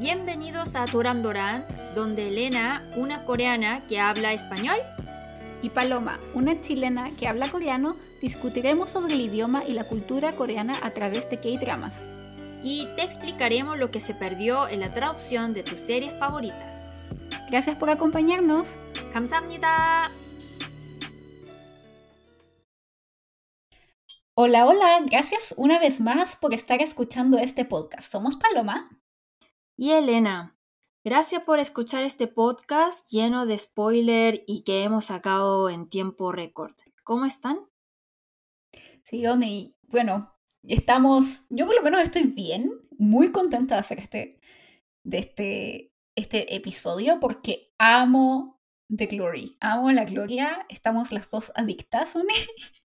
Bienvenidos 0.00 0.76
a 0.76 0.86
Doran 0.86 1.22
Doran, 1.22 1.66
donde 1.94 2.28
Elena, 2.28 2.90
una 2.96 3.26
coreana 3.26 3.86
que 3.86 4.00
habla 4.00 4.32
español, 4.32 4.78
y 5.60 5.68
Paloma, 5.68 6.18
una 6.32 6.58
chilena 6.62 7.14
que 7.18 7.28
habla 7.28 7.50
coreano, 7.50 7.98
discutiremos 8.22 8.92
sobre 8.92 9.12
el 9.12 9.20
idioma 9.20 9.62
y 9.62 9.74
la 9.74 9.86
cultura 9.88 10.36
coreana 10.36 10.78
a 10.82 10.90
través 10.92 11.28
de 11.28 11.38
K-dramas. 11.38 11.96
Y 12.64 12.88
te 12.96 13.02
explicaremos 13.02 13.78
lo 13.78 13.90
que 13.90 14.00
se 14.00 14.14
perdió 14.14 14.68
en 14.68 14.80
la 14.80 14.94
traducción 14.94 15.52
de 15.52 15.64
tus 15.64 15.78
series 15.78 16.18
favoritas. 16.18 16.86
Gracias 17.50 17.76
por 17.76 17.90
acompañarnos. 17.90 18.68
감사합니다. 19.12 20.10
Hola, 24.32 24.64
hola, 24.64 24.98
gracias 25.04 25.52
una 25.58 25.78
vez 25.78 26.00
más 26.00 26.36
por 26.36 26.54
estar 26.54 26.80
escuchando 26.80 27.36
este 27.36 27.66
podcast. 27.66 28.10
Somos 28.10 28.36
Paloma 28.36 28.88
y 29.80 29.92
Elena, 29.92 30.58
gracias 31.06 31.42
por 31.42 31.58
escuchar 31.58 32.04
este 32.04 32.26
podcast 32.26 33.10
lleno 33.10 33.46
de 33.46 33.56
spoiler 33.56 34.44
y 34.46 34.62
que 34.62 34.82
hemos 34.82 35.06
sacado 35.06 35.70
en 35.70 35.88
tiempo 35.88 36.32
récord. 36.32 36.74
¿Cómo 37.02 37.24
están? 37.24 37.66
Sí, 39.04 39.26
Oni, 39.26 39.74
bueno, 39.88 40.36
estamos, 40.64 41.46
yo 41.48 41.64
por 41.64 41.74
lo 41.76 41.82
menos 41.82 42.02
estoy 42.02 42.24
bien, 42.24 42.70
muy 42.98 43.32
contenta 43.32 43.76
de 43.76 43.80
hacer 43.80 44.00
este, 44.00 44.38
de 45.02 45.16
este, 45.18 45.94
este 46.14 46.54
episodio 46.54 47.18
porque 47.18 47.72
amo 47.78 48.60
The 48.94 49.06
Glory, 49.06 49.56
amo 49.60 49.90
la 49.92 50.04
gloria, 50.04 50.66
estamos 50.68 51.10
las 51.10 51.30
dos 51.30 51.52
adictas, 51.54 52.14
Oni. 52.16 52.34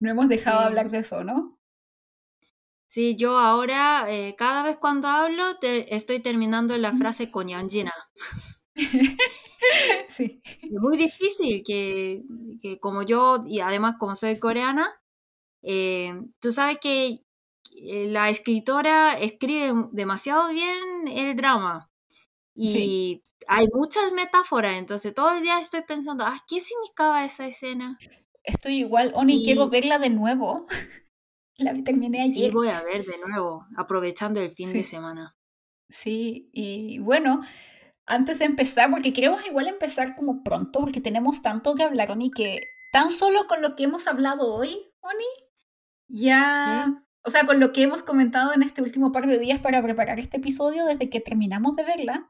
No 0.00 0.10
hemos 0.10 0.28
dejado 0.28 0.60
de 0.60 0.64
Sí. 0.64 0.68
hablar 0.70 0.90
de 0.90 0.98
eso, 0.98 1.22
¿no? 1.22 1.59
Sí, 2.92 3.14
yo 3.14 3.38
ahora, 3.38 4.06
eh, 4.12 4.34
cada 4.36 4.64
vez 4.64 4.76
cuando 4.76 5.06
hablo, 5.06 5.58
te- 5.60 5.94
estoy 5.94 6.18
terminando 6.18 6.76
la 6.76 6.92
frase 6.92 7.30
con 7.30 7.46
Yanjina. 7.46 7.92
sí. 10.08 10.42
Es 10.44 10.70
muy 10.80 10.96
difícil 10.96 11.62
que, 11.64 12.22
que 12.60 12.80
como 12.80 13.02
yo, 13.02 13.42
y 13.46 13.60
además 13.60 13.96
como 13.98 14.16
soy 14.16 14.38
coreana, 14.38 14.90
eh, 15.62 16.14
tú 16.40 16.52
sabes 16.52 16.78
que 16.78 17.22
eh, 17.76 18.06
la 18.08 18.30
escritora 18.30 19.18
escribe 19.18 19.72
demasiado 19.92 20.48
bien 20.50 21.08
el 21.08 21.36
drama 21.36 21.90
y 22.54 22.70
Sí. 22.72 23.24
hay 23.48 23.66
muchas 23.74 24.12
metáforas, 24.12 24.76
entonces 24.78 25.14
todo 25.14 25.32
el 25.32 25.42
día 25.42 25.60
estoy 25.60 25.82
pensando, 25.82 26.24
ah, 26.26 26.38
¿qué 26.48 26.60
significaba 26.60 27.24
esa 27.24 27.46
escena? 27.46 27.98
Estoy 28.44 28.78
igual, 28.80 29.12
Oni, 29.16 29.42
Y- 29.42 29.44
quiero 29.44 29.68
verla 29.70 29.98
de 29.98 30.10
nuevo. 30.10 30.66
La 31.60 31.72
terminé 31.84 32.22
Sí, 32.30 32.40
ayer. 32.42 32.52
voy 32.52 32.68
a 32.68 32.82
ver 32.82 33.04
de 33.04 33.18
nuevo, 33.18 33.66
aprovechando 33.76 34.40
el 34.40 34.50
fin 34.50 34.72
de 34.72 34.82
Sí. 34.84 34.90
semana. 34.96 35.36
Sí, 35.88 36.50
y 36.52 36.98
bueno, 37.00 37.40
antes 38.06 38.38
de 38.38 38.44
empezar, 38.46 38.90
porque 38.90 39.12
queremos 39.12 39.44
igual 39.46 39.68
empezar 39.68 40.14
como 40.16 40.42
pronto, 40.42 40.80
porque 40.80 41.00
tenemos 41.00 41.42
tanto 41.42 41.74
que 41.74 41.82
hablar, 41.82 42.10
Oni, 42.12 42.30
que 42.30 42.60
tan 42.92 43.10
solo 43.10 43.46
con 43.46 43.60
lo 43.62 43.76
que 43.76 43.84
hemos 43.84 44.06
hablado 44.06 44.52
hoy, 44.54 44.76
Oni, 45.00 45.24
ya, 46.08 46.86
Sí. 46.88 47.02
o 47.24 47.30
sea, 47.30 47.44
con 47.46 47.60
lo 47.60 47.72
que 47.72 47.82
hemos 47.82 48.02
comentado 48.02 48.52
en 48.52 48.62
este 48.62 48.82
último 48.82 49.12
par 49.12 49.26
de 49.26 49.38
días 49.38 49.60
para 49.60 49.82
preparar 49.82 50.18
este 50.18 50.38
episodio, 50.38 50.84
desde 50.86 51.08
que 51.10 51.20
terminamos 51.20 51.76
de 51.76 51.84
verla, 51.84 52.28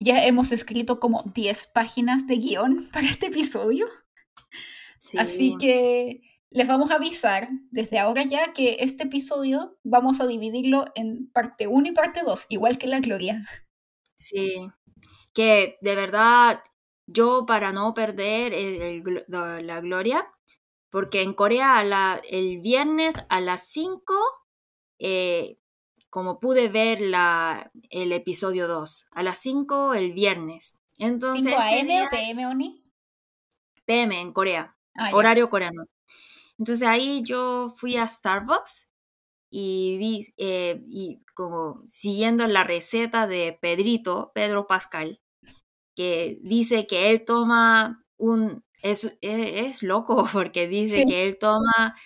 ya 0.00 0.24
hemos 0.24 0.50
escrito 0.52 0.98
como 1.00 1.24
10 1.34 1.66
páginas 1.66 2.26
de 2.26 2.36
guion 2.36 2.88
para 2.92 3.06
este 3.06 3.26
episodio. 3.26 3.86
Sí. 4.98 5.18
Así 5.18 5.56
que 5.58 6.20
les 6.50 6.66
vamos 6.68 6.90
a 6.90 6.96
avisar 6.96 7.48
desde 7.70 7.98
ahora 7.98 8.24
ya 8.24 8.52
que 8.52 8.78
este 8.80 9.04
episodio 9.04 9.78
vamos 9.84 10.20
a 10.20 10.26
dividirlo 10.26 10.86
en 10.94 11.30
parte 11.30 11.66
1 11.68 11.88
y 11.88 11.92
parte 11.92 12.22
2, 12.24 12.46
igual 12.48 12.76
que 12.78 12.86
la 12.88 13.00
Gloria. 13.00 13.46
Sí, 14.16 14.68
que 15.32 15.76
de 15.80 15.94
verdad 15.94 16.60
yo 17.06 17.46
para 17.46 17.72
no 17.72 17.94
perder 17.94 18.52
el- 18.52 18.82
el 18.82 19.02
glo- 19.02 19.24
la, 19.62 19.80
gloria, 19.80 20.26
porque 20.90 21.22
en 21.22 21.34
Corea 21.34 21.82
la- 21.84 22.20
el 22.28 22.58
viernes 22.60 23.24
a 23.28 23.40
las 23.40 23.68
5, 23.68 24.14
eh, 24.98 25.56
como 26.10 26.40
pude 26.40 26.68
ver 26.68 27.00
la, 27.00 27.70
el 27.90 28.12
episodio 28.12 28.66
2, 28.66 29.06
a 29.12 29.22
las 29.22 29.38
5 29.38 29.94
el 29.94 30.12
viernes. 30.12 30.80
Entonces, 30.98 31.44
5 31.54 31.58
ese 31.60 31.80
AM 31.80 31.86
día- 31.86 32.04
o 32.06 32.10
PM, 32.10 32.46
Oni. 32.46 32.84
PM 33.86 34.20
en 34.20 34.32
Corea, 34.32 34.76
Ah, 34.94 35.10
horario 35.14 35.48
coreano. 35.48 35.84
Entonces 36.60 36.88
ahí 36.88 37.22
yo 37.24 37.68
fui 37.70 37.96
a 37.98 38.08
Starbucks 38.08 38.92
y 39.50 39.98
vi, 39.98 40.26
eh, 40.38 40.82
y 40.88 41.22
como 41.34 41.82
siguiendo 41.86 42.46
la 42.48 42.64
receta 42.64 43.26
de 43.28 43.58
Pedrito, 43.60 44.32
Pedro 44.34 44.66
Pascal, 44.68 45.20
que 45.96 46.38
dice 46.42 46.86
que 46.86 47.10
él 47.10 47.24
toma 47.24 48.04
un, 48.18 48.64
es, 48.82 49.18
e- 49.22 49.66
es 49.66 49.82
loco 49.82 50.24
porque 50.32 50.68
dice 50.68 51.04
Sí. 51.04 51.06
que 51.06 51.24
él 51.26 51.38
toma 51.38 51.96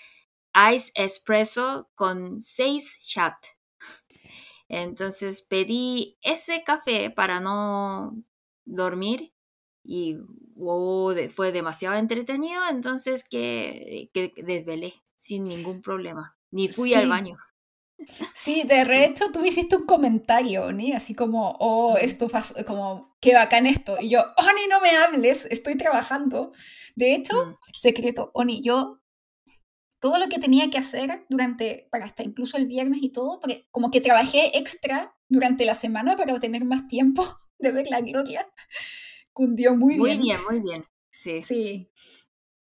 ice 0.74 0.92
espresso 0.96 1.90
con 1.96 2.40
seis 2.42 2.98
shots. 3.00 3.56
Entonces 4.68 5.42
pedí 5.42 6.18
ese 6.22 6.62
café 6.64 7.10
para 7.10 7.40
no 7.40 8.16
dormir 8.64 9.33
y 9.84 10.16
wow, 10.56 11.10
de- 11.10 11.28
fue 11.28 11.52
demasiado 11.52 11.96
entretenido, 11.96 12.62
entonces 12.70 13.24
que, 13.28 14.10
que 14.12 14.32
desvelé 14.42 14.94
sin 15.16 15.44
ningún 15.44 15.82
problema. 15.82 16.36
Ni 16.50 16.68
fui 16.68 16.94
al 16.94 17.04
Sí. 17.04 17.08
baño. 17.10 17.38
Sí, 18.34 18.62
de 18.64 18.82
hecho 19.04 19.30
tú 19.32 19.40
me 19.40 19.48
hiciste 19.48 19.76
un 19.76 19.86
comentario, 19.86 20.64
Oni, 20.64 20.92
así 20.92 21.14
como, 21.14 21.56
oh, 21.60 21.96
esto 21.96 22.28
como, 22.66 23.16
qué 23.20 23.34
bacán 23.34 23.66
esto. 23.66 23.96
Y 24.00 24.10
yo, 24.10 24.20
Oni, 24.36 24.66
no 24.68 24.80
me 24.80 24.90
hables, 24.96 25.46
estoy 25.50 25.76
trabajando. 25.76 26.52
De 26.96 27.14
hecho, 27.14 27.34
Mm, 27.34 27.54
secreto, 27.72 28.30
Oni, 28.34 28.60
yo 28.62 29.00
todo 30.00 30.18
lo 30.18 30.28
que 30.28 30.38
tenía 30.38 30.70
que 30.70 30.78
hacer 30.78 31.24
durante, 31.30 31.88
para 31.90 32.04
hasta 32.04 32.22
incluso 32.22 32.56
el 32.58 32.66
viernes 32.66 32.98
y 33.02 33.10
todo, 33.10 33.40
porque 33.40 33.66
como 33.70 33.90
que 33.90 34.00
trabajé 34.02 34.58
extra 34.58 35.16
durante 35.28 35.64
la 35.64 35.74
semana 35.74 36.16
para 36.16 36.38
tener 36.40 36.64
más 36.64 36.86
tiempo 36.88 37.38
de 37.58 37.72
ver 37.72 37.86
la 37.88 38.00
gloria, 38.00 38.46
cundió 39.34 39.76
muy, 39.76 39.98
Muy 39.98 40.10
bien. 40.10 40.22
bien, 40.22 40.38
muy 40.48 40.60
bien. 40.60 40.86
Sí. 41.12 41.42
Sí. 41.42 41.90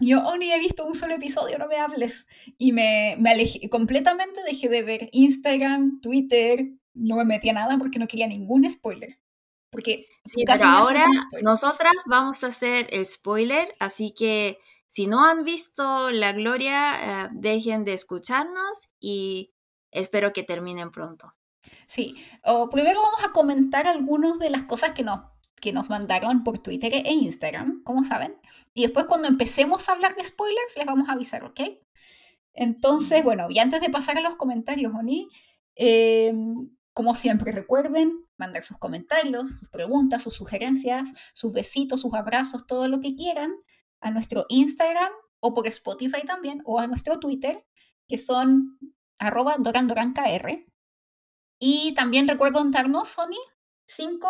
Yo, 0.00 0.20
Oni, 0.26 0.52
he 0.52 0.58
visto 0.58 0.84
un 0.84 0.94
solo 0.94 1.14
episodio, 1.14 1.58
no 1.58 1.68
me 1.68 1.76
hables. 1.76 2.26
Y 2.58 2.72
me, 2.72 3.16
me 3.20 3.30
alejé 3.30 3.70
completamente, 3.70 4.42
dejé 4.42 4.68
de 4.68 4.82
ver 4.82 5.08
Instagram, 5.12 6.00
Twitter, 6.00 6.66
no 6.92 7.16
me 7.16 7.24
metí 7.24 7.48
a 7.50 7.52
nada 7.52 7.78
porque 7.78 7.98
no 7.98 8.08
quería 8.08 8.26
ningún 8.26 8.68
spoiler. 8.68 9.18
Porque 9.70 10.06
Sí, 10.24 10.44
pero 10.44 10.64
ahora 10.64 11.06
nosotras 11.42 11.94
vamos 12.08 12.42
a 12.42 12.48
hacer 12.48 12.88
el 12.90 13.04
spoiler, 13.06 13.74
así 13.78 14.12
que 14.16 14.58
si 14.86 15.06
no 15.06 15.24
han 15.26 15.44
visto 15.44 16.10
La 16.10 16.32
Gloria, 16.32 17.24
eh, 17.24 17.28
dejen 17.32 17.84
de 17.84 17.92
escucharnos 17.92 18.88
y 18.98 19.52
espero 19.90 20.32
que 20.32 20.42
terminen 20.42 20.90
pronto. 20.90 21.34
Sí, 21.86 22.16
o 22.44 22.70
primero 22.70 23.02
vamos 23.02 23.24
a 23.24 23.32
comentar 23.32 23.86
algunas 23.86 24.38
de 24.38 24.50
las 24.50 24.62
cosas 24.62 24.92
que 24.92 25.02
nos, 25.02 25.20
que 25.60 25.72
nos 25.72 25.88
mandaron 25.88 26.44
por 26.44 26.58
Twitter 26.58 26.92
e 26.94 27.12
Instagram, 27.12 27.82
como 27.82 28.04
saben. 28.04 28.36
Y 28.74 28.82
después 28.82 29.06
cuando 29.06 29.28
empecemos 29.28 29.88
a 29.88 29.92
hablar 29.92 30.14
de 30.16 30.24
spoilers, 30.24 30.76
les 30.76 30.86
vamos 30.86 31.08
a 31.08 31.12
avisar, 31.12 31.44
¿ok? 31.44 31.60
Entonces, 32.52 33.22
bueno, 33.22 33.46
y 33.50 33.58
antes 33.58 33.80
de 33.80 33.90
pasar 33.90 34.18
a 34.18 34.22
los 34.22 34.36
comentarios, 34.36 34.94
Oni, 34.94 35.28
eh, 35.76 36.34
como 36.92 37.14
siempre 37.14 37.52
recuerden 37.52 38.24
mandar 38.38 38.64
sus 38.64 38.78
comentarios, 38.78 39.50
sus 39.58 39.68
preguntas, 39.68 40.22
sus 40.22 40.34
sugerencias, 40.34 41.10
sus 41.34 41.52
besitos, 41.52 42.00
sus 42.00 42.14
abrazos, 42.14 42.66
todo 42.66 42.88
lo 42.88 43.00
que 43.00 43.14
quieran 43.14 43.52
a 44.00 44.10
nuestro 44.10 44.46
Instagram 44.48 45.12
o 45.40 45.54
por 45.54 45.66
Spotify 45.66 46.22
también, 46.26 46.62
o 46.64 46.80
a 46.80 46.86
nuestro 46.86 47.18
Twitter, 47.20 47.66
que 48.08 48.18
son 48.18 48.78
arroba 49.18 49.56
dorandorankr. 49.58 50.66
Y 51.58 51.94
también 51.94 52.28
recuerden 52.28 52.70
darnos, 52.70 53.08
Sony, 53.08 53.38
cinco 53.86 54.28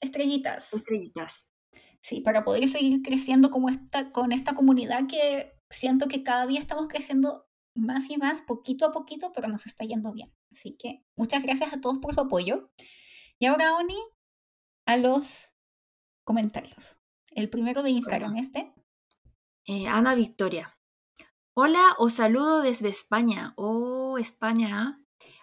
estrellitas. 0.00 0.72
Estrellitas. 0.72 1.52
Sí, 2.00 2.20
para 2.20 2.44
poder 2.44 2.68
seguir 2.68 3.02
creciendo 3.02 3.50
como 3.50 3.68
esta, 3.68 4.12
con 4.12 4.32
esta 4.32 4.54
comunidad 4.54 5.06
que 5.08 5.52
siento 5.70 6.08
que 6.08 6.22
cada 6.22 6.46
día 6.46 6.60
estamos 6.60 6.86
creciendo 6.88 7.46
más 7.74 8.08
y 8.10 8.16
más, 8.16 8.40
poquito 8.42 8.86
a 8.86 8.92
poquito, 8.92 9.32
pero 9.32 9.48
nos 9.48 9.66
está 9.66 9.84
yendo 9.84 10.12
bien. 10.12 10.32
Así 10.50 10.76
que 10.76 11.04
muchas 11.16 11.42
gracias 11.42 11.72
a 11.72 11.80
todos 11.80 11.98
por 11.98 12.14
su 12.14 12.20
apoyo. 12.20 12.70
Y 13.38 13.46
ahora, 13.46 13.76
Oni, 13.76 13.98
a 14.86 14.96
los 14.96 15.52
comentarios. 16.24 16.98
El 17.30 17.50
primero 17.50 17.82
de 17.82 17.90
Instagram, 17.90 18.36
este. 18.36 18.72
Eh, 19.66 19.86
Ana 19.88 20.14
Victoria. 20.14 20.78
Hola, 21.54 21.96
os 21.98 22.14
saludo 22.14 22.62
desde 22.62 22.88
España. 22.88 23.52
Oh, 23.56 24.16
España. 24.18 24.96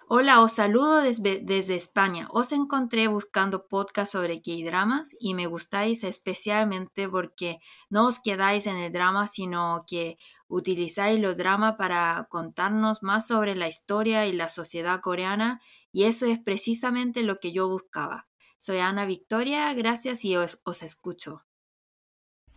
Hola, 0.07 0.41
os 0.41 0.51
saludo 0.53 0.97
desde, 1.01 1.39
desde 1.41 1.75
España. 1.75 2.27
Os 2.31 2.51
encontré 2.51 3.07
buscando 3.07 3.67
podcast 3.67 4.11
sobre 4.11 4.41
K-dramas 4.41 5.15
y 5.19 5.33
me 5.33 5.47
gustáis 5.47 6.03
especialmente 6.03 7.09
porque 7.09 7.59
no 7.89 8.05
os 8.07 8.19
quedáis 8.19 8.67
en 8.67 8.77
el 8.77 8.91
drama, 8.91 9.27
sino 9.27 9.79
que 9.87 10.17
utilizáis 10.47 11.19
los 11.19 11.37
drama 11.37 11.77
para 11.77 12.27
contarnos 12.29 13.01
más 13.01 13.27
sobre 13.27 13.55
la 13.55 13.67
historia 13.67 14.27
y 14.27 14.33
la 14.33 14.49
sociedad 14.49 14.99
coreana 15.01 15.61
y 15.91 16.03
eso 16.03 16.25
es 16.27 16.39
precisamente 16.39 17.21
lo 17.23 17.37
que 17.37 17.51
yo 17.53 17.67
buscaba. 17.67 18.27
Soy 18.57 18.79
Ana 18.79 19.05
Victoria, 19.05 19.73
gracias 19.73 20.25
y 20.25 20.35
os, 20.37 20.61
os 20.63 20.83
escucho. 20.83 21.43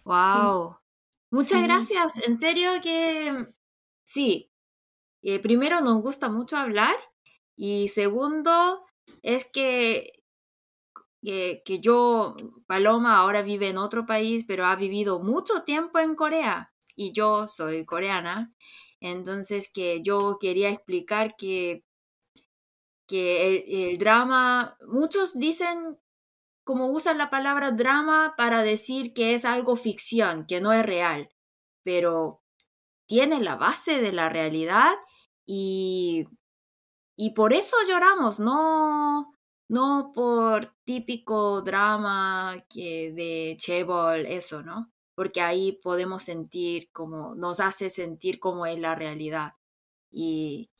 ¡Wow! 0.04 0.78
Muchas 1.31 1.60
Sí. 1.60 1.62
gracias, 1.62 2.19
en 2.19 2.37
serio 2.37 2.70
que 2.82 3.46
sí. 4.04 4.50
Eh, 5.22 5.40
primero 5.40 5.81
nos 5.81 6.00
gusta 6.02 6.28
mucho 6.28 6.56
hablar 6.56 6.94
y 7.56 7.88
segundo 7.88 8.85
es 9.23 9.50
que, 9.50 10.12
que, 11.23 11.81
yo, 11.81 12.37
Paloma, 12.67 13.19
ahora 13.19 13.43
vive 13.43 13.69
en 13.69 13.79
otro 13.79 14.06
país, 14.06 14.44
pero 14.47 14.67
ha 14.67 14.76
vivido 14.76 15.20
mucho 15.20 15.62
tiempo 15.64 15.99
en 15.99 16.14
Corea 16.14 16.73
y 16.94 17.12
yo 17.12 17.49
soy 17.49 17.85
coreana. 17.85 18.55
Entonces 19.00 19.70
que 19.73 20.03
yo 20.03 20.37
quería 20.41 20.70
explicar 20.70 21.35
que, 21.37 21.85
que 23.08 23.49
el, 23.49 23.91
el 23.91 23.99
drama, 23.99 24.76
muchos 24.87 25.38
dicen 25.38 25.99
como 26.64 26.88
usan 26.88 27.17
la 27.17 27.31
palabra 27.31 27.70
drama 27.70 28.35
para 28.37 28.62
decir 28.62 29.14
que 29.14 29.35
es 29.35 29.44
algo 29.44 29.76
ficción, 29.76 30.47
que 30.47 30.61
no 30.61 30.73
es 30.73 30.85
real, 30.85 31.29
pero 31.85 32.43
tiene 33.06 33.41
la 33.41 33.55
base 33.55 34.00
de 34.00 34.12
la 34.12 34.29
realidad 34.29 34.94
y, 35.47 36.26
y 37.16 37.30
por 37.30 37.52
eso 37.54 37.76
lloramos, 37.88 38.38
no, 38.40 39.34
no 39.68 40.12
por 40.14 40.74
típico 40.84 41.62
drama 41.62 42.56
que 42.68 43.12
de 43.12 43.56
Chebol, 43.58 44.26
eso, 44.26 44.62
¿no? 44.62 44.92
Porque 45.14 45.40
ahí 45.40 45.72
podemos 45.82 46.22
sentir 46.22 46.90
como, 46.92 47.34
nos 47.34 47.60
hace 47.60 47.88
sentir 47.88 48.38
como 48.38 48.66
es 48.66 48.78
la 48.78 48.94
realidad. 48.94 49.54
Y 50.12 50.70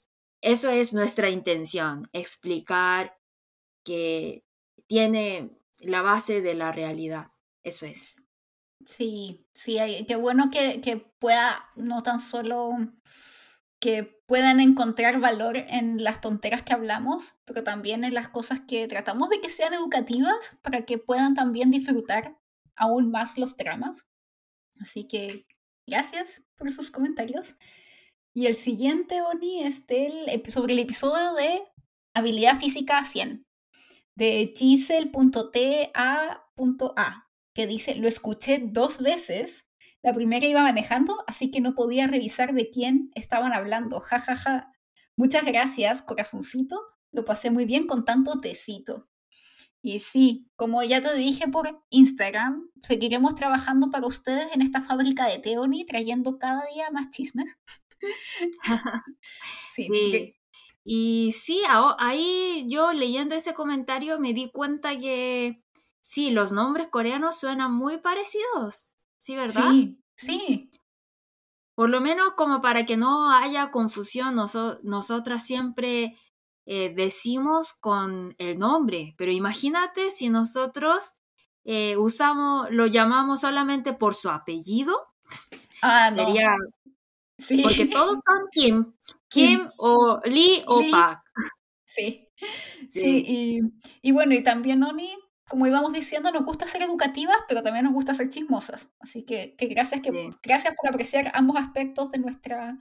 eso 0.43 0.69
es 0.69 0.93
nuestra 0.93 1.31
intención, 1.31 2.09
explicar 2.13 3.17
que 3.83 4.45
tiene 4.87 5.51
la 5.81 6.03
base 6.03 6.43
de 6.43 6.55
la 6.55 6.71
realidad. 6.71 7.27
Eso 7.65 7.87
es. 7.87 8.15
Sí, 8.85 9.47
sí, 9.55 9.79
qué 10.07 10.17
bueno 10.17 10.51
que, 10.53 10.83
que 10.83 10.99
pueda, 11.19 11.71
no 11.77 12.03
tan 12.03 12.21
solo 12.21 12.73
que 13.81 14.16
puedan 14.27 14.61
encontrar 14.61 15.21
valor 15.21 15.57
en 15.57 16.03
las 16.03 16.21
tonteras 16.21 16.63
que 16.63 16.73
hablamos, 16.73 17.35
pero 17.45 17.65
también 17.65 18.05
en 18.05 18.15
las 18.15 18.29
cosas 18.29 18.61
que 18.67 18.87
tratamos 18.89 19.31
de 19.31 19.41
que 19.41 19.51
sean 19.51 19.75
educativas 19.75 20.57
para 20.63 20.85
que 20.85 20.99
puedan 20.99 21.35
también 21.35 21.71
disfrutar 21.71 22.37
aún 22.75 23.11
más 23.11 23.39
los 23.39 23.57
dramas. 23.57 24.07
Así 24.81 25.07
que 25.07 25.47
gracias 25.87 26.43
por 26.57 26.73
sus 26.73 26.91
comentarios. 26.91 27.55
Y 28.35 28.47
el 28.47 28.57
siguiente, 28.57 29.23
Oni, 29.23 29.63
es 29.63 29.87
del, 29.87 30.43
sobre 30.49 30.75
el 30.75 30.81
episodio 30.81 31.33
de 31.35 31.63
habilidad 32.13 32.59
física 32.59 33.03
100 33.05 33.47
de 34.17 34.53
gisel.ta.a, 34.57 35.93
que 37.55 37.67
dice, 37.67 37.95
lo 37.95 38.09
escuché 38.09 38.59
dos 38.65 38.99
veces. 38.99 39.66
La 40.07 40.15
primera 40.15 40.47
iba 40.47 40.63
manejando, 40.63 41.25
así 41.27 41.51
que 41.51 41.61
no 41.61 41.75
podía 41.75 42.07
revisar 42.07 42.55
de 42.55 42.71
quién 42.71 43.11
estaban 43.17 43.53
hablando. 43.53 43.99
Ja, 43.99 44.21
ja, 44.21 44.37
ja. 44.37 44.73
Muchas 45.17 45.45
gracias, 45.45 46.01
corazoncito. 46.01 46.81
Lo 47.11 47.25
pasé 47.25 47.51
muy 47.51 47.65
bien 47.65 47.89
con 47.89 48.05
tanto 48.05 48.39
tecito. 48.39 49.09
Y 49.83 49.99
sí, 49.99 50.47
como 50.55 50.85
ya 50.85 51.03
te 51.03 51.13
dije 51.17 51.49
por 51.49 51.83
Instagram, 51.91 52.71
seguiremos 52.85 53.35
trabajando 53.35 53.91
para 53.91 54.07
ustedes 54.07 54.47
en 54.55 54.63
esta 54.63 54.81
fábrica 54.81 55.27
de 55.27 55.41
Teoni, 55.41 55.85
trayendo 55.85 56.39
cada 56.39 56.65
día 56.73 56.89
más 56.93 57.11
chismes. 57.11 57.59
sí, 59.75 59.89
Sí. 59.93 60.37
Y 60.85 61.33
sí, 61.33 61.63
ahí 61.99 62.65
yo 62.69 62.93
leyendo 62.93 63.35
ese 63.35 63.55
comentario 63.55 64.21
me 64.21 64.35
di 64.35 64.53
cuenta 64.53 64.97
que 64.97 65.57
sí, 66.01 66.31
los 66.31 66.53
nombres 66.53 66.87
coreanos 66.91 67.41
suenan 67.41 67.73
muy 67.73 67.99
parecidos. 67.99 68.93
Sí, 69.19 69.37
¿verdad? 69.37 69.71
sí, 69.71 69.99
sí, 70.17 70.71
Por 71.75 71.91
lo 71.91 72.01
menos 72.01 72.33
como 72.35 72.61
para 72.61 72.87
que 72.87 72.97
no 72.97 73.31
haya 73.33 73.71
confusión, 73.71 74.35
noso- 74.35 74.79
nosotras 74.83 75.45
siempre 75.45 76.17
eh, 76.67 76.93
decimos 76.95 77.75
con 77.75 78.35
el 78.39 78.59
nombre, 78.59 79.15
pero 79.19 79.31
imagínate 79.31 80.11
si 80.11 80.29
nosotros 80.31 81.15
eh, 81.65 81.97
usamos, 81.97 82.69
lo 82.71 82.87
llamamos 82.87 83.41
solamente 83.43 83.93
por 83.93 84.15
su 84.15 84.31
apellido, 84.31 84.97
Ah, 85.83 86.11
no. 86.11 86.25
sería, 86.25 86.49
Sí. 87.39 87.63
porque 87.63 87.87
todos 87.87 88.19
son 88.25 88.49
Kim, 88.53 88.95
Kim 89.29 89.69
o 89.79 90.21
Lee 90.25 90.63
o. 90.67 90.83
Park. 90.91 91.21
Sí, 91.85 92.29
sí, 92.89 93.01
Sí. 93.01 93.25
y, 93.27 93.61
y 94.03 94.13
bueno, 94.13 94.35
y 94.35 94.43
también, 94.43 94.83
Oni, 94.83 95.17
como 95.49 95.67
íbamos 95.67 95.93
diciendo, 95.93 96.31
nos 96.33 96.45
gusta 96.45 96.67
ser 96.67 96.83
educativas, 96.83 97.37
pero 97.49 97.63
también 97.63 97.85
nos 97.85 97.95
gusta 97.95 98.15
ser 98.15 98.29
chismosas. 98.29 98.89
Así 99.01 99.25
que, 99.25 99.55
que 99.57 99.67
gracias, 99.67 100.01
que, 100.03 100.11
Sí. 100.11 100.31
gracias 100.43 100.75
por 100.77 100.91
apreciar 100.91 101.31
ambos 101.35 101.57
aspectos 101.57 102.11
de, 102.11 102.19
nuestra, 102.19 102.79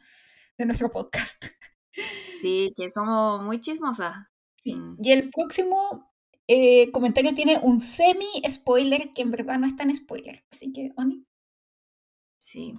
de 0.58 0.66
nuestro 0.66 0.92
podcast. 0.92 1.46
Sí, 2.42 2.74
que 2.76 2.90
somos 2.90 3.42
muy 3.44 3.60
chismosas. 3.62 4.28
Sí. 4.62 4.76
Mm. 4.76 4.98
Y 5.02 5.12
el 5.14 5.32
próximo 5.32 6.12
eh, 6.46 6.92
comentario 6.92 7.34
tiene 7.34 7.58
un 7.64 7.80
semi-spoiler 7.80 9.14
que 9.14 9.22
en 9.22 9.32
verdad 9.32 9.58
no 9.58 9.66
es 9.66 9.78
tan 9.78 9.96
spoiler. 9.96 10.44
Así 10.52 10.74
que, 10.74 10.92
Oni. 10.98 11.26
Sí. 12.38 12.74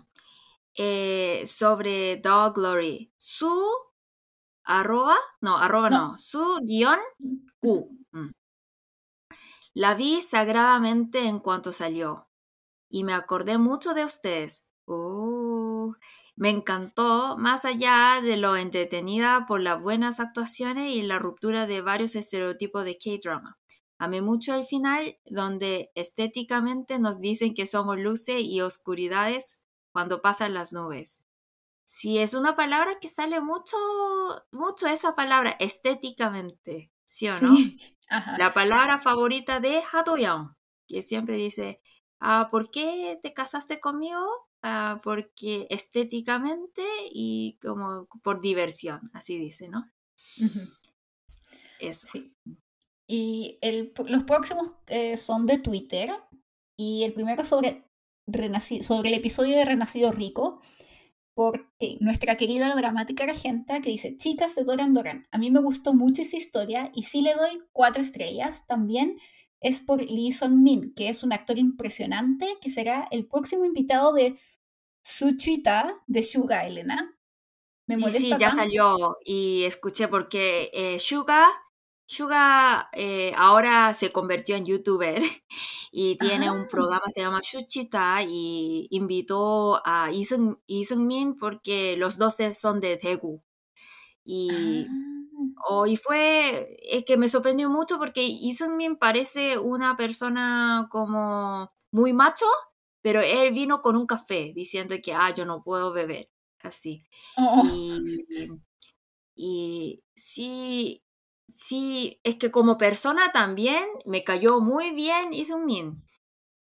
Eh, 0.75 1.43
sobre 1.47 2.17
Dog 2.19 2.57
Glory. 2.57 3.11
Su 3.17 3.51
arroba, 4.65 5.17
no, 5.41 5.57
arroba 5.57 5.89
No. 5.89 6.09
no, 6.13 6.19
su 6.19 6.61
guion 6.63 6.99
Q. 7.61 7.89
La 9.77 9.95
vi 9.95 10.23
sagradamente 10.23 11.27
en 11.27 11.39
cuanto 11.39 11.71
salió 11.71 12.31
y 12.89 13.05
me 13.05 13.13
acordé 13.13 13.59
mucho 13.59 13.93
de 13.93 14.07
ustedes. 14.07 14.73
Uh, 14.87 15.93
me 16.35 16.49
encantó, 16.49 17.37
más 17.37 17.67
allá 17.67 18.23
de 18.23 18.39
lo 18.39 18.57
entretenida 18.57 19.45
por 19.47 19.61
las 19.61 19.83
buenas 19.83 20.19
actuaciones 20.19 20.97
y 20.97 21.03
la 21.03 21.19
ruptura 21.19 21.67
de 21.67 21.83
varios 21.83 22.15
estereotipos 22.15 22.87
de 22.87 22.97
K-drama. 22.97 23.59
Amé 23.99 24.23
mucho 24.23 24.55
el 24.55 24.65
final, 24.65 25.19
donde 25.27 25.91
estéticamente 25.95 26.99
nos 26.99 27.21
dicen 27.21 27.53
que 27.53 27.67
somos 27.67 27.99
luces 27.99 28.41
y 28.41 28.63
oscuridades 28.63 29.63
cuando 29.93 30.23
pasan 30.23 30.55
las 30.55 30.73
nubes. 30.73 31.23
Sí, 31.85 32.17
es 32.17 32.33
una 32.33 32.57
palabra 32.57 32.93
que 32.99 33.09
sale 33.09 33.43
mucho, 33.43 33.77
mucho 34.53 34.87
esa 34.87 35.15
palabra, 35.15 35.55
estéticamente, 35.61 36.91
¿sí 37.05 37.29
o 37.29 37.39
no? 37.43 37.55
Sí. 37.55 37.77
Ajá. 38.09 38.37
La 38.39 38.53
palabra 38.53 38.99
favorita 38.99 39.61
de 39.61 39.83
Hatoyang, 39.93 40.55
que 40.87 41.03
siempre 41.03 41.37
dice, 41.37 41.81
ah, 42.21 42.49
¿por 42.51 42.71
qué 42.71 43.19
te 43.21 43.33
casaste 43.33 43.81
conmigo? 43.81 44.25
Ah, 44.63 45.01
porque 45.03 45.67
estéticamente 45.71 46.83
y 47.11 47.59
como 47.61 48.07
por 48.23 48.41
diversión, 48.41 49.11
así 49.13 49.39
dice, 49.39 49.69
¿no? 49.69 49.91
Eso. 51.79 52.09
Sí. 52.13 52.35
Y 53.07 53.59
el, 53.61 53.93
los 54.07 54.25
próximos 54.25 54.73
eh, 54.87 55.17
son 55.17 55.47
de 55.47 55.59
Twitter. 55.59 56.11
Y 56.77 57.05
el 57.05 57.15
primero 57.15 57.45
sobre, 57.45 57.85
sobre 58.83 59.09
el 59.09 59.15
episodio 59.15 59.57
de 59.57 59.65
Renacido 59.65 60.13
Rico. 60.13 60.61
Porque 61.39 61.99
nuestra 62.01 62.37
querida 62.37 62.75
dramática 62.75 63.25
Argenta 63.25 63.83
que 63.83 63.91
dice, 63.91 64.17
chicas 64.17 64.55
de 64.55 64.65
Doran 64.65 64.95
Doran, 64.95 65.27
a 65.31 65.37
mí 65.37 65.51
me 65.51 65.61
gustó 65.61 65.93
mucho 65.93 66.23
esa 66.23 66.39
historia 66.39 66.91
y 66.95 67.03
sí 67.03 67.21
le 67.21 67.35
doy 67.35 67.63
cuatro 67.73 68.01
estrellas. 68.01 68.67
También 68.67 69.19
es 69.61 69.81
por 69.81 70.01
Lee 70.01 70.33
Son 70.33 70.63
Min, 70.63 70.95
que 70.95 71.11
es 71.11 71.23
un 71.23 71.35
actor 71.35 71.59
impresionante, 71.59 72.57
que 72.63 72.71
será 72.71 73.07
el 73.11 73.27
próximo 73.27 73.67
invitado 73.67 74.15
de 74.15 74.39
Suchita 75.03 76.03
de 76.07 76.23
Suga 76.23 76.67
Elena. 76.67 77.13
Me 77.87 77.97
Sí, 77.97 78.01
molesta 78.01 78.21
sí, 78.21 78.31
ya 78.31 78.39
tanto- 78.39 78.57
salió 78.57 79.17
y 79.25 79.65
escuché 79.65 80.09
porque 80.09 80.71
eh, 80.73 80.99
Suga, 80.99 81.47
Suga 82.09 82.89
eh, 82.93 83.33
ahora 83.37 83.93
se 83.95 84.13
convirtió 84.13 84.55
en 84.57 84.65
youtuber 84.65 85.21
y 85.93 86.17
tiene 86.19 86.51
un 86.51 86.63
Ah. 86.63 86.69
programa 86.71 87.03
se 87.09 87.21
llama 87.21 87.41
Shuchita 87.43 88.23
y 88.29 88.87
invitó 88.91 89.81
a 89.85 90.09
Lee 90.11 90.25
Seung-min 90.85 91.37
porque 91.37 91.97
los 91.97 92.17
dos 92.19 92.37
son 92.53 92.81
de 92.81 92.97
Daegu. 93.03 93.43
Y, 94.25 94.87
Ah. 94.89 95.63
oh, 95.69 95.87
y 95.87 95.97
fue, 95.97 96.77
es 96.83 97.05
que 97.05 97.17
me 97.17 97.29
sorprendió 97.29 97.71
mucho 97.71 97.99
porque 97.99 98.23
Seung-min 98.55 98.97
parece 98.99 99.59
una 99.59 99.97
persona 99.97 100.89
como 100.91 101.73
muy 101.93 102.13
macho, 102.13 102.47
pero 103.03 103.21
él 103.23 103.53
vino 103.53 103.83
con 103.83 103.97
un 103.97 104.07
café 104.07 104.53
diciendo 104.55 104.95
que, 105.03 105.13
ah, 105.15 105.33
yo 105.35 105.45
no 105.47 105.63
puedo 105.63 105.93
beber, 105.93 106.31
así. 106.63 107.05
Oh. 107.39 107.63
Y, 107.65 108.49
Y 109.37 110.03
sí, 110.15 111.03
sí, 111.57 112.21
es 112.25 112.37
que 112.37 112.51
como 112.51 112.79
persona 112.79 113.33
también 113.33 113.85
me 114.05 114.25
cayó 114.25 114.61
muy 114.61 114.95
bien 114.95 115.31
Lee 115.33 115.47
Min. 115.65 116.03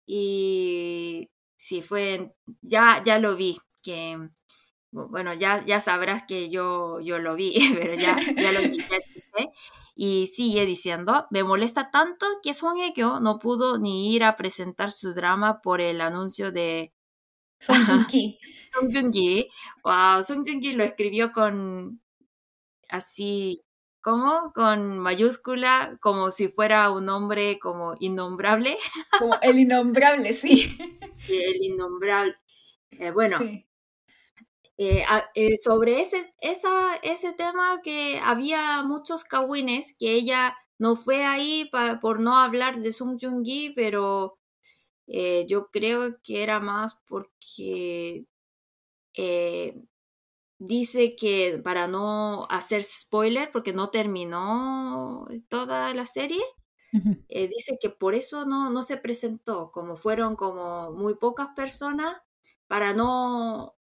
Y 0.05 1.29
sí, 1.55 1.81
fue, 1.81 2.35
ya, 2.61 3.01
ya 3.05 3.19
lo 3.19 3.35
vi, 3.35 3.57
que, 3.83 4.17
bueno, 4.91 5.33
ya, 5.33 5.65
ya 5.65 5.79
sabrás 5.79 6.25
que 6.27 6.49
yo, 6.49 6.99
yo 7.01 7.19
lo 7.19 7.35
vi, 7.35 7.55
pero 7.79 7.95
ya, 7.95 8.17
ya 8.37 8.51
lo 8.51 8.61
vi, 8.61 8.77
ya 8.79 8.97
escuché. 8.97 9.51
Y 9.95 10.27
sigue 10.27 10.65
diciendo, 10.65 11.27
me 11.31 11.43
molesta 11.43 11.91
tanto 11.91 12.25
que 12.43 12.53
Song 12.53 12.77
Hye-kyo 12.77 13.19
no 13.19 13.39
pudo 13.39 13.77
ni 13.77 14.13
ir 14.13 14.23
a 14.23 14.35
presentar 14.35 14.91
su 14.91 15.13
drama 15.13 15.61
por 15.61 15.81
el 15.81 16.01
anuncio 16.01 16.51
de 16.51 16.93
Song 17.59 17.85
Joong-ki. 17.87 18.39
Song 18.73 18.89
Joong-ki. 18.93 19.49
Wow, 19.83 20.23
Song 20.23 20.43
Joong-ki 20.45 20.73
lo 20.73 20.83
escribió 20.83 21.31
con 21.31 22.01
así, 22.89 23.62
¿cómo? 24.03 24.51
Con 24.53 24.99
mayúscula, 24.99 25.97
como 26.01 26.29
si 26.29 26.49
fuera 26.49 26.91
un 26.91 27.05
nombre 27.05 27.57
como 27.59 27.95
innombrable. 27.99 28.75
Como 29.19 29.35
el 29.41 29.59
innombrable, 29.59 30.33
sí. 30.33 30.77
El 31.27 31.63
innombrable. 31.63 32.35
Eh, 32.99 33.11
bueno, 33.11 33.39
eh, 34.77 35.05
eh, 35.35 35.57
sobre 35.57 36.01
ese, 36.01 36.33
esa, 36.39 36.95
ese 36.97 37.33
tema 37.33 37.81
que 37.83 38.19
había 38.21 38.83
muchos 38.83 39.23
kawines, 39.23 39.95
que 39.97 40.11
ella 40.11 40.55
no 40.77 40.95
fue 40.95 41.23
ahí 41.23 41.69
por 42.01 42.19
no 42.19 42.37
hablar 42.37 42.79
de 42.79 42.91
Sung 42.91 43.17
Joong-gi, 43.19 43.73
pero 43.75 44.37
yo 45.47 45.69
creo 45.71 46.17
que 46.23 46.43
era 46.43 46.59
más 46.59 47.01
porque 47.07 48.25
dice 50.65 51.15
que 51.15 51.59
para 51.63 51.87
no 51.87 52.47
hacer 52.49 52.83
spoiler, 52.83 53.51
porque 53.51 53.73
no 53.73 53.89
terminó 53.89 55.27
toda 55.49 55.93
la 55.93 56.05
serie, 56.05 56.41
dice 57.29 57.77
que 57.81 57.89
por 57.89 58.15
eso 58.15 58.45
no, 58.45 58.69
no 58.69 58.81
se 58.81 58.97
presentó, 58.97 59.71
como 59.71 59.95
fueron 59.95 60.35
como 60.35 60.91
muy 60.91 61.15
pocas 61.15 61.49
personas, 61.55 62.15
para 62.67 62.93
no 62.93 63.75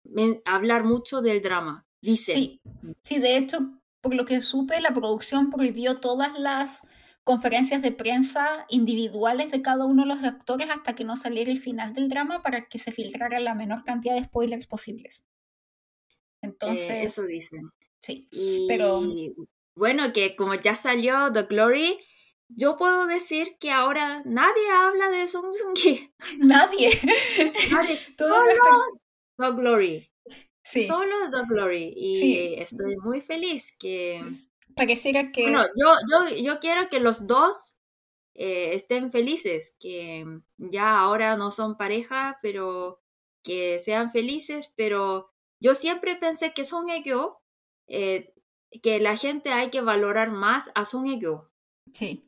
hablar 0.45 0.85
mucho 0.85 1.21
del 1.21 1.41
drama, 1.41 1.85
dice. 2.01 2.33
Sí, 2.33 2.61
sí, 3.01 3.19
de 3.19 3.37
hecho, 3.37 3.59
por 4.01 4.15
lo 4.15 4.25
que 4.25 4.39
supe, 4.39 4.79
la 4.79 4.93
producción 4.93 5.49
prohibió 5.49 5.99
todas 5.99 6.39
las 6.39 6.81
conferencias 7.25 7.81
de 7.81 7.91
prensa 7.91 8.65
individuales 8.69 9.51
de 9.51 9.61
cada 9.61 9.85
uno 9.85 10.03
de 10.03 10.07
los 10.07 10.23
actores 10.23 10.69
hasta 10.71 10.95
que 10.95 11.03
no 11.03 11.17
saliera 11.17 11.51
el 11.51 11.59
final 11.59 11.93
del 11.93 12.09
drama 12.09 12.41
para 12.41 12.67
que 12.67 12.79
se 12.79 12.91
filtrara 12.91 13.39
la 13.39 13.53
menor 13.53 13.83
cantidad 13.83 14.15
de 14.15 14.23
spoilers 14.23 14.65
posibles. 14.65 15.25
Eh, 16.41 16.47
Entonces, 16.47 17.05
eso 17.05 17.23
dicen. 17.23 17.71
Sí, 18.01 18.27
pero 18.67 19.01
bueno, 19.75 20.13
que 20.13 20.35
como 20.35 20.55
ya 20.55 20.73
salió 20.73 21.31
The 21.31 21.43
Glory, 21.43 21.99
yo 22.49 22.75
puedo 22.75 23.05
decir 23.07 23.57
que 23.59 23.71
ahora 23.71 24.21
nadie 24.25 24.71
habla 24.71 25.11
de 25.11 25.27
Song 25.27 25.53
Joong-ki. 25.63 26.13
Nadie. 26.39 26.99
nadie. 27.71 27.97
Solo 28.17 28.99
The 29.37 29.51
Glory. 29.51 30.09
Sí. 30.63 30.85
Solo 30.85 31.15
The 31.31 31.53
Glory. 31.53 31.93
Y 31.95 32.55
estoy 32.55 32.95
muy 32.97 33.21
feliz 33.21 33.75
que... 33.79 34.21
Pareciera 34.75 35.31
que... 35.31 35.43
Bueno, 35.43 35.65
yo, 35.75 35.93
yo, 36.09 36.37
yo 36.37 36.59
quiero 36.59 36.89
que 36.89 36.99
los 36.99 37.27
dos 37.27 37.75
eh, 38.35 38.73
estén 38.73 39.11
felices, 39.11 39.75
que 39.79 40.25
ya 40.57 40.99
ahora 40.99 41.37
no 41.37 41.51
son 41.51 41.75
pareja, 41.75 42.39
pero 42.41 43.01
que 43.43 43.79
sean 43.79 44.11
felices, 44.11 44.73
pero 44.75 45.31
yo 45.61 45.73
siempre 45.73 46.15
pensé 46.15 46.53
que 46.53 46.63
Son 46.63 46.89
Egyo, 46.89 47.41
eh, 47.87 48.31
que 48.81 48.99
la 48.99 49.15
gente 49.15 49.51
hay 49.51 49.69
que 49.69 49.81
valorar 49.81 50.31
más 50.31 50.71
a 50.75 50.85
Son 50.85 51.07
Egyo. 51.07 51.39
Sí. 51.93 52.25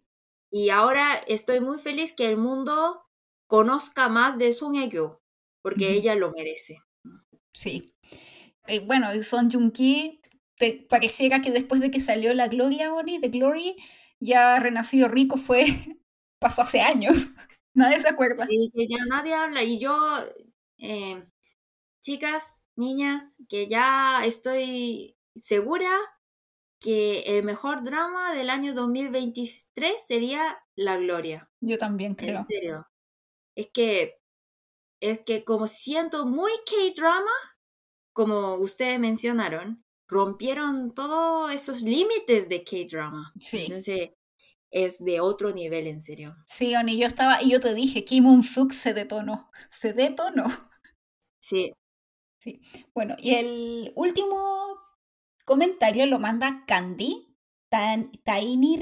Y 0.52 0.70
ahora 0.70 1.14
estoy 1.28 1.62
muy 1.62 1.80
feliz 1.80 2.14
que 2.14 2.28
el 2.28 2.38
mundo 2.38 3.02
conozca 3.48 4.10
más 4.10 4.38
de 4.38 4.52
Song 4.52 4.76
Hye-kyo, 4.76 5.22
porque 5.62 5.92
ella 5.92 6.16
lo 6.16 6.32
merece. 6.32 6.80
Sí. 7.54 7.94
Eh, 8.68 8.86
bueno, 8.86 9.08
Son 9.24 9.50
Joong-ki 9.50 10.22
pareciera 10.90 11.42
que 11.42 11.52
después 11.52 11.82
de 11.82 11.90
que 11.90 12.00
salió 12.00 12.34
la 12.34 12.48
Gloria 12.48 12.94
Oni 12.94 13.18
de 13.18 13.30
Glory, 13.30 13.76
ya 14.20 14.60
Renacido 14.60 15.08
Rico 15.08 15.38
fue, 15.38 15.66
pasó 16.40 16.62
hace 16.62 16.82
años. 16.82 17.30
nadie 17.74 18.00
se 18.00 18.10
acuerda. 18.10 18.46
Sí, 18.46 18.72
que 18.74 18.88
ya 18.88 19.06
nadie 19.10 19.34
habla. 19.34 19.64
Y 19.64 19.80
yo, 19.80 19.96
eh, 20.78 21.24
chicas, 22.02 22.66
niñas, 22.82 23.38
que 23.48 23.68
ya 23.68 24.26
estoy 24.26 25.16
segura 25.36 25.90
que 26.82 27.20
el 27.20 27.44
mejor 27.44 27.84
drama 27.84 28.34
del 28.34 28.50
año 28.50 28.74
2023 28.74 30.06
sería 30.06 30.60
La 30.76 30.98
Gloria. 30.98 31.50
Yo 31.62 31.78
también 31.78 32.16
creo. 32.16 32.40
En 32.40 32.46
serio. 32.46 32.88
Es 33.56 33.70
que, 33.72 34.20
es 35.00 35.20
que 35.26 35.46
como 35.46 35.68
siento 35.68 36.26
muy 36.26 36.52
K-drama, 36.66 37.32
como 38.14 38.56
ustedes 38.56 39.00
mencionaron, 39.00 39.86
rompieron 40.08 40.94
todos 40.94 41.52
esos 41.54 41.84
límites 41.84 42.50
de 42.50 42.64
K-drama. 42.64 43.32
Sí. 43.40 43.66
Entonces, 43.66 44.10
es 44.72 45.04
de 45.04 45.20
otro 45.20 45.52
nivel, 45.52 45.86
en 45.88 46.02
serio. 46.02 46.36
Sí, 46.46 46.76
Oni, 46.76 46.98
yo 46.98 47.06
estaba, 47.06 47.44
y 47.44 47.52
yo 47.52 47.60
te 47.60 47.74
dije, 47.74 48.06
Kim 48.06 48.26
Un-suk 48.26 48.72
se 48.74 48.94
detonó. 48.94 49.52
Se 49.70 49.94
detonó. 49.94 50.46
Sí. 51.40 51.74
Sí. 52.42 52.60
Bueno, 52.96 53.16
y 53.20 53.36
el 53.36 53.94
último 53.96 54.76
comentario 55.46 56.08
lo 56.08 56.18
manda 56.18 56.64
Candy, 56.66 57.38
Tiny 57.70 58.78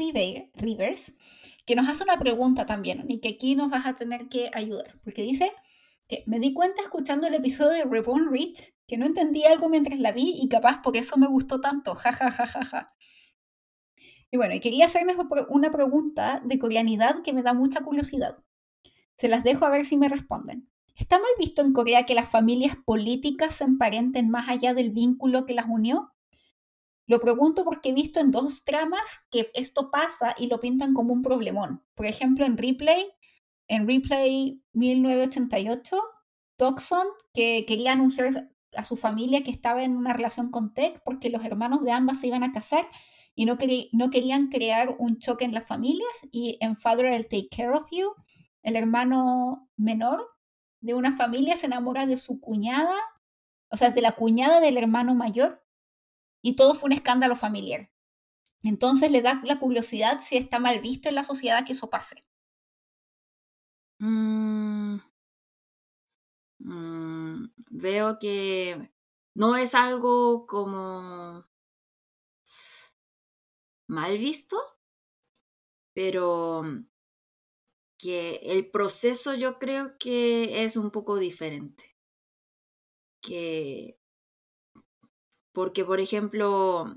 Rivers, 0.55 1.13
que 1.65 1.75
nos 1.75 1.89
hace 1.89 2.03
una 2.03 2.17
pregunta 2.17 2.65
también, 2.65 3.03
y 3.09 3.19
que 3.19 3.29
aquí 3.29 3.55
nos 3.55 3.69
vas 3.69 3.85
a 3.85 3.97
tener 3.97 4.29
que 4.29 4.49
ayudar, 4.53 4.97
porque 5.03 5.23
dice 5.23 5.51
que 6.07 6.23
me 6.25 6.39
di 6.39 6.53
cuenta 6.53 6.81
escuchando 6.81 7.27
el 7.27 7.33
episodio 7.33 7.71
de 7.71 7.83
Reborn 7.83 8.31
Rich 8.31 8.73
que 8.87 8.97
no 8.97 9.05
entendí 9.05 9.43
algo 9.43 9.67
mientras 9.67 9.99
la 9.99 10.13
vi 10.13 10.39
y 10.41 10.47
capaz 10.47 10.81
por 10.81 10.95
eso 10.95 11.17
me 11.17 11.27
gustó 11.27 11.59
tanto, 11.59 11.95
ja, 11.95 12.13
ja, 12.13 12.31
ja, 12.31 12.47
ja, 12.47 12.63
ja. 12.63 12.95
Y 14.31 14.37
bueno, 14.37 14.55
quería 14.61 14.85
hacerles 14.85 15.17
una 15.49 15.69
pregunta 15.69 16.41
de 16.45 16.59
coreanidad 16.59 17.23
que 17.23 17.33
me 17.33 17.43
da 17.43 17.53
mucha 17.53 17.81
curiosidad. 17.81 18.37
Se 19.17 19.27
las 19.27 19.43
dejo 19.43 19.65
a 19.65 19.69
ver 19.69 19.85
si 19.85 19.97
me 19.97 20.07
responden. 20.07 20.68
¿Está 20.99 21.17
mal 21.17 21.29
visto 21.39 21.61
en 21.61 21.71
Corea 21.71 22.05
que 22.05 22.13
las 22.13 22.29
familias 22.29 22.75
políticas 22.85 23.55
se 23.55 23.63
emparenten 23.63 24.29
más 24.29 24.49
allá 24.49 24.73
del 24.73 24.91
vínculo 24.91 25.45
que 25.45 25.53
las 25.53 25.65
unió? 25.69 26.13
Lo 27.07 27.21
pregunto 27.21 27.63
porque 27.63 27.89
he 27.89 27.93
visto 27.93 28.19
en 28.19 28.31
dos 28.31 28.65
tramas 28.65 29.01
que 29.31 29.49
esto 29.53 29.91
pasa 29.91 30.35
y 30.37 30.47
lo 30.47 30.59
pintan 30.59 30.93
como 30.93 31.13
un 31.13 31.21
problemón. 31.21 31.85
Por 31.95 32.05
ejemplo, 32.05 32.45
en 32.45 32.57
Replay, 32.57 33.05
en 33.69 33.87
Replay 33.87 34.61
1988, 34.73 35.97
Toxon, 36.57 37.07
que 37.33 37.65
quería 37.65 37.93
anunciar 37.93 38.51
a 38.75 38.83
su 38.83 38.97
familia 38.97 39.41
que 39.41 39.51
estaba 39.51 39.85
en 39.85 39.95
una 39.95 40.11
relación 40.11 40.51
con 40.51 40.73
Tech 40.73 41.01
porque 41.05 41.29
los 41.29 41.45
hermanos 41.45 41.81
de 41.81 41.93
ambas 41.93 42.19
se 42.19 42.27
iban 42.27 42.43
a 42.43 42.51
casar 42.51 42.85
y 43.33 43.45
no, 43.45 43.57
no 43.93 44.09
querían 44.09 44.49
crear 44.49 44.97
un 44.99 45.17
choque 45.19 45.45
en 45.45 45.53
las 45.53 45.65
familias. 45.65 46.11
Y 46.29 46.57
en 46.59 46.75
Father, 46.75 47.13
I'll 47.13 47.23
Take 47.23 47.47
Care 47.55 47.71
of 47.73 47.85
You, 47.89 48.11
el 48.63 48.75
hermano 48.75 49.69
menor 49.77 50.27
de 50.81 50.93
una 50.93 51.15
familia 51.15 51.57
se 51.57 51.65
enamora 51.67 52.05
de 52.05 52.17
su 52.17 52.39
cuñada, 52.39 52.95
o 53.69 53.77
sea, 53.77 53.91
de 53.91 54.01
la 54.01 54.13
cuñada 54.13 54.59
del 54.59 54.77
hermano 54.77 55.15
mayor 55.15 55.63
y 56.41 56.55
todo 56.55 56.75
fue 56.75 56.87
un 56.87 56.93
escándalo 56.93 57.35
familiar. 57.35 57.91
Entonces 58.63 59.11
le 59.11 59.21
da 59.21 59.41
la 59.43 59.59
curiosidad 59.59 60.21
si 60.21 60.37
está 60.37 60.59
mal 60.59 60.79
visto 60.81 61.09
en 61.09 61.15
la 61.15 61.23
sociedad 61.23 61.65
que 61.65 61.73
eso 61.73 61.89
pase. 61.89 62.25
Mm, 63.99 64.97
mm, 66.59 67.51
veo 67.71 68.17
que 68.19 68.91
no 69.33 69.55
es 69.55 69.75
algo 69.75 70.45
como 70.47 71.45
mal 73.87 74.17
visto, 74.17 74.57
pero 75.93 76.63
que 77.99 78.37
el 78.43 78.71
proceso 78.71 79.35
yo 79.35 79.59
creo 79.59 79.97
que 79.99 80.63
es 80.63 80.77
un 80.77 80.89
poco 80.89 81.17
diferente. 81.17 81.95
Que 83.21 83.99
porque, 85.53 85.83
por 85.83 85.99
ejemplo, 85.99 86.95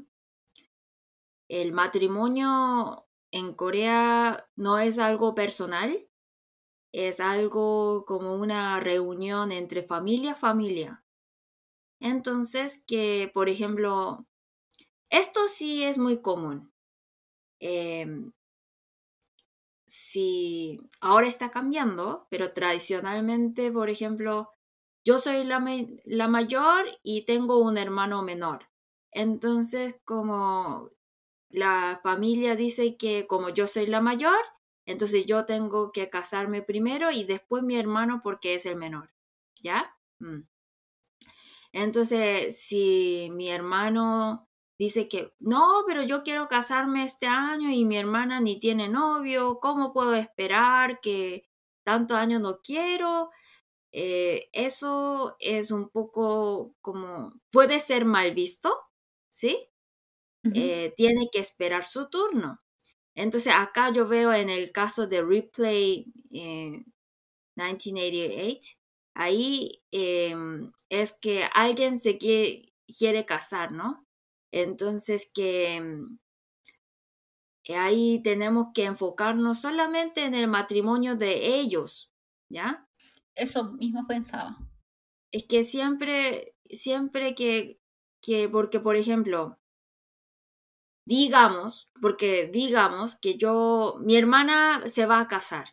el 1.49 1.73
matrimonio 1.73 3.09
en 3.33 3.55
Corea 3.55 4.49
no 4.55 4.79
es 4.79 4.99
algo 4.99 5.35
personal, 5.35 6.09
es 6.93 7.19
algo 7.21 8.05
como 8.07 8.35
una 8.35 8.79
reunión 8.79 9.51
entre 9.51 9.83
familia 9.83 10.35
familia. 10.37 11.05
Entonces, 12.01 12.85
que, 12.87 13.31
por 13.35 13.49
ejemplo, 13.49 14.27
esto 15.11 15.49
sí 15.49 15.83
es 15.83 15.99
muy 15.99 16.23
común. 16.23 16.73
Em, 17.61 18.33
si 19.95 20.81
ahora 21.03 21.27
está 21.27 21.51
cambiando, 21.51 22.27
pero 22.31 22.51
tradicionalmente, 22.51 23.71
por 23.71 23.91
ejemplo, 23.91 24.49
yo 25.05 25.19
soy 25.19 25.45
la, 25.45 25.63
la 26.07 26.29
mayor 26.29 26.87
y 27.03 27.27
tengo 27.27 27.59
un 27.59 27.77
hermano 27.77 28.23
menor. 28.23 28.71
Entonces, 29.11 29.95
como 30.07 30.89
la 31.51 32.01
familia 32.03 32.57
dice 32.57 32.97
que 32.97 33.27
como 33.27 33.51
yo 33.51 33.67
soy 33.67 33.85
la 33.85 34.01
mayor, 34.01 34.39
entonces 34.87 35.27
yo 35.27 35.45
tengo 35.45 35.93
que 35.93 36.09
casarme 36.09 36.63
primero 36.63 37.11
y 37.11 37.25
después 37.25 37.63
mi 37.63 37.77
hermano 37.77 38.21
porque 38.23 38.55
es 38.55 38.65
el 38.65 38.77
menor. 38.77 39.13
¿Ya? 39.61 39.95
Mm. 40.21 40.45
Entonces, 41.73 42.59
si 42.59 43.29
mi 43.33 43.51
hermano 43.51 44.49
dice 44.83 45.09
que 45.09 45.33
no, 45.39 45.85
pero 45.87 46.03
yo 46.03 46.25
quiero 46.25 46.49
casarme 46.49 47.05
este 47.05 47.27
año 47.27 47.71
y 47.71 47.85
mi 47.85 47.97
hermana 47.97 48.41
ni 48.41 48.59
tiene 48.59 48.89
novio, 48.89 49.61
¿cómo 49.61 49.93
puedo 49.93 50.15
esperar 50.15 50.99
que 51.01 51.49
tantos 51.85 52.17
años 52.17 52.41
no 52.41 52.59
quiero? 52.61 53.31
Eh, 53.93 54.49
eso 54.53 55.37
es 55.39 55.71
un 55.71 55.89
poco 55.89 56.75
como, 56.81 57.33
puede 57.53 57.79
ser 57.79 58.07
mal 58.07 58.33
visto, 58.33 58.75
¿sí? 59.29 59.69
Eh, 60.53 60.93
tiene 60.97 61.29
que 61.31 61.39
esperar 61.39 61.85
su 61.85 62.11
turno. 62.11 62.61
Entonces 63.15 63.53
acá 63.57 63.93
yo 63.93 64.09
veo 64.09 64.33
en 64.33 64.51
el 64.51 64.73
caso 64.73 65.07
de 65.07 65.23
Replay 65.23 66.13
1988, 66.31 68.75
ahí 69.15 69.81
em, 69.93 70.73
es 70.89 71.17
que 71.21 71.45
alguien 71.55 71.99
se 71.99 72.19
quiere, 72.19 72.73
quiere 72.99 73.25
casar, 73.25 73.71
¿no? 73.71 74.05
Entonces 74.53 75.31
que 75.35 75.75
em, 75.75 76.19
ahí 77.75 78.21
tenemos 78.23 78.69
que 78.75 78.85
enfocarnos 78.85 79.61
solamente 79.61 80.25
en 80.25 80.35
el 80.35 80.47
matrimonio 80.47 81.17
de 81.17 81.59
ellos, 81.59 82.13
¿ya? 82.51 82.87
Eso 83.35 83.73
mismo 83.73 84.07
pensaba. 84.07 84.59
Es 85.33 85.47
que 85.47 85.65
siempre, 85.65 86.55
siempre 86.69 87.35
que, 87.35 87.81
que, 88.21 88.49
porque 88.49 88.79
por 88.79 88.97
ejemplo, 88.97 89.57
digamos, 91.07 91.91
porque 92.01 92.49
digamos 92.53 93.17
que 93.17 93.39
yo, 93.39 93.97
mi 94.01 94.17
hermana 94.17 94.83
se 94.87 95.07
va 95.07 95.21
a 95.21 95.29
casar. 95.29 95.69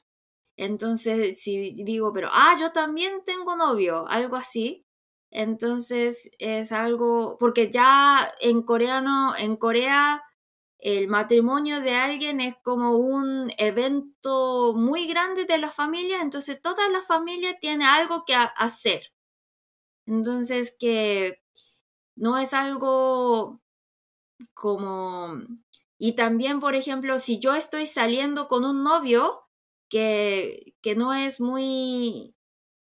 Entonces, 0.58 1.42
si 1.42 1.72
digo, 1.84 2.12
pero, 2.14 2.30
ah, 2.32 2.56
yo 2.60 2.72
también 2.72 3.24
tengo 3.26 3.56
novio, 3.56 4.08
algo 4.08 4.36
así, 4.36 4.86
entonces 5.32 6.32
es 6.40 6.72
algo, 6.72 7.38
porque 7.40 7.70
ya 7.70 8.32
en 8.40 8.64
coreano, 8.64 9.36
en 9.38 9.58
Corea, 9.58 10.22
el 10.80 11.08
matrimonio 11.08 11.82
de 11.82 11.96
alguien 11.96 12.40
es 12.40 12.56
como 12.64 12.98
un 12.98 13.52
evento 13.58 14.74
muy 14.76 15.08
grande 15.08 15.46
de 15.46 15.58
la 15.58 15.72
familia, 15.72 16.22
entonces 16.22 16.62
toda 16.62 16.90
la 16.90 17.02
familia 17.02 17.60
tiene 17.60 17.86
algo 17.86 18.24
que 18.26 18.34
hacer. 18.36 19.04
Entonces 20.06 20.76
que 20.80 21.42
no 22.16 22.38
es 22.38 22.54
algo 22.54 23.62
como... 24.54 25.34
Y 25.98 26.14
también, 26.16 26.60
por 26.62 26.76
ejemplo, 26.76 27.20
si 27.20 27.40
yo 27.40 27.56
estoy 27.56 27.86
saliendo 27.86 28.48
con 28.48 28.64
un 28.64 28.84
novio 28.84 29.42
que, 29.90 30.76
que 30.82 30.96
no 30.96 31.14
es 31.14 31.42
muy... 31.42 32.36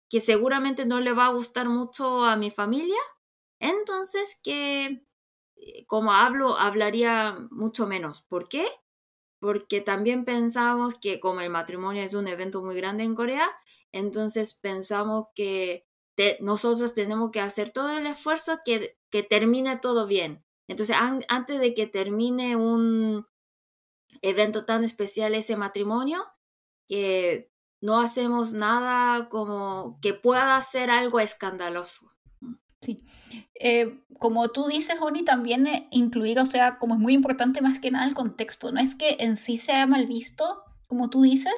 que 0.09 0.19
seguramente 0.19 0.85
no 0.85 0.99
le 0.99 1.13
va 1.13 1.27
a 1.27 1.33
gustar 1.33 1.69
mucho 1.69 2.25
a 2.25 2.35
mi 2.35 2.51
familia, 2.51 2.99
entonces 3.59 4.39
que 4.43 5.03
eh, 5.55 5.85
como 5.87 6.13
hablo, 6.13 6.57
hablaría 6.57 7.37
mucho 7.51 7.85
menos. 7.87 8.21
¿Por 8.21 8.47
qué? 8.47 8.67
Porque 9.39 9.81
también 9.81 10.25
pensamos 10.25 10.95
que 10.95 11.19
como 11.19 11.41
el 11.41 11.49
matrimonio 11.49 12.03
es 12.03 12.13
un 12.13 12.27
evento 12.27 12.61
muy 12.61 12.75
grande 12.75 13.03
en 13.03 13.15
Corea, 13.15 13.49
entonces 13.91 14.53
pensamos 14.53 15.27
que 15.35 15.85
nosotros 16.41 16.93
tenemos 16.93 17.31
que 17.31 17.39
hacer 17.39 17.69
todo 17.69 17.97
el 17.97 18.05
esfuerzo 18.05 18.59
que, 18.65 18.97
que 19.09 19.23
termine 19.23 19.77
todo 19.77 20.05
bien. 20.05 20.43
Entonces, 20.67 20.95
antes 21.29 21.59
de 21.59 21.73
que 21.73 21.87
termine 21.87 22.55
un 22.55 23.25
evento 24.21 24.65
tan 24.65 24.83
especial, 24.83 25.33
ese 25.33 25.55
matrimonio, 25.55 26.25
que 26.87 27.51
no 27.81 27.99
hacemos 27.99 28.53
nada 28.53 29.29
como 29.29 29.97
que 30.01 30.13
pueda 30.13 30.61
ser 30.61 30.89
algo 30.89 31.19
escandaloso. 31.19 32.09
Sí. 32.81 33.03
Eh, 33.59 34.01
como 34.19 34.49
tú 34.49 34.67
dices, 34.67 34.97
Oni, 35.01 35.23
también 35.23 35.67
eh, 35.67 35.87
incluir, 35.91 36.39
o 36.39 36.45
sea, 36.45 36.77
como 36.77 36.95
es 36.95 36.99
muy 36.99 37.13
importante 37.13 37.61
más 37.61 37.79
que 37.79 37.91
nada 37.91 38.05
el 38.05 38.13
contexto. 38.13 38.71
No 38.71 38.79
es 38.79 38.95
que 38.95 39.17
en 39.19 39.35
sí 39.35 39.57
sea 39.57 39.85
mal 39.85 40.07
visto, 40.07 40.63
como 40.87 41.09
tú 41.09 41.21
dices, 41.21 41.53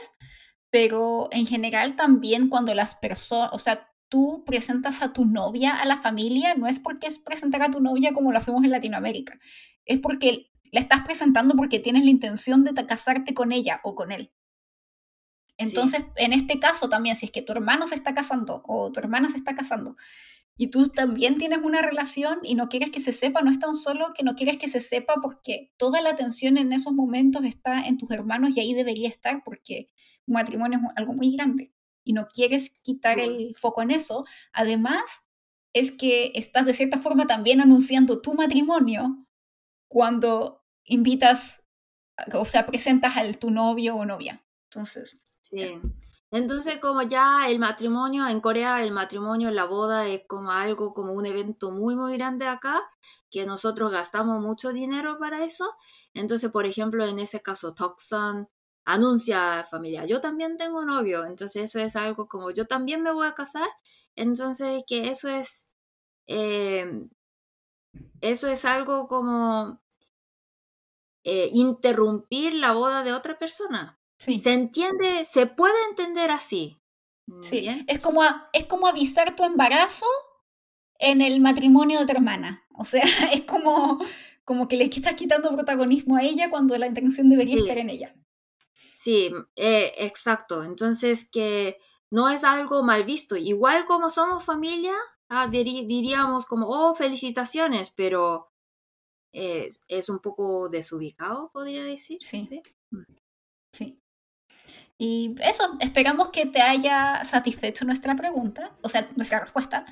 pero 0.70 1.28
en 1.32 1.46
general 1.46 1.96
también 1.96 2.50
cuando 2.50 2.74
las 2.74 2.96
personas, 2.96 3.50
o 3.54 3.60
sea, 3.60 3.88
tú 4.10 4.44
presentas 4.46 5.02
a 5.02 5.14
tu 5.14 5.26
novia 5.26 5.76
a 5.76 5.86
la 5.86 5.98
familia, 5.98 6.54
no 6.56 6.68
es 6.68 6.80
porque 6.80 7.08
es 7.08 7.18
presentar 7.18 7.62
a 7.62 7.72
tu 7.72 7.80
novia 7.80 8.14
como 8.14 8.32
lo 8.32 8.38
hacemos 8.38 8.64
en 8.64 8.72
Latinoamérica, 8.72 9.38
es 9.86 10.00
porque 10.00 10.52
la 10.72 10.80
estás 10.82 11.04
presentando 11.06 11.56
porque 11.56 11.80
tienes 11.80 12.04
la 12.04 12.12
intención 12.12 12.64
de 12.64 12.74
casarte 12.86 13.34
con 13.34 13.52
ella 13.52 13.80
o 13.84 13.96
con 13.96 14.12
él. 14.12 14.32
Entonces, 15.62 16.04
en 16.16 16.34
este 16.34 16.60
caso 16.60 16.90
también, 16.90 17.16
si 17.16 17.28
es 17.28 17.32
que 17.32 17.42
tu 17.42 17.54
hermano 17.54 17.88
se 17.88 17.96
está 17.96 18.14
casando 18.14 18.64
o 18.66 18.92
tu 18.92 19.00
hermana 19.00 19.30
se 19.30 19.38
está 19.38 19.56
casando 19.56 19.96
y 20.58 20.68
tú 20.68 20.90
también 20.90 21.38
tienes 21.38 21.60
una 21.64 21.82
relación 21.82 22.40
y 22.44 22.56
no 22.56 22.70
quieres 22.70 22.92
que 22.92 23.00
se 23.00 23.14
sepa, 23.14 23.42
no 23.42 23.52
es 23.52 23.60
tan 23.60 23.76
solo 23.76 24.14
que 24.14 24.24
no 24.24 24.36
quieres 24.36 24.58
que 24.58 24.68
se 24.68 24.82
sepa 24.82 25.16
porque 25.22 25.72
toda 25.78 26.02
la 26.02 26.12
atención 26.12 26.58
en 26.58 26.74
esos 26.74 26.94
momentos 26.94 27.44
está 27.46 27.82
en 27.88 27.98
tus 27.98 28.12
hermanos 28.12 28.52
y 28.56 28.60
ahí 28.60 28.74
debería 28.74 29.10
estar 29.10 29.44
porque 29.44 29.90
un 30.28 30.36
matrimonio 30.36 30.80
es 30.80 30.94
algo 30.96 31.14
muy 31.14 31.36
grande 31.36 31.74
y 32.04 32.14
no 32.14 32.28
quieres 32.28 32.72
quitar 32.84 33.20
el 33.20 33.56
foco 33.56 33.82
en 33.82 33.92
eso, 33.92 34.26
además 34.54 35.24
es 35.74 35.92
que 35.92 36.32
estás 36.36 36.66
de 36.66 36.74
cierta 36.74 37.00
forma 37.00 37.28
también 37.28 37.62
anunciando 37.62 38.22
tu 38.22 38.34
matrimonio 38.34 39.26
cuando 39.88 40.64
invitas, 40.86 41.64
o 42.34 42.46
sea, 42.46 42.66
presentas 42.66 43.18
a 43.18 43.32
tu 43.34 43.52
novio 43.52 43.96
o 43.96 44.06
novia. 44.06 44.44
Entonces. 44.70 45.16
Sí. 45.42 45.80
Entonces, 46.32 46.80
como 46.80 47.02
ya 47.02 47.50
el 47.50 47.60
matrimonio, 47.60 48.28
en 48.28 48.40
Corea 48.40 48.84
el 48.84 48.92
matrimonio, 48.92 49.52
la 49.52 49.66
boda 49.66 50.08
es 50.08 50.24
como 50.28 50.52
algo, 50.52 50.94
como 50.94 51.12
un 51.14 51.26
evento 51.26 51.72
muy, 51.72 51.96
muy 51.96 52.14
grande 52.18 52.48
acá, 52.48 52.82
que 53.30 53.46
nosotros 53.46 53.92
gastamos 53.92 54.42
mucho 54.42 54.72
dinero 54.72 55.18
para 55.20 55.44
eso. 55.44 55.76
Entonces, 56.14 56.52
por 56.52 56.66
ejemplo, 56.66 57.06
en 57.06 57.20
ese 57.20 57.42
caso, 57.42 57.74
Toksan 57.74 58.48
anuncia 58.86 59.64
familia, 59.70 60.06
yo 60.06 60.20
también 60.22 60.58
tengo 60.58 60.84
novio, 60.84 61.26
entonces 61.26 61.64
eso 61.64 61.80
es 61.80 61.96
algo 61.96 62.28
como 62.28 62.50
yo 62.52 62.66
también 62.66 63.04
me 63.04 63.14
voy 63.14 63.28
a 63.28 63.34
casar, 63.36 63.68
entonces 64.16 64.84
que 64.88 65.10
eso 65.10 65.30
es, 65.30 65.70
eh, 66.28 67.08
eso 68.22 68.48
es 68.50 68.66
algo 68.66 69.08
como 69.08 69.78
eh, 71.24 71.50
interrumpir 71.54 72.56
la 72.56 72.74
boda 72.74 73.04
de 73.04 73.14
otra 73.14 73.38
persona. 73.38 74.01
Sí. 74.22 74.38
Se 74.38 74.54
entiende, 74.54 75.26
se 75.26 75.48
puede 75.48 75.74
entender 75.90 76.30
así. 76.30 76.78
Sí, 77.42 77.68
es 77.88 78.00
como, 78.00 78.22
es 78.54 78.66
como 78.68 78.88
avisar 78.88 79.36
tu 79.36 79.44
embarazo 79.44 80.06
en 81.00 81.22
el 81.22 81.40
matrimonio 81.40 82.00
de 82.00 82.06
tu 82.06 82.12
hermana. 82.12 82.64
O 82.78 82.86
sea, 82.86 83.02
es 83.34 83.42
como, 83.46 84.00
como 84.44 84.68
que 84.68 84.76
le 84.76 84.86
estás 84.86 85.16
quitando 85.16 85.52
protagonismo 85.52 86.18
a 86.18 86.24
ella 86.24 86.52
cuando 86.52 86.78
la 86.78 86.86
intención 86.86 87.30
debería 87.30 87.58
estar 87.58 87.80
en 87.80 87.90
ella. 87.90 88.16
Sí, 88.94 89.32
eh, 89.56 89.94
exacto. 89.98 90.64
Entonces 90.64 91.28
que 91.28 91.78
no 92.12 92.30
es 92.30 92.44
algo 92.44 92.84
mal 92.84 93.04
visto. 93.06 93.36
Igual 93.36 93.86
como 93.86 94.12
somos 94.12 94.46
familia, 94.46 94.94
ah, 95.30 95.48
diríamos 95.48 96.46
como, 96.46 96.68
oh, 96.68 96.94
felicitaciones, 96.94 97.90
pero 97.90 98.52
es 99.32 100.10
un 100.10 100.20
poco 100.20 100.70
desubicado, 100.70 101.50
podría 101.52 101.84
decir. 101.86 102.20
Sí. 102.22 102.42
Mm. 102.42 102.46
sí. 102.46 102.62
Y 105.04 105.34
eso, 105.42 105.78
esperamos 105.80 106.30
que 106.30 106.46
te 106.46 106.62
haya 106.62 107.26
satisfecho 107.26 107.86
nuestra 107.86 108.16
pregunta, 108.16 108.78
o 108.84 108.88
sea, 108.88 109.10
nuestra 109.16 109.40
respuesta. 109.40 109.84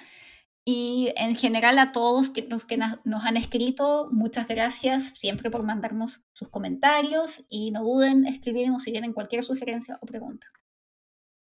Y 0.64 1.12
en 1.16 1.36
general 1.36 1.80
a 1.80 1.92
todos 1.92 2.32
los 2.48 2.64
que 2.66 2.78
nos 2.78 3.26
han 3.26 3.36
escrito, 3.36 4.10
muchas 4.12 4.48
gracias 4.48 5.14
siempre 5.18 5.50
por 5.50 5.64
mandarnos 5.64 6.22
sus 6.34 6.50
comentarios 6.50 7.44
y 7.50 7.72
no 7.72 7.82
duden 7.84 8.28
en 8.28 8.28
escribirnos 8.28 8.84
si 8.84 8.92
tienen 8.92 9.14
cualquier 9.14 9.42
sugerencia 9.42 9.98
o 10.00 10.06
pregunta. 10.06 10.46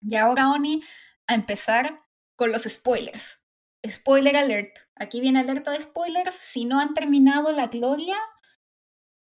Y 0.01 0.15
ahora, 0.15 0.49
Oni, 0.49 0.81
a 1.27 1.35
empezar 1.35 2.01
con 2.35 2.51
los 2.51 2.63
spoilers. 2.63 3.43
Spoiler 3.85 4.37
alert. 4.37 4.75
Aquí 4.95 5.21
viene 5.21 5.37
alerta 5.37 5.69
de 5.69 5.83
spoilers. 5.83 6.33
Si 6.33 6.65
no 6.65 6.79
han 6.79 6.95
terminado 6.95 7.51
la 7.51 7.67
gloria, 7.67 8.17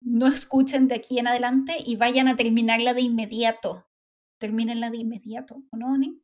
no 0.01 0.27
escuchen 0.27 0.89
de 0.89 0.97
aquí 0.97 1.21
en 1.21 1.29
adelante 1.29 1.77
y 1.87 1.95
vayan 1.95 2.27
a 2.27 2.35
terminarla 2.35 2.95
de 2.95 3.03
inmediato. 3.03 3.87
Termínenla 4.39 4.91
de 4.91 4.99
inmediato, 4.99 5.63
¿o 5.71 5.77
no, 5.77 5.93
Oni? 5.93 6.21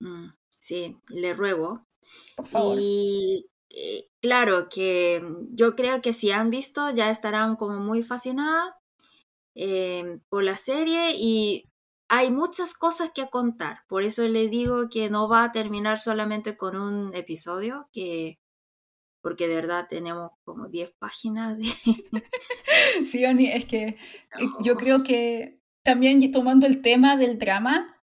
Mm, 0.00 0.28
sí, 0.58 0.96
le 1.08 1.34
ruego. 1.34 1.86
Y 2.76 3.46
eh, 3.70 4.08
claro 4.20 4.68
que 4.68 5.22
yo 5.50 5.74
creo 5.74 6.02
que 6.02 6.12
si 6.12 6.30
han 6.30 6.50
visto 6.50 6.90
ya 6.90 7.10
estarán 7.10 7.56
como 7.56 7.80
muy 7.80 8.02
fascinadas 8.02 8.72
em, 9.54 10.20
por 10.28 10.44
la 10.44 10.56
serie 10.56 11.14
y 11.16 11.70
hay 12.08 12.30
muchas 12.30 12.74
cosas 12.74 13.10
que 13.14 13.28
contar. 13.30 13.80
Por 13.88 14.02
eso 14.02 14.28
le 14.28 14.48
digo 14.48 14.88
que 14.90 15.10
no 15.10 15.28
va 15.28 15.44
a 15.44 15.52
terminar 15.52 15.98
solamente 15.98 16.56
con 16.56 16.76
un 16.76 17.14
episodio, 17.14 17.88
que 17.92 18.38
porque 19.22 19.48
de 19.48 19.54
verdad 19.54 19.86
tenemos 19.88 20.32
como 20.44 20.68
10 20.68 20.92
páginas 20.98 21.56
de... 21.56 21.64
sí, 23.06 23.24
Oni, 23.24 23.50
es 23.50 23.64
que 23.64 23.86
eh, 23.86 23.96
yo 24.60 24.76
creo 24.76 25.02
que 25.02 25.63
también 25.84 26.32
tomando 26.32 26.66
el 26.66 26.82
tema 26.82 27.16
del 27.16 27.38
drama, 27.38 28.02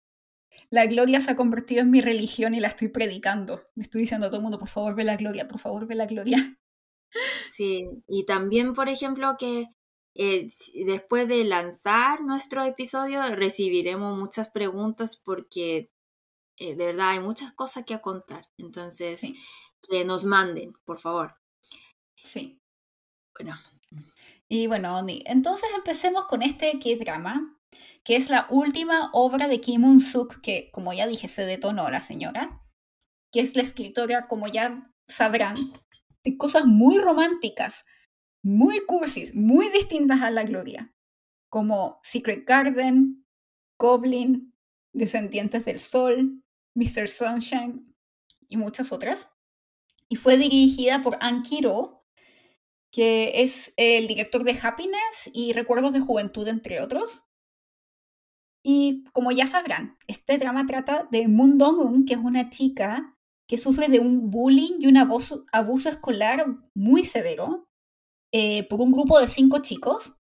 la 0.71 0.87
gloria 0.87 1.21
se 1.21 1.31
ha 1.31 1.37
convertido 1.37 1.81
en 1.81 1.91
mi 1.91 2.01
religión 2.01 2.55
y 2.55 2.61
la 2.61 2.69
estoy 2.69 2.89
predicando. 2.89 3.63
Me 3.75 3.85
estoy 3.85 4.03
diciendo 4.03 4.27
a 4.27 4.29
todo 4.29 4.39
el 4.39 4.43
mundo, 4.43 4.59
por 4.59 4.69
favor, 4.69 4.95
ve 4.95 5.05
la 5.05 5.17
gloria, 5.17 5.49
por 5.49 5.61
favor, 5.61 5.87
ve 5.87 5.95
la 5.95 6.07
gloria. 6.07 6.59
Sí, 7.51 8.05
y 8.07 8.27
también, 8.27 8.75
por 8.75 8.91
ejemplo, 8.91 9.37
que 9.39 9.67
eh, 10.15 10.49
después 10.85 11.27
de 11.27 11.45
lanzar 11.45 12.21
nuestro 12.21 12.65
episodio 12.65 13.23
recibiremos 13.35 14.19
muchas 14.19 14.51
preguntas 14.51 15.17
porque 15.25 15.91
eh, 16.59 16.77
de 16.77 16.87
verdad 16.87 17.11
hay 17.11 17.21
muchas 17.21 17.53
cosas 17.53 17.85
que 17.87 17.99
contar. 18.01 18.47
Entonces, 18.59 19.23
que 19.89 20.05
nos 20.05 20.25
manden, 20.27 20.73
por 20.85 20.99
favor. 20.99 21.37
Sí. 22.23 22.61
Bueno. 23.39 23.57
Y 24.49 24.67
bueno, 24.67 24.99
Oni, 24.99 25.23
entonces 25.27 25.69
empecemos 25.77 26.27
con 26.27 26.43
este 26.43 26.79
K-drama, 26.79 27.58
que 28.05 28.17
es 28.17 28.31
la 28.31 28.47
última 28.51 29.11
obra 29.13 29.49
de 29.49 29.61
Kim 29.61 29.85
Un-suk, 29.85 30.41
que 30.41 30.71
como 30.73 30.93
ya 30.93 31.07
dije, 31.07 31.29
se 31.29 31.45
detonó 31.45 31.91
la 31.91 32.03
señora, 32.03 32.63
que 33.33 33.41
es 33.41 33.57
la 33.57 33.63
escritora, 33.63 34.27
como 34.29 34.49
ya 34.49 34.91
sabrán, 35.07 35.57
de 36.25 36.37
cosas 36.37 36.65
muy 36.67 36.99
románticas, 36.99 37.85
muy 38.43 38.81
cursis, 38.87 39.35
muy 39.35 39.69
distintas 39.71 40.23
a 40.23 40.31
la 40.31 40.45
gloria, 40.45 40.95
como 41.51 42.01
Secret 42.03 42.47
Garden, 42.47 43.27
Goblin, 43.79 44.55
Descendientes 44.93 45.65
del 45.65 45.81
Sol, 45.81 46.43
Mr. 46.75 47.09
Sunshine 47.09 47.95
y 48.49 48.57
muchas 48.57 48.93
otras 48.93 49.29
y 50.09 50.17
fue 50.17 50.37
dirigida 50.37 51.03
por 51.03 51.19
Ankiro, 51.21 52.05
que 52.91 53.43
es 53.43 53.73
el 53.77 54.09
director 54.09 54.45
de 54.45 54.59
Happiness 54.61 55.31
y 55.33 55.53
Recuerdos 55.53 55.93
de 55.93 56.01
Juventud, 56.01 56.49
entre 56.49 56.81
otros. 56.81 57.25
Y 58.71 59.05
como 59.15 59.33
ya 59.33 59.47
sabrán, 59.47 59.97
este 60.09 60.37
drama 60.37 60.67
trata 60.67 61.09
de 61.11 61.27
Moon 61.27 61.57
Dong-un, 61.57 62.05
que 62.05 62.13
es 62.13 62.21
una 62.21 62.51
chica 62.51 63.17
que 63.49 63.57
sufre 63.57 63.89
de 63.89 63.99
un 63.99 64.31
bullying 64.31 64.75
y 64.79 64.89
un 64.89 64.99
abuso, 64.99 65.43
escolar 65.89 66.45
muy 66.75 67.03
severo 67.03 67.67
eh, 68.31 68.69
por 68.69 68.83
un 68.83 68.93
grupo 68.93 69.19
de 69.19 69.27
cinco 69.27 69.63
chicos, 69.63 70.17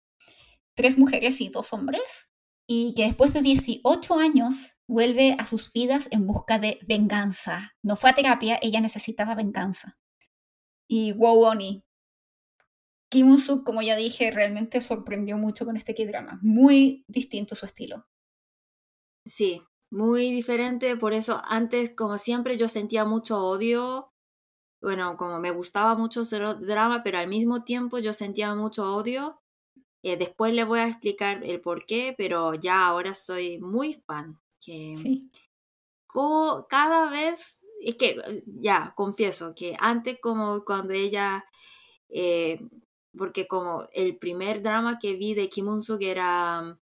tres 0.75 0.99
mujeres 0.99 1.41
y 1.41 1.49
dos 1.49 1.73
hombres, 1.73 2.29
y 2.69 2.93
que 2.93 3.05
después 3.05 3.33
de 3.33 3.41
18 3.41 4.13
años 4.19 4.77
vuelve 4.87 5.35
a 5.39 5.47
sus 5.47 5.73
vidas 5.73 6.07
en 6.11 6.27
busca 6.27 6.59
de 6.59 6.77
venganza. 6.87 7.73
No 7.81 7.95
fue 7.95 8.11
a 8.11 8.13
terapia, 8.13 8.59
ella 8.61 8.79
necesitaba 8.79 9.33
venganza. 9.33 9.93
Y 10.87 11.13
wow, 11.13 11.45
Oni. 11.45 11.83
Kim 13.09 13.39
Suk, 13.39 13.65
como 13.65 13.81
ya 13.81 13.95
dije, 13.95 14.29
realmente 14.29 14.81
sorprendió 14.81 15.39
mucho 15.39 15.65
con 15.65 15.77
este 15.77 15.95
K-drama. 15.95 16.37
Muy 16.43 17.05
distinto 17.07 17.55
su 17.55 17.65
estilo. 17.65 18.05
Sí, 19.25 19.61
muy 19.91 20.31
diferente. 20.31 20.95
Por 20.97 21.13
eso, 21.13 21.41
antes, 21.45 21.93
como 21.95 22.17
siempre, 22.17 22.57
yo 22.57 22.67
sentía 22.67 23.05
mucho 23.05 23.43
odio. 23.43 24.11
Bueno, 24.81 25.17
como 25.17 25.39
me 25.39 25.51
gustaba 25.51 25.95
mucho 25.95 26.21
el 26.21 26.65
drama, 26.65 27.01
pero 27.03 27.17
al 27.17 27.27
mismo 27.27 27.63
tiempo 27.63 27.97
yo 27.99 28.13
sentía 28.13 28.53
mucho 28.55 28.95
odio. 28.95 29.41
Eh, 30.03 30.17
después 30.17 30.53
le 30.53 30.63
voy 30.63 30.79
a 30.79 30.87
explicar 30.87 31.43
el 31.43 31.59
por 31.61 31.85
qué, 31.85 32.13
pero 32.17 32.53
ya 32.53 32.85
ahora 32.85 33.15
soy 33.15 33.57
muy 33.59 33.93
fan 33.93 34.39
que 34.63 34.95
cada 36.69 37.09
vez, 37.09 37.65
es 37.81 37.95
que 37.95 38.15
ya, 38.45 38.93
confieso 38.95 39.53
que 39.55 39.75
antes 39.79 40.17
como 40.21 40.63
cuando 40.63 40.93
ella, 40.93 41.45
eh, 42.09 42.59
porque 43.17 43.47
como 43.47 43.87
el 43.93 44.17
primer 44.17 44.61
drama 44.61 44.99
que 44.99 45.13
vi 45.13 45.33
de 45.33 45.49
Kim 45.49 45.67
Un-suk 45.67 46.01
era 46.01 46.79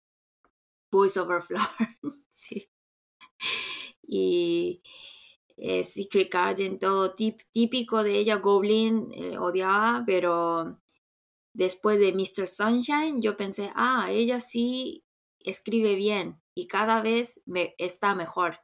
Voice 0.91 1.19
Over 1.19 1.41
Floor, 1.41 1.61
sí. 2.31 2.69
Y 4.01 4.81
eh, 5.57 5.83
Secret 5.83 6.31
Garden, 6.31 6.79
todo 6.79 7.13
típico 7.13 8.03
de 8.03 8.17
ella, 8.19 8.35
Goblin, 8.35 9.11
eh, 9.13 9.37
odiaba, 9.37 10.03
pero 10.05 10.79
después 11.53 11.99
de 11.99 12.13
Mr. 12.13 12.47
Sunshine 12.47 13.21
yo 13.21 13.35
pensé, 13.35 13.71
ah, 13.75 14.07
ella 14.11 14.39
sí 14.39 15.03
escribe 15.39 15.95
bien 15.95 16.41
y 16.53 16.67
cada 16.67 17.01
vez 17.01 17.41
me 17.45 17.73
está 17.77 18.13
mejor. 18.15 18.59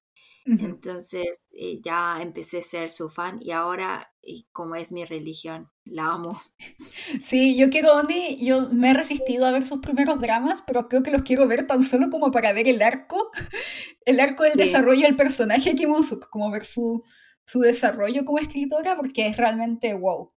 Entonces 0.46 1.46
eh, 1.58 1.80
ya 1.82 2.22
empecé 2.22 2.60
a 2.60 2.62
ser 2.62 2.90
su 2.90 3.10
fan 3.10 3.40
y 3.42 3.52
ahora, 3.52 4.14
y 4.22 4.46
como 4.52 4.76
es 4.76 4.92
mi 4.92 5.06
religión, 5.06 5.72
la 5.86 6.08
amo. 6.08 6.40
Sí, 7.24 7.56
yo 7.56 7.70
quiero, 7.70 7.94
Oni, 7.94 8.44
yo 8.44 8.70
me 8.70 8.92
he 8.92 8.94
resistido 8.94 9.46
a 9.46 9.52
ver 9.52 9.66
sus 9.66 9.80
primeros 9.80 10.20
dramas, 10.20 10.64
pero 10.66 10.90
creo 10.90 11.04
que 11.04 11.12
los 11.12 11.24
quiero 11.24 11.48
ver 11.48 11.68
tan 11.68 11.84
solo 11.84 12.10
como 12.10 12.32
para 12.32 12.52
ver 12.54 12.68
el 12.68 12.82
arco, 12.82 13.32
el 14.06 14.20
arco 14.20 14.44
del 14.44 14.54
desarrollo 14.54 15.04
del 15.04 15.16
personaje 15.16 15.76
Kim 15.76 15.94
como 16.30 16.52
ver 16.52 16.66
su, 16.66 17.04
su 17.46 17.60
desarrollo 17.60 18.26
como 18.26 18.40
escritora, 18.40 18.98
porque 18.98 19.28
es 19.28 19.38
realmente 19.38 19.94
wow. 19.94 20.30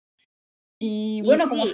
Y 0.79 1.23
bueno, 1.23 1.45
como 1.49 1.64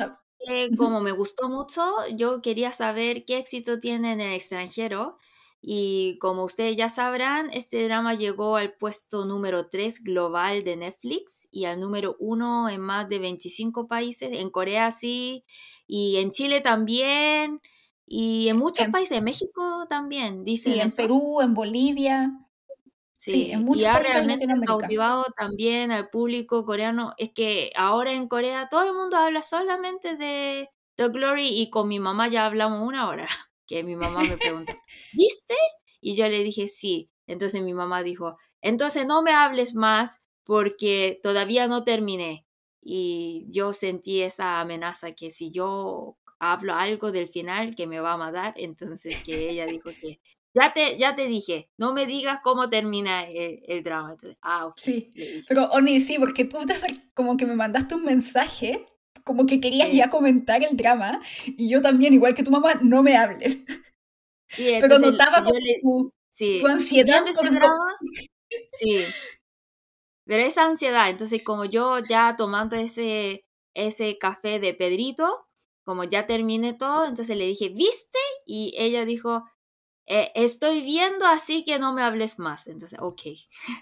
como 0.76 1.00
me 1.00 1.12
gustó 1.12 1.48
mucho, 1.48 1.82
yo 2.16 2.40
quería 2.40 2.72
saber 2.72 3.24
qué 3.24 3.38
éxito 3.38 3.78
tiene 3.78 4.12
en 4.12 4.20
el 4.20 4.32
extranjero. 4.32 5.18
Y 5.62 6.18
como 6.18 6.44
ustedes 6.44 6.76
ya 6.76 6.88
sabrán, 6.88 7.50
este 7.52 7.84
drama 7.84 8.14
llegó 8.14 8.56
al 8.56 8.72
puesto 8.74 9.26
número 9.26 9.68
3 9.68 10.04
global 10.04 10.64
de 10.64 10.76
Netflix 10.76 11.48
y 11.50 11.66
al 11.66 11.80
número 11.80 12.16
1 12.18 12.70
en 12.70 12.80
más 12.80 13.08
de 13.08 13.18
25 13.18 13.86
países. 13.86 14.30
En 14.32 14.50
Corea 14.50 14.90
sí, 14.90 15.44
y 15.86 16.16
en 16.16 16.30
Chile 16.30 16.60
también, 16.62 17.60
y 18.06 18.48
en 18.48 18.56
muchos 18.56 18.88
países, 18.88 19.18
en 19.18 19.24
México 19.24 19.86
también, 19.88 20.42
dicen. 20.44 20.74
Y 20.74 20.80
en 20.80 20.90
Perú, 20.90 21.40
en 21.42 21.54
Bolivia. 21.54 22.32
Sí, 23.16 23.52
en 23.52 23.64
muchos 23.64 23.82
y 23.82 23.84
ha 23.84 23.98
realmente 23.98 24.46
cautivado 24.66 25.26
también 25.36 25.92
al 25.92 26.08
público 26.08 26.64
coreano. 26.64 27.12
Es 27.18 27.32
que 27.34 27.70
ahora 27.76 28.12
en 28.14 28.28
Corea 28.28 28.68
todo 28.70 28.82
el 28.84 28.94
mundo 28.94 29.18
habla 29.18 29.42
solamente 29.42 30.16
de 30.16 30.70
The 30.94 31.08
Glory 31.08 31.48
y 31.48 31.68
con 31.68 31.86
mi 31.86 32.00
mamá 32.00 32.28
ya 32.28 32.46
hablamos 32.46 32.80
una 32.88 33.08
hora. 33.08 33.26
Que 33.70 33.84
mi 33.84 33.94
mamá 33.94 34.24
me 34.24 34.36
pregunta, 34.36 34.76
¿viste? 35.12 35.54
Y 36.00 36.16
yo 36.16 36.28
le 36.28 36.42
dije, 36.42 36.66
sí. 36.66 37.12
Entonces 37.28 37.62
mi 37.62 37.72
mamá 37.72 38.02
dijo, 38.02 38.36
entonces 38.60 39.06
no 39.06 39.22
me 39.22 39.30
hables 39.30 39.76
más 39.76 40.24
porque 40.42 41.20
todavía 41.22 41.68
no 41.68 41.84
terminé. 41.84 42.44
Y 42.82 43.46
yo 43.50 43.72
sentí 43.72 44.22
esa 44.22 44.58
amenaza 44.58 45.12
que 45.12 45.30
si 45.30 45.52
yo 45.52 46.18
hablo 46.40 46.74
algo 46.74 47.12
del 47.12 47.28
final 47.28 47.76
que 47.76 47.86
me 47.86 48.00
va 48.00 48.14
a 48.14 48.16
matar, 48.16 48.54
entonces 48.56 49.16
que 49.22 49.50
ella 49.50 49.66
dijo 49.66 49.90
que 50.00 50.20
ya 50.52 50.72
te, 50.72 50.98
ya 50.98 51.14
te 51.14 51.28
dije, 51.28 51.70
no 51.78 51.92
me 51.92 52.06
digas 52.06 52.40
cómo 52.42 52.68
termina 52.68 53.24
el, 53.28 53.84
drama. 53.84 54.16
ah, 54.42 54.66
ok. 54.66 54.76
Sí, 54.76 55.12
pero 55.46 55.66
Oni, 55.66 56.00
sí, 56.00 56.18
porque 56.18 56.44
tú 56.44 56.58
te 56.66 56.74
como 57.14 57.36
que 57.36 57.46
me 57.46 57.54
mandaste 57.54 57.94
un 57.94 58.04
mensaje, 58.04 58.84
como 59.24 59.46
que 59.46 59.60
querías 59.60 59.92
ya 59.92 60.10
comentar 60.10 60.62
el 60.62 60.76
drama, 60.76 61.20
y 61.46 61.68
yo 61.68 61.80
también, 61.80 62.14
igual 62.14 62.34
que 62.34 62.42
tu 62.42 62.50
mamá, 62.50 62.74
no 62.82 63.02
me 63.02 63.16
hables. 63.16 63.60
Sí, 64.48 64.72
pero 64.80 64.98
notaba 64.98 65.42
como 65.42 65.58
tu, 65.82 66.12
sí. 66.28 66.58
tu, 66.60 66.66
ansiedad 66.66 67.24
por 67.24 67.50
drama. 67.50 67.96
Sí. 68.72 69.04
Pero 70.26 70.42
esa 70.42 70.64
ansiedad, 70.64 71.08
entonces 71.08 71.42
como 71.44 71.64
yo 71.64 72.00
ya 72.00 72.34
tomando 72.36 72.74
ese, 72.74 73.44
ese 73.74 74.18
café 74.18 74.58
de 74.58 74.74
Pedrito, 74.74 75.46
como 75.84 76.02
ya 76.04 76.26
terminé 76.26 76.72
todo, 76.72 77.06
entonces 77.06 77.36
le 77.36 77.46
dije, 77.46 77.68
¿viste? 77.68 78.18
Y 78.46 78.74
ella 78.76 79.04
dijo, 79.04 79.44
eh, 80.12 80.32
estoy 80.34 80.82
viendo 80.82 81.24
así 81.24 81.62
que 81.62 81.78
no 81.78 81.92
me 81.92 82.02
hables 82.02 82.40
más. 82.40 82.66
Entonces, 82.66 82.98
ok. 83.00 83.20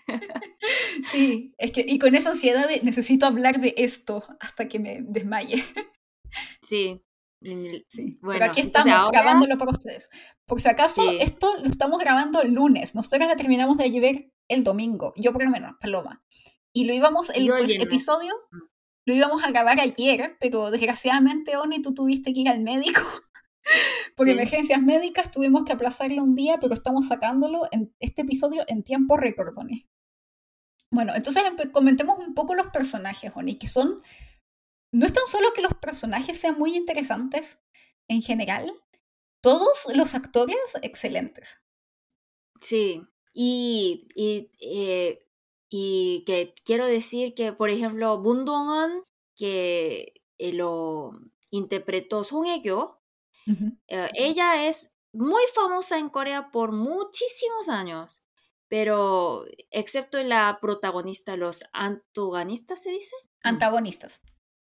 sí, 1.03 1.55
es 1.57 1.73
que, 1.73 1.87
y 1.89 1.99
con 1.99 2.15
esa 2.15 2.33
ansiedad 2.33 2.69
de 2.69 2.83
necesito 2.83 3.25
hablar 3.25 3.63
de 3.63 3.73
esto 3.79 4.23
hasta 4.39 4.69
que 4.69 4.79
me 4.79 5.01
desmaye. 5.03 5.65
Sí. 6.61 7.03
Sí, 7.41 8.19
bueno, 8.21 8.39
pero 8.39 8.45
aquí 8.45 8.61
estamos 8.61 9.11
grabándolo 9.11 9.57
para 9.57 9.71
ustedes. 9.71 10.11
Por 10.45 10.61
si 10.61 10.69
acaso, 10.69 11.03
esto 11.19 11.57
lo 11.57 11.67
estamos 11.67 11.99
grabando 11.99 12.43
el 12.43 12.53
lunes. 12.53 12.95
Nosotros 12.95 13.27
la 13.27 13.37
terminamos 13.37 13.79
de 13.79 13.91
llevar 13.91 14.27
el 14.49 14.63
domingo. 14.63 15.15
Yo 15.17 15.33
por 15.33 15.43
lo 15.43 15.51
menos, 15.51 15.75
Paloma. 15.81 16.23
Y 16.75 16.85
lo 16.85 16.93
íbamos, 16.93 17.31
el, 17.31 17.51
el 17.51 17.81
episodio, 17.81 18.35
mm. 18.51 18.59
lo 19.07 19.15
íbamos 19.15 19.43
a 19.43 19.51
grabar 19.51 19.81
ayer, 19.81 20.37
pero 20.39 20.71
desgraciadamente, 20.71 21.57
Oni, 21.57 21.81
tú 21.81 21.95
tuviste 21.95 22.35
que 22.35 22.41
ir 22.41 22.49
al 22.51 22.61
médico. 22.61 23.01
Por 24.19 24.29
emergencias 24.29 24.83
médicas 24.83 25.31
tuvimos 25.31 25.65
que 25.65 25.73
aplazarlo 25.73 26.23
un 26.23 26.35
día, 26.35 26.59
pero 26.61 26.75
estamos 26.75 27.07
sacándolo 27.07 27.63
en 27.71 27.95
este 28.01 28.23
episodio 28.23 28.65
en 28.67 28.83
tiempo 28.83 29.17
récord, 29.17 29.57
Oni. 29.57 29.89
Bueno, 30.91 31.15
entonces 31.15 31.43
comentemos 31.73 32.19
un 32.19 32.35
poco 32.35 32.55
los 32.55 32.67
personajes, 32.67 33.33
Oni, 33.35 33.57
que 33.57 33.69
son... 33.69 34.03
No 34.93 35.07
es 35.07 35.13
tan 35.13 35.27
solo 35.27 35.53
que 35.55 35.63
los 35.63 35.75
personajes 35.75 36.39
sean 36.39 36.59
muy 36.59 36.77
interesantes 36.77 37.59
en 38.09 38.21
general, 38.21 38.73
todos 39.41 39.87
los 39.95 40.15
actores 40.15 40.57
excelentes. 40.83 41.61
Sí, 42.61 43.07
y, 43.33 44.09
y, 44.15 44.51
eh, 44.61 45.27
y 45.71 46.25
que 46.27 46.55
quiero 46.65 46.87
decir 46.87 47.35
que, 47.35 47.53
por 47.53 47.71
ejemplo, 47.71 48.21
Bundongan 48.21 49.05
que 49.37 50.15
eh, 50.39 50.53
lo 50.53 51.13
interpretó 51.51 52.25
Song 52.25 52.45
Hye-kyo. 52.45 52.98
Eh, 53.89 54.11
ella 54.15 54.67
es 54.67 54.95
muy 55.13 55.43
famosa 55.55 55.99
en 55.99 56.11
Corea 56.11 56.51
por 56.51 56.73
muchísimos 56.73 57.69
años, 57.69 58.23
pero 58.69 59.45
excepto 59.71 60.23
la 60.23 60.59
protagonista, 60.61 61.37
los 61.37 61.65
antagonistas 61.73 62.83
se 62.83 62.91
dice. 62.91 63.17
Antagonistas. 63.43 64.21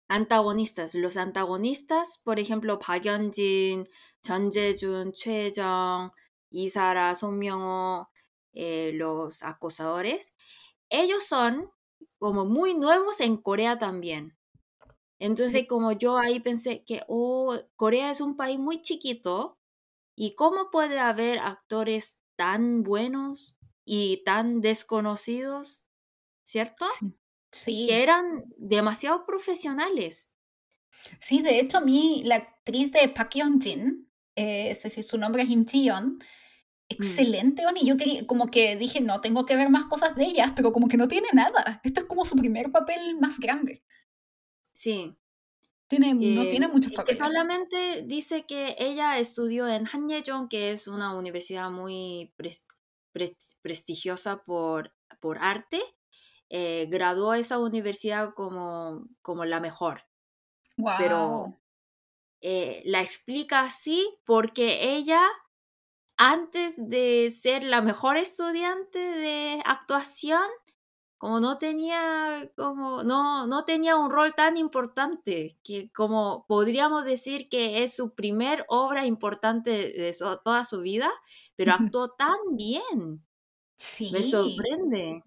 Antagonistas. 0.09 0.95
Los 0.95 1.17
antagonistas, 1.17 2.21
por 2.25 2.39
ejemplo, 2.39 2.79
Park 2.79 3.05
Hyun-jin, 3.05 3.85
Jeon 4.25 4.51
Jae-jun, 4.51 5.13
Choi 5.13 5.53
Jung, 5.55 6.13
Isara, 6.51 7.15
Son 7.15 7.39
Myung-ho, 7.39 8.09
eh, 8.53 8.93
los 8.95 9.43
acosadores, 9.43 10.35
ellos 10.89 11.25
son 11.25 11.71
como 12.19 12.45
muy 12.45 12.75
nuevos 12.75 13.21
en 13.21 13.37
Corea 13.37 13.79
también. 13.79 14.38
Entonces, 15.19 15.67
como 15.69 15.93
yo 15.93 16.17
ahí 16.17 16.41
pensé 16.41 16.85
que, 16.85 17.03
oh, 17.09 17.57
Corea 17.77 18.11
es 18.11 18.21
un 18.21 18.37
país 18.37 18.59
muy 18.59 18.81
chiquito 18.81 19.59
y 20.15 20.35
cómo 20.35 20.71
puede 20.71 20.99
haber 20.99 21.39
actores 21.39 22.23
tan 22.37 22.83
buenos 22.83 23.57
y 23.85 24.23
tan 24.25 24.61
desconocidos, 24.61 25.87
¿cierto? 26.45 26.87
Sí. 27.51 27.85
Que 27.89 28.03
eran 28.03 28.45
demasiado 28.57 29.27
profesionales. 29.27 30.35
Sí, 31.21 31.43
de 31.43 31.61
hecho, 31.61 31.79
a 31.79 31.81
mí, 31.81 32.23
la 32.25 32.37
actriz 32.37 32.93
de 32.93 33.09
Park 33.09 33.33
Yeon-jin, 33.35 34.09
eh, 34.37 34.75
su, 34.75 35.03
su 35.03 35.19
nombre 35.19 35.43
es 35.43 35.51
Im 35.51 35.65
Ji-yeon, 35.65 36.19
excelente, 36.89 37.67
Oni. 37.67 37.85
Yo 37.85 37.97
quería, 37.97 38.27
como 38.27 38.51
que 38.51 38.77
dije, 38.77 39.01
no, 39.01 39.21
tengo 39.21 39.47
que 39.47 39.57
ver 39.57 39.71
más 39.71 39.85
cosas 39.85 40.15
de 40.17 40.25
ellas, 40.25 40.53
pero 40.55 40.73
como 40.73 40.89
que 40.89 40.97
no 40.97 41.09
tiene 41.09 41.29
nada. 41.33 41.81
Esto 41.85 42.01
es 42.01 42.07
como 42.07 42.25
su 42.25 42.37
primer 42.37 42.71
papel 42.71 43.19
más 43.21 43.39
grande. 43.39 43.83
Sí. 44.83 45.19
Tiene, 45.89 46.15
no 46.15 46.47
Eh, 46.47 46.49
tiene 46.49 46.69
muchos 46.69 46.93
es 46.93 47.03
que 47.05 47.15
papeles. 47.15 47.19
solamente 47.19 48.03
dice 48.07 48.47
que 48.47 48.77
ella 48.79 49.19
estudió 49.19 49.69
en 49.69 49.87
Hanyejong, 49.87 50.49
que 50.49 50.71
es 50.73 50.89
una 50.89 51.17
universidad 51.17 51.71
muy 51.71 52.35
pres- 52.39 52.67
pres- 53.15 53.57
prestigiosa 53.63 54.45
por, 54.45 54.95
por 55.21 55.39
arte. 55.39 55.81
Eh, 56.51 56.87
graduó 56.91 57.33
a 57.33 57.39
esa 57.39 57.59
universidad 57.59 58.35
como, 58.35 59.07
como 59.23 59.45
la 59.45 59.61
mejor, 59.61 60.05
Wow. 60.79 60.97
pero 60.97 61.61
eh, 62.43 62.83
la 62.87 63.03
explica 63.03 63.61
así 63.63 64.09
porque 64.27 64.95
ella, 64.97 65.23
antes 66.19 66.77
de 66.89 67.31
ser 67.31 67.65
la 67.65 67.81
mejor 67.81 68.17
estudiante 68.19 68.99
de 68.99 69.63
actuación, 69.65 70.47
como 71.19 71.41
no 71.41 71.59
tenía 71.59 72.51
como 72.57 73.03
no, 73.03 73.47
no 73.47 73.65
tenía 73.65 73.97
un 73.97 74.11
rol 74.11 74.35
tan 74.35 74.57
importante 74.57 75.59
que 75.65 75.91
como 75.93 76.47
podríamos 76.49 77.05
decir 77.05 77.49
que 77.49 77.83
es 77.83 77.95
su 77.95 78.15
primer 78.15 78.65
obra 78.69 79.05
importante 79.07 79.71
de 79.93 80.13
so- 80.15 80.39
toda 80.39 80.65
su 80.65 80.81
vida, 80.81 81.11
pero 81.57 81.73
actuó 81.75 82.11
tan 82.13 82.37
bien. 82.53 83.25
Sí. 83.77 84.11
Me 84.13 84.23
sorprende. 84.25 85.23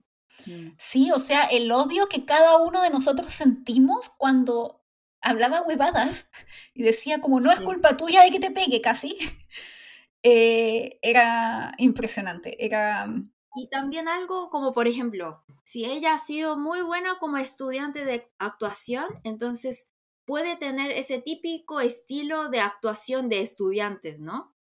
Mm. 0.45 0.69
Sí, 0.77 1.11
o 1.11 1.19
sea, 1.19 1.43
el 1.45 1.71
odio 1.71 2.07
que 2.07 2.25
cada 2.25 2.57
uno 2.57 2.81
de 2.81 2.89
nosotros 2.89 3.31
sentimos 3.33 4.09
cuando 4.17 4.83
hablaba 5.21 5.61
huevadas 5.61 6.29
y 6.73 6.83
decía 6.83 7.21
como 7.21 7.39
no 7.39 7.51
es 7.51 7.61
culpa 7.61 7.95
tuya 7.97 8.23
de 8.23 8.31
que 8.31 8.39
te 8.39 8.51
pegue 8.51 8.81
casi, 8.81 9.17
eh, 10.23 10.99
era 11.01 11.73
impresionante. 11.77 12.63
Era 12.65 13.07
Y 13.55 13.67
también 13.69 14.07
algo 14.07 14.49
como, 14.49 14.71
por 14.71 14.87
ejemplo, 14.87 15.43
si 15.65 15.85
ella 15.85 16.13
ha 16.13 16.19
sido 16.19 16.57
muy 16.57 16.81
buena 16.81 17.19
como 17.19 17.37
estudiante 17.37 18.05
de 18.05 18.31
actuación, 18.37 19.05
entonces 19.23 19.89
puede 20.25 20.55
tener 20.55 20.91
ese 20.91 21.19
típico 21.19 21.81
estilo 21.81 22.49
de 22.49 22.61
actuación 22.61 23.27
de 23.27 23.41
estudiantes, 23.41 24.21
¿no? 24.21 24.55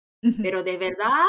Pero 0.42 0.64
de 0.64 0.78
verdad, 0.78 1.26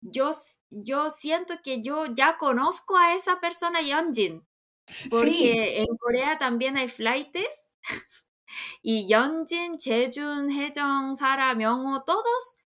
yo, 0.00 0.30
yo 0.70 1.10
siento 1.10 1.54
que 1.62 1.82
yo 1.82 2.06
ya 2.06 2.38
conozco 2.38 2.96
a 2.96 3.14
esa 3.14 3.40
persona, 3.40 3.80
Yeonjin, 3.80 4.46
sí, 4.86 5.08
porque 5.08 5.82
en 5.82 5.96
Corea 5.98 6.38
también 6.38 6.76
hay 6.76 6.88
flightes 6.88 7.72
y 8.82 9.06
Yeonjin, 9.08 9.78
Jaejun, 9.78 10.50
Haejong, 10.50 11.16
Sara, 11.16 11.54
Myungho, 11.54 12.02
todos 12.04 12.59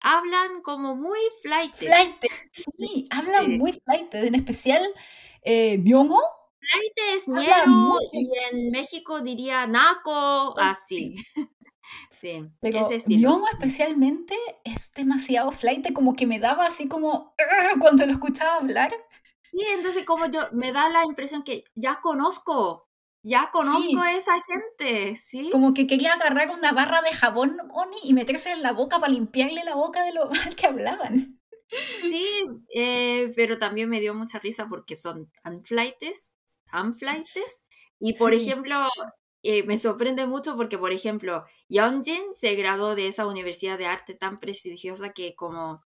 hablan 0.00 0.62
como 0.62 0.94
muy 0.96 1.18
flightes. 1.42 1.80
flight, 1.84 2.24
sí, 2.78 3.06
habla 3.10 3.42
Sí. 3.44 3.58
muy 3.58 3.72
flight, 3.84 4.14
en 4.14 4.34
especial 4.34 4.86
eh, 5.42 5.78
Myungho, 5.78 6.20
Flight 6.60 6.92
es 7.14 7.28
habla 7.34 7.56
ñero 7.64 7.98
y 8.12 8.28
en 8.50 8.70
México 8.70 9.20
diría 9.20 9.66
naco, 9.66 10.58
así. 10.58 11.14
Sí, 12.10 12.42
Pero 12.60 12.78
ese 12.80 12.96
estilo. 12.96 13.28
Myungho 13.28 13.46
especialmente 13.52 14.34
es 14.64 14.92
demasiado 14.92 15.52
flight, 15.52 15.92
como 15.92 16.14
que 16.14 16.26
me 16.26 16.38
daba 16.40 16.66
así 16.66 16.88
como 16.88 17.34
cuando 17.80 18.06
lo 18.06 18.12
escuchaba 18.12 18.56
hablar. 18.56 18.92
Sí, 19.52 19.58
entonces 19.74 20.04
como 20.04 20.26
yo 20.26 20.48
me 20.52 20.72
da 20.72 20.88
la 20.90 21.04
impresión 21.04 21.42
que 21.42 21.64
ya 21.74 22.00
conozco, 22.00 22.85
ya 23.28 23.50
conozco 23.52 23.82
Sí. 23.82 23.98
a 23.98 24.16
esa 24.16 24.32
gente, 24.46 25.16
¿sí? 25.16 25.50
Como 25.50 25.74
que 25.74 25.86
quería 25.88 26.12
agarrar 26.14 26.50
una 26.50 26.72
barra 26.72 27.02
de 27.02 27.12
jabón 27.12 27.56
Oni 27.72 27.96
y 28.04 28.14
meterse 28.14 28.52
en 28.52 28.62
la 28.62 28.72
boca 28.72 29.00
para 29.00 29.12
limpiarle 29.12 29.64
la 29.64 29.74
boca 29.74 30.04
de 30.04 30.12
lo 30.12 30.30
mal 30.54 30.54
que 30.56 30.66
hablaban. 30.66 31.40
Sí, 32.00 32.46
eh, 32.74 33.32
pero 33.34 33.58
también 33.58 33.88
me 33.88 33.98
dio 34.00 34.14
mucha 34.14 34.38
risa 34.38 34.68
porque 34.68 34.94
son 34.94 35.28
tan 35.42 35.60
flightes, 35.64 36.34
tan 36.70 36.92
flightes. 36.92 37.66
Y 37.98 38.12
por 38.14 38.30
Sí. 38.30 38.36
ejemplo, 38.36 38.86
eh, 39.42 39.64
me 39.64 39.76
sorprende 39.78 40.26
mucho 40.26 40.56
porque, 40.56 40.78
por 40.78 40.92
ejemplo, 40.92 41.44
Yeonjin 41.68 42.34
se 42.34 42.54
graduó 42.54 42.94
de 42.94 43.08
esa 43.08 43.26
universidad 43.26 43.78
de 43.78 43.86
arte 43.86 44.14
tan 44.14 44.38
prestigiosa 44.38 45.12
que 45.12 45.34
como, 45.34 45.82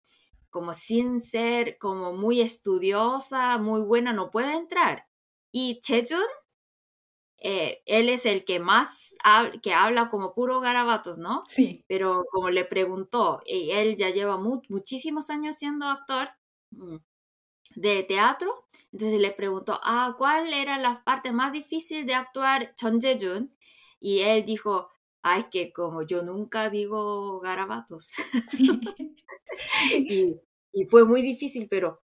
como 0.49 0.73
sin 0.73 1.19
ser 1.21 1.77
como 1.77 2.11
muy 2.13 2.41
estudiosa, 2.41 3.57
muy 3.57 3.79
buena, 3.81 4.11
no 4.11 4.29
puede 4.31 4.55
entrar. 4.55 5.05
Y 5.53 5.79
Chejun, 5.81 6.19
eh, 7.41 7.81
él 7.85 8.09
es 8.09 8.25
el 8.25 8.45
que 8.45 8.59
más 8.59 9.17
que 9.61 9.73
habla 9.73 10.09
como 10.09 10.33
puro 10.33 10.59
garabatos, 10.59 11.17
¿no? 11.19 11.43
Sí. 11.49 11.83
pero 11.87 12.25
como 12.31 12.49
le 12.49 12.65
preguntó, 12.65 13.41
y 13.45 13.71
él 13.71 13.95
ya 13.97 14.09
lleva 14.09 14.37
mu- 14.37 14.61
muchísimos 14.69 15.29
años 15.29 15.55
siendo 15.57 15.85
actor 15.87 16.29
mm, 16.71 16.97
de 17.75 18.03
teatro, 18.03 18.65
entonces 18.91 19.19
le 19.19 19.31
preguntó, 19.31 19.79
ah, 19.83 20.15
¿cuál 20.17 20.53
era 20.53 20.77
la 20.79 21.03
parte 21.03 21.31
más 21.31 21.51
difícil 21.53 22.05
de 22.05 22.15
actuar 22.15 22.73
Chon 22.75 22.99
Jae-jun? 23.01 23.49
Y 23.99 24.21
él 24.21 24.43
dijo, 24.45 24.89
es 25.37 25.45
que 25.51 25.71
como 25.73 26.03
yo 26.03 26.23
nunca 26.23 26.69
digo 26.69 27.39
garabatos. 27.41 28.03
Sí. 28.51 28.67
y, 29.95 30.39
y 30.73 30.85
fue 30.85 31.05
muy 31.05 31.21
difícil, 31.21 31.67
pero, 31.69 32.01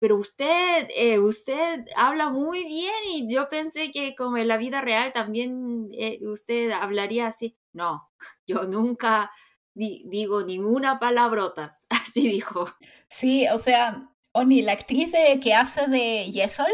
pero 0.00 0.16
usted, 0.16 0.88
eh, 0.96 1.18
usted 1.18 1.84
habla 1.96 2.28
muy 2.30 2.64
bien 2.66 2.92
y 3.14 3.32
yo 3.32 3.48
pensé 3.48 3.90
que 3.90 4.14
como 4.14 4.36
en 4.38 4.48
la 4.48 4.56
vida 4.56 4.80
real 4.80 5.12
también 5.12 5.88
eh, 5.92 6.18
usted 6.22 6.70
hablaría 6.70 7.26
así. 7.26 7.56
No, 7.72 8.10
yo 8.46 8.64
nunca 8.64 9.30
di- 9.74 10.04
digo 10.08 10.42
ninguna 10.44 10.98
palabrotas, 10.98 11.86
así 11.90 12.28
dijo. 12.28 12.66
Sí, 13.08 13.46
o 13.52 13.58
sea, 13.58 14.10
Oni, 14.32 14.62
la 14.62 14.72
actriz 14.72 15.10
de- 15.12 15.40
que 15.40 15.54
hace 15.54 15.86
de 15.88 16.30
Yesol, 16.30 16.70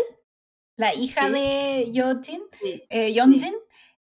la 0.76 0.92
hija 0.94 1.26
Sí. 1.28 1.32
de 1.32 1.90
Yeonjin, 1.92 2.42
Sí, 2.50 2.82
eh, 2.90 3.12
Yeonjin, 3.12 3.54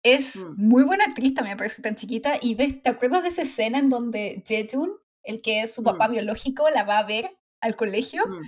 es 0.03 0.37
Mm. 0.37 0.55
muy 0.69 0.85
buena 0.85 1.05
actriz 1.07 1.35
también, 1.35 1.57
parece 1.57 1.83
tan 1.83 1.97
chiquita. 1.97 2.35
Y 2.41 2.55
ves, 2.55 2.83
¿te 2.83 2.91
acuerdas 2.91 3.23
de 3.23 3.31
esa 3.31 3.43
escena 3.43 3.79
en 3.79 3.89
donde 3.89 4.45
Jejun, 4.47 4.93
el 5.25 5.41
que 5.43 5.63
es 5.63 5.75
su 5.75 5.83
papá 5.83 6.09
Mm. 6.09 6.13
biológico, 6.13 6.69
la 6.71 6.85
va 6.85 6.99
a 6.99 7.07
ver 7.07 7.37
al 7.61 7.75
colegio? 7.75 8.23
mm, 8.27 8.47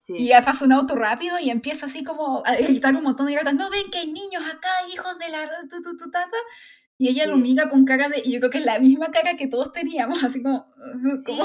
sí, 0.00 0.14
Y 0.18 0.30
pasa 0.44 0.64
un 0.64 0.72
auto 0.72 0.96
rápido 0.96 1.38
y 1.38 1.50
empieza 1.50 1.86
así 1.86 2.04
como 2.04 2.42
a 2.46 2.54
gritar 2.56 2.96
un 2.96 3.04
montón 3.04 3.26
de 3.26 3.34
gatas, 3.34 3.54
no 3.54 3.70
ven 3.70 3.90
que 3.92 3.98
hay 3.98 4.12
niños 4.12 4.42
acá, 4.46 4.68
hijos 4.92 5.18
de 5.18 5.28
la 5.30 5.48
tu, 5.70 5.82
tu, 5.82 5.96
tu, 5.96 6.10
tata. 6.10 6.36
Y 6.98 7.08
ella 7.10 7.26
lo 7.26 7.36
Sí. 7.36 7.40
mira 7.40 7.68
con 7.68 7.84
cara 7.84 8.08
de, 8.08 8.22
y 8.24 8.32
yo 8.32 8.40
creo 8.40 8.50
que 8.50 8.58
es 8.58 8.64
la 8.64 8.78
misma 8.80 9.10
cara 9.10 9.36
que 9.36 9.48
todos 9.48 9.72
teníamos, 9.72 10.24
así 10.24 10.42
como, 10.42 10.66
sí. 11.26 11.36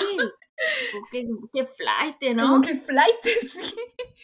como, 0.90 1.08
qué, 1.12 1.28
qué 1.54 1.66
flight, 1.66 2.22
¿no? 2.36 2.44
como 2.50 2.62
que 2.62 2.76
flight, 2.78 3.24
sí. 3.50 3.76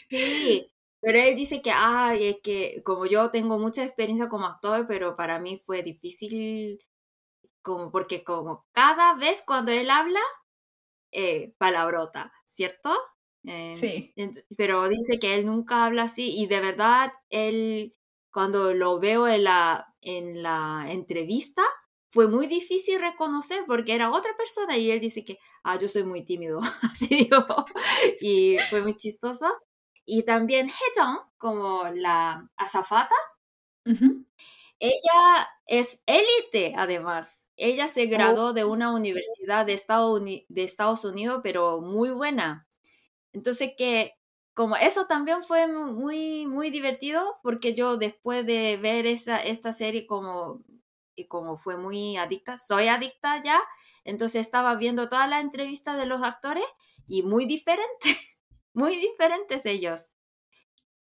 Sí, 0.10 0.72
pero 1.02 1.20
él 1.20 1.36
dice 1.36 1.62
que, 1.62 1.72
ah, 1.74 2.16
es 2.20 2.38
que 2.44 2.82
como 2.84 3.06
yo 3.06 3.32
tengo 3.32 3.60
mucha 3.60 3.84
experiencia 3.84 4.30
como 4.30 4.48
actor, 4.48 4.88
pero 4.88 5.16
para 5.16 5.40
mí 5.40 5.58
fue 5.58 5.84
difícil, 5.84 6.80
como 7.64 7.92
porque 7.92 8.24
como 8.24 8.66
cada 8.74 9.16
vez 9.16 9.44
cuando 9.46 9.72
él 9.72 9.90
habla, 9.92 10.22
eh, 11.12 11.54
palabrota, 11.58 12.34
¿cierto? 12.46 12.92
Eh, 13.46 13.76
Sí. 13.76 14.14
pero 14.58 14.88
dice 14.88 15.18
que 15.20 15.36
él 15.36 15.46
nunca 15.48 15.86
habla 15.86 16.04
así 16.04 16.34
y 16.38 16.48
de 16.48 16.60
verdad 16.62 17.12
él, 17.30 17.96
cuando 18.32 18.74
lo 18.74 19.00
veo 19.00 19.28
en 19.28 19.44
la, 19.46 19.96
en 20.02 20.44
la 20.44 20.86
entrevista, 20.90 21.64
fue 22.10 22.28
muy 22.28 22.48
difícil 22.48 23.00
reconocer 23.00 23.64
porque 23.68 23.96
era 23.96 24.12
otra 24.12 24.36
persona 24.38 24.78
y 24.78 24.92
él 24.92 25.00
dice 25.00 25.24
que, 25.24 25.38
ah, 25.64 25.78
yo 25.80 25.88
soy 25.88 26.04
muy 26.04 26.24
tímido, 26.26 26.60
así 26.94 27.16
digo, 27.16 27.46
y 28.22 28.58
fue 28.70 28.82
muy 28.82 28.96
chistoso. 28.98 29.48
Y 30.06 30.24
también 30.24 30.68
Hejong, 30.68 31.20
como 31.38 31.86
la 31.94 32.50
azafata, 32.58 33.16
ella 34.80 35.48
es 35.66 36.02
élite, 36.08 36.74
además. 36.78 37.48
Ella 37.56 37.88
se 37.88 38.08
graduó 38.08 38.54
de 38.54 38.66
una 38.66 38.92
universidad 38.94 39.66
de 39.66 39.74
Estados 39.74 41.06
Unidos, 41.06 41.42
pero 41.44 41.82
muy 41.82 42.10
buena. 42.10 42.68
Entonces 43.34 43.74
que 43.78 44.14
como 44.54 44.76
eso 44.76 45.08
también 45.08 45.44
fue 45.44 45.68
muy, 45.68 46.46
muy 46.48 46.70
divertido 46.70 47.38
porque 47.42 47.74
yo 47.74 47.98
después 47.98 48.46
de 48.46 48.78
ver 48.78 49.08
esa, 49.08 49.42
esta 49.42 49.74
serie 49.74 50.06
como, 50.06 50.64
y 51.16 51.26
como 51.28 51.58
fue 51.58 51.78
muy 51.78 52.18
adicta, 52.18 52.58
soy 52.58 52.88
adicta 52.88 53.42
ya, 53.42 53.62
entonces 54.04 54.42
estaba 54.42 54.76
viendo 54.76 55.10
toda 55.10 55.28
la 55.28 55.40
entrevista 55.40 55.96
de 55.96 56.06
los 56.06 56.22
actores 56.24 56.66
y 57.08 57.24
muy 57.24 57.46
diferentes, 57.46 58.42
muy 58.74 58.98
diferentes 58.98 59.66
ellos. 59.66 60.12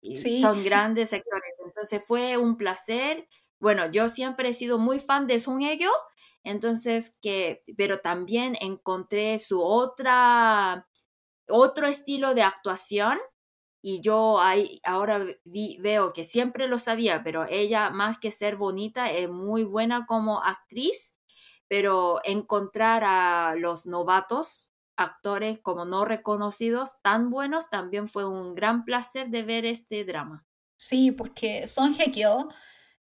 Y 0.01 0.37
Son 0.39 0.63
grandes 0.63 1.13
actores, 1.13 1.55
entonces 1.65 2.03
fue 2.05 2.37
un 2.37 2.57
placer. 2.57 3.27
Bueno, 3.59 3.89
yo 3.91 4.07
siempre 4.07 4.49
he 4.49 4.53
sido 4.53 4.77
muy 4.77 4.99
fan 4.99 5.25
de 5.25 5.39
Song 5.39 5.61
Hye 5.61 5.79
entonces 6.43 7.17
que, 7.21 7.61
pero 7.75 7.99
también 7.99 8.55
encontré 8.61 9.39
su 9.39 9.63
otra 9.63 10.87
otro 11.47 11.87
estilo 11.87 12.33
de 12.33 12.43
actuación 12.43 13.17
y 13.81 14.01
yo 14.01 14.41
ahí, 14.41 14.79
ahora 14.83 15.23
veo 15.43 16.11
que 16.11 16.23
siempre 16.23 16.67
lo 16.67 16.79
sabía, 16.79 17.23
pero 17.23 17.45
ella 17.47 17.91
más 17.91 18.17
que 18.17 18.31
ser 18.31 18.55
bonita 18.55 19.11
es 19.11 19.29
muy 19.29 19.63
buena 19.63 20.07
como 20.07 20.41
actriz, 20.43 21.15
pero 21.67 22.19
encontrar 22.23 23.03
a 23.03 23.55
los 23.55 23.85
novatos 23.85 24.71
actores 24.97 25.59
como 25.59 25.85
no 25.85 26.03
reconocidos 26.03 27.01
tan 27.03 27.29
buenos 27.29 27.69
también 27.69 28.07
fue 28.07 28.25
un 28.25 28.55
gran 28.55 28.85
placer 28.85 29.29
de 29.29 29.43
ver 29.43 29.65
este 29.65 30.03
drama. 30.03 30.45
Sí, 30.77 31.11
porque 31.11 31.67
Son 31.67 31.93
Hye 31.93 32.11
Kyo 32.11 32.49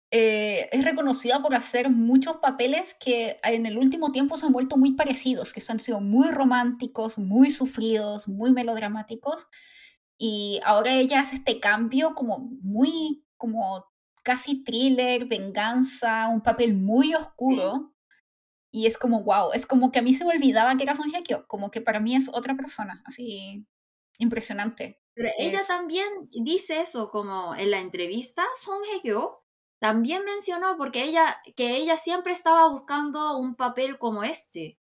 eh, 0.09 0.69
es 0.71 0.85
reconocida 0.85 1.41
por 1.41 1.53
hacer 1.53 1.89
muchos 1.89 2.37
papeles 2.37 2.95
que 2.99 3.39
en 3.43 3.65
el 3.65 3.77
último 3.77 4.11
tiempo 4.11 4.37
se 4.37 4.45
han 4.45 4.53
vuelto 4.53 4.77
muy 4.77 4.93
parecidos, 4.93 5.51
que 5.51 5.61
han 5.67 5.81
sido 5.81 5.99
muy 5.99 6.29
románticos, 6.31 7.17
muy 7.17 7.51
sufridos, 7.51 8.27
muy 8.27 8.51
melodramáticos. 8.51 9.47
Y 10.17 10.61
ahora 10.63 10.93
ella 10.95 11.19
hace 11.19 11.35
este 11.35 11.59
cambio 11.59 12.15
como 12.15 12.39
muy, 12.39 13.25
como 13.35 13.85
casi 14.23 14.63
thriller, 14.63 15.25
venganza, 15.25 16.29
un 16.29 16.41
papel 16.41 16.73
muy 16.73 17.13
oscuro. 17.13 17.93
Y 18.71 18.85
es 18.85 18.97
como, 18.97 19.23
wow, 19.23 19.51
es 19.53 19.65
como 19.65 19.91
que 19.91 19.99
a 19.99 20.01
mí 20.01 20.13
se 20.13 20.25
me 20.25 20.35
olvidaba 20.35 20.75
que 20.77 20.83
era 20.83 20.95
Son 20.95 21.09
Hye 21.09 21.23
como 21.47 21.69
que 21.69 21.81
para 21.81 21.99
mí 21.99 22.15
es 22.15 22.29
otra 22.29 22.55
persona, 22.55 23.01
así 23.05 23.65
impresionante. 24.19 25.01
Pero 25.13 25.29
ella 25.37 25.65
también 25.67 26.07
dice 26.43 26.79
eso, 26.81 27.09
como 27.09 27.55
en 27.55 27.71
la 27.71 27.79
entrevista, 27.79 28.43
Son 28.55 28.79
Hye 29.03 29.11
también 29.79 30.25
mencionó 30.25 30.75
porque 30.77 31.03
ella, 31.03 31.41
que 31.55 31.75
ella 31.77 31.97
siempre 31.97 32.33
estaba 32.33 32.67
buscando 32.69 33.37
un 33.37 33.55
papel 33.55 33.97
como 33.97 34.23
este, 34.23 34.79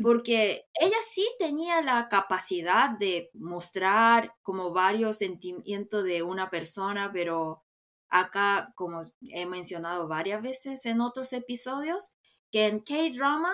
porque 0.00 0.66
ella 0.80 0.96
sí 1.02 1.28
tenía 1.38 1.82
la 1.82 2.08
capacidad 2.08 2.90
de 2.90 3.30
mostrar 3.34 4.34
como 4.42 4.72
varios 4.72 5.18
sentimientos 5.18 6.04
de 6.04 6.22
una 6.22 6.48
persona, 6.50 7.10
pero 7.12 7.62
acá, 8.08 8.72
como 8.76 9.02
he 9.28 9.46
mencionado 9.46 10.08
varias 10.08 10.40
veces 10.40 10.86
en 10.86 11.00
otros 11.00 11.32
episodios, 11.32 12.12
que 12.50 12.66
en 12.66 12.80
K-Drama 12.80 13.52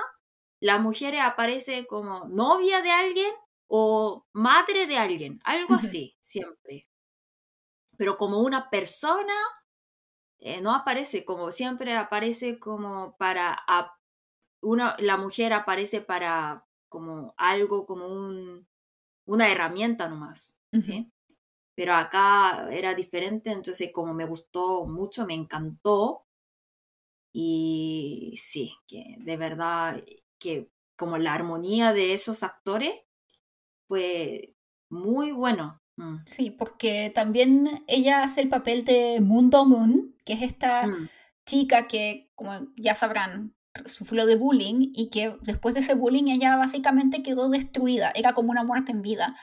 la 0.61 0.79
mujer 0.79 1.19
aparece 1.19 1.87
como 1.87 2.27
novia 2.29 2.81
de 2.83 2.91
alguien 2.91 3.33
o 3.67 4.27
madre 4.33 4.87
de 4.87 4.99
alguien, 4.99 5.41
algo 5.45 5.75
así, 5.75 6.17
siempre. 6.21 6.89
Pero 7.97 8.17
como 8.17 8.41
una 8.41 8.71
persona 8.71 9.35
eh, 10.41 10.61
no 10.61 10.75
aparece 10.75 11.25
como 11.25 11.53
siempre 11.53 11.95
aparece 11.97 12.59
como 12.59 13.17
para 13.17 13.63
una 14.63 14.97
la 14.99 15.17
mujer 15.17 15.53
aparece 15.53 16.01
para 16.01 16.67
como 16.89 17.35
algo 17.37 17.87
como 17.87 18.07
un 18.07 18.67
una 19.27 19.51
herramienta 19.51 20.09
nomás 20.09 20.59
sí 20.73 21.13
pero 21.81 21.95
acá 21.95 22.69
era 22.71 22.95
diferente 22.95 23.51
entonces 23.51 23.91
como 23.91 24.13
me 24.13 24.27
gustó 24.27 24.85
mucho 24.85 25.25
me 25.25 25.33
encantó. 25.33 26.27
Y 27.33 28.35
sí 28.37 28.75
que 28.87 29.17
de 29.21 29.39
verdad 29.39 30.05
que 30.39 30.71
como 30.95 31.17
la 31.17 31.33
armonía 31.33 31.95
de 31.95 32.13
esos 32.13 32.43
actores 32.43 32.93
fue 33.89 34.55
muy 34.91 35.33
bueno 35.33 35.80
Mm. 36.01 36.23
Sí, 36.25 36.51
porque 36.51 37.13
también 37.15 37.85
ella 37.87 38.23
hace 38.23 38.41
el 38.41 38.49
papel 38.49 38.85
de 38.85 39.21
Moon 39.21 39.51
Dong-un, 39.51 40.17
que 40.25 40.33
es 40.33 40.43
esta 40.43 40.87
mm. 40.87 41.09
chica 41.45 41.87
que, 41.89 42.31
como 42.35 42.53
ya 42.77 42.95
sabrán, 42.95 43.55
sufrió 43.85 44.25
de 44.25 44.37
bullying 44.37 44.93
y 44.95 45.11
que 45.11 45.37
después 45.43 45.75
de 45.75 45.81
ese 45.81 45.95
bullying 45.95 46.29
ella 46.29 46.57
básicamente 46.57 47.23
quedó 47.23 47.51
destruida, 47.51 48.13
era 48.15 48.33
como 48.33 48.51
una 48.51 48.65
muerte 48.65 48.93
en 48.93 49.03
vida. 49.03 49.37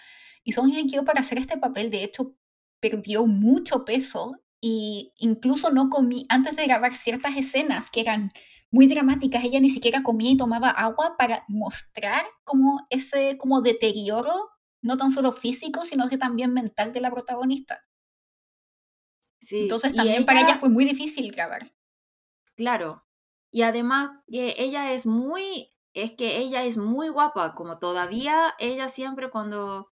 Y 0.43 0.54
Song 0.54 0.72
Hye-kyo 0.72 1.06
para 1.06 1.20
hacer 1.20 1.38
este 1.38 1.58
papel, 1.58 1.91
de 1.91 2.04
hecho, 2.04 2.36
perdió 2.80 3.28
mucho 3.28 3.86
peso 3.86 4.41
y 4.60 5.13
incluso 5.17 5.70
no 5.70 5.89
comí, 5.89 6.26
antes 6.30 6.56
de 6.56 6.65
grabar 6.65 6.96
ciertas 6.96 7.38
escenas 7.38 7.91
que 7.91 8.02
eran 8.02 8.32
muy 8.72 8.88
dramáticas, 8.88 9.43
ella 9.43 9.60
ni 9.60 9.70
siquiera 9.70 10.04
comía 10.04 10.32
y 10.32 10.38
tomaba 10.38 10.70
agua 10.70 11.15
para 11.17 11.46
mostrar 11.48 12.26
como 12.43 12.86
ese 12.89 13.38
como 13.38 13.62
deterioro 13.62 14.50
no 14.82 14.98
tan 14.98 15.12
solo 15.12 15.32
físico, 15.32 15.84
sino 15.84 16.10
que 16.10 16.18
también 16.18 16.54
mental 16.54 16.94
de 16.94 17.02
la 17.02 17.12
protagonista. 17.12 17.84
Sí, 19.40 19.63
Entonces 19.63 19.94
también 19.96 20.26
para 20.26 20.42
ella 20.42 20.56
fue 20.58 20.70
muy 20.70 20.86
difícil 20.86 21.32
grabar. 21.32 21.72
Claro. 22.56 23.06
Y 23.52 23.62
además 23.62 24.12
que 24.28 24.56
ella 24.58 24.92
es 24.92 25.06
muy, 25.06 25.74
es 25.94 26.16
que 26.16 26.38
ella 26.38 26.63
es 26.63 26.78
muy 26.78 27.10
guapa, 27.10 27.54
como 27.56 27.80
todavía 27.80 28.54
ella 28.60 28.90
siempre 28.90 29.30
cuando, 29.30 29.92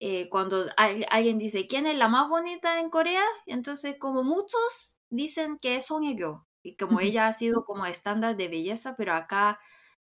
eh, 0.00 0.28
cuando 0.30 0.66
alguien 0.76 1.38
dice, 1.38 1.66
¿quién 1.66 1.86
es 1.86 1.96
la 1.96 2.08
más 2.08 2.28
bonita 2.28 2.80
en 2.80 2.90
Corea? 2.90 3.24
Entonces 3.46 3.96
como 3.98 4.22
muchos 4.22 4.96
dicen 5.10 5.56
que 5.60 5.76
es 5.76 5.86
Song 5.86 6.04
Y 6.62 6.76
como 6.76 7.00
ella 7.00 7.26
ha 7.28 7.32
sido 7.32 7.64
como 7.64 7.86
estándar 7.86 8.36
de 8.36 8.48
belleza, 8.48 8.94
pero 8.96 9.14
acá 9.14 9.58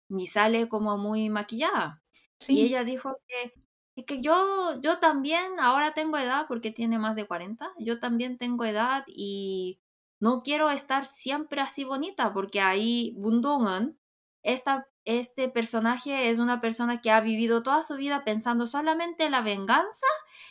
ni 0.09 0.27
sale 0.27 0.67
como 0.67 0.97
muy 0.97 1.29
maquillada. 1.29 2.01
Y 2.47 2.61
ella 2.63 2.83
dijo 2.83 3.17
que 3.27 3.53
es 4.01 4.05
que 4.05 4.21
yo, 4.21 4.79
yo 4.81 4.97
también 4.99 5.59
ahora 5.59 5.93
tengo 5.93 6.17
edad 6.17 6.45
porque 6.47 6.71
tiene 6.71 6.97
más 6.97 7.15
de 7.15 7.25
40. 7.27 7.71
Yo 7.79 7.99
también 7.99 8.37
tengo 8.37 8.65
edad 8.65 9.03
y 9.07 9.79
no 10.19 10.39
quiero 10.39 10.71
estar 10.71 11.05
siempre 11.05 11.61
así 11.61 11.83
bonita 11.83 12.33
porque 12.33 12.61
ahí 12.61 13.13
Bundongan, 13.17 13.99
esta, 14.41 14.87
este 15.05 15.49
personaje 15.49 16.29
es 16.29 16.39
una 16.39 16.59
persona 16.59 16.99
que 16.99 17.11
ha 17.11 17.21
vivido 17.21 17.61
toda 17.61 17.83
su 17.83 17.95
vida 17.95 18.23
pensando 18.23 18.65
solamente 18.65 19.25
en 19.25 19.33
la 19.33 19.41
venganza 19.41 20.07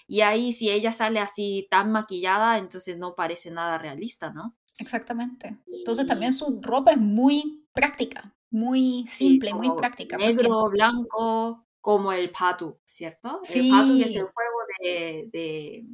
y 0.07 0.21
ahí 0.21 0.53
si 0.53 0.71
ella 0.71 0.93
sale 0.93 1.19
así 1.19 1.67
tan 1.71 1.91
maquillada, 1.91 2.59
entonces 2.59 2.99
no 2.99 3.17
parece 3.17 3.51
nada 3.51 3.79
realista, 3.79 4.33
¿no? 4.33 4.57
Exactamente. 4.79 5.59
Entonces 5.67 6.07
también 6.07 6.33
su 6.33 6.61
ropa 6.63 6.93
es 6.93 6.99
muy 6.99 7.67
práctica, 7.73 8.33
muy 8.49 9.07
simple, 9.09 9.55
muy 9.55 9.71
práctica. 9.77 10.17
Negro, 10.17 10.71
blanco, 10.71 11.67
como 11.81 12.13
el 12.13 12.31
Patu, 12.31 12.79
¿cierto? 12.85 13.41
El 13.49 13.71
Patu 13.71 14.01
es 14.01 14.15
el 14.15 14.23
juego 14.25 14.61
de, 14.83 15.85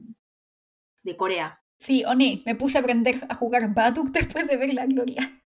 de, 1.05 1.17
Corea. 1.17 1.63
Sí, 1.79 2.05
Oni, 2.05 2.43
me 2.47 2.57
puse 2.57 2.79
a 2.79 2.81
aprender 2.81 3.25
a 3.29 3.35
jugar 3.35 3.73
Batuk 3.73 4.09
después 4.11 4.47
de 4.49 4.57
ver 4.57 4.75
la 4.75 4.87
gloria. 4.87 5.43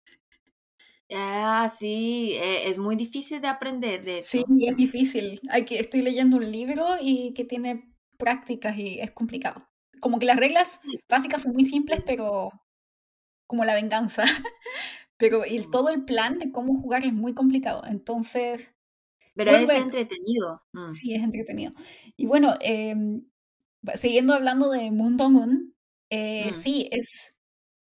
Ah, 1.10 1.68
sí, 1.68 2.34
e, 2.34 2.68
es 2.68 2.78
muy 2.78 2.94
difícil 2.94 3.40
de 3.40 3.48
aprender 3.48 4.04
de 4.04 4.22
Sí, 4.22 4.44
es 4.66 4.76
difícil. 4.76 5.40
Hay 5.48 5.64
que, 5.64 5.80
estoy 5.80 6.02
leyendo 6.02 6.36
un 6.36 6.50
libro 6.50 6.86
y 7.00 7.32
que 7.32 7.44
tiene 7.44 7.94
prácticas 8.18 8.76
y 8.76 9.00
es 9.00 9.10
complicado. 9.10 9.68
Como 10.00 10.18
que 10.18 10.26
las 10.26 10.36
reglas 10.36 10.82
básicas 11.08 11.42
son 11.42 11.54
muy 11.54 11.64
simples, 11.64 12.02
pero 12.06 12.50
como 13.46 13.64
la 13.64 13.74
venganza. 13.74 14.22
pero 15.16 15.44
el, 15.44 15.70
todo 15.70 15.88
el 15.88 16.04
plan 16.04 16.38
de 16.38 16.52
cómo 16.52 16.80
jugar 16.80 17.04
es 17.04 17.12
muy 17.12 17.34
complicado. 17.34 17.82
Entonces, 17.86 18.74
pero 19.38 19.52
es 19.52 19.70
entretenido. 19.70 20.60
Mm. 20.72 20.94
Sí, 20.94 21.14
es 21.14 21.22
entretenido. 21.22 21.70
Y 22.16 22.26
bueno, 22.26 22.56
em, 22.60 23.24
siguiendo 23.94 24.34
hablando 24.34 24.68
de 24.68 24.90
Moon 24.90 25.16
Dong-un, 25.16 25.76
eh, 26.10 26.50
mm. 26.50 26.54
sí, 26.54 26.88
es 26.90 27.36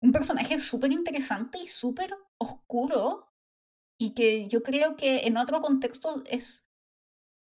un 0.01 0.13
personaje 0.13 0.59
súper 0.59 0.93
interesante 0.93 1.59
y 1.59 1.69
súper 1.69 2.15
oscuro 2.39 3.29
y 4.01 4.15
que 4.15 4.49
yo 4.49 4.63
creo 4.63 4.97
que 4.97 5.27
en 5.27 5.37
otro 5.37 5.61
contexto 5.61 6.23
es 6.25 6.65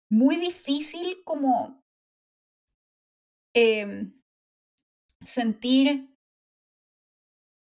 muy 0.09 0.37
difícil 0.37 1.19
como 1.25 1.83
em, 3.55 4.23
sentir 5.21 6.16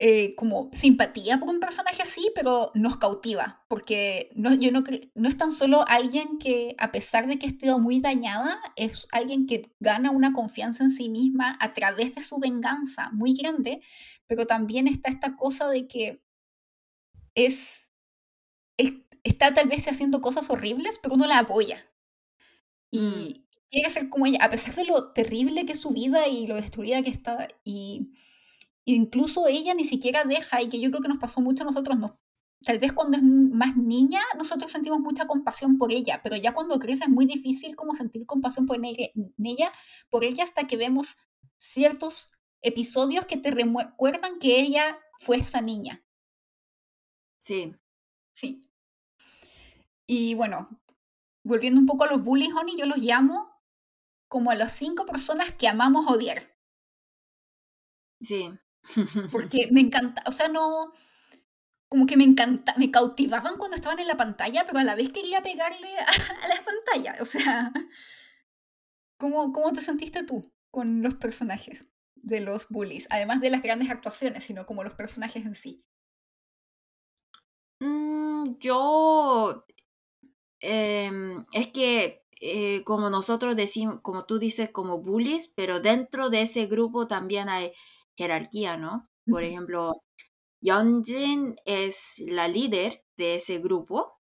eh, 0.02 0.34
como 0.34 0.70
simpatía 0.72 1.38
por 1.38 1.50
un 1.50 1.60
personaje 1.60 2.02
así, 2.02 2.32
pero 2.34 2.70
nos 2.72 2.96
cautiva, 2.96 3.66
porque 3.68 4.30
no, 4.34 4.54
yo 4.54 4.72
no, 4.72 4.82
no 5.14 5.28
es 5.28 5.36
tan 5.36 5.52
solo 5.52 5.84
alguien 5.86 6.38
que, 6.38 6.74
a 6.78 6.90
pesar 6.90 7.26
de 7.26 7.38
que 7.38 7.46
esté 7.46 7.74
muy 7.76 8.00
dañada, 8.00 8.62
es 8.76 9.06
alguien 9.12 9.46
que 9.46 9.74
gana 9.78 10.10
una 10.10 10.32
confianza 10.32 10.84
en 10.84 10.90
sí 10.90 11.10
misma 11.10 11.58
a 11.60 11.74
través 11.74 12.14
de 12.14 12.22
su 12.22 12.38
venganza 12.38 13.10
muy 13.12 13.34
grande, 13.34 13.82
pero 14.26 14.46
también 14.46 14.88
está 14.88 15.10
esta 15.10 15.36
cosa 15.36 15.68
de 15.68 15.86
que 15.86 16.22
es, 17.34 17.86
está 19.22 19.52
tal 19.52 19.68
vez 19.68 19.86
haciendo 19.86 20.22
cosas 20.22 20.48
horribles, 20.48 20.98
pero 21.02 21.16
uno 21.16 21.26
la 21.26 21.40
apoya. 21.40 21.84
Mm. 22.90 22.96
Y 22.96 23.46
quiere 23.68 23.90
ser 23.90 24.08
como 24.08 24.24
ella, 24.24 24.38
a 24.40 24.50
pesar 24.50 24.74
de 24.76 24.86
lo 24.86 25.12
terrible 25.12 25.66
que 25.66 25.72
es 25.72 25.80
su 25.80 25.90
vida 25.90 26.26
y 26.26 26.46
lo 26.46 26.56
destruida 26.56 27.02
que 27.02 27.10
está. 27.10 27.48
Y 27.64 28.14
incluso 28.84 29.46
ella 29.46 29.74
ni 29.74 29.84
siquiera 29.84 30.24
deja, 30.24 30.62
y 30.62 30.68
que 30.68 30.80
yo 30.80 30.90
creo 30.90 31.02
que 31.02 31.08
nos 31.08 31.18
pasó 31.18 31.40
mucho 31.40 31.62
a 31.62 31.66
nosotros, 31.66 31.98
no, 31.98 32.18
tal 32.64 32.78
vez 32.78 32.92
cuando 32.92 33.16
es 33.16 33.22
más 33.22 33.76
niña, 33.76 34.20
nosotros 34.36 34.70
sentimos 34.70 35.00
mucha 35.00 35.26
compasión 35.26 35.78
por 35.78 35.92
ella, 35.92 36.20
pero 36.22 36.36
ya 36.36 36.54
cuando 36.54 36.78
crece 36.78 37.04
es 37.04 37.10
muy 37.10 37.26
difícil 37.26 37.76
como 37.76 37.94
sentir 37.94 38.26
compasión 38.26 38.66
por 38.66 38.78
ella, 38.84 39.72
por 40.10 40.24
ella 40.24 40.44
hasta 40.44 40.66
que 40.66 40.76
vemos 40.76 41.16
ciertos 41.58 42.32
episodios 42.62 43.26
que 43.26 43.36
te 43.36 43.50
recuerdan 43.50 44.38
que 44.38 44.60
ella 44.60 44.98
fue 45.18 45.38
esa 45.38 45.60
niña. 45.60 46.04
Sí. 47.38 47.74
Sí. 48.32 48.62
Y 50.06 50.34
bueno, 50.34 50.68
volviendo 51.42 51.80
un 51.80 51.86
poco 51.86 52.04
a 52.04 52.08
los 52.08 52.22
bullies, 52.22 52.52
Honey, 52.54 52.76
yo 52.76 52.86
los 52.86 52.98
llamo 52.98 53.50
como 54.28 54.50
a 54.50 54.54
las 54.54 54.72
cinco 54.72 55.06
personas 55.06 55.52
que 55.54 55.68
amamos 55.68 56.06
odiar. 56.06 56.56
Sí. 58.20 58.50
Porque 59.32 59.68
me 59.70 59.80
encanta, 59.80 60.22
o 60.26 60.32
sea, 60.32 60.48
no, 60.48 60.92
como 61.90 62.06
que 62.06 62.16
me 62.16 62.24
encanta, 62.24 62.74
me 62.76 62.90
cautivaban 62.90 63.56
cuando 63.56 63.76
estaban 63.76 63.98
en 63.98 64.06
la 64.06 64.16
pantalla, 64.16 64.64
pero 64.64 64.78
a 64.78 64.84
la 64.84 64.94
vez 64.94 65.10
quería 65.10 65.42
pegarle 65.42 65.88
a, 66.42 66.48
la 66.48 66.64
pantalla. 66.64 67.16
O 67.20 67.24
sea, 67.24 67.72
¿cómo, 69.18 69.52
¿cómo 69.52 69.72
te 69.72 69.82
sentiste 69.82 70.24
tú 70.24 70.52
con 70.70 71.02
los 71.02 71.16
personajes 71.16 71.88
de 72.14 72.40
los 72.40 72.68
bullies? 72.68 73.08
Además 73.10 73.40
de 73.40 73.50
las 73.50 73.62
grandes 73.62 73.90
actuaciones, 73.90 74.44
sino 74.44 74.66
como 74.66 74.84
los 74.84 74.94
personajes 74.94 75.44
en 75.44 75.56
sí. 75.56 75.84
Mm, 77.80 78.56
yo, 78.60 79.64
em, 80.60 81.44
es 81.52 81.66
que 81.72 82.24
eh, 82.40 82.84
como 82.84 83.10
nosotros 83.10 83.56
decimos, 83.56 84.00
como 84.00 84.24
tú 84.24 84.38
dices, 84.38 84.70
como 84.70 84.98
bullies, 85.02 85.52
pero 85.56 85.80
dentro 85.80 86.30
de 86.30 86.42
ese 86.42 86.66
grupo 86.66 87.06
también 87.06 87.48
hay 87.48 87.72
jerarquía, 88.20 88.76
¿no? 88.76 89.08
Por 89.26 89.44
ejemplo, 89.44 90.02
Yeonjin 90.60 91.56
es 91.64 92.22
la 92.26 92.48
líder 92.48 93.00
de 93.16 93.36
ese 93.36 93.60
grupo, 93.60 94.20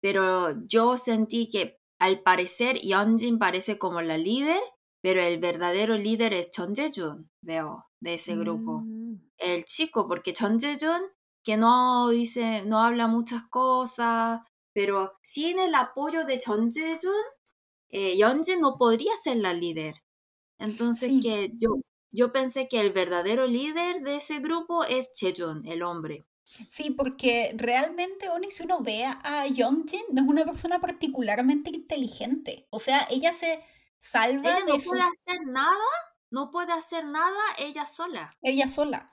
pero 0.00 0.54
yo 0.68 0.96
sentí 0.96 1.50
que 1.50 1.80
al 1.98 2.22
parecer 2.22 2.78
Yeonjin 2.80 3.38
parece 3.40 3.76
como 3.76 4.02
la 4.02 4.18
líder, 4.18 4.60
pero 5.02 5.20
el 5.20 5.40
verdadero 5.40 5.98
líder 5.98 6.32
es 6.34 6.52
Chon 6.52 6.74
Jae-jun, 6.74 7.28
veo, 7.42 7.86
de 8.00 8.14
ese 8.14 8.36
grupo. 8.36 8.82
Mm. 8.84 9.16
El 9.38 9.64
chico, 9.64 10.06
porque 10.06 10.32
Chon 10.32 10.60
Jae-jun, 10.60 11.02
que 11.42 11.56
no 11.56 12.08
dice, 12.10 12.62
no 12.64 12.80
habla 12.84 13.08
muchas 13.08 13.48
cosas, 13.48 14.42
pero 14.72 15.14
sin 15.22 15.58
el 15.58 15.74
apoyo 15.74 16.24
de 16.24 16.38
Chon 16.38 16.70
Jae-jun, 16.70 17.24
eh, 17.88 18.14
Yeonjin 18.16 18.60
no 18.60 18.76
podría 18.78 19.12
ser 19.16 19.38
la 19.38 19.52
líder. 19.52 19.94
Entonces 20.58 21.12
que 21.20 21.50
yo 21.58 21.80
yo 22.14 22.32
pensé 22.32 22.68
que 22.68 22.80
el 22.80 22.92
verdadero 22.92 23.46
líder 23.46 24.02
de 24.02 24.16
ese 24.16 24.38
grupo 24.38 24.84
es 24.84 25.12
Chejun, 25.14 25.66
el 25.66 25.82
hombre. 25.82 26.24
Sí, 26.44 26.90
porque 26.90 27.54
realmente, 27.56 28.28
Oni, 28.28 28.50
si 28.50 28.62
uno 28.62 28.80
ve 28.80 29.04
a 29.04 29.46
Yeonjin, 29.46 30.02
no 30.12 30.22
es 30.22 30.28
una 30.28 30.44
persona 30.44 30.80
particularmente 30.80 31.70
inteligente. 31.70 32.68
O 32.70 32.78
sea, 32.78 33.06
ella 33.10 33.32
se 33.32 33.64
salva 33.98 34.50
ella 34.50 34.60
no 34.66 34.76
puede 34.76 35.02
hacer 35.02 35.40
nada, 35.46 35.88
no 36.30 36.50
puede 36.50 36.72
hacer 36.72 37.04
nada 37.06 37.40
ella 37.58 37.84
sola. 37.86 38.36
Ella 38.42 38.68
sola. 38.68 39.06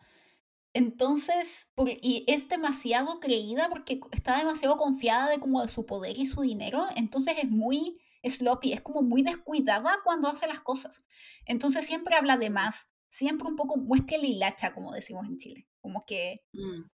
Entonces, 0.73 1.69
y 2.01 2.23
es 2.27 2.47
demasiado 2.49 3.19
creída 3.19 3.67
porque 3.69 3.99
está 4.11 4.37
demasiado 4.37 4.77
confiada 4.77 5.29
de 5.29 5.39
como 5.39 5.61
de 5.61 5.69
su 5.69 5.85
poder 5.85 6.17
y 6.17 6.25
su 6.25 6.41
dinero, 6.41 6.85
entonces 6.95 7.35
es 7.41 7.49
muy 7.49 7.99
sloppy, 8.23 8.73
es 8.73 8.81
como 8.81 9.01
muy 9.01 9.23
descuidada 9.23 9.99
cuando 10.03 10.27
hace 10.27 10.47
las 10.47 10.61
cosas. 10.61 11.03
Entonces 11.45 11.85
siempre 11.85 12.15
habla 12.15 12.37
de 12.37 12.49
más, 12.49 12.87
siempre 13.11 13.47
un 13.47 13.55
poco 13.55 13.77
muestra 13.77 14.17
el 14.17 14.25
hilacha, 14.25 14.73
como 14.73 14.93
decimos 14.93 15.27
en 15.27 15.37
Chile. 15.37 15.67
Como 15.81 16.05
que, 16.05 16.41
mm. 16.53 16.87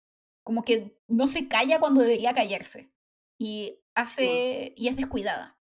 como 0.44 0.64
que 0.64 0.98
no 1.08 1.28
se 1.28 1.48
calla 1.48 1.80
cuando 1.80 2.02
debería 2.02 2.34
callarse. 2.34 2.90
Y 3.38 3.80
hace, 3.94 4.74
y 4.78 4.88
es 4.88 4.96
descuidada. 4.96 5.60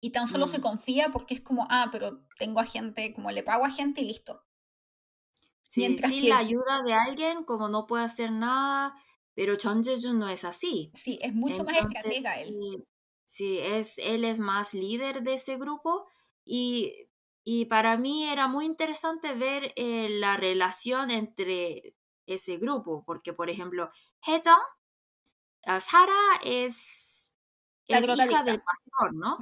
Y 0.00 0.10
tan 0.10 0.28
solo 0.28 0.48
se 0.48 0.58
mm. 0.58 0.62
confía 0.62 1.08
porque 1.12 1.34
es 1.34 1.40
como, 1.42 1.66
ah, 1.70 1.90
pero 1.92 2.26
tengo 2.38 2.60
a 2.60 2.64
gente, 2.64 3.12
como 3.14 3.30
le 3.30 3.42
pago 3.42 3.64
a 3.64 3.70
gente 3.70 4.00
y 4.00 4.06
listo. 4.06 4.42
Sí, 5.64 5.98
sin 5.98 6.28
la 6.28 6.38
ayuda 6.38 6.82
de 6.84 6.94
alguien, 6.94 7.44
como 7.44 7.68
no 7.68 7.86
puede 7.86 8.04
hacer 8.04 8.30
nada, 8.30 8.94
pero 9.34 9.56
Chon 9.56 9.82
Jae-jun 9.82 10.18
no 10.18 10.28
es 10.28 10.44
así. 10.44 10.92
Sí, 10.94 11.18
es 11.20 11.34
mucho 11.34 11.64
más 11.64 11.76
estratega 11.76 12.40
él. 12.40 12.86
Sí, 13.24 13.58
es, 13.58 13.98
él 13.98 14.24
es 14.24 14.38
más 14.38 14.72
líder 14.74 15.22
de 15.22 15.34
ese 15.34 15.58
grupo 15.58 16.06
y 16.44 17.05
y 17.48 17.66
para 17.66 17.96
mí 17.96 18.28
era 18.28 18.48
muy 18.48 18.64
interesante 18.66 19.32
ver 19.32 19.72
eh, 19.76 20.08
la 20.10 20.36
relación 20.36 21.12
entre 21.12 21.94
ese 22.26 22.56
grupo, 22.56 23.04
porque 23.06 23.32
por 23.32 23.50
ejemplo, 23.50 23.88
Hejong, 24.26 24.58
uh, 25.68 25.78
Sara 25.78 26.40
es, 26.42 27.32
es 27.86 28.04
hija 28.04 28.42
del 28.42 28.60
pastor, 28.60 29.14
¿no? 29.14 29.38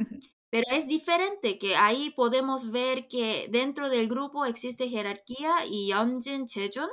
Pero 0.51 0.67
es 0.71 0.87
diferente 0.87 1.57
que 1.57 1.77
ahí 1.77 2.11
podemos 2.11 2.71
ver 2.71 3.09
que 3.09 3.49
dentro 3.51 3.89
del 3.89 4.07
grupo 4.07 4.45
existe 4.45 4.91
jerarquía 4.91 5.65
y 5.65 5.87
Yeonjin, 5.87 6.45
Chejun, 6.45 6.91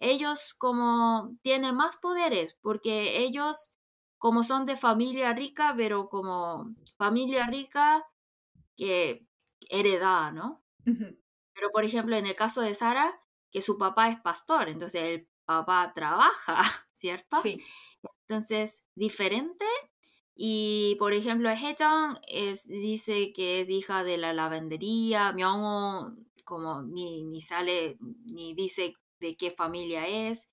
ellos 0.00 0.52
como 0.52 1.34
tienen 1.40 1.76
más 1.76 1.96
poderes 1.96 2.58
porque 2.60 3.24
ellos 3.24 3.72
como 4.18 4.42
son 4.42 4.66
de 4.66 4.76
familia 4.76 5.32
rica, 5.32 5.72
pero 5.74 6.10
como 6.10 6.74
familia 6.98 7.46
rica 7.46 8.06
que 8.76 9.26
heredada, 9.70 10.32
¿no? 10.32 10.64
Pero, 10.84 11.70
por 11.70 11.84
ejemplo, 11.84 12.16
en 12.16 12.26
el 12.26 12.34
caso 12.34 12.60
de 12.60 12.74
Sara, 12.74 13.20
que 13.50 13.62
su 13.62 13.78
papá 13.78 14.08
es 14.08 14.20
pastor, 14.20 14.68
entonces 14.68 15.02
el 15.02 15.28
papá 15.44 15.92
trabaja, 15.94 16.60
¿cierto? 16.92 17.40
Sí. 17.42 17.60
Entonces, 18.26 18.86
diferente. 18.94 19.66
Y, 20.34 20.96
por 20.98 21.12
ejemplo, 21.12 21.50
Hechang 21.50 22.18
es, 22.26 22.66
dice 22.66 23.32
que 23.32 23.60
es 23.60 23.68
hija 23.68 24.02
de 24.02 24.16
la 24.16 24.32
lavandería, 24.32 25.32
Myongo 25.32 26.16
como 26.44 26.82
ni, 26.82 27.24
ni 27.24 27.40
sale, 27.40 27.98
ni 28.00 28.54
dice 28.54 28.94
de 29.20 29.36
qué 29.36 29.50
familia 29.50 30.08
es. 30.08 30.48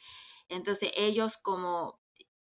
Entonces, 0.48 0.92
ellos 0.96 1.38
como, 1.38 2.00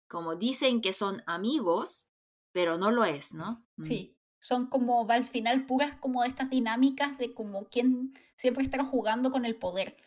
como 0.08 0.36
dicen 0.36 0.82
que 0.82 0.94
son 0.94 1.24
amigos, 1.28 2.10
pero 2.52 2.78
no 2.78 2.92
lo 2.92 3.06
es, 3.06 3.34
¿no? 3.34 3.66
Sí 3.84 4.17
son 4.48 4.68
como 4.68 5.06
al 5.10 5.26
final 5.26 5.66
puras 5.66 5.96
como 5.96 6.24
estas 6.24 6.50
dinámicas 6.50 7.18
de 7.18 7.34
como 7.34 7.66
quien 7.68 8.14
siempre 8.38 8.64
está 8.64 8.82
jugando 8.86 9.30
con 9.30 9.44
el 9.44 9.58
poder. 9.58 9.98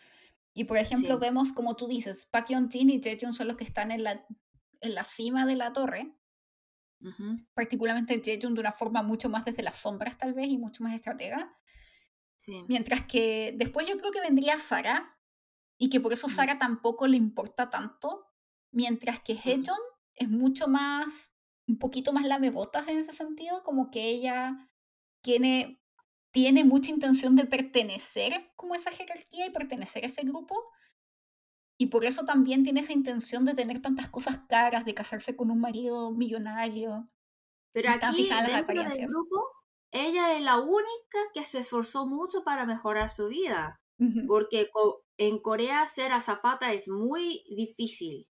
Y 0.54 0.64
por 0.64 0.78
ejemplo 0.78 1.18
vemos, 1.18 1.52
como 1.52 1.76
tú 1.76 1.86
dices, 1.86 2.24
Park 2.24 2.48
Jin 2.48 2.88
y 2.88 3.02
Jejun 3.02 3.34
son 3.34 3.48
los 3.48 3.58
que 3.58 3.64
están 3.64 3.90
en 3.90 4.02
la, 4.02 4.26
en 4.80 4.94
la 4.94 5.04
cima 5.04 5.44
de 5.44 5.56
la 5.56 5.74
torre. 5.74 6.16
Particularmente 7.52 8.22
Jejun 8.24 8.54
de 8.54 8.60
una 8.60 8.72
forma 8.72 9.02
mucho 9.02 9.28
más 9.28 9.44
desde 9.44 9.62
las 9.62 9.76
sombras 9.76 10.16
tal 10.16 10.32
vez 10.32 10.48
y 10.48 10.56
mucho 10.56 10.82
más 10.82 10.94
estratega. 10.94 11.54
Mientras 12.66 13.04
que 13.04 13.54
después 13.58 13.86
yo 13.86 13.98
creo 13.98 14.10
que 14.10 14.22
vendría 14.22 14.58
Sara 14.58 15.18
y 15.76 15.90
que 15.90 16.00
por 16.00 16.14
eso 16.14 16.30
Sara 16.30 16.58
tampoco 16.58 17.06
le 17.06 17.18
importa 17.18 17.68
tanto. 17.68 18.26
Mientras 18.72 19.20
que 19.20 19.34
Hejun 19.34 19.76
es 20.14 20.30
mucho 20.30 20.66
más 20.66 21.29
un 21.70 21.78
poquito 21.78 22.12
más 22.12 22.26
lamebotas 22.26 22.88
en 22.88 22.98
ese 22.98 23.12
sentido, 23.12 23.62
como 23.62 23.90
que 23.90 24.08
ella 24.08 24.68
tiene, 25.22 25.80
tiene 26.32 26.64
mucha 26.64 26.90
intención 26.90 27.36
de 27.36 27.46
pertenecer 27.46 28.52
como 28.56 28.74
a 28.74 28.76
esa 28.76 28.90
jerarquía 28.90 29.46
y 29.46 29.50
pertenecer 29.50 30.02
a 30.02 30.06
ese 30.08 30.22
grupo. 30.22 30.56
Y 31.78 31.86
por 31.86 32.04
eso 32.04 32.24
también 32.24 32.64
tiene 32.64 32.80
esa 32.80 32.92
intención 32.92 33.44
de 33.44 33.54
tener 33.54 33.80
tantas 33.80 34.10
cosas 34.10 34.40
caras, 34.48 34.84
de 34.84 34.94
casarse 34.94 35.36
con 35.36 35.50
un 35.50 35.60
marido 35.60 36.10
millonario. 36.10 37.06
Pero 37.72 37.90
aquí, 37.90 38.28
dentro 38.28 38.84
del 38.84 39.06
grupo, 39.06 39.40
ella 39.92 40.36
es 40.36 40.42
la 40.42 40.58
única 40.58 41.18
que 41.32 41.44
se 41.44 41.60
esforzó 41.60 42.06
mucho 42.06 42.42
para 42.44 42.66
mejorar 42.66 43.08
su 43.08 43.28
vida. 43.28 43.76
Porque 44.26 44.70
en 45.18 45.38
Corea 45.40 45.86
ser 45.86 46.12
azafata 46.12 46.72
es 46.72 46.88
muy 46.88 47.44
difícil. 47.54 48.26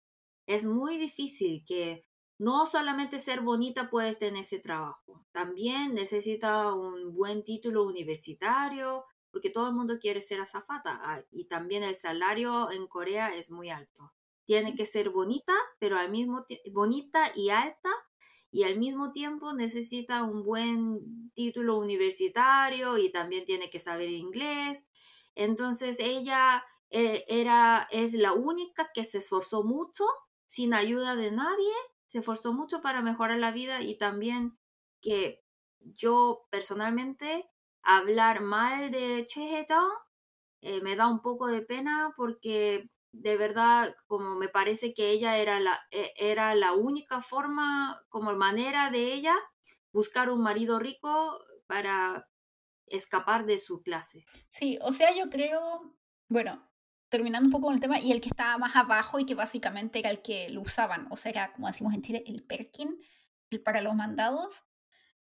Es 0.47 0.67
muy 0.67 0.99
difícil 0.99 1.65
que 1.67 2.05
no 2.39 2.67
solamente 2.67 3.19
ser 3.19 3.41
bonita 3.41 3.91
puedes 3.91 4.19
tener 4.19 4.41
ese 4.41 4.59
trabajo, 4.59 5.25
también 5.33 5.95
necesita 5.95 6.73
un 6.73 7.13
buen 7.13 7.45
título 7.45 7.85
universitario, 7.85 9.05
porque 9.35 9.51
todo 9.51 9.67
el 9.67 9.75
mundo 9.75 9.99
quiere 10.01 10.21
ser 10.21 10.41
azafata 10.41 11.01
ah, 11.03 11.21
y 11.33 11.47
también 11.47 11.83
el 11.83 11.95
salario 11.95 12.71
en 12.71 12.87
Corea 12.87 13.35
es 13.35 13.51
muy 13.51 13.69
alto. 13.69 14.13
Tiene 14.45 14.77
que 14.77 14.85
ser 14.85 15.11
bonita, 15.11 15.53
pero 15.81 15.99
al 15.99 16.11
mismo 16.11 16.45
bonita 16.73 17.33
y 17.35 17.51
alta 17.51 17.91
y 18.53 18.63
al 18.63 18.79
mismo 18.79 19.11
tiempo 19.11 19.53
necesita 19.53 20.23
un 20.23 20.45
buen 20.45 21.33
título 21.35 21.79
universitario 21.79 22.97
y 22.97 23.11
también 23.11 23.45
tiene 23.45 23.69
que 23.71 23.81
saber 23.81 24.09
inglés. 24.11 24.87
Entonces 25.35 25.99
ella 25.99 26.65
eh, 26.91 27.25
era 27.27 27.89
es 27.91 28.15
la 28.15 28.33
única 28.33 28.91
que 28.95 29.03
se 29.03 29.19
esforzó 29.19 29.65
mucho 29.65 30.05
sin 30.47 30.75
ayuda 30.75 31.17
de 31.17 31.33
nadie, 31.33 31.73
se 32.15 32.21
esforzó 32.21 32.53
mucho 32.53 32.81
para 32.81 33.03
mejorar 33.03 33.39
la 33.39 33.51
vida 33.51 33.83
y 33.83 33.99
también 33.99 34.57
que 35.03 35.43
yo 35.81 36.47
personalmente 36.49 37.51
hablar 37.83 38.41
mal 38.41 38.93
de 38.93 39.27
Choi 39.27 39.49
Hye-jung 39.49 39.91
eh, 40.61 40.81
me 40.81 40.95
da 40.95 41.09
un 41.09 41.23
poco 41.23 41.49
de 41.49 41.63
pena 41.63 42.15
porque 42.17 42.89
de 43.11 43.37
verdad 43.37 43.97
como 44.07 44.37
me 44.37 44.47
parece 44.47 44.95
que 44.95 45.11
ella 45.11 45.39
era 45.39 45.59
la, 45.59 45.81
e, 45.91 46.13
era 46.17 46.55
la 46.55 46.73
única 46.73 47.21
forma, 47.21 48.01
como 48.11 48.33
manera 48.37 48.91
de 48.91 49.13
ella 49.13 49.35
buscar 49.93 50.31
un 50.31 50.41
marido 50.41 50.79
rico 50.79 51.41
para 51.67 52.29
escapar 52.87 53.45
de 53.45 53.59
su 53.59 53.83
clase. 53.83 54.25
Sí, 54.49 54.79
o 54.83 54.93
sea, 54.93 55.13
yo 55.17 55.31
creo, 55.31 55.97
bueno, 56.29 56.65
terminando 57.15 57.47
un 57.47 57.53
poco 57.53 57.67
con 57.67 57.75
el 57.75 57.81
tema, 57.81 58.01
y 58.01 58.11
el 58.11 58.21
que 58.21 58.29
estaba 58.29 58.59
más 58.59 58.75
abajo 58.75 59.21
y 59.21 59.25
que 59.25 59.37
básicamente 59.37 60.01
era 60.01 60.11
el 60.11 60.21
que 60.21 60.51
lo 60.51 60.63
usaban, 60.63 61.07
o 61.13 61.17
sea, 61.17 61.31
era, 61.31 61.53
como 61.53 61.69
decimos 61.69 61.95
en 61.95 62.03
Chile, 62.03 62.25
el 62.27 62.43
Perkin, 62.43 63.01
el 63.51 63.63
para 63.63 63.83
los 63.83 63.95
mandados, 63.95 64.65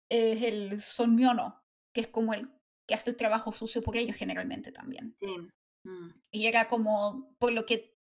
es 0.08 0.44
el 0.44 0.80
Son 0.80 1.16
Myono, 1.16 1.64
que 1.92 2.02
es 2.02 2.08
como 2.08 2.36
el 2.36 2.52
que 2.88 2.94
hace 2.94 3.10
el 3.10 3.16
trabajo 3.16 3.52
sucio 3.52 3.82
por 3.82 3.98
ellos 3.98 4.16
generalmente 4.16 4.72
también. 4.72 5.16
Sí. 5.18 5.36
Mm. 5.84 6.10
Y 6.30 6.46
era 6.46 6.68
como, 6.68 7.36
por 7.40 7.52
lo 7.52 7.66
que 7.66 7.98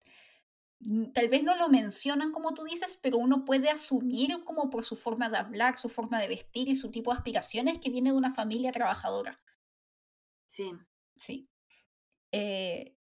mm, 0.82 1.14
tal 1.14 1.30
vez 1.30 1.42
no 1.42 1.56
lo 1.56 1.70
mencionan 1.70 2.34
como 2.34 2.54
tú 2.54 2.66
dices, 2.66 3.00
pero 3.02 3.18
uno 3.18 3.46
puede 3.46 3.70
asumir 3.70 4.44
como 4.44 4.70
por 4.70 4.84
su 4.84 4.98
forma 4.98 5.30
de 5.30 5.38
hablar, 5.38 5.78
su 5.78 5.88
forma 5.88 6.20
de 6.20 6.28
vestir 6.28 6.68
y 6.68 6.76
su 6.76 6.92
tipo 6.92 7.14
de 7.14 7.18
aspiraciones 7.20 7.80
que 7.80 7.90
viene 7.90 8.12
de 8.12 8.18
una 8.18 8.34
familia 8.34 8.74
trabajadora. 8.74 9.42
Sí. 10.48 10.74
Sí. 11.16 11.50
Eh, 12.34 12.99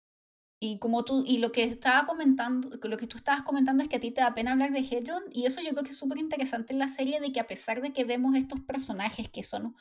y 0.59 0.77
como 0.79 1.05
tú, 1.05 1.23
y 1.25 1.37
lo 1.37 1.51
que 1.51 1.63
estaba 1.63 2.05
comentando, 2.05 2.77
lo 2.83 2.97
que 2.97 3.07
tú 3.07 3.17
estabas 3.17 3.43
comentando 3.43 3.81
es 3.81 3.89
que 3.89 3.95
a 3.95 3.99
ti 3.99 4.11
te 4.11 4.21
da 4.21 4.33
pena 4.33 4.51
hablar 4.51 4.71
de 4.71 4.79
Hejon, 4.79 5.23
y 5.31 5.45
eso 5.45 5.61
yo 5.61 5.71
creo 5.71 5.83
que 5.83 5.91
es 5.91 5.97
súper 5.97 6.17
interesante 6.17 6.73
en 6.73 6.79
la 6.79 6.87
serie, 6.87 7.21
de 7.21 7.31
que 7.31 7.39
a 7.39 7.47
pesar 7.47 7.81
de 7.81 7.93
que 7.93 8.03
vemos 8.03 8.35
estos 8.35 8.59
personajes 8.61 9.29
que 9.29 9.41
son, 9.43 9.75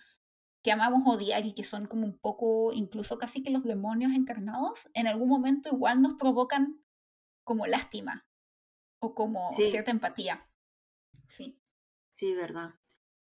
que 0.63 0.71
amamos 0.71 1.03
odiar 1.07 1.45
y 1.47 1.53
que 1.53 1.65
son 1.65 1.87
como 1.87 2.07
un 2.07 2.17
poco, 2.17 2.73
incluso 2.73 3.19
casi 3.19 3.43
que 3.43 3.51
los 3.51 3.65
demonios 3.65 4.13
encarnados, 4.13 4.89
en 4.95 5.09
algún 5.09 5.29
momento 5.29 5.69
igual 5.71 6.01
nos 6.01 6.15
provocan 6.15 6.81
como 7.43 7.67
lástima, 7.67 8.27
o 9.01 9.15
como 9.15 9.51
cierta 9.53 9.91
empatía. 9.91 10.45
Sí. 11.27 11.59
Sí, 12.11 12.35
verdad. 12.35 12.75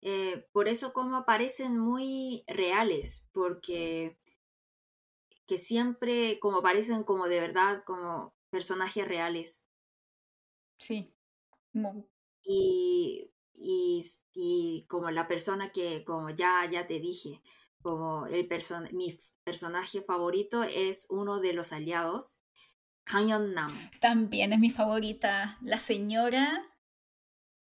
Eh, 0.03 0.47
por 0.53 0.69
eso 0.69 0.93
como 0.93 1.17
aparecen 1.17 1.79
muy 1.79 2.45
reales, 2.47 3.29
porque 3.33 4.19
que 5.51 5.59
siempre 5.59 6.39
como 6.39 6.63
parecen 6.63 7.03
como 7.03 7.27
de 7.27 7.41
verdad, 7.41 7.83
como 7.85 8.37
personajes 8.51 9.07
reales. 9.09 9.67
Sí. 10.79 11.13
Y, 12.45 13.33
y, 13.53 14.01
y, 14.33 14.87
como 14.87 15.11
la 15.11 15.27
persona 15.27 15.73
que, 15.73 16.05
como 16.05 16.31
ya, 16.31 16.71
ya 16.71 16.87
te 16.87 17.01
dije, 17.01 17.43
como 17.83 18.27
el 18.27 18.47
person 18.47 18.89
mi 18.93 19.13
personaje 19.43 20.03
favorito 20.03 20.63
es 20.63 21.07
uno 21.11 21.41
de 21.41 21.53
los 21.53 21.73
aliados, 21.73 22.39
Kang 23.03 23.53
Nam. 23.53 23.91
También 24.01 24.53
es 24.53 24.61
mi 24.61 24.71
favorita, 24.71 25.59
la 25.63 25.81
señora. 25.81 26.65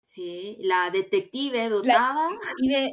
Sí, 0.01 0.57
la 0.61 0.89
detective 0.91 1.69
dotada. 1.69 2.31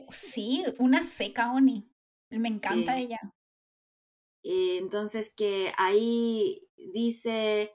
sí, 0.09 0.65
una 0.77 1.05
seca 1.05 1.53
Oni. 1.53 1.89
Me 2.29 2.49
encanta 2.49 2.97
ella. 2.97 3.21
Eh, 4.43 4.77
entonces 4.77 5.33
que 5.35 5.73
ahí 5.77 6.67
dice, 6.75 7.71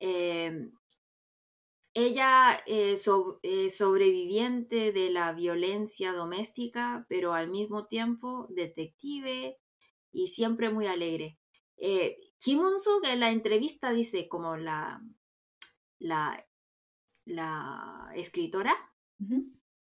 em, 0.00 0.72
ella 1.94 2.62
es 2.66 3.10
eh, 3.42 3.70
sobreviviente 3.70 4.92
de 4.92 5.10
la 5.10 5.32
violencia 5.32 6.12
doméstica, 6.12 7.04
pero 7.08 7.34
al 7.34 7.48
mismo 7.50 7.86
tiempo 7.86 8.46
detective 8.50 9.58
y 10.12 10.28
siempre 10.28 10.70
muy 10.70 10.86
alegre. 10.86 11.38
Eh, 11.76 12.16
Kim 12.38 12.60
Un-suk 12.60 13.04
en 13.04 13.20
la 13.20 13.30
entrevista 13.30 13.92
dice 13.92 14.28
como 14.28 14.56
la, 14.56 15.02
la, 15.98 16.46
la 17.24 18.12
escritora, 18.14 18.76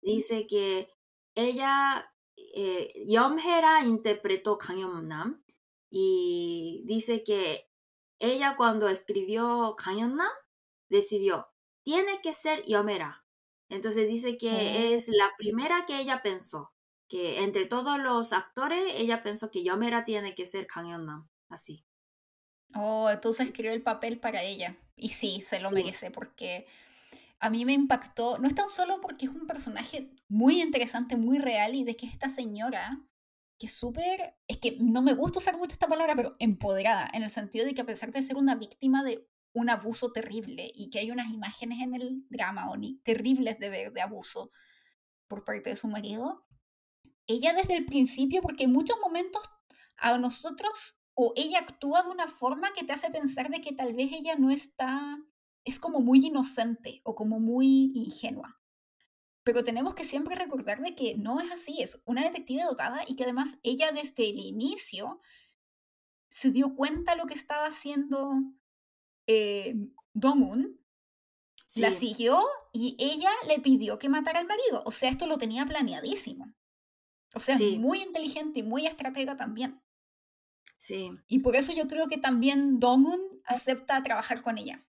dice 0.01 0.47
que 0.47 0.89
ella, 1.35 2.09
eh, 2.37 3.05
Hera 3.07 3.85
interpretó 3.85 4.57
Kang 4.57 5.07
Nam 5.07 5.43
y 5.91 6.83
dice 6.87 7.23
que 7.25 7.71
ella 8.19 8.57
cuando 8.57 8.89
escribió 8.89 9.75
Kanyonna 9.77 10.29
decidió, 10.89 11.49
tiene 11.85 12.21
que 12.23 12.33
ser 12.33 12.65
Yomera. 12.67 13.25
Entonces 13.69 14.09
dice 14.09 14.37
que 14.39 14.95
es 14.95 15.09
la 15.09 15.31
primera 15.39 15.85
que 15.87 15.99
ella 15.99 16.23
pensó, 16.23 16.73
que 17.09 17.43
entre 17.43 17.67
todos 17.67 17.99
los 17.99 18.33
actores 18.33 18.81
ella 18.95 19.23
pensó 19.23 19.51
que 19.51 19.65
Yomera 19.65 20.05
tiene 20.05 20.35
que 20.35 20.47
ser 20.47 20.67
Kang 20.67 21.27
así. 21.49 21.85
Oh, 22.75 23.09
entonces 23.11 23.47
escribió 23.47 23.73
el 23.73 23.83
papel 23.83 24.19
para 24.19 24.43
ella. 24.43 24.77
Y 24.97 25.11
sí, 25.11 25.43
se 25.43 25.61
lo 25.61 25.71
merece 25.71 26.11
porque 26.11 26.67
a 27.39 27.51
mí 27.51 27.65
me 27.65 27.73
impactó, 27.73 28.39
no 28.39 28.49
es 28.49 28.55
tan 28.55 28.69
solo 28.69 29.01
porque 29.01 29.27
es 29.27 29.33
un 29.33 29.47
personaje 29.47 30.11
muy 30.29 30.63
interesante, 30.63 31.17
muy 31.17 31.39
real 31.39 31.75
y 31.75 31.85
de 31.85 31.97
que 31.97 32.07
esta 32.07 32.29
señora 32.29 33.01
que 33.59 33.69
súper, 33.69 34.37
es 34.49 34.59
que 34.59 34.77
no 34.81 35.03
me 35.03 35.15
gusta 35.15 35.39
usar 35.39 35.57
mucho 35.57 35.73
esta 35.73 35.89
palabra, 35.89 36.15
pero 36.15 36.37
empoderada, 36.39 37.09
en 37.13 37.23
el 37.23 37.31
sentido 37.31 37.65
de 37.65 37.75
que 37.75 37.81
a 37.81 37.87
pesar 37.87 38.13
de 38.13 38.23
ser 38.23 38.37
una 38.37 38.55
víctima 38.55 39.03
de 39.03 39.27
un 39.53 39.71
abuso 39.71 40.13
terrible 40.13 40.71
y 40.75 40.91
que 40.91 40.99
hay 40.99 41.11
unas 41.11 41.33
imágenes 41.33 41.81
en 41.81 41.95
el 41.95 42.27
drama 42.29 42.71
Oni 42.71 43.01
terribles 43.03 43.59
de 43.59 43.71
ver 43.71 43.93
de 43.93 44.03
abuso 44.03 44.51
por 45.29 45.45
parte 45.45 45.71
de 45.71 45.77
su 45.77 45.89
marido, 45.89 46.47
ella 47.27 47.53
desde 47.55 47.77
el 47.77 47.87
principio, 47.87 48.43
porque 48.43 48.65
en 48.65 48.73
muchos 48.73 48.99
momentos 49.01 49.43
a 49.97 50.17
nosotros 50.19 50.97
o 51.15 51.33
ella 51.35 51.61
actúa 51.61 52.03
de 52.03 52.11
una 52.11 52.29
forma 52.29 52.73
que 52.75 52.85
te 52.85 52.93
hace 52.93 53.11
pensar 53.11 53.49
de 53.49 53.63
que 53.63 53.73
tal 53.73 53.95
vez 53.95 54.13
ella 54.13 54.37
no 54.37 54.51
está, 54.51 55.19
es 55.65 55.79
como 55.79 56.01
muy 56.01 56.25
inocente 56.25 57.01
o 57.05 57.15
como 57.15 57.41
muy 57.41 57.91
ingenua. 57.95 58.61
Pero 59.47 59.63
tenemos 59.63 59.95
que 59.95 60.05
siempre 60.05 60.35
recordar 60.35 60.83
de 60.83 60.97
que 60.97 61.15
no 61.15 61.41
es 61.41 61.49
así, 61.53 61.81
es 61.81 62.01
una 62.05 62.25
detective 62.25 62.65
dotada 62.65 63.03
y 63.07 63.15
que 63.15 63.23
además 63.23 63.61
ella 63.63 63.93
desde 63.93 64.29
el 64.29 64.41
inicio 64.41 65.21
se 66.29 66.51
dio 66.51 66.75
cuenta 66.75 67.13
de 67.13 67.19
lo 67.19 67.27
que 67.27 67.35
estaba 67.35 67.67
haciendo 67.67 68.43
eh, 69.29 69.77
Dong-un, 70.15 70.85
la 71.77 71.93
siguió 71.93 72.45
y 72.73 72.97
ella 72.99 73.31
le 73.47 73.61
pidió 73.61 74.01
que 74.01 74.09
matara 74.09 74.41
al 74.41 74.49
marido. 74.49 74.83
O 74.85 74.91
sea, 74.91 75.11
esto 75.11 75.29
lo 75.29 75.39
tenía 75.39 75.65
planeadísimo. 75.65 76.49
O 77.33 77.39
sea, 77.39 77.57
muy 77.79 78.03
inteligente 78.03 78.59
y 78.59 78.63
muy 78.65 78.85
estratega 78.85 79.37
también. 79.37 79.81
Sí. 80.77 81.13
Y 81.29 81.39
por 81.39 81.55
eso 81.55 81.73
yo 81.73 81.87
creo 81.87 82.09
que 82.09 82.19
también 82.19 82.81
Dong-un 82.81 83.21
acepta 83.45 84.03
trabajar 84.03 84.43
con 84.43 84.59
ella. 84.59 84.85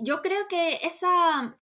Yo 0.00 0.22
creo 0.22 0.48
que 0.48 0.80
esa, 0.82 1.60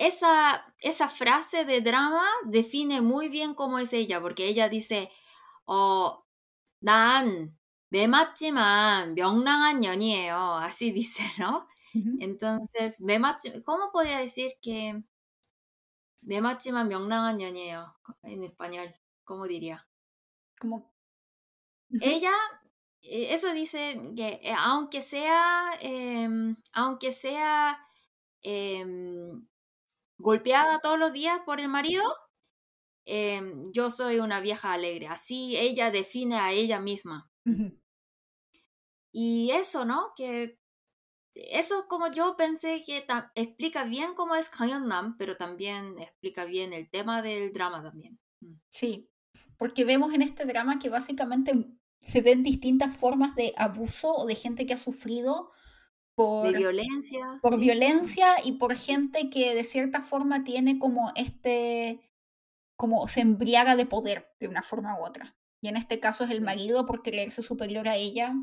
esa, 0.00 0.64
esa 0.80 1.08
frase 1.08 1.66
de 1.66 1.82
drama 1.82 2.26
define 2.46 3.02
muy 3.02 3.28
bien 3.28 3.52
cómo 3.54 3.78
es 3.78 3.92
ella, 3.92 4.18
porque 4.20 4.46
ella 4.46 4.70
dice, 4.70 5.10
oh, 5.66 6.24
dan 6.80 7.54
내 7.90 8.06
맞지만 8.06 9.14
명랑한 9.14 9.84
연이에요. 9.84 10.56
Así 10.62 10.92
dice, 10.92 11.22
¿no? 11.42 11.68
Entonces, 12.20 13.02
me 13.02 13.20
¿cómo 13.64 13.90
podría 13.92 14.18
decir 14.20 14.52
que 14.62 15.02
me 16.22 16.40
맞지만 16.40 16.88
명랑한 16.88 17.40
연이에요? 17.40 17.94
En 18.22 18.44
español, 18.44 18.94
¿cómo 19.24 19.46
diría? 19.46 19.86
Como... 20.58 20.94
Ella, 22.00 22.32
eh, 23.02 23.34
eso 23.34 23.52
dice 23.52 24.00
que 24.16 24.40
eh, 24.42 24.54
aunque 24.56 25.00
sea, 25.00 25.72
em, 25.80 26.56
aunque 26.72 27.10
sea, 27.10 27.76
em, 28.42 29.49
golpeada 30.20 30.80
todos 30.80 30.98
los 30.98 31.12
días 31.12 31.40
por 31.44 31.60
el 31.60 31.68
marido, 31.68 32.02
em, 33.06 33.62
yo 33.72 33.90
soy 33.90 34.20
una 34.20 34.40
vieja 34.40 34.72
alegre. 34.72 35.08
Así 35.08 35.56
ella 35.56 35.90
define 35.90 36.36
a 36.36 36.52
ella 36.52 36.80
misma. 36.80 37.30
Y 39.12 39.50
eso, 39.50 39.84
¿no? 39.84 40.12
Que 40.16 40.58
eso 41.34 41.86
como 41.88 42.10
yo 42.12 42.36
pensé 42.36 42.82
que 42.84 43.04
explica 43.34 43.84
bien 43.84 44.14
cómo 44.14 44.34
es 44.34 44.50
Nam, 44.60 45.16
pero 45.16 45.36
también 45.36 45.98
explica 45.98 46.44
bien 46.44 46.72
el 46.72 46.88
tema 46.90 47.22
del 47.22 47.52
drama 47.52 47.82
también. 47.82 48.18
Mm. 48.40 48.54
Sí, 48.70 49.10
porque 49.56 49.84
vemos 49.84 50.12
en 50.14 50.22
este 50.22 50.44
drama 50.44 50.78
que 50.78 50.88
básicamente 50.88 51.52
se 52.00 52.22
ven 52.22 52.42
distintas 52.42 52.96
formas 52.96 53.34
de 53.34 53.52
abuso 53.56 54.12
o 54.12 54.26
de 54.26 54.34
gente 54.34 54.66
que 54.66 54.74
ha 54.74 54.78
sufrido 54.78 55.50
por 56.24 56.56
violencia. 56.56 57.38
Por 57.42 57.58
violencia 57.58 58.36
y 58.44 58.52
por 58.52 58.74
gente 58.76 59.30
que 59.30 59.54
de 59.54 59.64
cierta 59.64 60.02
forma 60.02 60.44
tiene 60.44 60.78
como 60.78 61.12
este, 61.16 62.00
como 62.76 63.06
se 63.08 63.20
embriaga 63.20 63.76
de 63.76 63.86
poder 63.86 64.32
de 64.40 64.48
una 64.48 64.62
forma 64.62 64.98
u 64.98 65.04
otra. 65.04 65.36
Y 65.62 65.68
en 65.68 65.76
este 65.76 66.00
caso 66.00 66.24
es 66.24 66.30
el 66.30 66.40
marido 66.40 66.86
por 66.86 67.02
creerse 67.02 67.42
superior 67.42 67.88
a 67.88 67.96
ella 67.96 68.34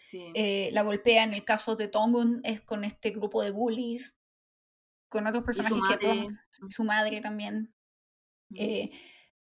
Sí. 0.00 0.30
Eh, 0.34 0.70
la 0.72 0.82
golpea 0.82 1.24
en 1.24 1.32
el 1.32 1.44
caso 1.44 1.74
de 1.76 1.88
Tongun, 1.88 2.40
es 2.44 2.60
con 2.60 2.84
este 2.84 3.10
grupo 3.10 3.42
de 3.42 3.50
bullies, 3.50 4.14
con 5.08 5.26
otros 5.26 5.42
Y 5.42 5.46
personajes 5.46 5.78
su 5.78 5.98
que 5.98 6.06
madre. 6.06 6.26
su 6.68 6.84
madre 6.84 7.20
también. 7.20 7.74
mm, 8.50 8.56
Eh, 8.58 8.90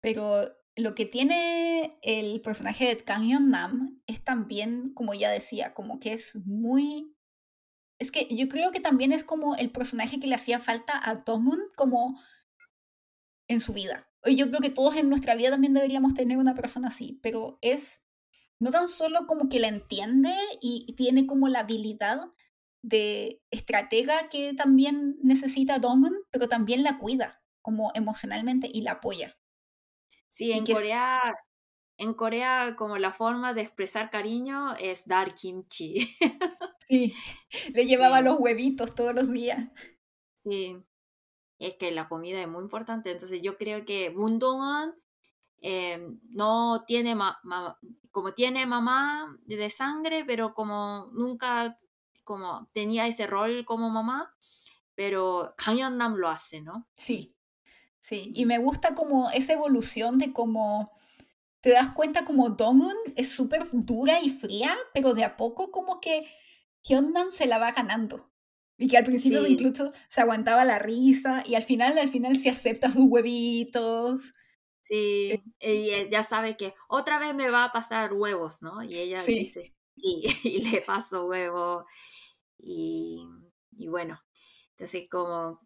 pero 0.00 0.44
lo 0.76 0.94
que 0.94 1.06
tiene 1.06 1.98
el 2.02 2.40
personaje 2.40 2.86
de 2.86 3.04
Kang 3.04 3.24
Yeon 3.24 3.50
Nam 3.50 4.00
es 4.06 4.24
también, 4.24 4.92
como 4.94 5.14
ya 5.14 5.30
decía, 5.30 5.74
como 5.74 6.00
que 6.00 6.12
es 6.12 6.36
muy... 6.46 7.14
Es 7.98 8.10
que 8.10 8.26
yo 8.34 8.48
creo 8.48 8.72
que 8.72 8.80
también 8.80 9.12
es 9.12 9.22
como 9.22 9.54
el 9.56 9.70
personaje 9.70 10.18
que 10.18 10.26
le 10.26 10.34
hacía 10.34 10.58
falta 10.58 11.00
a 11.02 11.16
Dong-un 11.16 11.60
como 11.76 12.20
en 13.48 13.60
su 13.60 13.72
vida. 13.72 14.10
Y 14.24 14.36
yo 14.36 14.48
creo 14.48 14.60
que 14.60 14.70
todos 14.70 14.96
en 14.96 15.08
nuestra 15.08 15.34
vida 15.34 15.50
también 15.50 15.74
deberíamos 15.74 16.14
tener 16.14 16.38
una 16.38 16.54
persona 16.54 16.88
así, 16.88 17.20
pero 17.22 17.58
es 17.60 18.02
no 18.58 18.70
tan 18.70 18.88
solo 18.88 19.26
como 19.26 19.48
que 19.48 19.60
la 19.60 19.68
entiende 19.68 20.34
y 20.60 20.94
tiene 20.96 21.26
como 21.26 21.48
la 21.48 21.60
habilidad 21.60 22.32
de 22.82 23.42
estratega 23.50 24.28
que 24.28 24.54
también 24.54 25.16
necesita 25.22 25.78
Dong-un, 25.78 26.16
pero 26.30 26.48
también 26.48 26.82
la 26.82 26.98
cuida 26.98 27.38
como 27.60 27.92
emocionalmente 27.94 28.68
y 28.72 28.82
la 28.82 28.92
apoya. 28.92 29.36
Sí, 30.36 30.52
en 30.52 30.66
Corea, 30.66 31.20
en 31.98 32.14
Corea 32.14 32.74
como 32.76 32.98
la 32.98 33.12
forma 33.12 33.54
de 33.54 33.62
expresar 33.62 34.10
cariño 34.10 34.74
es 34.76 35.06
dar 35.06 35.34
kimchi. 35.34 35.96
Sí, 36.88 37.14
le 37.74 37.86
llevaba 37.86 38.18
Sí. 38.18 38.24
los 38.24 38.36
huevitos 38.38 38.94
todos 38.94 39.14
los 39.14 39.30
días. 39.32 39.68
Sí, 40.34 40.76
es 41.58 41.74
que 41.76 41.90
la 41.92 42.08
comida 42.08 42.40
es 42.42 42.48
muy 42.48 42.62
importante. 42.64 43.10
Entonces 43.12 43.42
yo 43.42 43.58
creo 43.58 43.84
que 43.86 44.10
Dong-un 44.10 44.94
eh, 45.62 46.00
no 46.30 46.84
tiene 46.86 47.14
ma- 47.16 47.38
ma- 47.44 47.78
como 48.12 48.34
tiene 48.34 48.66
mamá 48.66 49.38
de 49.46 49.70
sangre, 49.70 50.24
pero 50.26 50.54
como 50.54 51.10
nunca 51.14 51.76
como 52.24 52.68
tenía 52.72 53.06
ese 53.08 53.26
rol 53.26 53.64
como 53.66 53.90
mamá, 53.90 54.34
pero 54.94 55.54
Kang 55.58 55.76
Yeon-nam 55.78 56.16
lo 56.16 56.28
hace, 56.28 56.62
¿no? 56.62 56.88
Sí, 56.94 57.36
sí. 58.02 58.32
Y 58.34 58.46
me 58.46 58.58
gusta 58.58 58.94
como 58.94 59.30
esa 59.30 59.54
evolución 59.54 60.18
de 60.18 60.32
cómo 60.32 60.92
te 61.62 61.70
das 61.72 61.92
cuenta 61.94 62.24
como 62.24 62.50
Dong-un 62.50 62.96
es 63.16 63.30
súper 63.30 63.64
dura 63.72 64.20
y 64.22 64.30
fría, 64.30 64.76
pero 64.94 65.14
de 65.14 65.24
a 65.24 65.36
poco 65.36 65.70
como 65.72 66.00
que 66.00 66.26
Hyun-nam 66.84 67.30
se 67.32 67.46
la 67.46 67.58
va 67.58 67.72
ganando. 67.72 68.30
Y 68.78 68.88
que 68.88 68.98
al 68.98 69.04
principio 69.04 69.46
Sí. 69.46 69.46
incluso 69.46 69.92
se 70.08 70.22
aguantaba 70.22 70.64
la 70.64 70.78
risa 70.80 71.44
y 71.46 71.56
al 71.56 71.64
final, 71.64 71.98
al 71.98 72.10
final 72.10 72.36
se 72.38 72.50
acepta 72.50 72.90
sus 72.92 73.04
huevitos. 73.08 74.32
Sí, 74.80 75.42
y 75.60 75.90
él 75.90 76.08
ya 76.10 76.22
sabe 76.22 76.56
que 76.56 76.74
otra 76.88 77.18
vez 77.18 77.34
me 77.34 77.50
va 77.50 77.64
a 77.64 77.72
pasar 77.72 78.12
huevos, 78.14 78.62
¿no? 78.62 78.82
Y 78.82 78.98
ella 78.98 79.24
Sí. 79.24 79.34
dice, 79.38 79.74
sí, 79.96 80.22
y 80.44 80.70
le 80.70 80.80
paso 80.82 81.26
huevo. 81.26 81.86
Y, 82.58 83.24
y 83.72 83.88
bueno, 83.88 84.18
entonces 84.82 85.08
como, 85.08 85.56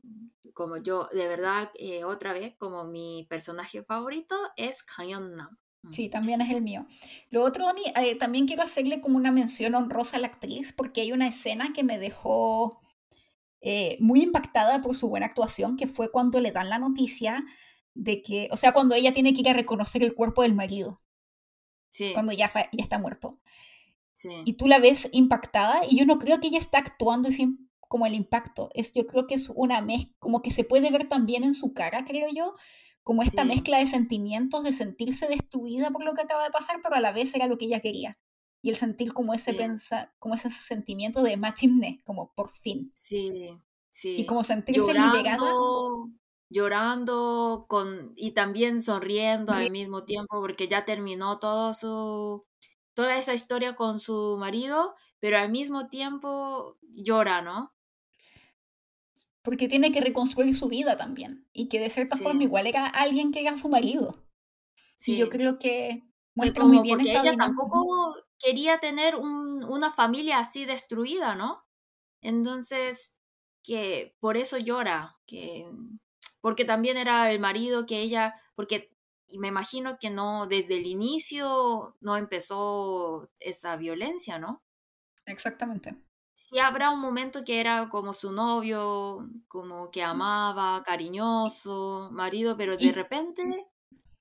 como 0.53 0.77
yo, 0.77 1.09
de 1.11 1.27
verdad, 1.27 1.71
eh, 1.79 2.05
otra 2.05 2.35
vez, 2.35 2.55
como 2.59 2.85
mi 2.85 3.27
personaje 3.31 3.83
favorito 3.83 4.37
es 4.57 4.83
Kang 4.83 5.09
Yeon-nam. 5.09 5.57
Mm. 5.83 5.93
Sí, 5.93 6.11
también 6.11 6.43
es 6.43 6.51
el 6.51 6.61
mío. 6.61 6.87
Lo 7.31 7.43
otro, 7.43 7.67
Oni, 7.67 7.83
eh, 7.97 8.17
también 8.17 8.47
quiero 8.47 8.63
hacerle 8.63 9.01
como 9.01 9.17
una 9.17 9.33
mención 9.33 9.75
honrosa 9.75 10.19
a 10.19 10.21
la 10.21 10.27
actriz 10.27 10.75
porque 10.77 11.01
hay 11.01 11.13
una 11.13 11.29
escena 11.29 11.73
que 11.73 11.83
me 11.83 11.99
dejó 11.99 12.83
eh, 13.63 13.97
muy 14.01 14.21
impactada 14.23 14.83
por 14.83 14.95
su 14.95 15.09
buena 15.09 15.27
actuación, 15.27 15.79
que 15.79 15.87
fue 15.87 16.11
cuando 16.13 16.39
le 16.41 16.53
dan 16.53 16.69
la 16.69 16.79
noticia 16.79 17.43
de 17.95 18.21
que, 18.21 18.49
o 18.53 18.59
sea, 18.59 18.73
cuando 18.73 18.95
ella 18.95 19.15
tiene 19.15 19.33
que 19.33 19.41
ir 19.41 19.49
a 19.49 19.55
reconocer 19.55 20.03
el 20.03 20.15
cuerpo 20.15 20.43
del 20.43 20.55
marido, 20.55 20.99
Sí, 21.89 22.11
cuando 22.13 22.33
ya, 22.33 22.53
ya 22.53 22.69
está 22.83 22.99
muerto. 22.99 23.41
sí, 24.13 24.43
Y 24.45 24.53
tú 24.59 24.67
la 24.67 24.79
ves 24.79 25.09
impactada 25.13 25.81
y 25.89 25.97
yo 25.99 26.05
no 26.05 26.19
creo 26.19 26.39
que 26.39 26.49
ella 26.49 26.59
está 26.59 26.77
actuando 26.77 27.33
sin 27.33 27.66
como 27.97 28.07
el 28.07 28.15
impacto. 28.15 28.69
Es, 28.75 28.93
yo 28.93 29.07
creo 29.07 29.27
que 29.27 29.35
es 29.37 29.49
una 29.55 29.81
mezcla, 29.81 30.15
como 30.19 30.43
que 30.43 30.51
se 30.51 30.65
puede 30.65 30.91
ver 30.91 31.09
también 31.09 31.45
en 31.45 31.55
su 31.55 31.73
cara, 31.73 32.05
creo 32.05 32.29
yo, 32.31 32.55
como 33.03 33.23
esta 33.23 33.43
Sí. 33.43 33.49
mezcla 33.49 33.79
de 33.79 33.87
sentimientos, 33.87 34.63
de 34.65 34.73
sentirse 34.75 35.29
destruida 35.29 35.91
por 35.91 36.05
lo 36.05 36.13
que 36.15 36.23
acaba 36.23 36.45
de 36.45 36.51
pasar, 36.51 36.81
pero 36.83 36.97
a 36.97 37.01
la 37.01 37.13
vez 37.13 37.35
era 37.35 37.47
lo 37.47 37.57
que 37.57 37.65
ella 37.67 37.81
quería. 37.81 38.19
Y 38.63 38.69
el 38.71 38.77
sentir 38.77 39.13
como 39.15 39.33
ese, 39.33 39.53
Sí. 39.53 39.57
pensa, 39.57 40.13
como 40.19 40.35
ese 40.35 40.51
sentimiento 40.51 41.23
de 41.23 41.37
machimne, 41.39 42.03
como 42.05 42.33
por 42.35 42.51
fin. 42.51 42.91
sí, 42.95 43.57
sí. 43.91 44.17
Y 44.21 44.27
como 44.27 44.43
sentirse 44.45 44.81
liberada. 44.93 45.37
llorando, 45.39 46.11
llorando 46.51 47.67
con, 47.69 48.13
y 48.17 48.33
también 48.33 48.83
sonriendo 48.83 49.53
al 49.53 49.69
Ri- 49.69 49.71
mismo 49.71 50.05
tiempo 50.05 50.41
porque 50.41 50.69
ya 50.69 50.85
terminó 50.85 51.39
todo 51.39 51.73
su, 51.73 52.45
toda 52.95 53.17
esa 53.17 53.33
historia 53.35 53.75
con 53.77 54.01
su 54.01 54.37
marido, 54.39 54.95
pero 55.21 55.39
al 55.39 55.51
mismo 55.51 55.89
tiempo 55.89 56.77
llora, 56.83 57.41
¿no? 57.43 57.73
Porque 59.47 59.69
tiene 59.69 59.93
que 59.93 60.01
reconstruir 60.03 60.55
su 60.55 60.69
vida 60.69 60.99
también. 60.99 61.49
Y 61.55 61.69
que 61.69 61.79
de 61.81 61.89
cierta 61.89 62.17
Sí. 62.17 62.25
forma 62.25 62.43
igual 62.43 62.67
era 62.67 62.87
alguien 62.87 63.33
que 63.33 63.41
era 63.41 63.57
su 63.57 63.69
marido. 63.71 64.23
Y 65.07 65.17
yo 65.17 65.27
Sí. 65.27 65.31
creo 65.31 65.59
que 65.59 66.03
muestra 66.35 66.65
muy 66.65 66.81
bien 66.81 66.99
porque 66.99 67.11
esa 67.13 67.21
ella 67.23 67.31
dinámica. 67.31 67.47
tampoco 67.63 68.15
quería 68.39 68.79
tener 68.79 69.15
un- 69.17 69.65
una 69.65 69.91
familia 69.91 70.39
así 70.41 70.67
destruida, 70.67 71.35
¿no? 71.37 71.65
Entonces, 72.21 73.17
que 73.63 74.17
por 74.21 74.37
eso 74.37 74.59
llora, 74.59 75.17
que 75.27 75.71
porque 76.41 76.65
también 76.65 76.97
era 76.97 77.31
el 77.31 77.41
marido 77.41 77.87
que 77.87 78.01
ella, 78.03 78.35
porque 78.55 78.91
me 79.39 79.49
imagino 79.49 79.97
que 80.01 80.11
no, 80.11 80.47
desde 80.47 80.77
el 80.77 80.87
inicio 80.87 81.97
no 82.01 82.17
empezó 82.17 83.31
esa 83.41 83.77
violencia, 83.77 84.39
¿no? 84.39 84.63
Exactamente. 85.27 85.97
Sí 86.37 86.59
habrá 86.61 86.91
un 86.91 87.01
momento 87.01 87.45
que 87.45 87.59
era 87.61 87.89
como 87.89 88.13
su 88.13 88.31
novio, 88.33 89.29
como 89.49 89.91
que 89.91 90.03
amaba, 90.05 90.83
cariñoso, 90.85 92.11
marido, 92.13 92.57
pero 92.57 92.77
de 92.77 92.89
Y, 92.89 92.93
repente 92.93 93.43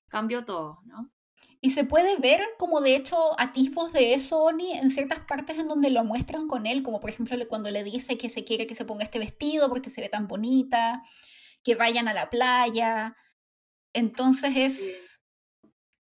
cambió 0.08 0.44
todo, 0.44 0.80
¿no? 0.86 1.12
y 1.60 1.70
se 1.70 1.84
puede 1.84 2.16
ver 2.18 2.40
como 2.58 2.80
de 2.80 2.96
hecho 2.96 3.16
atisbos 3.40 3.92
de 3.92 4.14
eso, 4.14 4.42
Oni, 4.42 4.72
en 4.72 4.90
ciertas 4.90 5.20
partes 5.20 5.58
en 5.58 5.68
donde 5.68 5.90
lo 5.90 6.04
muestran 6.04 6.46
con 6.48 6.66
él, 6.66 6.82
como 6.82 7.00
por 7.00 7.10
ejemplo 7.10 7.36
cuando 7.48 7.70
le 7.70 7.82
dice 7.84 8.18
que 8.18 8.30
se 8.30 8.44
quiere 8.44 8.66
que 8.66 8.74
se 8.74 8.84
ponga 8.84 9.04
este 9.04 9.18
vestido 9.18 9.68
porque 9.68 9.90
se 9.90 10.00
ve 10.00 10.08
tan 10.08 10.28
bonita, 10.28 11.02
que 11.64 11.74
vayan 11.74 12.08
a 12.08 12.14
la 12.14 12.30
playa. 12.30 13.16
Entonces 13.94 14.56
Sí, 14.64 14.84
es, 14.84 15.20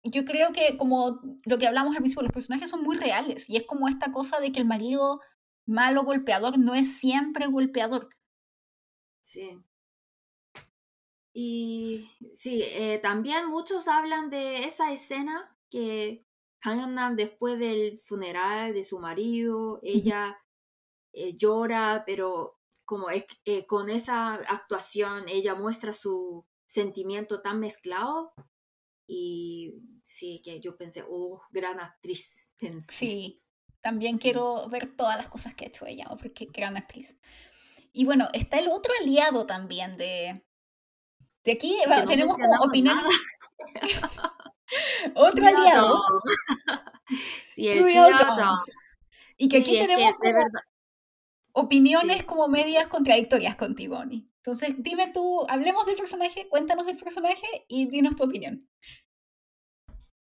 yo 0.04 0.26
creo 0.26 0.52
que 0.52 0.78
como 0.78 1.20
lo 1.46 1.58
que 1.58 1.68
hablamos 1.68 1.96
al 1.96 2.02
principio, 2.02 2.24
los 2.24 2.34
personajes 2.34 2.70
son 2.70 2.84
muy 2.84 2.98
reales 2.98 3.50
y 3.50 3.58
es 3.58 3.64
como 3.66 3.88
esta 3.88 4.12
cosa 4.12 4.40
de 4.40 4.52
que 4.52 4.60
el 4.60 4.66
marido 4.68 5.22
malo 5.66 6.04
golpeador 6.04 6.58
no 6.58 6.76
es 6.76 6.98
siempre 6.98 7.48
golpeador. 7.48 8.10
sí. 9.22 9.64
Y 11.36 12.12
sí, 12.34 12.62
eh, 12.64 13.00
también 13.02 13.48
muchos 13.50 13.88
hablan 13.88 14.30
de 14.30 14.66
esa 14.66 14.92
escena 14.92 15.58
que 15.72 16.28
Kang 16.60 16.78
Yeon-nam 16.78 17.16
después 17.16 17.58
del 17.58 17.98
funeral 17.98 18.74
de 18.74 18.84
su 18.84 19.00
marido, 19.00 19.80
ella 19.82 20.38
eh, 21.12 21.36
llora, 21.36 22.04
pero 22.06 22.60
como 22.86 23.08
eh, 23.10 23.66
con 23.66 23.90
esa 23.90 24.36
actuación 24.36 25.28
ella 25.28 25.56
muestra 25.56 25.92
su 25.92 26.46
sentimiento 26.66 27.42
tan 27.42 27.60
mezclado 27.60 28.34
y 29.08 29.74
sí, 30.02 30.42
que 30.44 30.60
yo 30.60 30.78
pensé, 30.78 31.04
oh, 31.10 31.42
gran 31.52 31.80
actriz, 31.80 32.54
pensé. 32.60 32.94
Sí, 32.94 33.36
también 33.84 34.18
Sí. 34.18 34.22
quiero 34.22 34.68
ver 34.70 34.96
todas 34.96 35.18
las 35.18 35.28
cosas 35.30 35.54
que 35.54 35.66
ha 35.66 35.68
hecho 35.68 35.86
ella, 35.86 36.08
porque 36.20 36.48
gran 36.52 36.78
actriz. 36.78 37.18
Y 37.92 38.06
bueno, 38.06 38.30
está 38.34 38.58
el 38.58 38.70
otro 38.70 38.92
aliado 39.02 39.46
también 39.46 39.98
de... 39.98 40.44
De 41.44 41.52
aquí 41.52 41.78
no 41.88 42.08
tenemos 42.08 42.38
como 42.40 42.64
opiniones. 42.64 43.22
Otro 45.16 45.46
aliado. 45.46 46.02
Sí, 47.50 47.68
el. 47.68 47.80
Y 49.38 49.50
que 49.50 49.58
aquí 49.58 49.72
Sí, 49.72 49.78
es 49.78 49.88
que 49.88 49.94
tenemos 49.94 50.16
como 50.16 50.50
opiniones 51.54 52.18
sí. 52.20 52.24
como 52.24 52.48
medias 52.48 52.88
contradictorias 52.88 53.56
contigo, 53.56 53.98
Oni. 53.98 54.28
Entonces, 54.38 54.74
dime 54.80 55.12
tú, 55.14 55.46
hablemos 55.50 55.86
del 55.86 55.96
personaje, 55.96 56.48
cuéntanos 56.50 56.86
del 56.88 56.98
personaje 56.98 57.66
y 57.68 57.88
dinos 57.88 58.16
tu 58.16 58.24
opinión. 58.24 58.68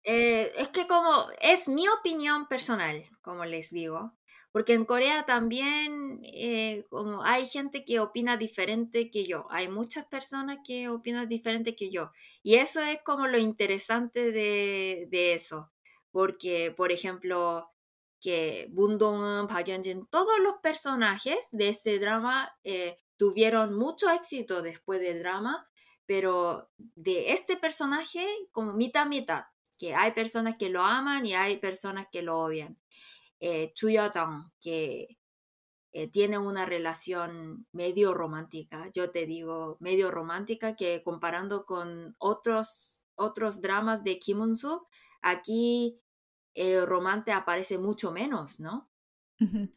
Eh, 0.09 0.53
es 0.57 0.69
que 0.69 0.87
como 0.87 1.27
es 1.41 1.69
mi 1.69 1.89
opinión 1.89 2.47
personal, 2.47 3.05
como 3.23 3.45
les 3.45 3.73
digo, 3.73 4.13
porque 4.53 4.73
en 4.75 4.85
Corea 4.85 5.27
también 5.27 6.21
eh, 6.23 6.87
como 6.91 7.25
hay 7.25 7.45
gente 7.45 7.85
que 7.85 7.99
opina 7.99 8.37
diferente 8.37 9.11
que 9.11 9.27
yo, 9.27 9.49
hay 9.51 9.67
muchas 9.67 10.07
personas 10.07 10.59
que 10.65 10.89
opinan 10.89 11.29
diferente 11.29 11.75
que 11.75 11.91
yo, 11.91 12.13
y 12.45 12.55
eso 12.55 12.81
es 12.83 13.01
como 13.03 13.27
lo 13.27 13.37
interesante 13.37 14.31
de, 14.31 15.35
eso, 15.35 15.73
porque 16.13 16.73
por 16.77 16.93
ejemplo 16.93 17.69
que 18.21 18.69
Bundong, 18.71 19.49
Park 19.49 19.67
todos 20.09 20.39
los 20.39 20.55
personajes 20.63 21.49
de 21.51 21.69
este 21.69 21.99
drama 21.99 22.57
eh, 22.63 23.01
tuvieron 23.17 23.75
mucho 23.75 24.09
éxito 24.11 24.63
después 24.63 25.01
del 25.01 25.19
drama, 25.19 25.69
pero 26.07 26.71
de 26.77 27.33
este 27.33 27.57
personaje 27.57 28.25
como 28.53 28.73
mitad 28.73 29.07
mitad 29.07 29.47
que 29.79 29.95
hay 29.95 30.13
personas 30.13 30.57
que 30.59 30.71
lo 30.71 30.83
aman 30.83 31.27
y 31.27 31.35
hay 31.35 31.59
personas 31.59 32.07
que 32.11 32.23
lo 32.23 32.39
odian. 32.41 32.79
eh, 33.41 33.73
Chuya-jang, 33.75 34.53
que 34.61 35.19
eh, 35.93 36.09
tiene 36.11 36.39
una 36.39 36.67
relación 36.67 37.67
medio 37.73 38.15
romántica, 38.15 38.91
yo 38.95 39.11
te 39.11 39.27
digo 39.27 39.77
medio 39.81 40.11
romántica, 40.11 40.77
que 40.77 41.03
comparando 41.03 41.65
con 41.67 42.15
otros, 42.19 43.05
otros 43.17 43.63
dramas 43.63 44.05
de 44.05 44.19
Kim 44.19 44.41
Un-soo, 44.41 44.87
aquí 45.23 46.01
el 46.55 46.87
romance 46.87 47.33
aparece 47.33 47.79
mucho 47.79 48.13
menos, 48.13 48.61
¿no? 48.61 48.91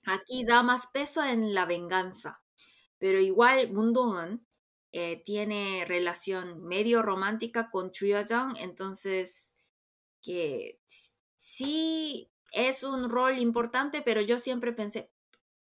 Aquí 0.05 0.43
da 0.45 0.61
más 0.63 0.87
peso 0.87 1.23
en 1.23 1.53
la 1.53 1.65
venganza, 1.65 2.41
pero 2.97 3.19
igual 3.21 3.71
Moon 3.71 4.45
eh, 4.91 5.21
tiene 5.23 5.85
relación 5.87 6.63
medio 6.63 7.01
romántica 7.01 7.69
con 7.69 7.91
Chuya-jang, 7.91 8.57
entonces 8.57 9.68
que 10.21 10.79
sí 11.35 12.31
es 12.51 12.83
un 12.83 13.09
rol 13.09 13.37
importante, 13.37 14.01
pero 14.01 14.21
yo 14.21 14.39
siempre 14.39 14.73
pensé, 14.73 15.11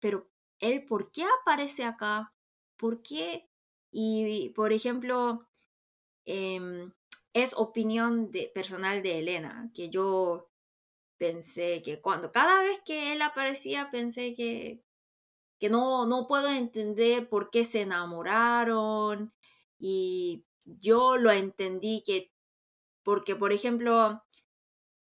pero 0.01 0.29
él, 0.61 0.85
¿por 0.85 1.11
qué 1.11 1.25
aparece 1.41 1.85
acá? 1.85 2.35
¿Por 2.77 3.03
qué? 3.03 3.49
Y, 3.91 4.51
por 4.51 4.73
ejemplo, 4.73 5.49
em, 6.25 6.93
es 7.33 7.55
opinión 7.57 8.31
de, 8.31 8.51
personal 8.55 9.03
de 9.03 9.19
Elena, 9.19 9.71
que 9.75 9.91
yo 9.91 10.51
pensé 11.19 11.83
que 11.83 12.01
cuando 12.01 12.33
cada 12.33 12.63
vez 12.63 12.81
que 12.85 13.13
él 13.13 13.23
aparecía 13.23 13.91
pensé 13.91 14.35
que, 14.35 14.83
que 15.59 15.71
no, 15.71 16.07
no 16.07 16.27
puedo 16.27 16.49
entender 16.49 17.29
por 17.29 17.51
qué 17.51 17.65
se 17.65 17.83
enamoraron 17.83 19.33
y 19.79 20.45
yo 20.65 21.17
lo 21.17 21.31
entendí 21.31 22.03
que 22.05 22.33
porque 23.03 23.37
por 23.37 23.53
ejemplo 23.53 24.23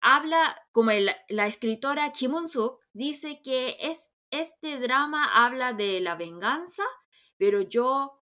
habla 0.03 0.57
como 0.73 0.91
la 1.29 1.47
escritora 1.47 2.13
Kim 2.13 2.35
Un-suk 2.35 2.81
dice 2.93 3.41
que 3.43 3.77
es, 3.81 4.13
este 4.31 4.79
drama 4.79 5.45
habla 5.45 5.73
de 5.73 6.01
la 6.01 6.17
venganza 6.17 6.85
pero 7.43 7.61
yo 7.61 8.21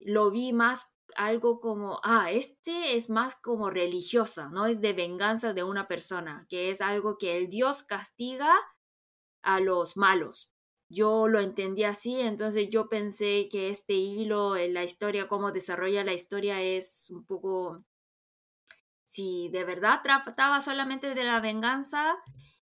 lo 0.00 0.32
vi 0.32 0.52
más 0.52 0.96
algo 1.14 1.60
como, 1.60 2.00
ah, 2.02 2.30
este 2.32 2.96
es 2.96 3.08
más 3.08 3.36
como 3.36 3.70
religiosa, 3.70 4.48
no 4.50 4.66
es 4.66 4.80
de 4.80 4.92
venganza 4.92 5.52
de 5.52 5.62
una 5.62 5.86
persona, 5.86 6.44
que 6.48 6.70
es 6.70 6.80
algo 6.80 7.18
que 7.18 7.36
el 7.36 7.48
Dios 7.48 7.84
castiga 7.84 8.52
a 9.42 9.60
los 9.60 9.96
malos. 9.96 10.50
Yo 10.88 11.28
lo 11.28 11.38
entendí 11.38 11.84
así, 11.84 12.20
entonces 12.20 12.68
yo 12.70 12.88
pensé 12.88 13.48
que 13.48 13.68
este 13.68 13.94
hilo 13.94 14.56
en 14.56 14.74
la 14.74 14.84
historia, 14.84 15.28
cómo 15.28 15.52
desarrolla 15.52 16.02
la 16.02 16.14
historia 16.14 16.60
es 16.62 17.10
un 17.10 17.24
poco, 17.24 17.84
si 19.08 19.48
de 19.48 19.64
verdad 19.64 20.00
trataba 20.02 20.60
solamente 20.60 21.14
de 21.14 21.24
la 21.24 21.40
venganza, 21.40 22.14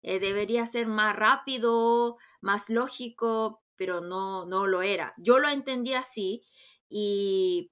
eh, 0.02 0.18
debería 0.18 0.66
ser 0.66 0.86
más 0.86 1.16
rápido, 1.16 2.18
más 2.42 2.68
lógico, 2.68 3.62
pero 3.76 4.02
no, 4.02 4.44
no 4.44 4.66
lo 4.66 4.82
era. 4.82 5.14
Yo 5.16 5.38
lo 5.38 5.48
entendí 5.48 5.94
así 5.94 6.44
y 6.90 7.70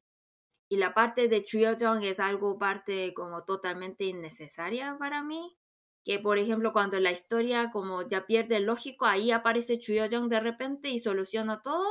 y 0.71 0.77
la 0.77 0.95
parte 0.95 1.29
de 1.29 1.45
Chuyo-jong 1.45 2.03
es 2.03 2.19
algo 2.19 2.57
parte 2.59 3.13
como 3.13 3.45
totalmente 3.45 4.05
innecesaria 4.05 4.97
para 4.99 5.23
mí. 5.23 5.55
Que 6.03 6.19
por 6.19 6.39
ejemplo 6.39 6.73
cuando 6.73 6.99
la 6.99 7.11
historia 7.11 7.71
como 7.71 8.09
ya 8.09 8.25
pierde 8.25 8.57
el 8.57 8.65
lógico, 8.65 9.05
ahí 9.05 9.33
aparece 9.33 9.79
Chuyo-jong 9.79 10.29
de 10.29 10.41
repente 10.41 10.89
y 10.89 10.99
soluciona 10.99 11.61
todo. 11.61 11.87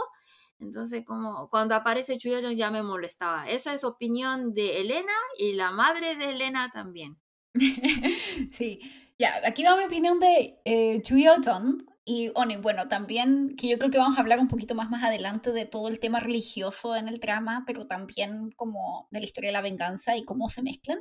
Entonces 0.62 1.04
como 1.06 1.50
cuando 1.50 1.76
aparece 1.76 2.18
Chuyo-jong 2.18 2.56
ya 2.56 2.70
me 2.72 2.84
molestaba. 2.84 3.50
Esa 3.50 3.74
es 3.74 3.84
opinión 3.84 4.54
de 4.54 4.82
Elena 4.82 5.14
y 5.38 5.54
la 5.54 5.72
madre 5.72 6.16
de 6.16 6.30
Elena 6.30 6.70
también. 6.72 7.20
sí, 8.52 8.80
ya, 9.18 9.42
aquí 9.46 9.64
va 9.64 9.76
mi 9.76 9.86
opinión 9.86 10.20
de 10.20 10.60
eh, 10.64 11.02
Chuyo-jong. 11.02 11.86
Y 12.04 12.32
Oni, 12.34 12.58
bueno, 12.58 12.88
también 12.88 13.56
que 13.56 13.68
yo 13.68 13.78
creo 13.78 13.92
que 13.92 13.98
vamos 13.98 14.18
a 14.18 14.22
hablar 14.22 14.40
un 14.40 14.48
poquito 14.48 14.74
más 14.74 14.90
más 14.90 15.04
adelante 15.04 15.52
de 15.52 15.66
todo 15.66 15.88
el 15.88 16.00
tema 16.00 16.20
religioso 16.20 16.96
en 16.96 17.08
el 17.08 17.20
drama, 17.20 17.64
pero 17.68 17.88
también 17.88 18.52
como 18.56 19.08
de 19.12 19.20
la 19.20 19.26
historia 19.26 19.50
de 19.50 19.54
la 19.54 19.62
venganza 19.62 20.18
y 20.18 20.26
cómo 20.26 20.50
se 20.50 20.64
mezclan, 20.64 21.00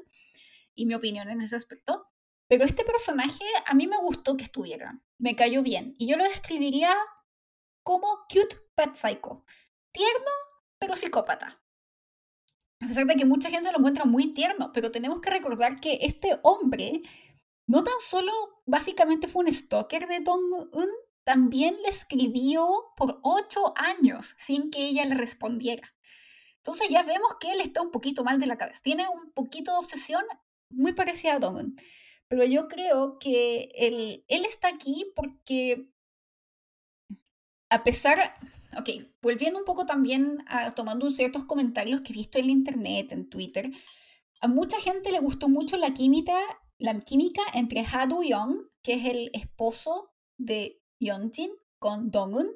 y 0.74 0.86
mi 0.86 0.94
opinión 0.94 1.30
en 1.30 1.40
ese 1.40 1.56
aspecto. 1.56 2.06
Pero 2.48 2.64
este 2.64 2.84
personaje 2.84 3.44
a 3.66 3.74
mí 3.74 3.86
me 3.86 3.96
gustó 3.96 4.36
que 4.36 4.44
estuviera, 4.44 5.00
me 5.18 5.36
cayó 5.36 5.62
bien, 5.62 5.94
y 5.98 6.06
yo 6.06 6.16
lo 6.16 6.24
describiría 6.24 6.94
como 7.82 8.06
cute 8.28 8.56
psycho, 8.94 9.44
tierno 9.92 10.30
pero 10.78 10.96
psicópata. 10.96 11.60
A 12.82 12.88
pesar 12.88 13.06
de 13.06 13.14
que 13.14 13.26
mucha 13.26 13.50
gente 13.50 13.70
lo 13.70 13.78
encuentra 13.78 14.06
muy 14.06 14.32
tierno, 14.32 14.72
pero 14.72 14.90
tenemos 14.90 15.20
que 15.20 15.30
recordar 15.30 15.80
que 15.80 15.98
este 16.02 16.40
hombre 16.42 17.02
no 17.66 17.84
tan 17.84 17.94
solo 18.00 18.32
básicamente 18.66 19.28
fue 19.28 19.44
un 19.44 19.52
stalker 19.52 20.08
de 20.08 20.20
Dong-un, 20.20 20.88
también 21.22 21.76
le 21.82 21.90
escribió 21.90 22.66
por 22.96 23.20
ocho 23.22 23.74
años 23.76 24.34
sin 24.38 24.70
que 24.70 24.86
ella 24.86 25.04
le 25.04 25.14
respondiera. 25.14 25.94
Entonces 26.56 26.88
ya 26.88 27.02
vemos 27.02 27.36
que 27.38 27.52
él 27.52 27.60
está 27.60 27.82
un 27.82 27.90
poquito 27.90 28.24
mal 28.24 28.40
de 28.40 28.46
la 28.46 28.56
cabeza. 28.56 28.80
Tiene 28.82 29.06
un 29.08 29.30
poquito 29.32 29.72
de 29.72 29.78
obsesión 29.78 30.24
muy 30.70 30.94
parecida 30.94 31.34
a 31.34 31.38
Dong-un. 31.38 31.76
Pero 32.28 32.44
yo 32.44 32.68
creo 32.68 33.18
que 33.18 33.70
él, 33.74 34.24
él 34.28 34.44
está 34.46 34.68
aquí 34.68 35.12
porque 35.14 35.90
a 37.70 37.84
pesar, 37.84 38.34
ok, 38.78 38.88
volviendo 39.22 39.58
un 39.58 39.64
poco 39.64 39.86
también 39.86 40.44
a 40.46 40.72
tomando 40.72 41.10
ciertos 41.10 41.44
comentarios 41.44 42.00
que 42.00 42.12
he 42.12 42.16
visto 42.16 42.38
en 42.38 42.50
internet, 42.50 43.12
en 43.12 43.28
Twitter, 43.28 43.70
a 44.40 44.48
mucha 44.48 44.80
gente 44.80 45.12
le 45.12 45.20
gustó 45.20 45.48
mucho 45.48 45.76
la 45.76 45.92
química 45.92 46.34
la 46.80 46.98
química 46.98 47.42
entre 47.52 47.80
Ha 47.80 48.06
Do-young, 48.06 48.68
que 48.82 48.94
es 48.94 49.04
el 49.04 49.30
esposo 49.34 50.12
de 50.38 50.82
Yeonjin, 50.98 51.50
con 51.78 52.10
Dong-un, 52.10 52.48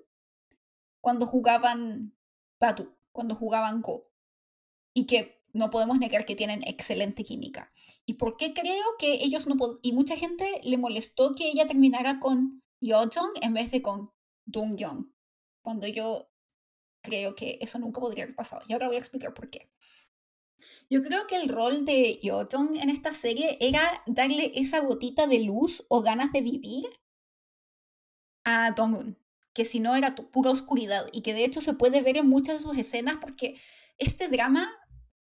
cuando 1.01 1.27
jugaban 1.27 2.17
Batu, 2.59 2.97
cuando 3.13 3.37
jugaban 3.37 3.83
Go. 3.83 4.03
Y 4.95 5.07
que 5.07 5.43
no 5.53 5.71
podemos 5.71 5.99
negar 5.99 6.25
que 6.25 6.35
tienen 6.35 6.63
excelente 6.67 7.23
química. 7.25 7.71
¿Y 8.07 8.15
por 8.15 8.39
qué 8.39 8.55
creo 8.55 8.85
que 8.99 9.25
ellos 9.25 9.47
no 9.47 9.57
Y 9.83 9.93
mucha 9.93 10.17
gente 10.17 10.61
le 10.65 10.79
molestó 10.79 11.35
que 11.35 11.49
ella 11.49 11.67
terminara 11.67 12.19
con 12.19 12.63
Yo-jong 12.81 13.33
en 13.43 13.53
vez 13.53 13.71
de 13.71 13.83
con 13.83 14.11
Dong-young. 14.47 15.14
Cuando 15.65 15.87
yo 15.87 16.31
creo 17.03 17.35
que 17.35 17.57
eso 17.63 17.79
nunca 17.79 18.01
podría 18.01 18.25
haber 18.25 18.37
pasado. 18.37 18.63
Y 18.69 18.75
ahora 18.75 18.89
voy 18.89 18.97
a 18.97 18.99
explicar 19.01 19.33
por 19.33 19.49
qué. 19.49 19.71
Yo 20.91 21.03
creo 21.03 21.27
que 21.27 21.37
el 21.37 21.49
rol 21.49 21.87
de 21.87 22.21
Yotong 22.23 22.77
en 22.77 22.91
esta 22.91 23.13
serie 23.13 23.57
era 23.61 24.03
darle 24.07 24.53
esa 24.57 24.81
gotita 24.81 25.27
de 25.27 25.41
luz 25.41 25.85
o 25.89 26.03
ganas 26.03 26.33
de 26.33 26.43
vivir 26.43 26.85
a 28.45 28.73
Dong-un, 28.73 29.19
que 29.55 29.65
si 29.65 29.81
no 29.81 29.97
era 29.97 30.15
pura 30.15 30.51
oscuridad 30.51 31.07
y 31.13 31.23
que 31.23 31.33
de 31.33 31.47
hecho 31.47 31.63
se 31.63 31.73
puede 31.73 32.03
ver 32.03 32.19
en 32.19 32.29
muchas 32.29 32.59
de 32.59 32.63
sus 32.63 32.77
escenas 32.77 33.17
porque 33.23 33.59
este 33.97 34.29
drama 34.29 34.71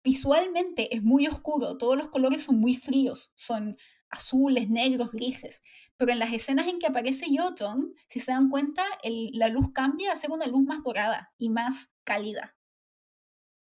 visualmente 0.02 0.94
es 0.94 1.04
muy 1.04 1.28
oscuro, 1.28 1.78
todos 1.78 1.96
los 1.96 2.08
colores 2.08 2.42
son 2.42 2.58
muy 2.58 2.74
fríos, 2.74 3.30
son 3.36 3.76
azules, 4.10 4.68
negros, 4.68 5.12
grises, 5.12 5.62
pero 6.02 6.14
en 6.14 6.18
las 6.18 6.32
escenas 6.32 6.66
en 6.66 6.80
que 6.80 6.88
aparece 6.88 7.26
Yotong, 7.32 7.94
si 8.08 8.18
se 8.18 8.32
dan 8.32 8.50
cuenta, 8.50 8.82
la 9.04 9.46
luz 9.46 9.66
cambia 9.72 10.10
a 10.10 10.16
ser 10.16 10.32
una 10.32 10.48
luz 10.48 10.64
más 10.64 10.82
dorada 10.82 11.32
y 11.38 11.48
más 11.48 11.92
cálida. 12.02 12.56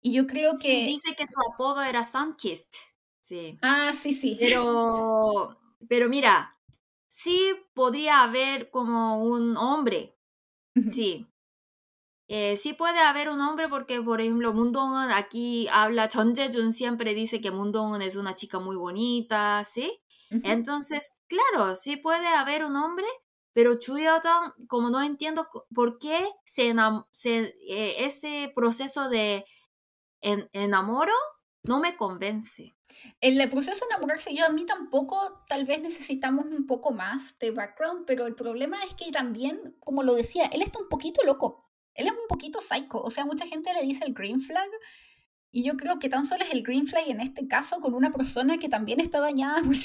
Y 0.01 0.15
yo 0.15 0.27
creo 0.27 0.55
que... 0.55 0.87
dice 0.87 1.15
que 1.19 1.27
su 1.27 1.39
apodo 1.53 1.83
era 1.83 2.03
Sunkist. 2.03 2.75
Sí. 3.21 3.59
Ah, 3.61 3.93
sí, 3.93 4.15
sí. 4.15 4.39
Pero, 4.41 5.55
pero 5.87 6.09
mira, 6.09 6.59
sí 7.09 7.39
podría 7.75 8.23
haber 8.23 8.71
como 8.71 9.23
un 9.23 9.59
hombre. 9.59 10.19
Sí. 10.83 11.27
Eh, 12.29 12.57
sí 12.57 12.73
puede 12.73 13.01
haber 13.01 13.29
un 13.29 13.43
hombre 13.43 13.69
porque, 13.69 14.01
por 14.01 14.23
ejemplo, 14.23 14.55
Mundong 14.55 15.11
aquí 15.13 15.69
habla, 15.71 16.09
Chon 16.09 16.35
Jae-jun 16.35 16.73
siempre 16.73 17.13
dice 17.13 17.43
que 17.43 17.51
Mundong 17.51 18.01
es 18.01 18.17
una 18.17 18.35
chica 18.35 18.59
muy 18.61 18.77
bonita, 18.77 19.63
¿sí? 19.67 20.01
Entonces, 20.43 21.15
claro, 21.29 21.75
sí 21.75 21.97
puede 21.97 22.27
haber 22.27 22.65
un 22.65 22.77
hombre, 22.77 23.07
pero 23.53 23.79
Chuyo-jang, 23.79 24.53
como 24.67 24.91
no 24.91 25.03
entiendo 25.03 25.49
por 25.73 25.99
qué 25.99 26.27
se, 26.45 26.75
se 27.13 27.55
eh, 27.69 28.05
ese 28.05 28.53
proceso 28.55 29.09
de 29.09 29.45
en, 30.21 30.49
enamoro 30.53 31.15
no 31.65 31.81
me 31.81 31.97
convence. 31.97 32.75
En 33.21 33.41
el 33.41 33.51
proceso 33.51 33.87
de 33.87 33.95
enamorarse, 33.95 34.35
yo 34.35 34.45
a 34.47 34.51
mí 34.51 34.67
tampoco, 34.67 35.45
tal 35.49 35.65
vez 35.65 35.81
necesitamos 35.81 36.47
un 36.47 36.67
poco 36.67 36.93
más 36.93 37.39
de 37.39 37.51
background, 37.51 38.05
pero 38.07 38.27
el 38.27 38.35
problema 38.35 38.83
es 38.85 38.95
que 38.95 39.11
también, 39.11 39.77
como 39.81 40.03
lo 40.03 40.15
decía, 40.15 40.47
él 40.47 40.63
está 40.63 40.79
un 40.79 40.89
poquito 40.89 41.25
loco. 41.25 41.59
Él 41.95 42.07
es 42.07 42.13
un 42.13 42.27
poquito 42.29 42.61
psycho. 42.61 43.01
O 43.01 43.11
sea, 43.11 43.25
mucha 43.25 43.47
gente 43.47 43.73
le 43.73 43.83
dice 43.83 44.05
el 44.05 44.15
green 44.15 44.41
flag. 44.41 44.69
Y 45.55 45.63
yo 45.63 45.77
creo 45.77 46.01
que 46.01 46.09
tan 46.09 46.27
solo 46.27 46.43
es 46.43 46.51
el 46.51 46.65
green 46.65 46.89
flag 46.89 47.09
en 47.09 47.21
este 47.21 47.47
caso 47.47 47.79
con 47.79 47.95
una 47.95 48.13
persona 48.13 48.59
que 48.59 48.69
también 48.69 48.99
está 48.99 49.21
dañada, 49.21 49.63
muy, 49.63 49.79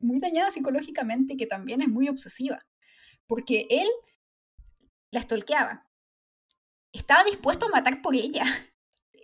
muy 0.00 0.18
dañada 0.18 0.50
psicológicamente 0.50 1.34
y 1.34 1.36
que 1.36 1.46
también 1.46 1.82
es 1.82 1.88
muy 1.88 2.08
obsesiva. 2.08 2.64
Porque 3.26 3.66
él 3.68 3.86
la 5.12 5.20
estolqueaba. 5.20 5.86
Estaba 6.94 7.22
dispuesto 7.24 7.66
a 7.66 7.68
matar 7.68 8.00
por 8.00 8.14
ella 8.14 8.44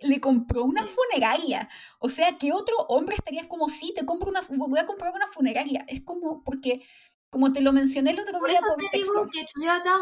le 0.03 0.21
compró 0.21 0.63
una 0.63 0.85
funeraria. 0.85 1.67
O 1.99 2.09
sea, 2.09 2.37
¿qué 2.37 2.53
otro 2.53 2.75
hombre 2.89 3.15
estaría 3.15 3.49
como, 3.49 3.67
sí, 3.67 3.93
te 3.95 4.05
compro 4.05 4.29
una, 4.29 4.41
voy 4.49 4.79
a 4.79 4.85
comprar 4.85 5.11
una 5.13 5.27
funeraria? 5.27 5.83
Es 5.87 6.03
como, 6.03 6.43
porque 6.43 6.85
como 7.31 7.51
te 7.51 7.61
lo 7.61 7.73
mencioné 7.73 8.11
el 8.11 8.19
otro 8.19 8.39
Por 8.39 8.49
día 8.49 8.57
eso 8.57 8.67
por 8.67 8.77
te 8.77 8.97
texto. 8.99 9.13
digo 9.13 9.29
que 9.31 9.45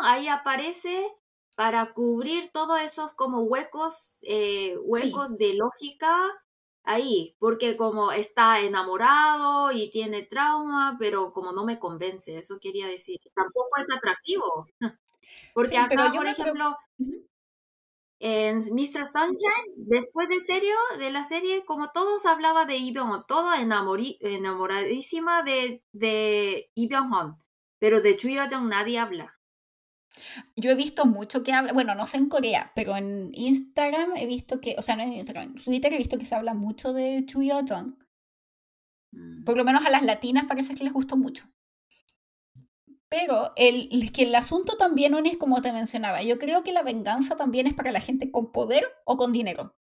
ahí 0.03 0.27
aparece 0.27 1.07
para 1.55 1.93
cubrir 1.93 2.49
todos 2.51 2.79
esos 2.81 3.13
como 3.13 3.43
huecos, 3.43 4.19
eh, 4.23 4.77
huecos 4.83 5.37
de 5.37 5.53
lógica 5.55 6.29
ahí, 6.83 7.35
porque 7.39 7.77
como 7.77 8.11
está 8.11 8.59
enamorado 8.61 9.71
y 9.71 9.89
tiene 9.89 10.23
trauma, 10.23 10.97
pero 10.99 11.33
como 11.33 11.51
no 11.53 11.65
me 11.65 11.79
convence, 11.79 12.37
eso 12.37 12.59
quería 12.61 12.87
decir. 12.87 13.19
Tampoco 13.33 13.69
es 13.79 13.87
atractivo. 13.95 14.67
Porque 15.53 15.77
Sí, 15.77 15.77
acá, 15.77 16.13
por 16.15 16.27
ejemplo, 16.27 16.75
en 18.19 18.57
Mr. 18.73 19.05
Sunshine, 19.05 19.73
después 19.75 20.27
de 20.29 20.39
serio, 20.41 20.75
de 20.97 21.11
la 21.11 21.23
serie, 21.23 21.63
como 21.65 21.91
todos 21.91 22.25
hablaba 22.25 22.65
de 22.65 22.77
todo 23.27 23.53
enamori- 23.53 24.17
enamoradísima 24.21 25.43
de, 25.43 25.83
de 25.91 26.69
Byung-hun, 26.75 27.37
pero 27.79 28.01
de 28.01 28.17
Chu 28.17 28.29
Yo-jung 28.29 28.67
nadie 28.69 28.99
habla. 28.99 29.34
Yo 30.55 30.71
he 30.71 30.75
visto 30.75 31.05
mucho 31.05 31.43
que 31.43 31.53
habla, 31.53 31.73
bueno, 31.73 31.95
no 31.95 32.07
sé 32.07 32.17
en 32.17 32.29
Corea, 32.29 32.71
pero 32.75 32.95
en 32.95 33.31
Instagram 33.33 34.15
he 34.15 34.25
visto 34.25 34.61
que, 34.61 34.75
o 34.77 34.81
sea, 34.81 34.95
no 34.95 35.03
en 35.03 35.13
Instagram, 35.13 35.55
en 35.57 35.63
Twitter 35.63 35.93
he 35.93 35.97
visto 35.97 36.17
que 36.17 36.25
se 36.25 36.35
habla 36.35 36.53
mucho 36.53 36.93
de 36.93 37.25
Chu 37.25 37.41
Yo-jung. 37.41 37.95
Mm. 39.11 39.43
Por 39.43 39.57
lo 39.57 39.63
menos 39.63 39.85
a 39.85 39.89
las 39.89 40.03
latinas 40.03 40.45
parece 40.47 40.75
que 40.75 40.83
les 40.83 40.93
gustó 40.93 41.17
mucho. 41.17 41.47
Pero 43.09 43.53
el, 43.55 43.89
es 43.91 44.11
que 44.11 44.23
el 44.23 44.35
asunto 44.35 44.77
también 44.77 45.11
no 45.11 45.19
es 45.19 45.37
como 45.37 45.61
te 45.61 45.71
mencionaba. 45.71 46.23
Yo 46.23 46.37
creo 46.37 46.63
que 46.63 46.73
la 46.73 46.83
venganza 46.83 47.37
también 47.37 47.67
es 47.67 47.73
para 47.73 47.91
la 47.91 48.01
gente 48.01 48.31
con 48.31 48.51
poder 48.51 48.85
o 49.05 49.17
con 49.17 49.31
dinero. 49.31 49.75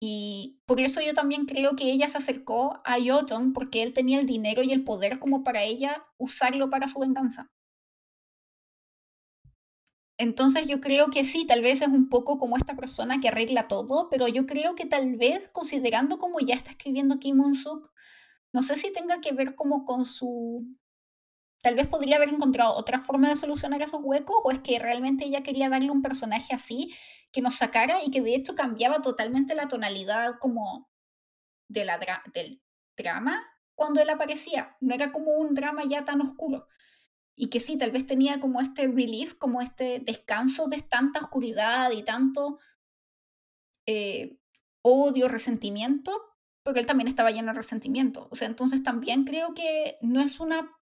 Y 0.00 0.60
por 0.66 0.80
eso 0.80 1.00
yo 1.00 1.14
también 1.14 1.46
creo 1.46 1.74
que 1.74 1.90
ella 1.90 2.08
se 2.08 2.18
acercó 2.18 2.80
a 2.84 2.98
Yoton 2.98 3.52
porque 3.52 3.82
él 3.82 3.94
tenía 3.94 4.20
el 4.20 4.26
dinero 4.26 4.62
y 4.62 4.72
el 4.72 4.84
poder 4.84 5.18
como 5.18 5.42
para 5.42 5.62
ella 5.62 6.04
usarlo 6.18 6.68
para 6.68 6.88
su 6.88 6.98
venganza. 6.98 7.50
Entonces 10.18 10.66
yo 10.66 10.80
creo 10.80 11.10
que 11.10 11.24
sí, 11.24 11.46
tal 11.46 11.62
vez 11.62 11.82
es 11.82 11.88
un 11.88 12.08
poco 12.08 12.38
como 12.38 12.56
esta 12.56 12.74
persona 12.74 13.20
que 13.20 13.28
arregla 13.28 13.68
todo, 13.68 14.08
pero 14.08 14.28
yo 14.28 14.46
creo 14.46 14.74
que 14.74 14.86
tal 14.86 15.16
vez 15.16 15.48
considerando 15.52 16.18
como 16.18 16.40
ya 16.40 16.54
está 16.54 16.70
escribiendo 16.70 17.18
Kim 17.18 17.36
Moon-suk, 17.36 17.92
no 18.52 18.62
sé 18.62 18.76
si 18.76 18.92
tenga 18.92 19.20
que 19.20 19.32
ver 19.32 19.54
como 19.54 19.84
con 19.84 20.06
su... 20.06 20.66
Tal 21.62 21.74
vez 21.74 21.86
podría 21.88 22.16
haber 22.16 22.30
encontrado 22.30 22.74
otra 22.74 23.00
forma 23.00 23.28
de 23.28 23.36
solucionar 23.36 23.82
esos 23.82 24.00
huecos 24.02 24.36
o 24.44 24.50
es 24.50 24.60
que 24.60 24.78
realmente 24.78 25.26
ella 25.26 25.42
quería 25.42 25.68
darle 25.68 25.90
un 25.90 26.00
personaje 26.00 26.54
así 26.54 26.94
que 27.32 27.42
nos 27.42 27.56
sacara 27.56 28.02
y 28.04 28.10
que 28.10 28.22
de 28.22 28.34
hecho 28.34 28.54
cambiaba 28.54 29.02
totalmente 29.02 29.54
la 29.54 29.68
tonalidad 29.68 30.38
como 30.40 30.88
de 31.68 31.84
la 31.84 31.98
del 32.32 32.62
drama 32.96 33.44
cuando 33.74 34.00
él 34.00 34.08
aparecía. 34.08 34.76
No 34.80 34.94
era 34.94 35.12
como 35.12 35.32
un 35.32 35.54
drama 35.54 35.82
ya 35.86 36.04
tan 36.04 36.22
oscuro. 36.22 36.66
Y 37.36 37.48
que 37.48 37.60
sí, 37.60 37.76
tal 37.76 37.90
vez 37.90 38.06
tenía 38.06 38.40
como 38.40 38.60
este 38.60 38.88
relief, 38.88 39.34
como 39.34 39.60
este 39.60 40.00
descanso 40.00 40.68
de 40.68 40.80
tanta 40.82 41.20
oscuridad 41.20 41.90
y 41.90 42.02
tanto 42.02 42.58
eh, 43.86 44.38
odio, 44.82 45.28
resentimiento, 45.28 46.12
porque 46.62 46.80
él 46.80 46.86
también 46.86 47.08
estaba 47.08 47.30
lleno 47.30 47.52
de 47.52 47.58
resentimiento. 47.58 48.28
O 48.30 48.36
sea, 48.36 48.48
entonces 48.48 48.82
también 48.82 49.24
creo 49.24 49.54
que 49.54 49.98
no 50.00 50.20
es 50.20 50.40
una 50.40 50.72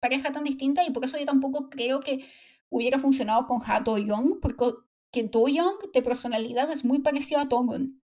pareja 0.00 0.30
tan 0.30 0.44
distinta 0.44 0.84
y 0.84 0.90
por 0.90 1.04
eso 1.04 1.18
yo 1.18 1.24
tampoco 1.24 1.70
creo 1.70 2.00
que 2.00 2.26
hubiera 2.68 2.98
funcionado 2.98 3.46
con 3.46 3.62
Ha 3.66 3.80
Do 3.80 3.96
Young, 3.96 4.40
porque 4.40 4.66
que 5.10 5.22
Do 5.22 5.48
Young 5.48 5.90
de 5.92 6.02
personalidad 6.02 6.70
es 6.70 6.84
muy 6.84 6.98
parecido 6.98 7.40
a 7.40 7.48
Tongun. 7.48 8.03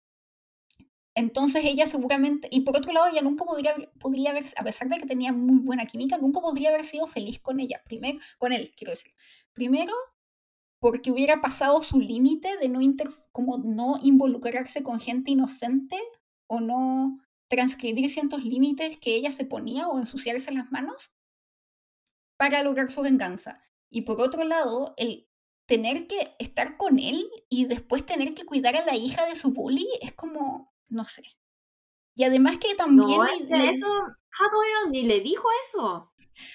Entonces 1.15 1.63
ella 1.63 1.87
seguramente, 1.87 2.49
y 2.51 2.61
por 2.61 2.77
otro 2.77 2.91
lado, 2.91 3.07
ella 3.07 3.21
nunca 3.21 3.45
podría, 3.45 3.73
podría 3.99 4.31
haber, 4.31 4.43
a 4.57 4.63
pesar 4.63 4.89
de 4.89 4.97
que 4.97 5.05
tenía 5.05 5.31
muy 5.31 5.59
buena 5.59 5.85
química, 5.85 6.17
nunca 6.17 6.41
podría 6.41 6.69
haber 6.69 6.83
sido 6.83 7.07
feliz 7.07 7.39
con 7.39 7.61
ella, 7.61 7.81
primero, 7.85 8.19
con 8.37 8.51
él, 8.51 8.73
quiero 8.75 8.91
decir. 8.91 9.13
Primero, 9.53 9.93
porque 10.79 11.11
hubiera 11.11 11.41
pasado 11.41 11.81
su 11.81 11.99
límite 11.99 12.57
de 12.57 12.67
no, 12.67 12.81
inter, 12.81 13.09
como 13.31 13.57
no 13.57 13.97
involucrarse 14.03 14.83
con 14.83 14.99
gente 14.99 15.31
inocente 15.31 15.97
o 16.47 16.59
no 16.59 17.21
transgredir 17.47 18.09
ciertos 18.09 18.43
límites 18.43 18.97
que 18.99 19.15
ella 19.15 19.31
se 19.31 19.45
ponía 19.45 19.87
o 19.87 19.97
ensuciarse 19.97 20.51
las 20.51 20.69
manos 20.71 21.11
para 22.37 22.61
lograr 22.61 22.91
su 22.91 23.01
venganza. 23.01 23.55
Y 23.89 24.01
por 24.01 24.19
otro 24.19 24.43
lado, 24.43 24.93
el 24.97 25.29
tener 25.65 26.07
que 26.07 26.35
estar 26.39 26.75
con 26.75 26.99
él 26.99 27.25
y 27.49 27.65
después 27.65 28.05
tener 28.05 28.33
que 28.33 28.45
cuidar 28.45 28.75
a 28.75 28.85
la 28.85 28.95
hija 28.95 29.25
de 29.25 29.37
su 29.37 29.51
bully 29.51 29.87
es 30.01 30.11
como, 30.11 30.74
no 30.89 31.05
sé. 31.05 31.23
Y 32.15 32.23
además 32.23 32.57
que 32.59 32.75
también... 32.75 33.07
No, 33.19 33.25
es 33.25 33.37
que 33.39 33.43
le- 33.45 33.69
eso, 33.69 33.87
Hadoyon 33.87 34.91
ni 34.91 35.03
le 35.03 35.19
dijo 35.19 35.47
eso. 35.61 36.11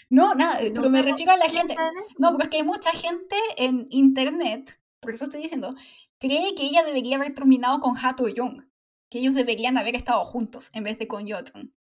no, 0.09 0.35
nada, 0.35 0.61
No 0.63 0.75
pero 0.75 0.91
me 0.91 1.03
refiero 1.03 1.33
a 1.33 1.37
la 1.37 1.49
gente... 1.49 1.75
No, 2.19 2.31
porque 2.31 2.45
es 2.45 2.49
que 2.51 2.57
hay 2.59 2.63
mucha 2.65 2.93
gente 2.93 3.37
en 3.57 3.87
internet, 3.91 4.81
por 5.01 5.13
eso 5.13 5.25
estoy 5.25 5.43
diciendo, 5.43 5.75
cree 6.19 6.55
que 6.55 6.65
ella 6.65 6.83
debería 6.85 7.17
haber 7.17 7.35
terminado 7.35 7.81
con 7.81 7.97
Hato 7.97 8.29
Young, 8.29 8.65
que 9.11 9.19
ellos 9.19 9.35
deberían 9.35 9.77
haber 9.77 9.97
estado 9.97 10.25
juntos 10.25 10.71
en 10.73 10.85
vez 10.85 10.99
de 10.99 11.09
con 11.09 11.27
Yoton. 11.27 11.75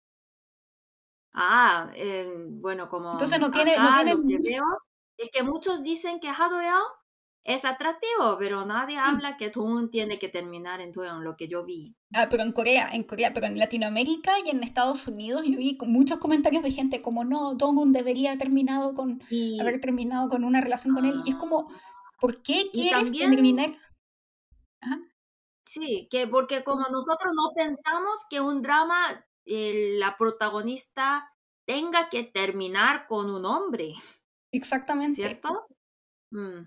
Ah, 1.32 1.90
eh, 1.94 2.28
bueno, 2.48 2.88
como 2.88 3.12
Entonces 3.12 3.38
no 3.40 3.51
tiene- 3.51 3.76
no 3.78 3.94
tiene 3.94 4.14
lo 4.14 4.22
que 4.26 4.38
veo 4.51 4.64
es 5.16 5.28
que 5.32 5.42
muchos 5.42 5.82
dicen 5.82 6.18
que 6.18 6.28
Hadoyon 6.28 6.82
es 7.45 7.64
atractivo, 7.64 8.36
pero 8.38 8.64
nadie 8.66 8.99
habla 8.99 9.36
que 9.36 9.49
Toon 9.51 9.91
tiene 9.91 10.18
que 10.18 10.28
terminar 10.28 10.80
en 10.80 10.93
Toon, 10.93 11.24
lo 11.24 11.36
que 11.36 11.49
yo 11.49 11.64
vi. 11.64 11.97
Ah, 12.12 12.28
pero 12.30 12.43
en 12.43 12.53
Corea, 12.53 12.91
en 12.93 13.05
Corea, 13.05 13.32
pero 13.32 13.47
en 13.47 13.59
Latinoamérica 13.59 14.32
y 14.45 14.51
en 14.51 14.62
Estados 14.62 15.09
Unidos 15.09 15.43
yo 15.47 15.57
vi 15.57 15.78
muchos 15.86 16.18
comentarios 16.18 16.62
de 16.62 16.70
gente 16.70 17.01
como 17.03 17.24
no, 17.24 17.55
Dongun 17.55 17.93
debería 17.93 18.30
haber 18.30 18.41
terminado 18.43 18.95
con 18.95 19.22
Y, 19.30 19.59
haber 19.61 19.80
terminado 19.80 20.28
con 20.28 20.45
una 20.45 20.61
relación 20.61 20.95
con 20.95 21.07
él 21.07 21.22
y 21.24 21.30
es 21.30 21.36
como 21.36 21.70
¿por 22.20 22.43
qué 22.43 22.68
quieres 22.72 23.05
también- 23.05 23.30
terminar? 23.30 23.76
Ajá. 24.82 24.99
sí, 25.64 26.09
que 26.11 26.26
porque 26.26 26.62
como 26.64 26.82
nosotros 26.91 27.32
no 27.34 27.53
pensamos 27.55 28.26
que 28.28 28.41
un 28.41 28.61
drama, 28.62 29.24
eh, 29.47 29.95
la 29.99 30.16
protagonista 30.18 31.30
tenga 31.66 32.09
que 32.11 32.24
terminar 32.24 33.07
con 33.07 33.30
un 33.30 33.45
hombre, 33.47 33.95
Exactamente. 34.53 35.14
¿cierto? 35.14 35.66
Mm. 36.32 36.64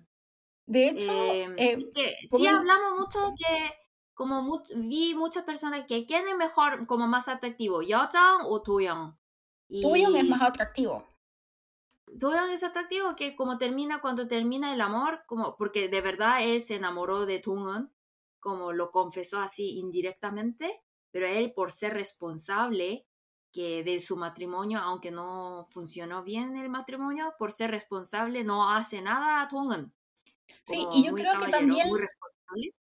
De 0.65 0.89
hecho, 0.89 1.11
Eh, 1.11 1.55
eh, 1.57 1.89
que 1.93 2.15
sí 2.29 2.47
hablamos 2.47 2.99
mucho 2.99 3.33
que 3.37 3.73
como 4.13 4.61
vi 4.75 5.15
muchas 5.15 5.43
personas 5.43 5.85
que 5.87 6.05
quién 6.05 6.27
es 6.27 6.37
mejor 6.37 6.85
como 6.87 7.07
más 7.07 7.27
atractivo 7.27 7.81
Yeojang 7.81 8.41
o 8.45 8.59
Doyoung 8.59 9.15
y 9.69 9.81
Doyoung 9.81 10.15
es 10.15 10.29
más 10.29 10.41
atractivo. 10.41 11.03
Doyoung 12.07 12.51
es 12.51 12.63
atractivo 12.63 13.15
que 13.15 13.35
como 13.35 13.57
termina 13.57 13.99
cuando 14.01 14.27
termina 14.27 14.71
el 14.73 14.81
amor 14.81 15.23
como 15.25 15.55
porque 15.57 15.89
de 15.89 16.01
verdad 16.01 16.43
él 16.43 16.61
se 16.61 16.75
enamoró 16.75 17.25
de 17.25 17.39
Dongeun 17.39 17.91
como 18.39 18.71
lo 18.71 18.91
confesó 18.91 19.41
así 19.41 19.79
indirectamente 19.79 20.81
pero 21.11 21.27
él 21.27 21.53
por 21.53 21.71
ser 21.71 21.93
responsable 21.93 23.05
que 23.51 23.83
de 23.83 23.99
su 23.99 24.15
matrimonio 24.15 24.79
aunque 24.79 25.11
no 25.11 25.65
funcionó 25.69 26.23
bien 26.23 26.55
el 26.55 26.69
matrimonio 26.69 27.33
por 27.39 27.51
ser 27.51 27.71
responsable 27.71 28.43
no 28.43 28.69
hace 28.69 29.01
nada 29.01 29.41
a 29.41 29.47
Dongeun 29.47 29.91
Sí, 30.63 30.85
y 30.93 31.05
yo 31.05 31.13
creo 31.13 31.39
que 31.41 31.51
también 31.51 31.87
muy 31.89 31.99
responsable 31.99 32.73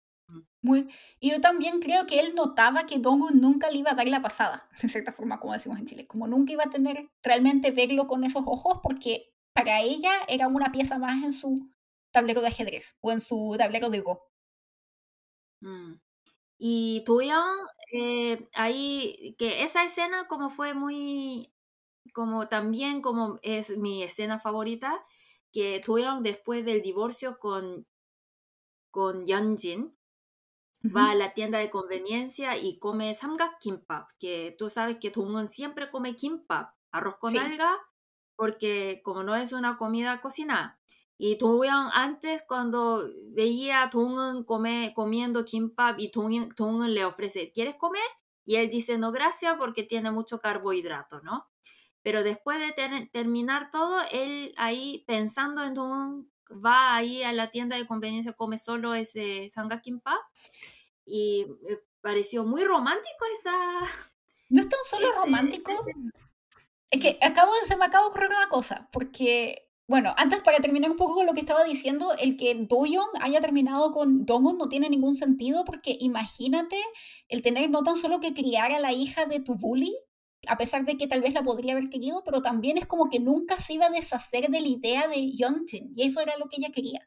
muy 0.62 0.88
y 1.20 1.30
yo 1.30 1.40
también 1.40 1.80
creo 1.80 2.06
que 2.06 2.20
él 2.20 2.34
notaba 2.34 2.86
que 2.86 2.98
Dongun 2.98 3.40
nunca 3.40 3.70
le 3.70 3.78
iba 3.78 3.90
a 3.90 3.94
dar 3.94 4.08
la 4.08 4.22
pasada, 4.22 4.68
de 4.80 4.88
cierta 4.88 5.12
forma 5.12 5.40
como 5.40 5.52
decimos 5.52 5.78
en 5.78 5.86
Chile, 5.86 6.06
como 6.06 6.26
nunca 6.26 6.52
iba 6.52 6.64
a 6.64 6.70
tener 6.70 7.10
realmente 7.22 7.70
verlo 7.70 8.06
con 8.06 8.24
esos 8.24 8.44
ojos 8.46 8.78
porque 8.82 9.32
para 9.52 9.80
ella 9.80 10.12
era 10.28 10.48
una 10.48 10.72
pieza 10.72 10.98
más 10.98 11.22
en 11.24 11.32
su 11.32 11.70
tablero 12.12 12.40
de 12.40 12.48
ajedrez 12.48 12.96
o 13.00 13.12
en 13.12 13.20
su 13.20 13.54
tablero 13.58 13.90
de 13.90 14.00
Go. 14.00 14.18
Mm. 15.60 15.94
Y 16.58 17.02
Doyoung, 17.06 17.66
eh, 17.92 18.48
ahí, 18.54 19.34
que 19.38 19.62
esa 19.62 19.84
escena 19.84 20.28
como 20.28 20.50
fue 20.50 20.74
muy, 20.74 21.52
como 22.14 22.48
también 22.48 23.02
como 23.02 23.38
es 23.42 23.76
mi 23.78 24.02
escena 24.04 24.38
favorita, 24.38 25.04
que 25.52 25.80
Doyoung 25.86 26.22
después 26.22 26.64
del 26.64 26.82
divorcio 26.82 27.38
con, 27.38 27.86
con 28.90 29.24
Yeonjin, 29.24 29.96
va 30.96 31.10
a 31.10 31.14
la 31.14 31.32
tienda 31.34 31.58
de 31.58 31.70
conveniencia 31.70 32.56
y 32.56 32.78
come 32.78 33.14
samgak 33.14 33.58
kimbap, 33.60 34.10
que 34.18 34.54
tú 34.58 34.68
sabes 34.70 34.96
que 35.00 35.10
Dongeun 35.10 35.48
siempre 35.48 35.90
come 35.90 36.14
kimbap, 36.16 36.74
arroz 36.92 37.16
con 37.18 37.32
Sí. 37.32 37.38
alga, 37.38 37.78
porque 38.36 39.00
como 39.04 39.22
no 39.22 39.34
es 39.36 39.52
una 39.52 39.76
comida 39.78 40.20
cocinada. 40.20 40.80
Y 41.18 41.36
Doyoung 41.36 41.90
antes 41.94 42.42
cuando 42.46 43.08
veía 43.30 43.84
a 43.84 43.90
come, 43.90 44.92
comiendo 44.94 45.44
kimbap 45.44 45.98
y 46.00 46.10
Dongeun 46.10 46.94
le 46.94 47.04
ofrece, 47.04 47.52
¿quieres 47.52 47.76
comer? 47.76 48.02
Y 48.44 48.56
él 48.56 48.68
dice, 48.68 48.98
no, 48.98 49.12
gracias, 49.12 49.56
porque 49.58 49.84
tiene 49.84 50.10
mucho 50.10 50.40
carbohidrato, 50.40 51.20
¿no? 51.22 51.51
Pero 52.02 52.22
después 52.22 52.58
de 52.60 52.72
ter- 52.72 53.08
terminar 53.10 53.70
todo, 53.70 54.00
él 54.10 54.52
ahí 54.56 55.04
pensando 55.06 55.62
en 55.64 55.74
Dongeun, 55.74 56.30
va 56.64 56.96
ahí 56.96 57.22
a 57.22 57.32
la 57.32 57.50
tienda 57.50 57.76
de 57.76 57.86
conveniencia, 57.86 58.32
come 58.32 58.56
solo 58.58 58.94
ese 58.94 59.48
samgak 59.48 59.82
kimbap 59.82 60.20
y 61.06 61.46
me 61.62 61.78
pareció 62.00 62.44
muy 62.44 62.64
romántico 62.64 63.24
esa... 63.38 63.52
No 64.50 64.60
es 64.60 64.68
tan 64.68 64.80
solo 64.84 65.08
ese- 65.08 65.18
romántico, 65.20 65.72
escena. 65.72 66.10
Es 66.90 67.00
que 67.00 67.18
acabo, 67.22 67.52
se 67.66 67.74
me 67.76 67.86
acaba 67.86 68.04
de 68.04 68.10
ocurrir 68.10 68.28
una 68.28 68.50
cosa, 68.50 68.86
porque, 68.92 69.70
bueno, 69.86 70.12
antes 70.18 70.42
para 70.42 70.58
terminar 70.58 70.90
un 70.90 70.98
poco 70.98 71.14
con 71.14 71.24
lo 71.24 71.32
que 71.32 71.40
estaba 71.40 71.64
diciendo, 71.64 72.12
el 72.18 72.36
que 72.36 72.54
Doyoung 72.68 73.08
haya 73.22 73.40
terminado 73.40 73.92
con 73.92 74.26
Dongun 74.26 74.58
no 74.58 74.68
tiene 74.68 74.90
ningún 74.90 75.16
sentido, 75.16 75.64
porque 75.64 75.96
imagínate 76.00 76.76
el 77.28 77.40
tener 77.40 77.70
no 77.70 77.82
tan 77.82 77.96
solo 77.96 78.20
que 78.20 78.34
criar 78.34 78.72
a 78.72 78.78
la 78.80 78.92
hija 78.92 79.24
de 79.24 79.40
tu 79.40 79.54
bully, 79.54 79.96
a 80.46 80.58
pesar 80.58 80.84
de 80.84 80.96
que 80.96 81.06
tal 81.06 81.20
vez 81.20 81.34
la 81.34 81.42
podría 81.42 81.72
haber 81.72 81.88
querido, 81.88 82.22
pero 82.24 82.42
también 82.42 82.78
es 82.78 82.86
como 82.86 83.08
que 83.08 83.20
nunca 83.20 83.56
se 83.56 83.74
iba 83.74 83.86
a 83.86 83.90
deshacer 83.90 84.50
de 84.50 84.60
la 84.60 84.68
idea 84.68 85.08
de 85.08 85.30
Yeonjin, 85.30 85.92
y 85.94 86.04
eso 86.04 86.20
era 86.20 86.36
lo 86.38 86.48
que 86.48 86.56
ella 86.58 86.72
quería. 86.72 87.06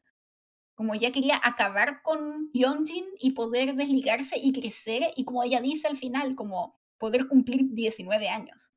Como 0.75 0.93
ella 0.93 1.11
quería 1.11 1.39
acabar 1.41 2.01
con 2.01 2.51
Yeonjin 2.51 3.05
y 3.19 3.31
poder 3.31 3.75
desligarse 3.75 4.37
y 4.37 4.51
crecer, 4.51 5.13
y 5.15 5.25
como 5.25 5.43
ella 5.43 5.61
dice 5.61 5.87
al 5.87 5.97
final, 5.97 6.35
como 6.35 6.79
poder 6.97 7.27
cumplir 7.27 7.73
19 7.73 8.29
años. 8.29 8.69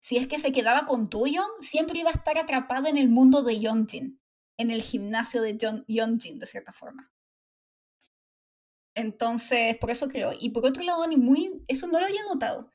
Si 0.00 0.16
es 0.16 0.26
que 0.26 0.38
se 0.38 0.52
quedaba 0.52 0.86
con 0.86 1.10
Doyoung, 1.10 1.62
siempre 1.62 1.98
iba 1.98 2.10
a 2.10 2.14
estar 2.14 2.38
atrapada 2.38 2.88
en 2.88 2.96
el 2.96 3.08
mundo 3.08 3.42
de 3.42 3.58
Yeonjin, 3.58 4.20
en 4.56 4.70
el 4.70 4.82
gimnasio 4.82 5.42
de 5.42 5.58
Yeonjin, 5.86 6.38
de 6.38 6.46
cierta 6.46 6.72
forma. 6.72 7.12
Entonces, 8.94 9.76
por 9.78 9.90
eso 9.90 10.08
creo. 10.08 10.32
Y 10.38 10.50
por 10.50 10.66
otro 10.66 10.82
lado, 10.82 11.06
muy, 11.16 11.64
eso 11.68 11.86
no 11.86 12.00
lo 12.00 12.06
había 12.06 12.22
notado. 12.24 12.70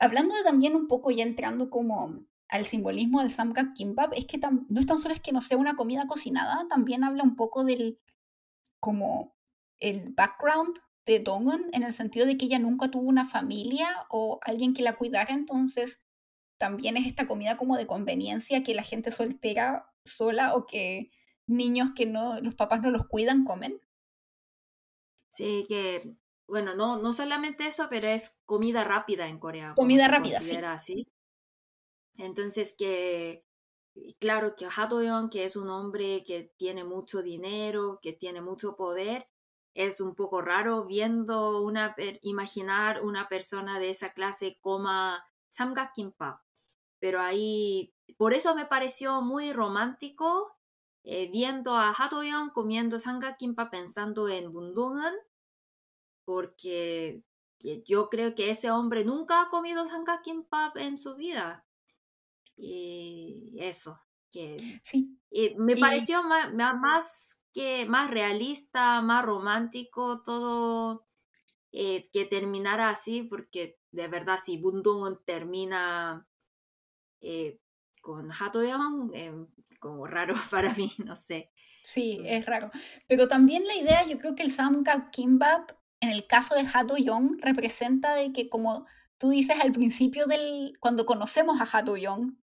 Hablando 0.00 0.34
de 0.34 0.42
también 0.42 0.74
un 0.74 0.88
poco, 0.88 1.10
ya 1.10 1.22
entrando 1.22 1.68
como 1.68 2.24
al 2.48 2.64
simbolismo 2.64 3.20
del 3.20 3.30
Samgak 3.30 3.74
Kimbap, 3.74 4.12
es 4.16 4.24
que 4.24 4.38
no 4.38 4.80
es 4.80 4.86
tan 4.86 4.98
solo 4.98 5.14
es 5.14 5.20
que 5.20 5.30
no 5.30 5.42
sea 5.42 5.58
una 5.58 5.76
comida 5.76 6.06
cocinada, 6.06 6.66
también 6.68 7.04
habla 7.04 7.22
un 7.22 7.36
poco 7.36 7.64
del, 7.64 8.00
como, 8.80 9.36
el 9.78 10.12
background 10.14 10.78
de 11.06 11.20
Dongun, 11.20 11.66
en 11.72 11.82
el 11.82 11.92
sentido 11.92 12.26
de 12.26 12.36
que 12.36 12.46
ella 12.46 12.58
nunca 12.58 12.90
tuvo 12.90 13.08
una 13.08 13.26
familia 13.26 14.06
o 14.08 14.40
alguien 14.42 14.74
que 14.74 14.82
la 14.82 14.96
cuidara, 14.96 15.34
entonces 15.34 16.02
también 16.58 16.96
es 16.96 17.06
esta 17.06 17.28
comida 17.28 17.56
como 17.56 17.76
de 17.76 17.86
conveniencia 17.86 18.62
que 18.62 18.74
la 18.74 18.82
gente 18.82 19.10
soltera 19.10 19.86
sola 20.04 20.54
o 20.54 20.66
que 20.66 21.10
niños 21.46 21.90
que 21.94 22.06
no, 22.06 22.40
los 22.40 22.54
papás 22.54 22.80
no 22.80 22.90
los 22.90 23.06
cuidan 23.06 23.44
comen. 23.44 23.80
Sí, 25.28 25.64
que 25.68 26.16
bueno, 26.50 26.74
no, 26.74 26.98
no 26.98 27.12
solamente 27.12 27.66
eso, 27.68 27.86
pero 27.88 28.08
es 28.08 28.40
comida 28.44 28.82
rápida 28.82 29.28
en 29.28 29.38
Corea. 29.38 29.72
Comida 29.76 30.08
rápida, 30.08 30.40
sí. 30.40 30.56
así. 30.56 31.06
Entonces 32.18 32.74
que, 32.76 33.44
claro 34.18 34.56
que 34.56 34.66
Ha 34.66 34.88
que 35.30 35.44
es 35.44 35.54
un 35.54 35.70
hombre 35.70 36.24
que 36.26 36.52
tiene 36.56 36.82
mucho 36.82 37.22
dinero, 37.22 38.00
que 38.02 38.12
tiene 38.12 38.40
mucho 38.40 38.74
poder, 38.74 39.28
es 39.74 40.00
un 40.00 40.16
poco 40.16 40.42
raro 40.42 40.84
viendo 40.84 41.62
una, 41.62 41.94
imaginar 42.22 43.04
una 43.04 43.28
persona 43.28 43.78
de 43.78 43.90
esa 43.90 44.12
clase 44.12 44.58
coma 44.60 45.24
samgakkimbap. 45.50 46.40
Pero 46.98 47.20
ahí, 47.20 47.94
por 48.18 48.34
eso 48.34 48.56
me 48.56 48.66
pareció 48.66 49.22
muy 49.22 49.52
romántico 49.52 50.56
eh, 51.04 51.30
viendo 51.30 51.76
a 51.76 51.90
Ha 51.90 52.10
comiendo 52.52 52.98
samgakkimbap 52.98 53.70
pensando 53.70 54.28
en 54.28 54.52
Bundungen 54.52 55.14
porque 56.30 57.24
yo 57.84 58.08
creo 58.08 58.36
que 58.36 58.50
ese 58.50 58.70
hombre 58.70 59.04
nunca 59.04 59.42
ha 59.42 59.48
comido 59.48 59.82
Kimbap 60.22 60.76
en 60.76 60.96
su 60.96 61.16
vida. 61.16 61.66
Y 62.56 63.56
eso, 63.58 64.00
que 64.30 64.80
sí. 64.84 65.18
me 65.58 65.76
pareció 65.76 66.22
más, 66.22 66.54
más, 66.54 67.42
que 67.52 67.84
más 67.86 68.12
realista, 68.12 69.02
más 69.02 69.24
romántico 69.24 70.22
todo 70.22 71.04
eh, 71.72 72.04
que 72.12 72.26
terminara 72.26 72.90
así, 72.90 73.24
porque 73.24 73.80
de 73.90 74.06
verdad 74.06 74.38
si 74.40 74.56
Bundung 74.56 75.18
termina 75.24 76.28
eh, 77.20 77.58
con 78.00 78.30
Hatoyang, 78.30 79.10
eh, 79.14 79.34
como 79.80 80.06
raro 80.06 80.34
para 80.52 80.72
mí, 80.74 80.92
no 81.04 81.16
sé. 81.16 81.50
Sí, 81.82 82.20
es 82.24 82.46
raro. 82.46 82.70
Pero 83.08 83.26
también 83.26 83.66
la 83.66 83.74
idea, 83.74 84.06
yo 84.06 84.20
creo 84.20 84.36
que 84.36 84.44
el 84.44 84.52
Samgak 84.52 85.10
Kimbap 85.10 85.79
en 86.00 86.10
el 86.10 86.26
caso 86.26 86.54
de 86.54 86.66
Hato 86.72 86.96
Young 86.96 87.38
representa 87.40 88.14
de 88.14 88.32
que 88.32 88.48
como 88.48 88.86
tú 89.18 89.30
dices 89.30 89.60
al 89.60 89.72
principio 89.72 90.26
del 90.26 90.76
cuando 90.80 91.06
conocemos 91.06 91.60
a 91.60 91.64
Hato 91.64 91.96
Young 91.96 92.34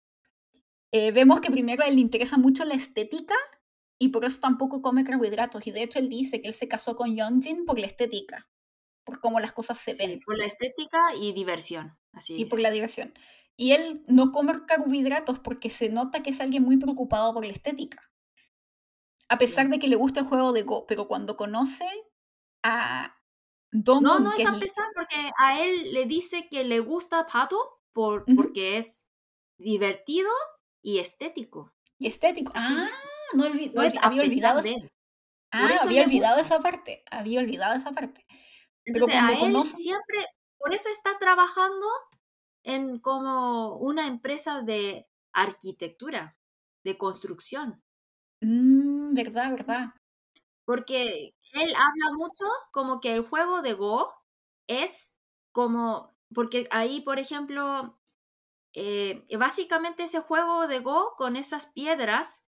eh, 0.91 1.11
vemos 1.11 1.41
que 1.41 1.51
primero 1.51 1.83
a 1.83 1.87
él 1.87 1.95
le 1.95 2.01
interesa 2.01 2.37
mucho 2.37 2.63
la 2.65 2.75
estética 2.75 3.35
y 3.99 4.09
por 4.09 4.25
eso 4.25 4.39
tampoco 4.39 4.81
come 4.81 5.03
carbohidratos. 5.03 5.65
Y 5.67 5.71
de 5.71 5.83
hecho 5.83 5.99
él 5.99 6.07
dice 6.07 6.41
que 6.41 6.47
él 6.47 6.53
se 6.53 6.67
casó 6.67 6.95
con 6.95 7.15
Yeonjin 7.15 7.65
por 7.65 7.79
la 7.79 7.87
estética 7.87 8.47
por 9.07 9.21
cómo 9.21 9.39
las 9.39 9.53
cosas 9.53 9.77
se 9.77 9.95
ven. 9.95 10.19
por 10.25 10.37
la 10.37 10.45
estética 10.45 10.97
y 11.19 11.31
diversión 11.31 11.97
así 12.11 12.35
y 12.35 12.45
por 12.45 12.59
la 12.59 12.71
diversión. 12.71 13.13
Y 13.55 13.71
él 13.71 14.03
no 14.07 14.33
come 14.33 14.53
carbohidratos 14.67 15.39
porque 15.39 15.69
se 15.69 15.89
nota 15.89 16.21
que 16.21 16.31
es 16.31 16.41
alguien 16.41 16.63
muy 16.63 16.75
preocupado 16.75 17.33
por 17.33 17.45
la 17.45 17.53
estética. 17.53 18.11
A 19.29 19.37
pesar 19.37 19.69
de 19.69 19.79
que 19.79 19.87
le 19.87 19.95
gusta 19.95 20.19
el 20.19 20.25
juego 20.25 20.51
de 20.51 20.63
Go 20.63 20.85
pero 20.87 21.07
cuando 21.07 21.37
conoce 21.37 21.85
a, 22.63 23.16
no, 23.71 24.19
no 24.19 24.33
es 24.33 24.45
a 24.45 24.57
pesar 24.59 24.85
porque 24.95 25.31
a 25.37 25.61
él 25.61 25.93
le 25.93 26.05
dice 26.05 26.47
que 26.49 26.63
le 26.63 26.79
gusta 26.79 27.25
Pato 27.25 27.57
por, 27.93 28.25
porque 28.35 28.77
es 28.77 29.07
divertido 29.57 30.29
y 30.81 30.99
estético. 30.99 31.73
Y 31.99 32.07
estético. 32.07 32.51
ah, 32.55 32.87
no, 33.33 33.45
había 33.45 34.21
olvidado. 34.23 34.61
Ah, 35.51 35.75
había 35.81 36.03
olvidado 36.03 36.39
esa 36.39 36.59
parte. 36.59 37.03
Había 37.09 37.39
olvidado 37.39 37.75
esa 37.75 37.91
parte. 37.91 38.25
Entonces, 38.85 39.15
a 39.15 39.33
él 39.33 39.69
siempre, 39.69 40.25
por 40.57 40.73
eso 40.73 40.89
está 40.89 41.17
trabajando 41.19 41.85
en 42.63 42.99
como 42.99 43.77
una 43.77 44.07
empresa 44.07 44.61
de 44.61 45.07
arquitectura, 45.33 46.37
de 46.83 46.97
construcción. 46.97 47.83
Mm, 48.41 49.13
verdad, 49.13 49.51
verdad. 49.51 49.93
Porque 50.65 51.33
él 51.53 51.73
habla 51.75 52.13
mucho 52.17 52.45
como 52.71 52.99
que 52.99 53.13
el 53.13 53.21
juego 53.23 53.61
de 53.61 53.73
Go 53.73 54.13
es 54.67 55.17
como, 55.51 56.15
porque 56.33 56.67
ahí, 56.71 57.01
por 57.01 57.19
ejemplo, 57.19 57.99
eh, 58.73 59.25
básicamente 59.37 60.03
ese 60.03 60.21
juego 60.21 60.67
de 60.67 60.79
Go 60.79 61.15
con 61.17 61.35
esas 61.35 61.67
piedras, 61.67 62.47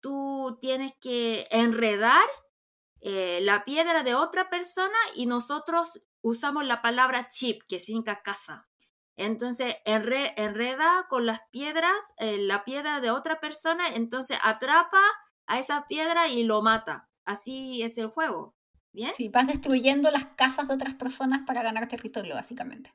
tú 0.00 0.58
tienes 0.60 0.96
que 1.00 1.48
enredar 1.50 2.26
eh, 3.00 3.40
la 3.42 3.64
piedra 3.64 4.02
de 4.02 4.14
otra 4.14 4.50
persona 4.50 4.96
y 5.14 5.26
nosotros 5.26 6.02
usamos 6.22 6.64
la 6.64 6.82
palabra 6.82 7.28
chip, 7.28 7.62
que 7.68 7.78
significa 7.78 8.22
casa. 8.22 8.68
Entonces 9.16 9.76
enreda 9.84 11.06
con 11.08 11.24
las 11.26 11.40
piedras 11.50 12.14
eh, 12.18 12.38
la 12.38 12.64
piedra 12.64 13.00
de 13.00 13.10
otra 13.10 13.40
persona, 13.40 13.88
entonces 13.88 14.38
atrapa 14.42 15.00
a 15.46 15.58
esa 15.58 15.86
piedra 15.86 16.28
y 16.28 16.42
lo 16.42 16.62
mata. 16.62 17.08
Así 17.26 17.82
es 17.82 17.98
el 17.98 18.06
juego. 18.06 18.54
¿Bien? 18.92 19.12
Sí, 19.14 19.28
vas 19.28 19.46
destruyendo 19.46 20.10
las 20.10 20.24
casas 20.24 20.68
de 20.68 20.74
otras 20.74 20.94
personas 20.94 21.42
para 21.46 21.62
ganar 21.62 21.86
territorio, 21.88 22.34
básicamente. 22.34 22.94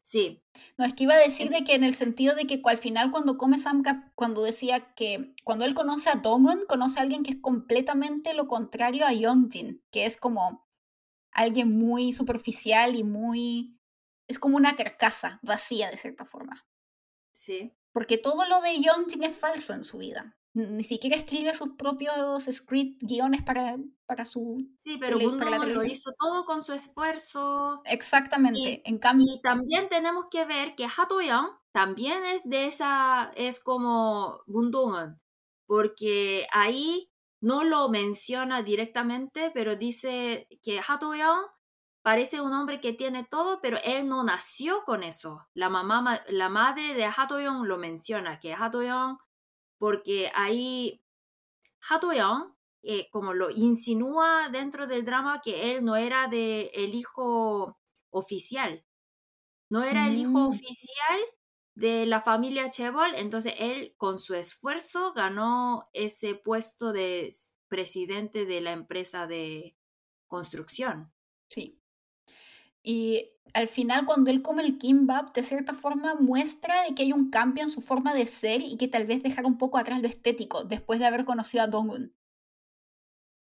Sí. 0.00 0.42
No, 0.78 0.86
es 0.86 0.94
que 0.94 1.04
iba 1.04 1.14
a 1.14 1.18
decir 1.18 1.50
de 1.50 1.62
que 1.62 1.74
en 1.74 1.84
el 1.84 1.94
sentido 1.94 2.34
de 2.34 2.46
que 2.46 2.62
al 2.64 2.78
final 2.78 3.10
cuando 3.10 3.36
come 3.36 3.58
Samka, 3.58 4.12
cuando 4.14 4.42
decía 4.42 4.94
que 4.94 5.34
cuando 5.44 5.66
él 5.66 5.74
conoce 5.74 6.08
a 6.08 6.14
Dongun, 6.14 6.64
conoce 6.66 6.98
a 6.98 7.02
alguien 7.02 7.22
que 7.22 7.32
es 7.32 7.40
completamente 7.40 8.32
lo 8.32 8.48
contrario 8.48 9.04
a 9.04 9.12
Yeonjin, 9.12 9.84
que 9.90 10.06
es 10.06 10.16
como 10.16 10.66
alguien 11.32 11.76
muy 11.76 12.12
superficial 12.12 12.96
y 12.96 13.04
muy... 13.04 13.78
es 14.26 14.38
como 14.38 14.56
una 14.56 14.74
carcasa 14.74 15.38
vacía 15.42 15.90
de 15.90 15.98
cierta 15.98 16.24
forma. 16.24 16.66
Sí. 17.32 17.76
Porque 17.92 18.16
todo 18.16 18.46
lo 18.46 18.62
de 18.62 18.78
Yeonjin 18.78 19.24
es 19.24 19.36
falso 19.36 19.74
en 19.74 19.84
su 19.84 19.98
vida 19.98 20.39
ni 20.52 20.84
siquiera 20.84 21.16
escribe 21.16 21.54
sus 21.54 21.70
propios 21.76 22.44
script 22.50 23.00
guiones 23.02 23.42
para, 23.42 23.76
para 24.06 24.24
su 24.24 24.68
sí 24.76 24.98
pero 24.98 25.18
lo 25.18 25.84
hizo 25.84 26.12
todo 26.18 26.44
con 26.44 26.62
su 26.62 26.72
esfuerzo 26.72 27.82
exactamente 27.84 28.82
en 28.84 28.98
cambio 28.98 29.26
y 29.32 29.40
también 29.40 29.88
tenemos 29.88 30.26
que 30.30 30.44
ver 30.44 30.74
que 30.74 30.86
Hatoyang 30.86 31.48
también 31.72 32.24
es 32.24 32.48
de 32.50 32.66
esa 32.66 33.30
es 33.36 33.62
como 33.62 34.40
Bundongan 34.46 35.20
porque 35.66 36.48
ahí 36.50 37.12
no 37.40 37.62
lo 37.62 37.88
menciona 37.88 38.62
directamente 38.62 39.52
pero 39.54 39.76
dice 39.76 40.48
que 40.64 40.80
Hatoyang 40.80 41.42
parece 42.02 42.40
un 42.40 42.52
hombre 42.52 42.80
que 42.80 42.92
tiene 42.92 43.24
todo, 43.24 43.60
pero 43.60 43.78
él 43.84 44.08
no 44.08 44.24
nació 44.24 44.84
con 44.84 45.02
eso. 45.02 45.46
La 45.54 45.68
mamá, 45.68 46.22
la 46.28 46.48
madre 46.48 46.94
de 46.94 47.04
Hatoyong 47.04 47.66
lo 47.66 47.78
menciona, 47.78 48.40
que 48.40 48.54
Hatoyong 48.54 49.18
porque 49.80 50.30
ahí 50.34 51.02
Hatoyong, 51.88 52.54
eh, 52.82 53.08
como 53.10 53.32
lo 53.32 53.48
insinúa 53.50 54.50
dentro 54.50 54.86
del 54.86 55.06
drama, 55.06 55.40
que 55.42 55.72
él 55.72 55.84
no 55.84 55.96
era 55.96 56.28
de 56.28 56.70
el 56.74 56.94
hijo 56.94 57.80
oficial, 58.10 58.84
no 59.70 59.82
era 59.82 60.06
el 60.06 60.18
hijo 60.18 60.38
mm. 60.38 60.48
oficial 60.48 61.20
de 61.74 62.04
la 62.04 62.20
familia 62.20 62.68
Chebol, 62.68 63.14
entonces 63.14 63.54
él 63.58 63.94
con 63.96 64.18
su 64.18 64.34
esfuerzo 64.34 65.14
ganó 65.14 65.88
ese 65.94 66.34
puesto 66.34 66.92
de 66.92 67.30
presidente 67.68 68.44
de 68.44 68.60
la 68.60 68.72
empresa 68.72 69.26
de 69.26 69.78
construcción. 70.26 71.10
Sí. 71.48 71.79
Y 72.82 73.30
al 73.54 73.68
final, 73.68 74.06
cuando 74.06 74.30
él 74.30 74.42
come 74.42 74.62
el 74.62 74.78
kimbap, 74.78 75.34
de 75.34 75.42
cierta 75.42 75.74
forma 75.74 76.14
muestra 76.14 76.82
de 76.82 76.94
que 76.94 77.02
hay 77.02 77.12
un 77.12 77.30
cambio 77.30 77.62
en 77.62 77.70
su 77.70 77.80
forma 77.80 78.14
de 78.14 78.26
ser 78.26 78.62
y 78.62 78.76
que 78.76 78.88
tal 78.88 79.06
vez 79.06 79.22
dejar 79.22 79.44
un 79.44 79.58
poco 79.58 79.78
atrás 79.78 80.00
lo 80.00 80.08
estético 80.08 80.64
después 80.64 80.98
de 81.00 81.06
haber 81.06 81.24
conocido 81.24 81.64
a 81.64 81.66
Dongun. 81.66 82.14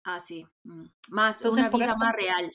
Ah, 0.05 0.21
sí. 0.21 0.47
Mm. 0.65 0.87
Más, 1.11 1.45
una 1.45 1.69
vida 1.69 1.97
más 1.97 2.15
real. 2.15 2.53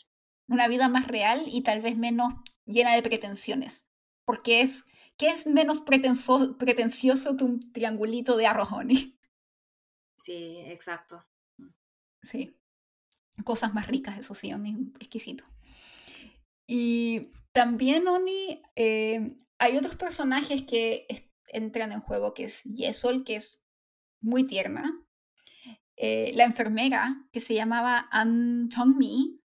Una 0.48 0.68
vida 0.68 0.88
más 0.88 1.08
real 1.08 1.44
y 1.48 1.62
tal 1.62 1.82
vez 1.82 1.98
menos 1.98 2.34
llena 2.66 2.96
de 2.96 3.04
pretensiones. 3.04 3.86
Porque 4.26 4.62
es, 4.62 4.86
¿qué 5.18 5.28
es 5.28 5.46
menos 5.46 5.80
pretenso, 5.80 6.58
pretencioso 6.58 7.36
que 7.36 7.44
un 7.44 7.72
triangulito 7.72 8.38
de 8.38 8.48
arroz 8.48 8.70
Sí, 10.16 10.58
exacto. 10.66 11.26
Mm. 11.58 11.68
Sí. 12.22 12.58
Cosas 13.44 13.74
más 13.74 13.88
ricas, 13.88 14.18
eso 14.18 14.34
sí, 14.34 14.52
exquisito. 15.00 15.44
Y 16.76 17.30
también, 17.52 18.08
Oni, 18.08 18.64
eh, 18.76 19.28
hay 19.60 19.78
otros 19.78 19.96
personajes 19.96 20.64
que 20.64 21.06
entran 21.50 21.92
en 21.92 22.02
juego, 22.02 22.34
que 22.34 22.46
es 22.46 22.64
Yesol, 22.64 23.24
que 23.24 23.36
es 23.36 23.64
muy 24.22 24.48
tierna. 24.48 24.92
Eh, 25.98 26.32
la 26.34 26.46
enfermera, 26.46 27.28
que 27.32 27.42
se 27.42 27.54
llamaba 27.54 28.08
An 28.10 28.70
Chong-mi. 28.70 29.40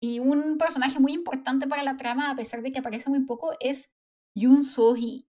Y 0.00 0.20
un 0.20 0.56
personaje 0.56 1.00
muy 1.00 1.12
importante 1.12 1.66
para 1.66 1.82
la 1.82 1.98
trama, 1.98 2.30
a 2.30 2.34
pesar 2.34 2.62
de 2.62 2.72
que 2.72 2.78
aparece 2.78 3.10
muy 3.10 3.26
poco, 3.26 3.52
es 3.60 3.92
Yoon 4.34 4.64
So-hee. 4.64 5.28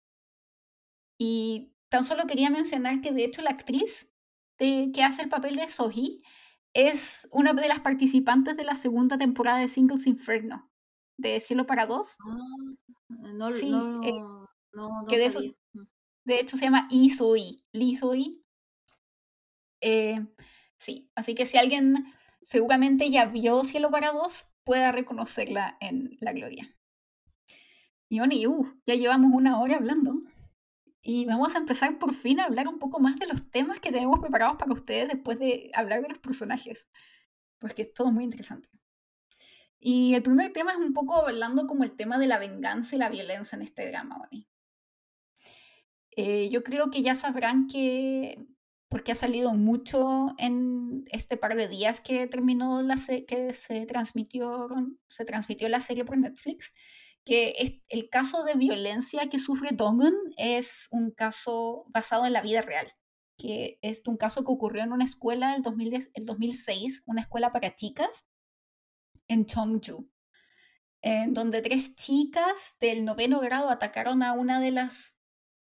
Y 1.18 1.76
tan 1.90 2.06
solo 2.06 2.28
quería 2.28 2.50
mencionar 2.50 3.02
que, 3.02 3.12
de 3.12 3.26
hecho, 3.26 3.42
la 3.42 3.50
actriz 3.50 4.08
de, 4.58 4.92
que 4.94 5.04
hace 5.04 5.24
el 5.24 5.28
papel 5.28 5.58
de 5.58 5.68
So-hee 5.68 6.24
es 6.74 7.28
una 7.30 7.52
de 7.52 7.68
las 7.68 7.82
participantes 7.82 8.56
de 8.56 8.64
la 8.64 8.76
segunda 8.76 9.18
temporada 9.18 9.60
de 9.60 9.68
Singles 9.68 10.08
Inferno 10.08 10.64
de 11.22 11.40
Cielo 11.40 11.66
para 11.66 11.86
Dos. 11.86 12.18
Ah, 12.26 12.38
no, 13.10 13.54
sí, 13.54 13.70
no, 13.70 14.04
eh, 14.04 14.14
no, 14.74 15.06
que 15.08 15.18
de, 15.18 15.26
eso, 15.26 15.40
mm. 15.74 15.82
de, 16.26 16.40
hecho 16.40 16.58
se 16.58 16.66
llama 16.66 16.88
Isoi, 16.90 17.64
Lisoi. 17.72 18.44
Eh, 19.82 20.26
sí, 20.78 21.12
así 21.16 21.36
que 21.36 21.46
si 21.46 21.58
alguien 21.58 22.06
seguramente 22.42 23.10
ya 23.10 23.26
vio 23.26 23.64
Cielo 23.64 23.92
para 23.92 24.12
Dos, 24.12 24.48
pueda 24.64 24.92
reconocerla 24.92 25.78
en 25.80 26.18
la 26.20 26.34
gloria. 26.34 26.76
Y 28.10 28.20
Oni, 28.20 28.46
uh, 28.46 28.82
ya 28.86 28.96
llevamos 28.96 29.32
una 29.34 29.60
hora 29.62 29.78
hablando. 29.78 30.22
Y 31.02 31.26
vamos 31.26 31.56
a 31.56 31.60
empezar 31.60 31.98
por 31.98 32.14
fin 32.14 32.40
a 32.40 32.44
hablar 32.44 32.68
un 32.68 32.78
poco 32.78 33.00
más 33.00 33.18
de 33.18 33.26
los 33.26 33.50
temas 33.50 33.80
que 33.80 33.92
tenemos 33.92 34.20
preparados 34.20 34.58
para 34.58 34.74
ustedes 34.74 35.08
después 35.08 35.40
de 35.40 35.72
hablar 35.74 36.02
de 36.02 36.10
los 36.10 36.20
personajes. 36.20 36.88
Porque 37.58 37.84
es 37.84 37.94
todo 37.94 38.12
muy 38.12 38.24
interesante. 38.24 38.70
Y 39.84 40.14
el 40.14 40.22
primer 40.22 40.54
tema 40.54 40.72
es 40.74 40.78
un 40.78 40.94
poco 40.94 41.26
hablando 41.26 41.66
como 41.66 41.84
el 41.84 41.96
tema 41.96 42.20
de 42.20 42.28
la 42.28 42.38
venganza 42.38 42.96
y 42.96 43.00
la 43.00 43.10
violencia 43.10 43.56
en 43.56 43.64
este 43.64 43.90
drama, 43.90 44.22
Oni. 44.22 44.48
Eh, 46.16 46.50
yo 46.52 46.64
creo 46.64 46.92
que 46.92 47.02
ya 47.02 47.16
sabrán 47.16 47.68
que, 47.68 48.38
porque 48.90 49.12
ha 49.12 49.16
salido 49.16 49.54
mucho 49.56 50.36
en 50.38 51.04
este 51.08 51.36
par 51.36 51.56
de 51.56 51.68
días 51.68 52.00
que 52.00 52.28
terminó 52.28 52.84
la 52.84 52.96
que 53.28 53.54
se 53.54 53.86
transmitió, 53.88 54.70
se 55.08 55.26
transmitió 55.26 55.68
la 55.68 55.82
serie 55.82 56.06
por 56.06 56.18
Netflix, 56.18 56.74
que 57.26 57.56
es, 57.58 57.82
el 57.90 58.10
caso 58.10 58.44
de 58.44 58.54
violencia 58.54 59.30
que 59.30 59.40
sufre 59.40 59.70
Dongun 59.72 60.14
es 60.38 60.88
un 60.92 61.10
caso 61.10 61.86
basado 61.88 62.28
en 62.28 62.34
la 62.34 62.44
vida 62.44 62.62
real, 62.62 62.92
que 63.36 63.80
es 63.82 64.04
un 64.06 64.18
caso 64.18 64.44
que 64.44 64.52
ocurrió 64.52 64.84
en 64.84 64.92
una 64.92 65.06
escuela 65.06 65.56
el, 65.56 65.64
2010, 65.64 66.12
el 66.14 66.26
2006, 66.26 67.02
una 67.08 67.22
escuela 67.22 67.52
para 67.52 67.76
chicas, 67.76 68.28
en 69.32 69.46
Chongju, 69.46 70.10
en 71.02 71.34
donde 71.34 71.62
tres 71.62 71.96
chicas 71.96 72.76
del 72.80 73.06
noveno 73.06 73.40
grado 73.40 73.70
atacaron 73.70 74.24
a 74.24 74.34
una 74.34 74.60
de 74.60 74.72
las 74.72 75.16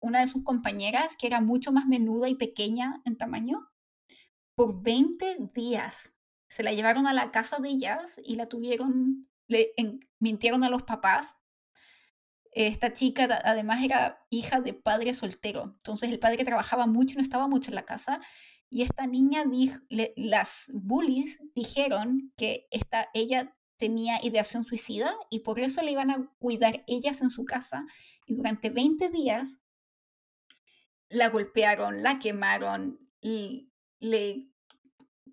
una 0.01 0.21
de 0.21 0.27
sus 0.27 0.43
compañeras, 0.43 1.17
que 1.17 1.29
era 1.29 1.41
mucho 1.41 1.71
más 1.71 1.87
menuda 1.87 2.29
y 2.29 2.35
pequeña 2.35 3.01
en 3.05 3.17
tamaño, 3.17 3.71
por 4.57 4.83
20 4.83 5.51
días. 5.55 6.17
Se 6.49 6.65
la 6.65 6.73
llevaron 6.73 7.07
a 7.07 7.13
la 7.13 7.31
casa 7.31 7.59
de 7.59 7.69
ellas 7.69 8.21
y 8.25 8.35
la 8.35 8.49
tuvieron, 8.49 9.29
le 9.47 9.73
mintieron 10.19 10.65
a 10.65 10.71
los 10.71 10.83
papás. 10.83 11.37
Esta 12.51 12.93
chica 12.93 13.41
además 13.45 13.85
era 13.85 14.27
hija 14.29 14.61
de 14.61 14.75
padre 14.75 15.15
soltero, 15.15 15.63
entonces 15.67 16.11
el 16.11 16.19
padre 16.19 16.45
trabajaba 16.45 16.87
mucho 16.87 17.15
no 17.17 17.23
estaba 17.23 17.47
mucho 17.47 17.71
en 17.71 17.77
la 17.77 17.85
casa 17.85 18.21
y 18.73 18.81
esta 18.81 19.07
niña, 19.07 19.45
dijo, 19.45 19.79
las 20.17 20.65
bullies 20.73 21.39
dijeron 21.55 22.33
que 22.39 22.69
esta, 22.71 23.11
ella 23.13 23.55
tenía 23.77 24.25
ideación 24.25 24.65
suicida 24.65 25.15
y 25.29 25.41
por 25.41 25.61
eso 25.61 25.83
le 25.83 25.93
iban 25.93 26.11
a 26.11 26.33
cuidar 26.39 26.83
ellas 26.87 27.21
en 27.21 27.29
su 27.29 27.45
casa. 27.45 27.85
Y 28.27 28.35
durante 28.35 28.71
20 28.71 29.11
días 29.11 29.61
la 31.11 31.29
golpearon, 31.29 32.03
la 32.03 32.19
quemaron, 32.19 32.99
y 33.21 33.71
le, 34.01 34.49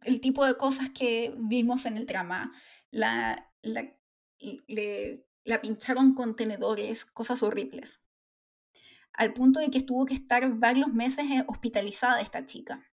el 0.02 0.20
tipo 0.20 0.46
de 0.46 0.58
cosas 0.58 0.90
que 0.90 1.34
vimos 1.38 1.86
en 1.86 1.96
el 1.96 2.06
drama. 2.06 2.52
La, 2.92 3.54
la, 3.62 3.90
la 5.46 5.62
pincharon 5.62 6.14
con 6.14 6.36
tenedores, 6.36 7.06
cosas 7.06 7.42
horribles. 7.42 8.04
Al 9.14 9.34
punto 9.34 9.62
de 9.62 9.72
que 9.72 9.82
tuvo 9.82 10.06
que 10.06 10.14
estar 10.14 10.56
varios 10.56 10.90
meses 10.90 11.24
eh, 11.32 11.46
hospitalizada 11.48 12.20
esta 12.20 12.46
chica. 12.46 12.89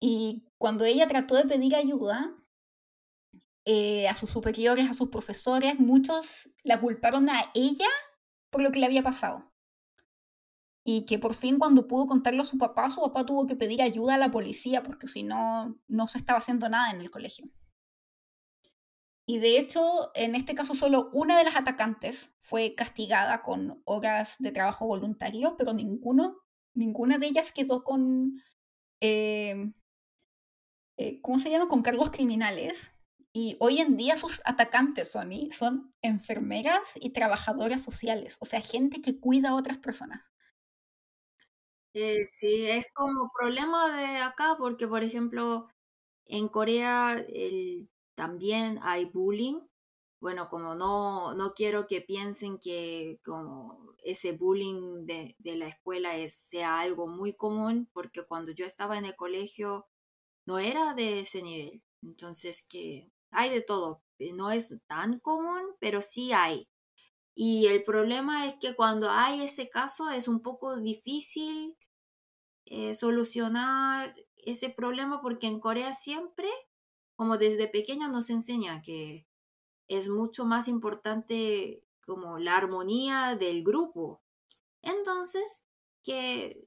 Y 0.00 0.46
cuando 0.58 0.84
ella 0.84 1.08
trató 1.08 1.36
de 1.36 1.44
pedir 1.44 1.74
ayuda 1.74 2.34
eh, 3.64 4.08
a 4.08 4.14
sus 4.14 4.30
superiores, 4.30 4.90
a 4.90 4.94
sus 4.94 5.08
profesores, 5.08 5.78
muchos 5.80 6.50
la 6.62 6.80
culparon 6.80 7.28
a 7.30 7.50
ella 7.54 7.88
por 8.50 8.62
lo 8.62 8.70
que 8.70 8.78
le 8.78 8.86
había 8.86 9.02
pasado. 9.02 9.52
Y 10.84 11.04
que 11.06 11.18
por 11.18 11.34
fin 11.34 11.58
cuando 11.58 11.88
pudo 11.88 12.06
contarlo 12.06 12.42
a 12.42 12.46
su 12.46 12.58
papá, 12.58 12.90
su 12.90 13.00
papá 13.00 13.26
tuvo 13.26 13.46
que 13.46 13.56
pedir 13.56 13.82
ayuda 13.82 14.14
a 14.14 14.18
la 14.18 14.30
policía 14.30 14.82
porque 14.82 15.08
si 15.08 15.24
no, 15.24 15.80
no 15.88 16.06
se 16.06 16.18
estaba 16.18 16.38
haciendo 16.38 16.68
nada 16.68 16.92
en 16.92 17.00
el 17.00 17.10
colegio. 17.10 17.46
Y 19.28 19.38
de 19.38 19.58
hecho, 19.58 20.12
en 20.14 20.36
este 20.36 20.54
caso 20.54 20.76
solo 20.76 21.10
una 21.12 21.36
de 21.36 21.42
las 21.42 21.56
atacantes 21.56 22.30
fue 22.38 22.76
castigada 22.76 23.42
con 23.42 23.82
horas 23.84 24.36
de 24.38 24.52
trabajo 24.52 24.86
voluntario, 24.86 25.56
pero 25.58 25.74
ninguna 25.74 27.18
de 27.18 27.26
ellas 27.26 27.50
quedó 27.50 27.82
con 27.82 28.40
eh, 29.00 29.64
eh, 30.96 31.20
¿cómo 31.22 31.38
se 31.38 31.50
llama? 31.50 31.68
Con 31.68 31.82
cargos 31.82 32.10
criminales. 32.10 32.92
Y 33.32 33.56
hoy 33.60 33.80
en 33.80 33.96
día 33.96 34.16
sus 34.16 34.40
atacantes, 34.44 35.12
Sony, 35.12 35.50
son 35.50 35.94
enfermeras 36.00 36.92
y 36.94 37.10
trabajadoras 37.10 37.82
sociales, 37.82 38.38
o 38.40 38.46
sea, 38.46 38.62
gente 38.62 39.02
que 39.02 39.20
cuida 39.20 39.50
a 39.50 39.54
otras 39.56 39.76
personas. 39.78 40.24
Eh, 41.92 42.24
sí, 42.26 42.66
es 42.66 42.86
como 42.94 43.30
problema 43.38 43.94
de 44.00 44.18
acá, 44.18 44.56
porque 44.58 44.86
por 44.86 45.02
ejemplo, 45.02 45.68
en 46.26 46.48
Corea 46.48 47.24
también 48.14 48.78
hay 48.82 49.04
bullying. 49.06 49.60
Bueno, 50.20 50.48
como 50.48 50.74
no, 50.74 51.34
no 51.34 51.52
quiero 51.54 51.86
que 51.86 52.00
piensen 52.00 52.58
que 52.58 53.20
como 53.24 53.94
ese 54.02 54.32
bullying 54.32 55.06
de, 55.06 55.36
de 55.38 55.56
la 55.56 55.66
escuela 55.68 56.16
es, 56.16 56.34
sea 56.34 56.80
algo 56.80 57.06
muy 57.06 57.34
común, 57.34 57.88
porque 57.92 58.22
cuando 58.24 58.52
yo 58.52 58.66
estaba 58.66 58.98
en 58.98 59.04
el 59.04 59.14
colegio, 59.16 59.86
no 60.46 60.58
era 60.58 60.94
de 60.94 61.20
ese 61.20 61.42
nivel. 61.42 61.82
Entonces, 62.02 62.66
que 62.66 63.10
hay 63.30 63.50
de 63.50 63.60
todo. 63.60 64.02
Eh, 64.18 64.32
no 64.32 64.50
es 64.50 64.80
tan 64.86 65.18
común, 65.20 65.62
pero 65.80 66.00
sí 66.00 66.32
hay. 66.32 66.68
Y 67.34 67.66
el 67.66 67.82
problema 67.82 68.46
es 68.46 68.54
que 68.54 68.74
cuando 68.74 69.10
hay 69.10 69.42
ese 69.42 69.68
caso 69.68 70.08
es 70.08 70.26
un 70.26 70.40
poco 70.40 70.80
difícil 70.80 71.76
eh, 72.64 72.94
solucionar 72.94 74.14
ese 74.38 74.70
problema 74.70 75.20
porque 75.20 75.46
en 75.46 75.60
Corea 75.60 75.92
siempre, 75.92 76.48
como 77.14 77.36
desde 77.36 77.68
pequeña 77.68 78.08
nos 78.08 78.30
enseña 78.30 78.80
que 78.80 79.26
es 79.88 80.08
mucho 80.08 80.46
más 80.46 80.66
importante 80.66 81.84
como 82.06 82.38
la 82.38 82.56
armonía 82.56 83.36
del 83.36 83.62
grupo. 83.62 84.22
Entonces, 84.80 85.64
que 86.02 86.66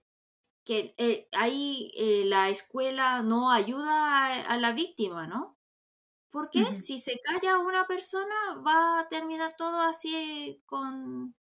que 0.69 0.93
eh, 0.99 1.27
ahí 1.31 1.91
eh, 1.95 2.25
la 2.25 2.49
escuela 2.49 3.23
no 3.23 3.51
ayuda 3.51 4.45
a, 4.47 4.57
la 4.57 4.71
víctima, 4.71 5.25
¿no? 5.25 5.57
Porque 6.29 6.75
si 6.75 6.99
se 6.99 7.19
calla 7.23 7.57
una 7.57 7.87
persona 7.87 8.61
va 8.63 8.99
a 8.99 9.07
terminar 9.07 9.55
todo 9.57 9.81
así 9.81 10.61
con, 10.67 11.35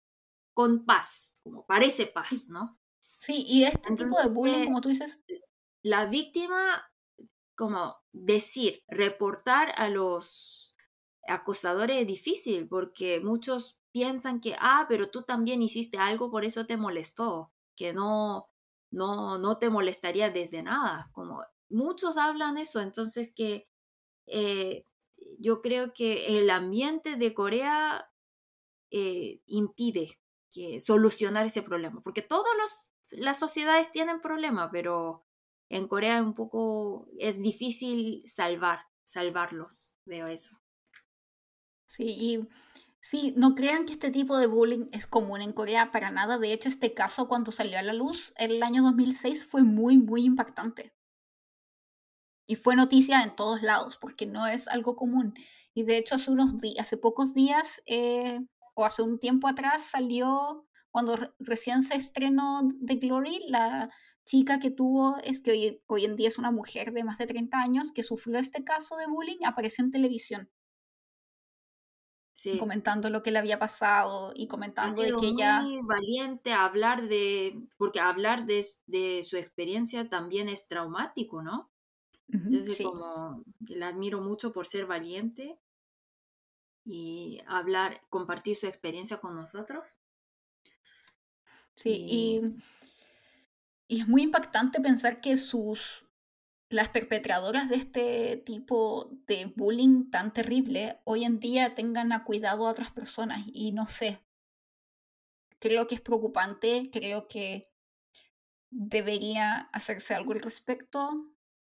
con 0.54 0.84
paz, 0.84 1.32
como 1.42 1.66
parece 1.66 2.06
paz, 2.06 2.50
¿no? 2.50 2.78
Sí, 3.18 3.44
y 3.48 3.64
este 3.64 3.96
tipo 3.96 4.16
de 4.22 4.28
bullying, 4.28 4.66
como 4.66 4.80
tú 4.80 4.90
dices. 4.90 5.18
La 5.82 6.06
víctima, 6.06 6.88
como 7.56 7.96
decir, 8.12 8.84
reportar 8.86 9.74
a 9.76 9.88
los 9.88 10.76
acosadores 11.26 12.00
es 12.00 12.06
difícil 12.06 12.68
porque 12.68 13.18
muchos 13.18 13.80
piensan 13.90 14.38
que, 14.38 14.54
ah, 14.60 14.86
pero 14.88 15.10
tú 15.10 15.24
también 15.24 15.62
hiciste 15.62 15.98
algo, 15.98 16.30
por 16.30 16.44
eso 16.44 16.64
te 16.64 16.76
molestó, 16.76 17.52
que 17.74 17.92
no, 17.92 18.52
no, 18.90 19.38
no 19.38 19.58
te 19.58 19.70
molestaría 19.70 20.30
desde 20.30 20.62
nada, 20.62 21.08
como 21.12 21.42
muchos 21.68 22.16
hablan 22.16 22.58
eso, 22.58 22.80
entonces 22.80 23.32
que 23.34 23.68
eh, 24.26 24.84
yo 25.38 25.60
creo 25.60 25.92
que 25.92 26.38
el 26.38 26.50
ambiente 26.50 27.16
de 27.16 27.34
Corea 27.34 28.10
eh, 28.90 29.40
impide 29.46 30.20
que 30.52 30.80
solucionar 30.80 31.46
ese 31.46 31.62
problema, 31.62 32.00
porque 32.02 32.22
todas 32.22 32.88
las 33.10 33.38
sociedades 33.38 33.92
tienen 33.92 34.20
problemas, 34.20 34.70
pero 34.72 35.26
en 35.68 35.88
Corea 35.88 36.22
un 36.22 36.34
poco 36.34 37.08
es 37.18 37.42
difícil 37.42 38.22
salvar, 38.26 38.80
salvarlos, 39.04 39.96
veo 40.04 40.26
eso. 40.26 40.58
Sí, 41.86 42.04
y 42.06 42.48
sí, 43.06 43.32
no 43.36 43.54
crean 43.54 43.86
que 43.86 43.92
este 43.92 44.10
tipo 44.10 44.36
de 44.36 44.48
bullying 44.48 44.88
es 44.90 45.06
común 45.06 45.40
en 45.40 45.52
Corea 45.52 45.92
para 45.92 46.10
nada. 46.10 46.38
De 46.38 46.52
hecho, 46.52 46.68
este 46.68 46.92
caso 46.92 47.28
cuando 47.28 47.52
salió 47.52 47.78
a 47.78 47.82
la 47.82 47.92
luz 47.92 48.32
en 48.36 48.50
el 48.50 48.62
año 48.64 48.82
2006 48.82 49.46
fue 49.46 49.62
muy, 49.62 49.96
muy 49.96 50.24
impactante. 50.24 50.92
Y 52.48 52.56
fue 52.56 52.74
noticia 52.74 53.22
en 53.22 53.36
todos 53.36 53.62
lados, 53.62 53.96
porque 53.96 54.26
no 54.26 54.46
es 54.48 54.66
algo 54.66 54.96
común. 54.96 55.34
Y 55.72 55.84
de 55.84 55.98
hecho, 55.98 56.16
hace 56.16 56.32
unos 56.32 56.54
hace 56.80 56.96
pocos 56.96 57.32
días, 57.32 57.80
eh, 57.86 58.40
o 58.74 58.84
hace 58.84 59.02
un 59.02 59.20
tiempo 59.20 59.46
atrás, 59.46 59.82
salió, 59.82 60.66
cuando 60.90 61.16
recién 61.38 61.82
se 61.82 61.94
estrenó 61.94 62.72
The 62.84 62.96
Glory, 62.96 63.44
la 63.48 63.88
chica 64.24 64.58
que 64.58 64.70
tuvo, 64.70 65.18
es 65.22 65.42
que 65.42 65.52
hoy, 65.52 65.82
hoy 65.86 66.04
en 66.06 66.16
día 66.16 66.28
es 66.28 66.38
una 66.38 66.50
mujer 66.50 66.92
de 66.92 67.04
más 67.04 67.18
de 67.18 67.28
30 67.28 67.58
años, 67.60 67.92
que 67.92 68.02
sufrió 68.02 68.38
este 68.38 68.64
caso 68.64 68.96
de 68.96 69.06
bullying, 69.06 69.44
apareció 69.44 69.84
en 69.84 69.92
televisión. 69.92 70.50
Sí. 72.38 72.58
comentando 72.58 73.08
lo 73.08 73.22
que 73.22 73.30
le 73.30 73.38
había 73.38 73.58
pasado 73.58 74.32
y 74.36 74.46
comentando 74.46 75.00
de 75.00 75.16
que 75.16 75.28
ella 75.28 75.62
muy 75.62 75.80
valiente 75.80 76.52
a 76.52 76.66
hablar 76.66 77.08
de 77.08 77.58
porque 77.78 77.98
hablar 77.98 78.44
de, 78.44 78.62
de, 78.86 79.22
su 79.22 79.38
experiencia 79.38 80.10
también 80.10 80.50
es 80.50 80.68
traumático 80.68 81.40
no 81.40 81.70
entonces, 82.32 82.80
como 82.82 83.44
la 83.68 83.88
admiro 83.88 84.20
mucho 84.20 84.52
por 84.52 84.66
ser 84.66 84.86
valiente 84.86 85.58
y 86.84 87.40
hablar, 87.46 88.02
compartir 88.10 88.54
su 88.54 88.66
experiencia 88.66 89.18
con 89.18 89.34
nosotros. 89.34 89.96
Sí, 91.74 92.06
y, 92.08 92.40
y 93.86 94.00
es 94.00 94.08
muy 94.08 94.22
impactante 94.22 94.80
pensar 94.80 95.20
que 95.20 95.36
sus 95.36 96.04
las 96.68 96.88
perpetradoras 96.88 97.68
de 97.68 97.76
este 97.76 98.36
tipo 98.38 99.10
de 99.26 99.52
bullying 99.56 100.10
tan 100.10 100.32
terrible 100.32 101.01
hoy 101.05 101.24
en 101.24 101.38
día 101.38 101.74
tengan 101.74 102.12
a 102.12 102.24
cuidado 102.24 102.66
a 102.66 102.70
otras 102.70 102.90
personas 102.90 103.44
y 103.52 103.72
no 103.72 103.86
sé. 103.86 104.20
Creo 105.59 105.86
que 105.86 105.94
es 105.94 106.01
preocupante, 106.01 106.90
creo 106.93 107.28
que 107.28 107.62
debería 108.70 109.68
hacerse 109.72 110.14
algo 110.14 110.32
al 110.32 110.40
respecto. 110.40 111.09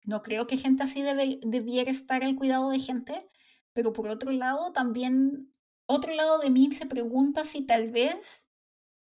No 0.04 0.24
creo 0.24 0.48
que 0.48 0.58
gente 0.58 0.84
así 0.84 1.02
debe, 1.02 1.40
debiera 1.44 1.92
estar 1.92 2.24
al 2.24 2.36
cuidado 2.36 2.70
de 2.70 2.80
gente, 2.80 3.30
pero 3.74 3.94
por 3.94 4.08
otro 4.08 4.32
lado, 4.32 4.74
también, 4.74 5.52
otro 5.86 6.14
lado 6.14 6.40
de 6.40 6.50
mí 6.50 6.72
se 6.74 6.86
pregunta 6.86 7.44
si 7.44 7.66
tal 7.66 7.92
vez 7.92 8.47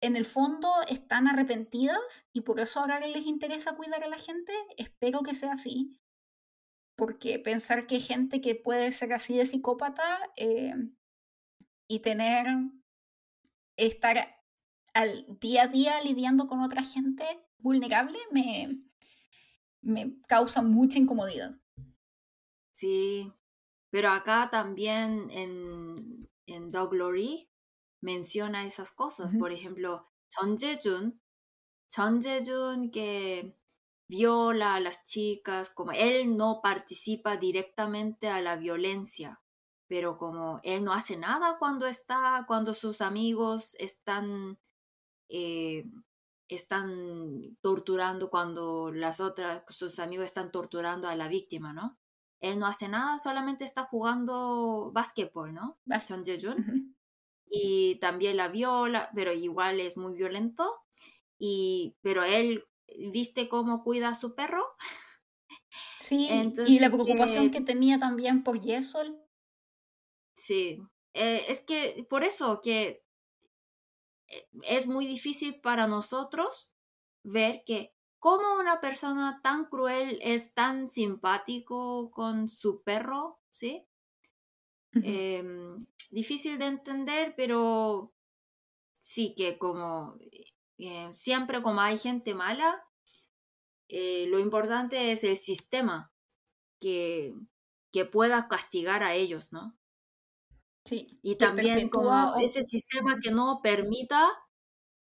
en 0.00 0.16
el 0.16 0.26
fondo 0.26 0.68
están 0.88 1.26
arrepentidas 1.28 1.98
y 2.32 2.42
por 2.42 2.60
eso 2.60 2.80
ahora 2.80 3.00
les 3.00 3.26
interesa 3.26 3.76
cuidar 3.76 4.04
a 4.04 4.08
la 4.08 4.18
gente. 4.18 4.52
Espero 4.76 5.22
que 5.22 5.34
sea 5.34 5.52
así, 5.52 5.98
porque 6.96 7.38
pensar 7.38 7.86
que 7.86 8.00
gente 8.00 8.40
que 8.40 8.54
puede 8.54 8.92
ser 8.92 9.12
así 9.12 9.36
de 9.36 9.46
psicópata 9.46 10.20
eh, 10.36 10.74
y 11.88 12.00
tener, 12.00 12.46
estar 13.76 14.42
al 14.92 15.26
día 15.40 15.64
a 15.64 15.68
día 15.68 16.02
lidiando 16.02 16.46
con 16.46 16.60
otra 16.60 16.82
gente 16.82 17.24
vulnerable, 17.58 18.18
me, 18.30 18.68
me 19.82 20.20
causa 20.26 20.62
mucha 20.62 20.98
incomodidad. 20.98 21.54
Sí, 22.72 23.32
pero 23.90 24.10
acá 24.10 24.48
también 24.50 25.30
en, 25.30 26.28
en 26.46 26.70
Dog 26.70 26.90
Glory 26.90 27.48
menciona 28.06 28.64
esas 28.64 28.92
cosas. 28.92 29.34
Por 29.34 29.50
ejemplo, 29.50 30.06
Chon 30.28 30.56
Jae-jun, 30.56 31.20
Jae-jun 32.22 32.90
que 32.92 33.52
viola 34.08 34.76
a 34.76 34.80
las 34.80 35.04
chicas, 35.04 35.70
como 35.70 35.90
él 35.90 36.36
no 36.36 36.60
participa 36.62 37.36
directamente 37.36 38.28
a 38.28 38.40
la 38.40 38.54
violencia, 38.54 39.42
pero 39.88 40.18
como 40.18 40.60
él 40.62 40.84
no 40.84 40.92
hace 40.92 41.16
nada 41.16 41.58
cuando 41.58 41.88
está, 41.88 42.44
cuando 42.46 42.72
sus 42.74 43.00
amigos 43.00 43.74
están 43.80 44.56
eh, 45.28 45.84
están 46.48 47.58
torturando 47.60 48.30
cuando 48.30 48.92
las 48.92 49.18
otras, 49.20 49.64
sus 49.66 49.98
amigos 49.98 50.26
están 50.26 50.52
torturando 50.52 51.08
a 51.08 51.16
la 51.16 51.26
víctima, 51.26 51.72
¿no? 51.72 51.98
Él 52.40 52.60
no 52.60 52.66
hace 52.66 52.88
nada, 52.88 53.18
solamente 53.18 53.64
está 53.64 53.82
jugando 53.82 54.92
básquetbol, 54.92 55.52
¿no? 55.52 55.80
Chon 56.06 56.22
Y 57.48 57.96
también 58.00 58.36
la 58.36 58.48
viola, 58.48 59.10
pero 59.14 59.32
igual 59.32 59.80
es 59.80 59.96
muy 59.96 60.14
violento. 60.14 60.68
Y, 61.38 61.96
pero 62.02 62.24
él, 62.24 62.64
¿viste 63.12 63.48
cómo 63.48 63.82
cuida 63.82 64.08
a 64.08 64.14
su 64.14 64.34
perro? 64.34 64.62
Sí, 65.98 66.28
y 66.68 66.78
la 66.78 66.88
preocupación 66.88 67.50
que 67.50 67.60
tenía 67.60 67.98
también 67.98 68.44
por 68.44 68.60
Yesol. 68.60 69.18
Sí, 70.36 70.80
eh, 71.14 71.46
es 71.48 71.66
que 71.66 72.06
por 72.08 72.22
eso 72.22 72.60
que 72.62 72.92
eh, 74.28 74.48
es 74.62 74.86
muy 74.86 75.06
difícil 75.06 75.60
para 75.60 75.88
nosotros 75.88 76.72
ver 77.24 77.62
que 77.66 77.92
cómo 78.18 78.56
una 78.60 78.80
persona 78.80 79.40
tan 79.42 79.64
cruel 79.64 80.18
es 80.22 80.54
tan 80.54 80.86
simpático 80.86 82.10
con 82.10 82.48
su 82.48 82.82
perro, 82.82 83.40
¿sí? 83.48 83.86
Em, 85.02 85.86
difícil 86.10 86.58
de 86.58 86.66
entender, 86.66 87.34
pero 87.36 88.12
sí 88.92 89.34
que 89.36 89.58
como 89.58 90.16
eh, 90.78 91.08
siempre 91.12 91.62
como 91.62 91.80
hay 91.80 91.98
gente 91.98 92.34
mala, 92.34 92.82
eh, 93.88 94.26
lo 94.28 94.38
importante 94.38 95.12
es 95.12 95.24
el 95.24 95.36
sistema 95.36 96.12
que, 96.80 97.34
que 97.92 98.04
pueda 98.04 98.48
castigar 98.48 99.02
a 99.02 99.14
ellos, 99.14 99.52
¿no? 99.52 99.76
y 100.88 101.36
también 101.36 101.88
como 101.88 102.36
ese 102.36 102.62
sistema 102.62 103.18
que 103.20 103.32
no 103.32 103.60
permita, 103.60 104.28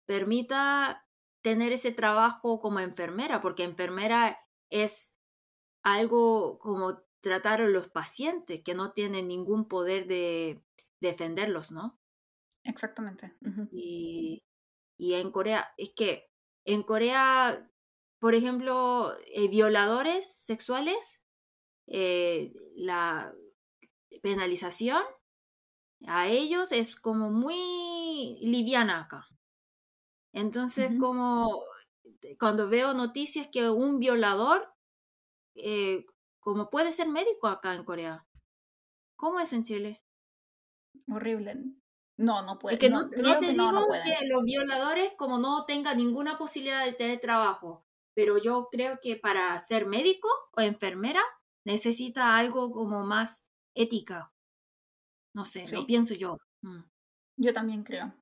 permita 0.06 1.04
tener 1.42 1.72
ese 1.72 1.90
trabajo 1.90 2.60
como 2.60 2.78
enfermera, 2.78 3.40
porque 3.40 3.64
enfermera 3.64 4.38
es 4.70 5.16
algo 5.82 6.58
como 6.60 7.02
tratar 7.22 7.62
a 7.62 7.68
los 7.68 7.88
pacientes 7.88 8.62
que 8.62 8.74
no 8.74 8.92
tienen 8.92 9.28
ningún 9.28 9.68
poder 9.68 10.06
de 10.06 10.62
defenderlos, 11.00 11.72
¿no? 11.72 11.98
Exactamente. 12.64 13.34
y, 13.72 14.42
y, 14.98 15.14
en 15.14 15.30
Corea, 15.30 15.72
es 15.76 15.92
que 15.94 16.30
en 16.64 16.82
Corea, 16.82 17.70
por 18.20 18.34
ejemplo, 18.34 19.14
eh, 19.34 19.48
violadores 19.48 20.26
sexuales, 20.26 21.24
eh, 21.86 22.52
la 22.76 23.34
penalización 24.22 25.02
a 26.06 26.28
ellos 26.28 26.72
es 26.72 26.98
como 26.98 27.30
muy 27.30 28.38
liviana 28.42 29.00
acá. 29.00 29.26
Entonces, 30.32 30.92
como 30.98 31.64
cuando 32.38 32.68
veo 32.68 32.94
noticias 32.94 33.48
que 33.52 33.68
un 33.68 33.98
violador, 33.98 34.72
eh, 35.54 36.06
como 36.42 36.68
puede 36.68 36.92
ser 36.92 37.08
médico 37.08 37.46
acá 37.46 37.74
en 37.74 37.84
Corea. 37.84 38.26
¿Cómo 39.16 39.38
es 39.38 39.52
en 39.52 39.62
Chile? 39.62 40.02
Horrible. 41.08 41.56
No, 42.18 42.42
no 42.42 42.58
puede. 42.58 42.74
Es 42.74 42.80
que 42.80 42.90
no, 42.90 43.08
te 43.08 43.16
digo 43.16 43.88
que 44.04 44.26
los 44.26 44.42
violadores 44.44 45.12
como 45.16 45.38
no 45.38 45.64
tengan 45.64 45.96
ninguna 45.96 46.36
posibilidad 46.36 46.84
de 46.84 46.92
tener 46.92 47.20
trabajo, 47.20 47.86
pero 48.14 48.38
yo 48.38 48.68
creo 48.70 48.98
que 49.00 49.16
para 49.16 49.56
ser 49.58 49.86
médico 49.86 50.28
o 50.56 50.60
enfermera 50.60 51.22
necesita 51.64 52.36
algo 52.36 52.72
como 52.72 53.06
más 53.06 53.48
ética. 53.74 54.34
No 55.34 55.44
sé, 55.44 55.64
lo 55.72 55.86
pienso 55.86 56.14
yo. 56.14 56.36
Mm. 56.62 56.82
Yo 57.36 57.54
también 57.54 57.84
creo. 57.84 58.12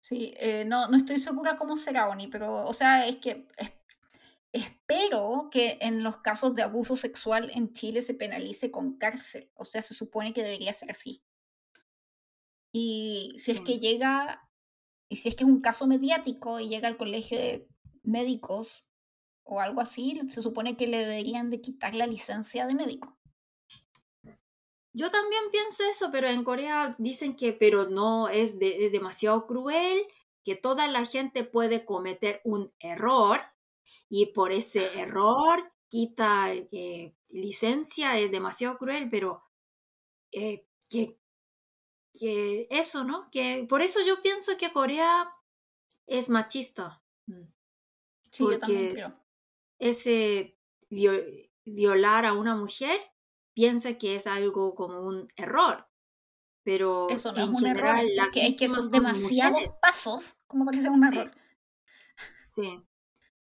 Sí, 0.00 0.32
eh, 0.38 0.64
no, 0.64 0.88
no 0.88 0.96
estoy 0.96 1.18
segura 1.18 1.58
cómo 1.58 1.76
será, 1.76 2.08
Oni, 2.08 2.28
pero, 2.28 2.64
o 2.66 2.72
sea, 2.72 3.06
es 3.06 3.16
que 3.18 3.46
espero 4.52 5.48
que 5.50 5.78
en 5.80 6.02
los 6.02 6.18
casos 6.18 6.54
de 6.54 6.62
abuso 6.62 6.96
sexual 6.96 7.50
en 7.54 7.72
Chile 7.72 8.02
se 8.02 8.14
penalice 8.14 8.70
con 8.70 8.98
cárcel. 8.98 9.50
O 9.54 9.64
sea, 9.64 9.82
se 9.82 9.94
supone 9.94 10.32
que 10.32 10.42
debería 10.42 10.72
ser 10.72 10.90
así. 10.90 11.22
Y 12.72 13.34
si 13.38 13.52
es 13.52 13.60
que 13.60 13.78
llega, 13.78 14.48
y 15.08 15.16
si 15.16 15.28
es 15.28 15.34
que 15.34 15.44
es 15.44 15.50
un 15.50 15.60
caso 15.60 15.86
mediático 15.86 16.60
y 16.60 16.68
llega 16.68 16.88
al 16.88 16.96
colegio 16.96 17.38
de 17.38 17.68
médicos 18.02 18.80
o 19.44 19.60
algo 19.60 19.80
así, 19.80 20.20
se 20.28 20.42
supone 20.42 20.76
que 20.76 20.86
le 20.86 20.98
deberían 20.98 21.50
de 21.50 21.60
quitar 21.60 21.94
la 21.94 22.06
licencia 22.06 22.66
de 22.66 22.74
médico. 22.74 23.16
Yo 24.92 25.10
también 25.10 25.42
pienso 25.52 25.84
eso, 25.84 26.10
pero 26.10 26.28
en 26.28 26.42
Corea 26.42 26.96
dicen 26.98 27.36
que, 27.36 27.52
pero 27.52 27.88
no, 27.88 28.28
es, 28.28 28.58
es 28.60 28.92
demasiado 28.92 29.46
cruel, 29.46 30.02
que 30.44 30.56
toda 30.56 30.88
la 30.88 31.04
gente 31.04 31.44
puede 31.44 31.84
cometer 31.84 32.40
un 32.44 32.72
error 32.80 33.40
y 34.10 34.26
por 34.26 34.52
ese 34.52 35.00
error 35.00 35.72
quita 35.88 36.52
eh, 36.52 37.16
licencia, 37.30 38.18
es 38.18 38.32
demasiado 38.32 38.76
cruel, 38.76 39.08
pero 39.08 39.42
eh, 40.32 40.66
que, 40.90 41.16
que 42.12 42.66
eso, 42.70 43.04
¿no? 43.04 43.24
Que 43.30 43.64
por 43.68 43.82
eso 43.82 44.00
yo 44.04 44.20
pienso 44.20 44.56
que 44.58 44.72
Corea 44.72 45.32
es 46.06 46.28
machista. 46.28 47.02
Mm. 47.26 47.44
Sí, 48.32 48.44
yo 48.44 48.58
también 48.58 48.90
creo. 48.90 49.14
Ese 49.78 50.58
violar 51.64 52.26
a 52.26 52.32
una 52.32 52.56
mujer 52.56 53.00
piensa 53.54 53.96
que 53.96 54.16
es 54.16 54.26
algo 54.26 54.74
como 54.74 55.00
un 55.00 55.28
error. 55.36 55.86
Pero 56.64 57.08
eso 57.08 57.32
no 57.32 57.44
es 57.44 57.48
un 57.48 57.66
error, 57.66 57.96
las 58.14 58.34
que, 58.34 58.54
que 58.56 58.68
son 58.68 58.90
demasiados 58.90 59.62
pasos 59.80 60.36
como 60.46 60.64
para 60.64 60.76
que 60.76 60.82
sea 60.82 60.90
un 60.90 61.04
error. 61.04 61.32
Sí. 62.48 62.84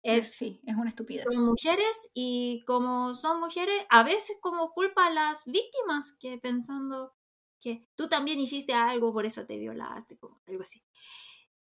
Es, 0.01 0.33
sí, 0.35 0.61
es 0.65 0.75
una 0.75 0.89
estupidez. 0.89 1.23
Son 1.23 1.43
mujeres 1.43 2.11
y 2.13 2.63
como 2.65 3.13
son 3.13 3.39
mujeres, 3.39 3.75
a 3.89 4.03
veces 4.03 4.37
como 4.41 4.71
culpa 4.71 5.07
a 5.07 5.11
las 5.11 5.45
víctimas 5.45 6.17
que 6.19 6.37
pensando 6.37 7.13
que 7.59 7.85
tú 7.95 8.07
también 8.07 8.39
hiciste 8.39 8.73
algo, 8.73 9.11
por 9.11 9.25
eso 9.25 9.45
te 9.45 9.57
violaste, 9.57 10.17
como 10.17 10.41
algo 10.47 10.61
así 10.61 10.81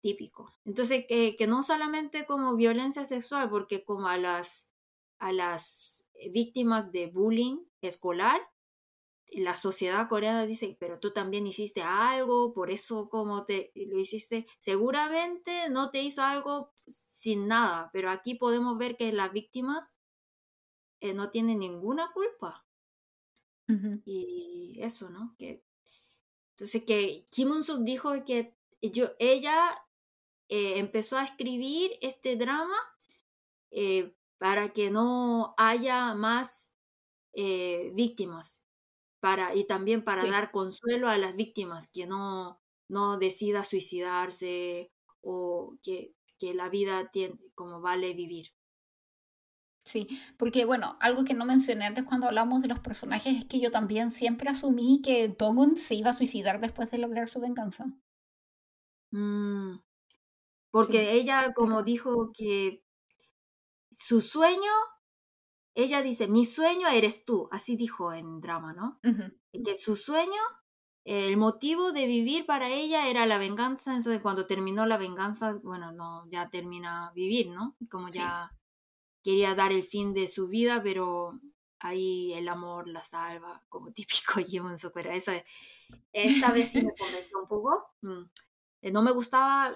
típico. 0.00 0.52
Entonces, 0.64 1.04
que, 1.08 1.34
que, 1.36 1.46
no 1.46 1.62
solamente 1.62 2.24
como 2.26 2.54
violencia 2.54 3.04
sexual, 3.04 3.50
porque 3.50 3.84
como 3.84 4.08
a 4.08 4.16
las, 4.16 4.70
a 5.18 5.32
las 5.32 6.08
víctimas 6.32 6.92
de 6.92 7.08
bullying 7.08 7.58
escolar, 7.80 8.40
la 9.32 9.54
sociedad 9.54 10.08
coreana 10.08 10.46
dice, 10.46 10.76
pero 10.80 10.98
tú 11.00 11.12
también 11.12 11.46
hiciste 11.46 11.82
algo, 11.82 12.54
por 12.54 12.70
eso 12.70 13.08
como 13.08 13.44
te 13.44 13.72
lo 13.74 13.98
hiciste, 13.98 14.46
seguramente 14.58 15.68
no 15.68 15.90
te 15.90 16.02
hizo 16.02 16.22
algo 16.22 16.72
sin 16.90 17.48
nada, 17.48 17.90
pero 17.92 18.10
aquí 18.10 18.34
podemos 18.34 18.78
ver 18.78 18.96
que 18.96 19.12
las 19.12 19.32
víctimas 19.32 19.96
eh, 21.00 21.14
no 21.14 21.30
tienen 21.30 21.58
ninguna 21.58 22.10
culpa. 22.12 22.64
Y 24.06 24.78
eso, 24.80 25.10
¿no? 25.10 25.34
Que, 25.38 25.62
entonces 26.52 26.84
que 26.86 27.26
Kim 27.30 27.50
Un-suk 27.50 27.80
dijo 27.80 28.12
que 28.24 28.56
yo, 28.80 29.10
ella 29.18 29.84
eh, 30.48 30.78
empezó 30.78 31.18
a 31.18 31.22
escribir 31.22 31.90
este 32.00 32.36
drama 32.36 32.78
eh, 33.70 34.16
para 34.38 34.72
que 34.72 34.90
no 34.90 35.54
haya 35.58 36.14
más 36.14 36.74
víctimas 37.94 38.64
para, 39.20 39.54
y 39.54 39.64
también 39.64 40.02
para 40.02 40.26
dar 40.28 40.50
consuelo 40.50 41.08
a 41.08 41.18
las 41.18 41.36
víctimas 41.36 41.90
que 41.92 42.06
no, 42.06 42.60
no 42.88 43.18
decida 43.18 43.62
suicidarse 43.62 44.90
o 45.20 45.76
que, 45.82 46.14
que 46.38 46.54
la 46.54 46.68
vida 46.68 47.10
tiene, 47.10 47.38
como 47.54 47.80
vale 47.80 48.14
vivir. 48.14 48.46
Sí, 49.84 50.06
porque 50.36 50.66
bueno, 50.66 50.98
algo 51.00 51.24
que 51.24 51.32
no 51.32 51.46
mencioné 51.46 51.86
antes 51.86 52.04
cuando 52.04 52.26
hablamos 52.26 52.60
de 52.60 52.68
los 52.68 52.80
personajes 52.80 53.38
es 53.38 53.44
que 53.46 53.58
yo 53.58 53.70
también 53.70 54.10
siempre 54.10 54.50
asumí 54.50 55.00
que 55.02 55.28
Dogun 55.28 55.76
se 55.76 55.94
iba 55.94 56.10
a 56.10 56.14
suicidar 56.14 56.60
después 56.60 56.90
de 56.90 56.98
lograr 56.98 57.28
su 57.28 57.40
venganza. 57.40 57.86
Mm, 59.10 59.78
porque 60.70 61.12
ella 61.12 61.54
como 61.54 61.82
dijo 61.82 62.30
que 62.34 62.84
su 63.90 64.20
sueño 64.20 64.70
ella 65.78 66.02
dice, 66.02 66.26
mi 66.26 66.44
sueño 66.44 66.88
eres 66.88 67.24
tú, 67.24 67.48
así 67.52 67.76
dijo 67.76 68.12
en 68.12 68.40
drama, 68.40 68.72
¿no? 68.72 68.98
Que 69.64 69.76
su 69.76 69.94
sueño, 69.94 70.42
el 71.08 71.38
motivo 71.38 71.92
de 71.92 72.06
vivir 72.06 72.44
para 72.44 72.68
ella 72.68 73.08
era 73.08 73.24
la 73.24 73.38
venganza, 73.38 73.92
entonces 73.92 74.20
cuando 74.20 74.46
terminó 74.46 74.84
la 74.84 74.98
venganza, 74.98 75.58
bueno, 75.62 75.90
no, 75.90 76.28
ya 76.28 76.50
termina 76.50 77.12
vivir, 77.14 77.48
¿no? 77.48 77.76
Como 77.90 78.10
ya 78.10 78.52
quería 79.24 79.54
dar 79.54 79.72
el 79.72 79.84
fin 79.84 80.12
de 80.12 80.28
su 80.28 80.48
vida, 80.48 80.82
pero 80.82 81.40
ahí 81.80 82.34
el 82.34 82.46
amor 82.46 82.88
la 82.88 83.00
salva, 83.00 83.62
como 83.70 83.90
típico 83.94 84.40
Jimon 84.46 84.76
Sukura. 84.76 85.14
Eso, 85.14 85.32
esta 86.12 86.52
vez 86.52 86.72
sí 86.72 86.82
me 86.82 86.92
convenció 86.98 87.38
un 87.40 87.48
poco. 87.48 87.86
Mm. 88.02 88.24
Eh, 88.82 88.92
no 88.92 89.00
me 89.00 89.10
gustaba, 89.10 89.72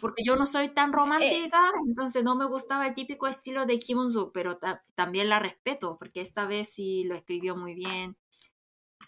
porque 0.00 0.24
yo 0.24 0.34
no 0.34 0.46
soy 0.46 0.70
tan 0.70 0.88
eh, 0.88 0.92
romántica, 0.94 1.72
entonces 1.86 2.24
no 2.24 2.34
me 2.36 2.46
gustaba 2.46 2.86
el 2.86 2.94
típico 2.94 3.26
estilo 3.26 3.66
de 3.66 3.78
Kim 3.78 3.98
Un-suk, 3.98 4.32
pero 4.32 4.58
también 4.94 5.28
la 5.28 5.38
respeto, 5.38 5.98
porque 5.98 6.22
esta 6.22 6.46
vez 6.46 6.72
sí 6.72 7.04
lo 7.04 7.14
escribió 7.14 7.54
muy 7.54 7.74
bien, 7.74 8.16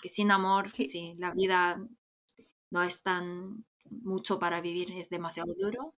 porque 0.03 0.09
sin 0.09 0.33
amor, 0.33 0.69
sí. 0.69 1.15
la 1.19 1.31
vida 1.31 1.81
no 2.73 2.83
es 2.83 3.05
tan 3.05 3.65
mucho 3.89 4.41
para 4.41 4.61
vivir, 4.61 4.91
es 4.91 5.09
demasiado 5.09 5.55
duro. 5.55 5.95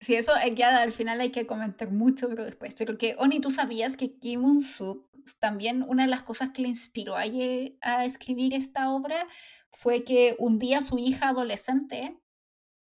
Sí, 0.00 0.14
eso 0.14 0.32
ya 0.56 0.80
al 0.80 0.92
final 0.94 1.20
hay 1.20 1.30
que 1.30 1.46
comentar 1.46 1.90
mucho, 1.92 2.30
pero 2.30 2.46
después. 2.46 2.72
Pero 2.72 2.96
que, 2.96 3.16
Oni, 3.18 3.38
¿tú 3.38 3.50
sabías 3.50 3.98
que 3.98 4.18
Kim 4.18 4.44
Un-suk, 4.44 5.10
también 5.40 5.84
una 5.86 6.04
de 6.04 6.08
las 6.08 6.22
cosas 6.22 6.52
que 6.54 6.62
le 6.62 6.68
inspiró 6.68 7.16
a, 7.16 7.24
a 7.82 8.04
escribir 8.06 8.54
esta 8.54 8.90
obra 8.90 9.28
fue 9.70 10.02
que 10.02 10.36
un 10.38 10.58
día 10.58 10.80
su 10.80 10.96
hija 10.96 11.28
adolescente 11.28 12.18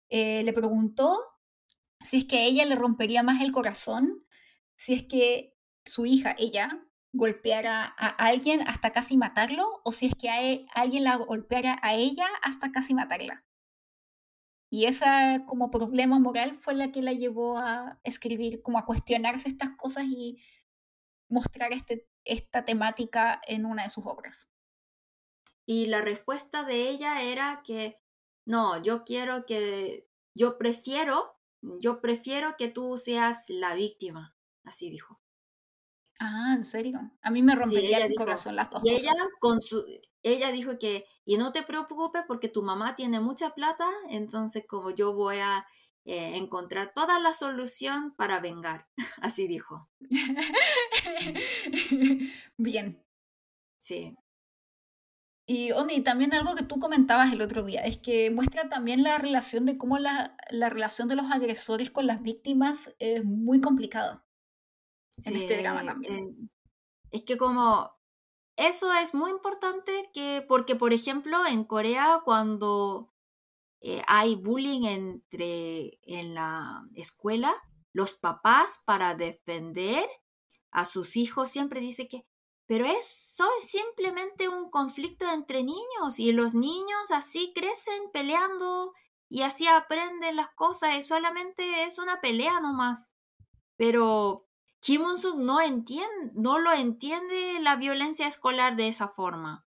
eh, 0.08 0.42
le 0.42 0.54
preguntó 0.54 1.18
si 2.02 2.16
es 2.16 2.24
que 2.24 2.46
ella 2.46 2.64
le 2.64 2.76
rompería 2.76 3.22
más 3.22 3.42
el 3.42 3.52
corazón 3.52 4.24
si 4.74 4.94
es 4.94 5.02
que 5.02 5.54
su 5.84 6.06
hija, 6.06 6.34
ella, 6.38 6.82
golpeara 7.12 7.84
a 7.84 8.08
alguien 8.08 8.66
hasta 8.66 8.92
casi 8.92 9.16
matarlo 9.16 9.80
o 9.84 9.92
si 9.92 10.06
es 10.06 10.14
que 10.14 10.30
a 10.30 10.42
e, 10.42 10.66
alguien 10.74 11.04
la 11.04 11.16
golpeara 11.16 11.78
a 11.82 11.94
ella 11.94 12.26
hasta 12.42 12.72
casi 12.72 12.94
matarla. 12.94 13.44
Y 14.70 14.86
esa 14.86 15.44
como 15.46 15.70
problema 15.70 16.18
moral 16.18 16.54
fue 16.54 16.74
la 16.74 16.90
que 16.92 17.02
la 17.02 17.12
llevó 17.12 17.58
a 17.58 18.00
escribir, 18.04 18.62
como 18.62 18.78
a 18.78 18.86
cuestionarse 18.86 19.50
estas 19.50 19.76
cosas 19.76 20.04
y 20.04 20.42
mostrar 21.28 21.72
este, 21.72 22.08
esta 22.24 22.64
temática 22.64 23.40
en 23.46 23.66
una 23.66 23.84
de 23.84 23.90
sus 23.90 24.06
obras. 24.06 24.48
Y 25.66 25.86
la 25.86 26.00
respuesta 26.00 26.64
de 26.64 26.88
ella 26.88 27.22
era 27.22 27.62
que 27.64 28.00
no, 28.46 28.82
yo 28.82 29.04
quiero 29.04 29.44
que, 29.46 30.08
yo 30.34 30.58
prefiero, 30.58 31.38
yo 31.60 32.00
prefiero 32.00 32.56
que 32.56 32.68
tú 32.68 32.96
seas 32.96 33.50
la 33.50 33.74
víctima, 33.74 34.34
así 34.64 34.90
dijo. 34.90 35.21
Ah, 36.24 36.54
¿en 36.56 36.64
serio? 36.64 37.00
A 37.20 37.32
mí 37.32 37.42
me 37.42 37.56
rompería 37.56 37.98
el 37.98 38.14
corazón 38.14 38.54
las 38.54 38.70
dos 38.70 38.80
y 38.84 38.90
Ella, 38.90 39.12
con 39.40 39.60
su, 39.60 39.84
ella 40.22 40.52
dijo 40.52 40.78
que, 40.78 41.04
y 41.24 41.36
no 41.36 41.50
te 41.50 41.64
preocupes 41.64 42.22
porque 42.28 42.48
tu 42.48 42.62
mamá 42.62 42.94
tiene 42.94 43.18
mucha 43.18 43.54
plata, 43.54 43.88
entonces 44.08 44.64
como 44.68 44.90
yo 44.90 45.14
voy 45.14 45.38
a 45.38 45.66
eh, 46.04 46.36
encontrar 46.36 46.92
toda 46.94 47.18
la 47.18 47.32
solución 47.32 48.14
para 48.16 48.38
vengar, 48.38 48.86
así 49.22 49.48
dijo. 49.48 49.88
Bien. 52.56 53.02
Sí. 53.78 54.16
Y 55.44 55.72
Oni, 55.72 56.04
también 56.04 56.34
algo 56.34 56.54
que 56.54 56.62
tú 56.62 56.78
comentabas 56.78 57.32
el 57.32 57.42
otro 57.42 57.64
día, 57.64 57.84
es 57.84 57.98
que 57.98 58.30
muestra 58.30 58.68
también 58.68 59.02
la 59.02 59.18
relación 59.18 59.66
de 59.66 59.76
cómo 59.76 59.98
la, 59.98 60.36
la 60.50 60.68
relación 60.68 61.08
de 61.08 61.16
los 61.16 61.32
agresores 61.32 61.90
con 61.90 62.06
las 62.06 62.22
víctimas 62.22 62.94
es 63.00 63.24
muy 63.24 63.60
complicada. 63.60 64.24
En 65.24 65.36
este 65.36 65.58
drama 65.58 65.84
también. 65.84 66.28
Eh, 66.28 66.48
es 67.10 67.22
que 67.22 67.36
como 67.36 67.90
eso 68.56 68.92
es 68.92 69.14
muy 69.14 69.30
importante 69.30 70.10
que, 70.14 70.44
porque 70.46 70.76
por 70.76 70.92
ejemplo 70.92 71.46
en 71.46 71.64
Corea 71.64 72.20
cuando 72.24 73.12
eh, 73.80 74.02
hay 74.06 74.36
bullying 74.36 74.84
entre 74.84 75.98
en 76.02 76.34
la 76.34 76.82
escuela, 76.94 77.54
los 77.92 78.14
papás 78.14 78.82
para 78.86 79.14
defender 79.14 80.04
a 80.70 80.84
sus 80.84 81.16
hijos 81.16 81.48
siempre 81.48 81.80
dicen 81.80 82.08
que 82.08 82.26
pero 82.66 82.86
es 82.86 83.36
simplemente 83.60 84.48
un 84.48 84.70
conflicto 84.70 85.30
entre 85.30 85.62
niños 85.62 86.18
y 86.18 86.32
los 86.32 86.54
niños 86.54 87.10
así 87.10 87.52
crecen 87.54 88.10
peleando 88.14 88.92
y 89.28 89.42
así 89.42 89.66
aprenden 89.66 90.36
las 90.36 90.48
cosas 90.54 90.96
y 90.96 91.02
solamente 91.02 91.84
es 91.84 91.98
una 91.98 92.20
pelea 92.20 92.60
nomás. 92.60 93.12
Pero 93.76 94.46
Kim 94.82 95.02
Un-suk 95.02 95.36
no, 95.38 95.60
entiende, 95.60 96.32
no 96.34 96.58
lo 96.58 96.72
entiende 96.72 97.60
la 97.60 97.76
violencia 97.76 98.26
escolar 98.26 98.74
de 98.74 98.88
esa 98.88 99.06
forma. 99.08 99.64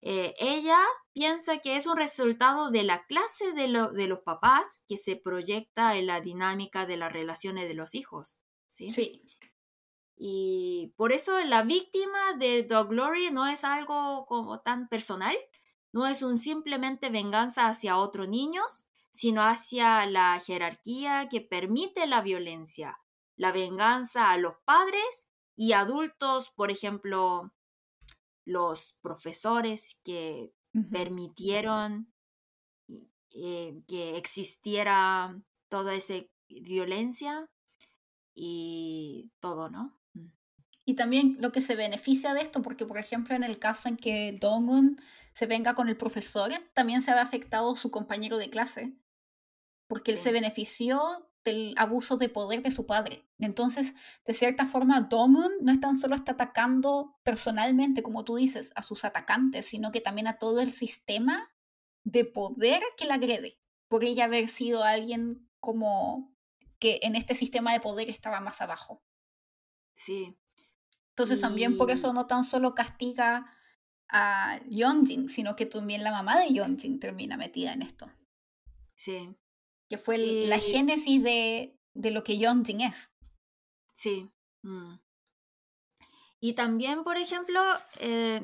Eh, 0.00 0.34
ella 0.38 0.78
piensa 1.12 1.58
que 1.58 1.76
es 1.76 1.86
un 1.86 1.96
resultado 1.96 2.70
de 2.70 2.82
la 2.82 3.04
clase 3.04 3.52
de, 3.52 3.68
de, 3.92 4.06
los 4.06 4.20
papás 4.20 4.82
que 4.88 4.96
se 4.96 5.16
proyecta 5.16 5.96
en 5.96 6.06
la 6.06 6.22
dinámica 6.22 6.86
de 6.86 6.96
las 6.96 7.12
relaciones 7.12 7.68
de 7.68 7.74
los 7.74 7.94
hijos. 7.94 8.40
Sí. 8.66 8.90
sí. 8.90 9.22
Y 10.16 10.94
por 10.96 11.12
eso 11.12 11.38
la 11.44 11.62
víctima 11.62 12.32
de 12.38 12.62
Dog 12.62 12.88
Glory 12.88 13.30
no 13.30 13.46
es 13.46 13.62
algo 13.62 14.24
como 14.24 14.60
tan 14.60 14.88
personal, 14.88 15.36
no 15.92 16.06
es 16.06 16.22
un 16.22 16.38
simplemente 16.38 17.10
venganza 17.10 17.68
hacia 17.68 17.98
otros 17.98 18.26
niños, 18.26 18.86
sino 19.10 19.42
hacia 19.42 20.06
la 20.06 20.40
jerarquía 20.40 21.28
que 21.30 21.42
permite 21.42 22.06
la 22.06 22.22
violencia, 22.22 22.98
la 23.36 23.52
venganza 23.52 24.30
a 24.30 24.38
los 24.38 24.54
padres 24.64 25.28
y 25.54 25.72
adultos, 25.72 26.50
por 26.50 26.70
ejemplo, 26.70 27.54
los 28.44 28.98
profesores 29.02 30.00
que 30.04 30.52
permitieron 30.90 32.12
eh, 33.34 33.82
que 33.88 34.16
existiera 34.16 35.34
toda 35.68 35.94
esa 35.94 36.14
violencia 36.48 37.50
y 38.34 39.30
todo, 39.40 39.70
¿no? 39.70 39.98
Y 40.84 40.94
también 40.94 41.36
lo 41.40 41.50
que 41.50 41.60
se 41.60 41.74
beneficia 41.74 42.32
de 42.32 42.42
esto, 42.42 42.62
porque 42.62 42.86
por 42.86 42.98
ejemplo 42.98 43.34
en 43.34 43.42
el 43.42 43.58
caso 43.58 43.88
en 43.88 43.96
que 43.96 44.38
Dongun 44.40 45.00
se 45.34 45.46
venga 45.46 45.74
con 45.74 45.88
el 45.88 45.96
profesor, 45.96 46.52
también 46.74 47.02
se 47.02 47.12
ve 47.12 47.20
afectado 47.20 47.74
su 47.76 47.90
compañero 47.90 48.38
de 48.38 48.50
clase, 48.50 48.96
porque 49.88 50.12
él 50.12 50.18
se 50.18 50.32
benefició 50.32 51.28
del 51.46 51.74
abuso 51.78 52.16
de 52.16 52.28
poder 52.28 52.62
de 52.62 52.70
su 52.70 52.84
padre. 52.84 53.24
Entonces, 53.38 53.94
de 54.26 54.34
cierta 54.34 54.66
forma, 54.66 55.00
Dongun 55.00 55.52
no 55.62 55.72
es 55.72 55.80
tan 55.80 55.96
solo 55.96 56.14
está 56.14 56.32
atacando 56.32 57.16
personalmente, 57.22 58.02
como 58.02 58.24
tú 58.24 58.36
dices, 58.36 58.72
a 58.74 58.82
sus 58.82 59.04
atacantes, 59.04 59.64
sino 59.64 59.92
que 59.92 60.02
también 60.02 60.26
a 60.26 60.38
todo 60.38 60.60
el 60.60 60.70
sistema 60.70 61.50
de 62.04 62.24
poder 62.24 62.82
que 62.98 63.06
la 63.06 63.14
agrede, 63.14 63.58
por 63.88 64.04
ella 64.04 64.24
haber 64.26 64.48
sido 64.48 64.84
alguien 64.84 65.48
como 65.60 66.34
que 66.78 67.00
en 67.02 67.16
este 67.16 67.34
sistema 67.34 67.72
de 67.72 67.80
poder 67.80 68.10
estaba 68.10 68.40
más 68.40 68.60
abajo. 68.60 69.02
Sí. 69.92 70.36
Entonces 71.10 71.40
también 71.40 71.78
por 71.78 71.90
eso 71.90 72.12
no 72.12 72.26
tan 72.26 72.44
solo 72.44 72.74
castiga 72.74 73.46
a 74.08 74.60
Yeonjin, 74.68 75.28
sino 75.28 75.56
que 75.56 75.64
también 75.64 76.04
la 76.04 76.10
mamá 76.10 76.38
de 76.38 76.48
Yeonjin 76.48 77.00
termina 77.00 77.36
metida 77.36 77.72
en 77.72 77.82
esto. 77.82 78.08
Sí. 78.94 79.36
Que 79.88 79.98
fue 79.98 80.18
la 80.18 80.58
génesis 80.58 81.22
de, 81.22 81.78
de, 81.94 82.10
lo 82.10 82.24
que 82.24 82.38
Yeonjin 82.38 82.80
es. 82.80 83.10
Sí. 83.92 84.30
Mm. 84.62 84.96
Y 86.40 86.54
también, 86.54 87.04
por 87.04 87.16
ejemplo, 87.16 87.60
eh, 88.00 88.40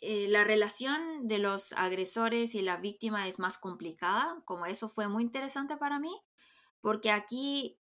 eh, 0.00 0.28
la 0.28 0.44
relación 0.44 1.26
de 1.26 1.38
los 1.38 1.72
agresores 1.72 2.54
y 2.54 2.62
la 2.62 2.76
víctima 2.76 3.26
es 3.26 3.38
más 3.38 3.58
complicada, 3.58 4.40
como 4.44 4.66
eso 4.66 4.88
fue 4.88 5.08
muy 5.08 5.24
interesante 5.24 5.76
para 5.76 5.98
mí, 5.98 6.14
porque 6.80 7.10
aquí 7.10 7.80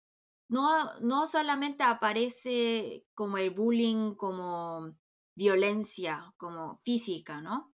no, 0.47 0.97
no 1.01 1.25
solamente 1.25 1.83
aparece 1.83 3.05
como 3.15 3.37
el 3.37 3.49
bullying 3.49 4.15
como 4.15 4.95
violencia, 5.35 6.33
como 6.37 6.79
física, 6.83 7.41
¿no? 7.41 7.73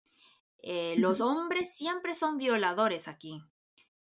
Eh, 0.61 0.95
los 0.97 1.21
hombres 1.21 1.75
siempre 1.75 2.13
son 2.13 2.37
violadores 2.37 3.07
aquí. 3.07 3.41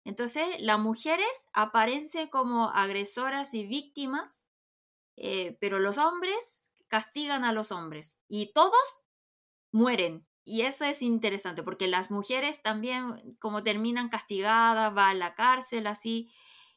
Entonces, 0.06 0.46
las 0.60 0.78
mujeres 0.78 1.48
aparecen 1.52 2.28
como 2.28 2.70
agresoras 2.70 3.54
y 3.54 3.66
víctimas, 3.66 4.46
eh, 5.16 5.58
pero 5.60 5.80
los 5.80 5.98
hombres 5.98 6.72
castigan 6.86 7.44
a 7.44 7.52
los 7.52 7.72
hombres 7.72 8.22
y 8.28 8.52
todos 8.52 9.04
mueren. 9.72 10.24
Y 10.44 10.60
eso 10.62 10.84
es 10.84 11.02
interesante 11.02 11.64
porque 11.64 11.88
las 11.88 12.12
mujeres 12.12 12.62
también 12.62 13.36
como 13.40 13.64
terminan 13.64 14.08
castigadas, 14.08 14.96
va 14.96 15.10
a 15.10 15.14
la 15.14 15.34
cárcel 15.34 15.88
así, 15.88 16.30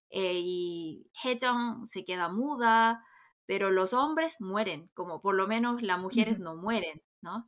eh, 0.10 0.39
y 0.43 1.11
Hejong 1.23 1.85
se 1.85 2.03
queda 2.03 2.30
muda, 2.30 3.06
pero 3.45 3.69
los 3.69 3.93
hombres 3.93 4.41
mueren, 4.41 4.89
como 4.95 5.22
por 5.22 5.35
lo 5.35 5.47
menos 5.47 5.84
las 5.84 5.99
mujeres 5.99 6.39
no 6.39 6.56
mueren, 6.56 7.03
¿no? 7.22 7.47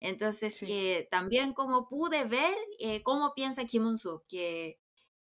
Entonces, 0.00 0.58
que 0.58 1.06
también 1.08 1.52
como 1.54 1.88
pude 1.88 2.24
ver 2.24 2.56
eh, 2.80 3.04
cómo 3.04 3.32
piensa 3.34 3.64
Kim 3.64 3.86
Un-soo, 3.86 4.24
que 4.28 4.79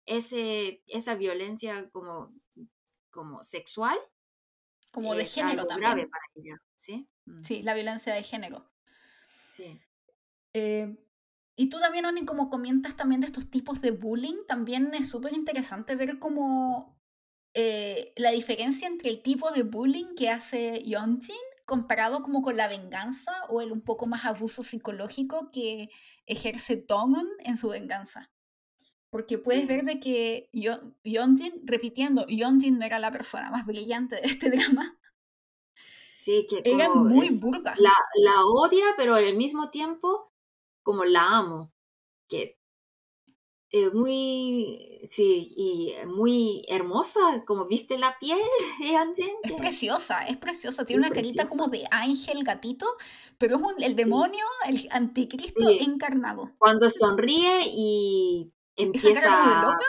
ese, 0.08 0.82
esa 0.86 1.14
violencia 1.14 1.88
como, 1.90 2.34
como 3.10 3.42
sexual 3.42 3.98
como 4.90 5.14
de 5.14 5.26
género 5.26 5.66
también. 5.66 5.80
grave 5.80 6.08
para 6.08 6.24
ella, 6.34 6.62
¿sí? 6.74 7.08
Sí, 7.44 7.62
la 7.62 7.74
violencia 7.74 8.14
de 8.14 8.22
género. 8.22 8.70
Sí. 9.46 9.80
Eh, 10.54 10.96
y 11.56 11.68
tú 11.68 11.78
también, 11.78 12.06
Oni, 12.06 12.24
como 12.24 12.48
comentas 12.50 12.96
también 12.96 13.20
de 13.20 13.26
estos 13.26 13.50
tipos 13.50 13.80
de 13.80 13.90
bullying, 13.90 14.46
también 14.46 14.94
es 14.94 15.10
súper 15.10 15.34
interesante 15.34 15.94
ver 15.94 16.18
cómo 16.18 16.98
eh, 17.54 18.12
la 18.16 18.30
diferencia 18.30 18.88
entre 18.88 19.10
el 19.10 19.22
tipo 19.22 19.50
de 19.50 19.62
bullying 19.62 20.14
que 20.16 20.30
hace 20.30 20.82
Yeonjin 20.84 21.36
comparado 21.64 22.22
como 22.22 22.40
con 22.40 22.56
la 22.56 22.68
venganza 22.68 23.32
o 23.50 23.60
el 23.60 23.72
un 23.72 23.82
poco 23.82 24.06
más 24.06 24.24
abuso 24.24 24.62
psicológico 24.62 25.50
que 25.50 25.90
ejerce 26.24 26.76
Dongun 26.76 27.28
en 27.40 27.58
su 27.58 27.68
venganza. 27.68 28.30
Porque 29.10 29.38
puedes 29.38 29.66
ver 29.66 29.84
de 29.84 30.00
que 30.00 30.50
Yeonjin, 30.52 31.62
repitiendo, 31.64 32.26
Yeonjin 32.26 32.78
no 32.78 32.84
era 32.84 32.98
la 32.98 33.10
persona 33.10 33.50
más 33.50 33.64
brillante 33.64 34.16
de 34.16 34.22
este 34.22 34.50
drama. 34.50 34.98
Sí, 36.18 36.46
que 36.48 36.62
era 36.64 36.92
muy 36.92 37.28
burda. 37.40 37.74
La, 37.78 37.94
la 38.22 38.44
odia, 38.44 38.84
pero 38.96 39.14
al 39.14 39.36
mismo 39.36 39.70
tiempo 39.70 40.32
como 40.82 41.04
la 41.04 41.36
amo, 41.36 41.70
que 42.30 42.58
es 43.70 43.92
muy, 43.92 45.00
sí, 45.04 45.46
y 45.54 45.92
muy 46.06 46.64
hermosa, 46.68 47.44
como 47.46 47.66
viste 47.66 47.98
la 47.98 48.18
piel, 48.18 48.38
Es 49.42 49.52
preciosa, 49.52 50.22
es 50.22 50.38
preciosa, 50.38 50.86
tiene 50.86 51.06
una 51.06 51.14
carita 51.14 51.46
como 51.46 51.68
de 51.68 51.84
ángel 51.90 52.42
gatito, 52.42 52.86
pero 53.36 53.56
es 53.56 53.62
un, 53.62 53.82
el 53.82 53.96
demonio, 53.96 54.44
el 54.66 54.88
anticristo 54.90 55.68
encarnado. 55.68 56.48
Cuando 56.56 56.88
sonríe 56.88 57.64
y 57.66 58.50
empieza... 58.78 59.62
loca? 59.62 59.84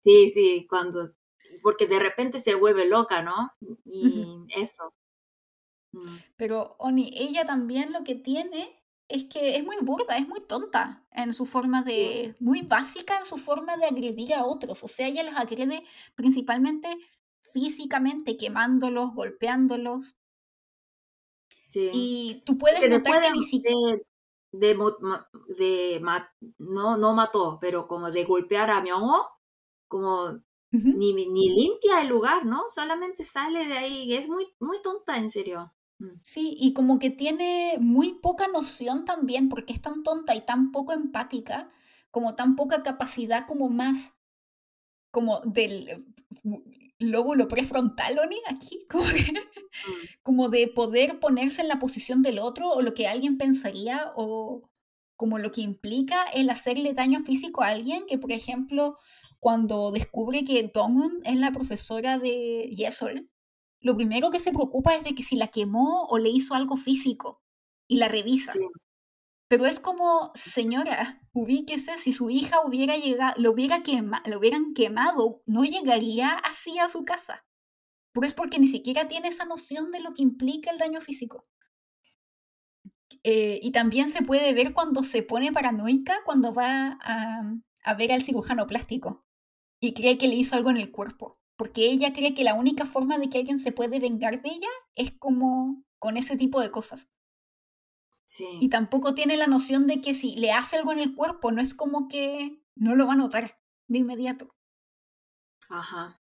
Sí, 0.00 0.30
sí, 0.30 0.66
cuando, 0.68 1.14
porque 1.62 1.86
de 1.86 1.98
repente 1.98 2.38
se 2.38 2.54
vuelve 2.54 2.86
loca, 2.86 3.22
¿no? 3.22 3.52
Y 3.84 4.24
eso. 4.56 4.94
Mm. 5.92 6.16
Pero 6.36 6.76
Oni, 6.78 7.12
ella 7.16 7.46
también 7.46 7.92
lo 7.92 8.04
que 8.04 8.14
tiene 8.14 8.82
es 9.08 9.24
que 9.24 9.56
es 9.56 9.64
muy 9.64 9.76
burda, 9.82 10.16
es 10.18 10.26
muy 10.26 10.40
tonta 10.40 11.04
en 11.12 11.32
su 11.32 11.46
forma 11.46 11.82
de, 11.82 12.34
muy 12.40 12.62
básica 12.62 13.18
en 13.18 13.26
su 13.26 13.36
forma 13.36 13.76
de 13.76 13.86
agredir 13.86 14.34
a 14.34 14.44
otros. 14.44 14.82
O 14.82 14.88
sea, 14.88 15.08
ella 15.08 15.22
les 15.22 15.36
agrede 15.36 15.84
principalmente 16.14 16.96
físicamente, 17.52 18.36
quemándolos, 18.36 19.14
golpeándolos. 19.14 20.16
Sí. 21.68 21.90
Y 21.92 22.42
tú 22.44 22.58
puedes 22.58 22.88
notar 22.88 23.22
que 23.22 23.30
ni 23.32 23.44
De, 24.52 24.78
de, 25.58 26.02
no, 26.58 26.96
no 26.96 27.14
mató, 27.14 27.58
pero 27.60 27.86
como 27.86 28.10
de 28.10 28.24
golpear 28.24 28.70
a 28.70 28.80
Myongo, 28.80 29.26
como 29.88 30.40
ni, 30.70 31.12
ni 31.12 31.48
limpia 31.48 32.00
el 32.02 32.08
lugar, 32.08 32.44
¿no? 32.44 32.64
Solamente 32.68 33.24
sale 33.24 33.66
de 33.66 33.78
ahí. 33.78 34.14
Es 34.14 34.28
muy, 34.28 34.46
muy 34.60 34.80
tonta, 34.82 35.16
en 35.16 35.30
serio. 35.30 35.72
Mm. 35.98 36.16
Sí, 36.22 36.56
y 36.58 36.72
como 36.72 36.98
que 36.98 37.10
tiene 37.10 37.76
muy 37.80 38.14
poca 38.20 38.48
noción 38.48 39.04
también, 39.04 39.48
porque 39.48 39.72
es 39.72 39.80
tan 39.80 40.02
tonta 40.02 40.34
y 40.34 40.44
tan 40.44 40.72
poco 40.72 40.92
empática, 40.92 41.70
como 42.10 42.34
tan 42.34 42.56
poca 42.56 42.82
capacidad 42.82 43.46
como 43.46 43.68
más, 43.68 44.14
como 45.10 45.40
del 45.44 46.04
lóbulo 46.98 47.48
prefrontal, 47.48 48.18
Oni, 48.18 48.36
aquí, 48.48 48.86
como, 48.90 49.04
mm. 49.04 49.55
Como 50.22 50.48
de 50.48 50.68
poder 50.68 51.18
ponerse 51.20 51.62
en 51.62 51.68
la 51.68 51.78
posición 51.78 52.22
del 52.22 52.38
otro 52.38 52.70
o 52.70 52.82
lo 52.82 52.94
que 52.94 53.08
alguien 53.08 53.38
pensaría 53.38 54.12
o 54.16 54.68
como 55.16 55.38
lo 55.38 55.50
que 55.50 55.62
implica 55.62 56.24
el 56.34 56.50
hacerle 56.50 56.92
daño 56.92 57.20
físico 57.20 57.62
a 57.62 57.68
alguien, 57.68 58.04
que 58.06 58.18
por 58.18 58.32
ejemplo, 58.32 58.98
cuando 59.40 59.90
descubre 59.90 60.44
que 60.44 60.70
Dongun 60.72 61.20
es 61.24 61.36
la 61.36 61.52
profesora 61.52 62.18
de 62.18 62.70
Yesol, 62.76 63.30
lo 63.80 63.96
primero 63.96 64.30
que 64.30 64.40
se 64.40 64.52
preocupa 64.52 64.94
es 64.94 65.04
de 65.04 65.14
que 65.14 65.22
si 65.22 65.36
la 65.36 65.48
quemó 65.48 66.06
o 66.08 66.18
le 66.18 66.30
hizo 66.30 66.54
algo 66.54 66.76
físico 66.76 67.40
y 67.88 67.96
la 67.96 68.08
revisa. 68.08 68.52
Pero 69.48 69.64
es 69.64 69.78
como, 69.78 70.32
señora, 70.34 71.22
ubíquese, 71.32 71.94
si 71.98 72.12
su 72.12 72.30
hija 72.30 72.60
hubiera 72.66 72.96
llegado, 72.96 73.34
lo, 73.40 73.52
hubiera 73.52 73.84
quema, 73.84 74.22
lo 74.26 74.38
hubieran 74.38 74.74
quemado, 74.74 75.42
no 75.46 75.64
llegaría 75.64 76.30
así 76.30 76.78
a 76.80 76.88
su 76.88 77.04
casa. 77.04 77.45
Pero 78.20 78.26
es 78.26 78.34
porque 78.34 78.58
ni 78.58 78.66
siquiera 78.66 79.08
tiene 79.08 79.28
esa 79.28 79.44
noción 79.44 79.90
de 79.92 80.00
lo 80.00 80.14
que 80.14 80.22
implica 80.22 80.70
el 80.70 80.78
daño 80.78 81.00
físico. 81.00 81.44
Eh, 83.22 83.60
y 83.62 83.70
también 83.70 84.08
se 84.08 84.22
puede 84.22 84.52
ver 84.52 84.72
cuando 84.72 85.02
se 85.02 85.22
pone 85.22 85.52
paranoica, 85.52 86.18
cuando 86.24 86.52
va 86.52 86.98
a, 87.00 87.54
a 87.84 87.94
ver 87.94 88.12
al 88.12 88.22
cirujano 88.22 88.66
plástico 88.66 89.24
y 89.80 89.94
cree 89.94 90.18
que 90.18 90.28
le 90.28 90.34
hizo 90.34 90.56
algo 90.56 90.70
en 90.70 90.78
el 90.78 90.90
cuerpo 90.90 91.32
porque 91.56 91.86
ella 91.86 92.12
cree 92.12 92.34
que 92.34 92.44
la 92.44 92.54
única 92.54 92.86
forma 92.86 93.18
de 93.18 93.28
que 93.28 93.38
alguien 93.38 93.58
se 93.58 93.72
puede 93.72 93.98
vengar 93.98 94.42
de 94.42 94.50
ella 94.50 94.68
es 94.94 95.12
como 95.18 95.84
con 95.98 96.16
ese 96.16 96.36
tipo 96.36 96.60
de 96.60 96.70
cosas. 96.70 97.08
Sí. 98.26 98.46
Y 98.60 98.68
tampoco 98.68 99.14
tiene 99.14 99.36
la 99.36 99.46
noción 99.46 99.86
de 99.86 100.00
que 100.00 100.12
si 100.12 100.36
le 100.36 100.52
hace 100.52 100.76
algo 100.76 100.92
en 100.92 100.98
el 100.98 101.14
cuerpo, 101.14 101.52
no 101.52 101.62
es 101.62 101.74
como 101.74 102.08
que 102.08 102.62
no 102.74 102.94
lo 102.94 103.06
va 103.06 103.14
a 103.14 103.16
notar 103.16 103.58
de 103.88 103.98
inmediato. 103.98 104.54
Ajá. 105.70 106.20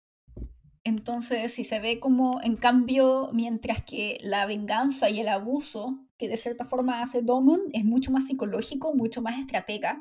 Entonces, 0.88 1.54
si 1.54 1.66
se 1.66 1.82
ve 1.82 2.00
como, 2.00 2.40
en 2.42 2.56
cambio, 2.56 3.30
mientras 3.34 3.84
que 3.84 4.20
la 4.22 4.46
venganza 4.46 5.10
y 5.10 5.20
el 5.20 5.28
abuso, 5.28 6.00
que 6.18 6.30
de 6.30 6.38
cierta 6.38 6.64
forma 6.64 7.02
hace 7.02 7.22
Donun, 7.22 7.60
es 7.74 7.84
mucho 7.84 8.10
más 8.10 8.28
psicológico, 8.28 8.96
mucho 8.96 9.22
más 9.22 9.38
estratega 9.38 10.00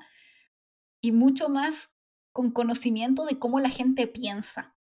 y 1.01 1.11
mucho 1.11 1.49
más 1.49 1.91
con 2.31 2.53
conocimiento 2.53 3.25
de 3.25 3.37
cómo 3.37 3.59
la 3.59 3.69
gente 3.69 4.07
piensa. 4.07 4.77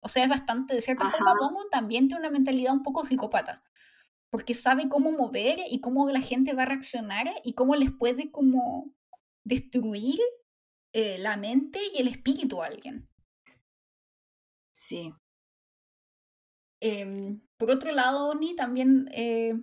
O 0.00 0.08
sea, 0.08 0.24
es 0.24 0.28
bastante, 0.28 0.74
de 0.74 0.82
cierta 0.82 1.08
forma, 1.08 1.32
Dongun 1.40 1.70
también 1.70 2.06
tiene 2.06 2.20
una 2.20 2.30
mentalidad 2.30 2.74
un 2.74 2.82
poco 2.82 3.06
psicópata, 3.06 3.62
porque 4.28 4.52
sabe 4.52 4.90
cómo 4.90 5.10
mover 5.10 5.58
y 5.70 5.80
cómo 5.80 6.10
la 6.10 6.20
gente 6.20 6.52
va 6.52 6.64
a 6.64 6.66
reaccionar 6.66 7.28
y 7.42 7.54
cómo 7.54 7.76
les 7.76 7.90
puede 7.92 8.30
como 8.30 8.92
destruir 9.42 10.20
eh, 10.92 11.16
la 11.16 11.38
mente 11.38 11.80
y 11.94 12.02
el 12.02 12.08
espíritu 12.08 12.62
a 12.62 12.66
alguien. 12.66 13.08
Sí. 14.74 15.14
Em, 16.80 17.40
por 17.56 17.70
otro 17.70 17.92
lado, 17.92 18.28
Oni, 18.28 18.54
también 18.56 19.08
eh, 19.12 19.54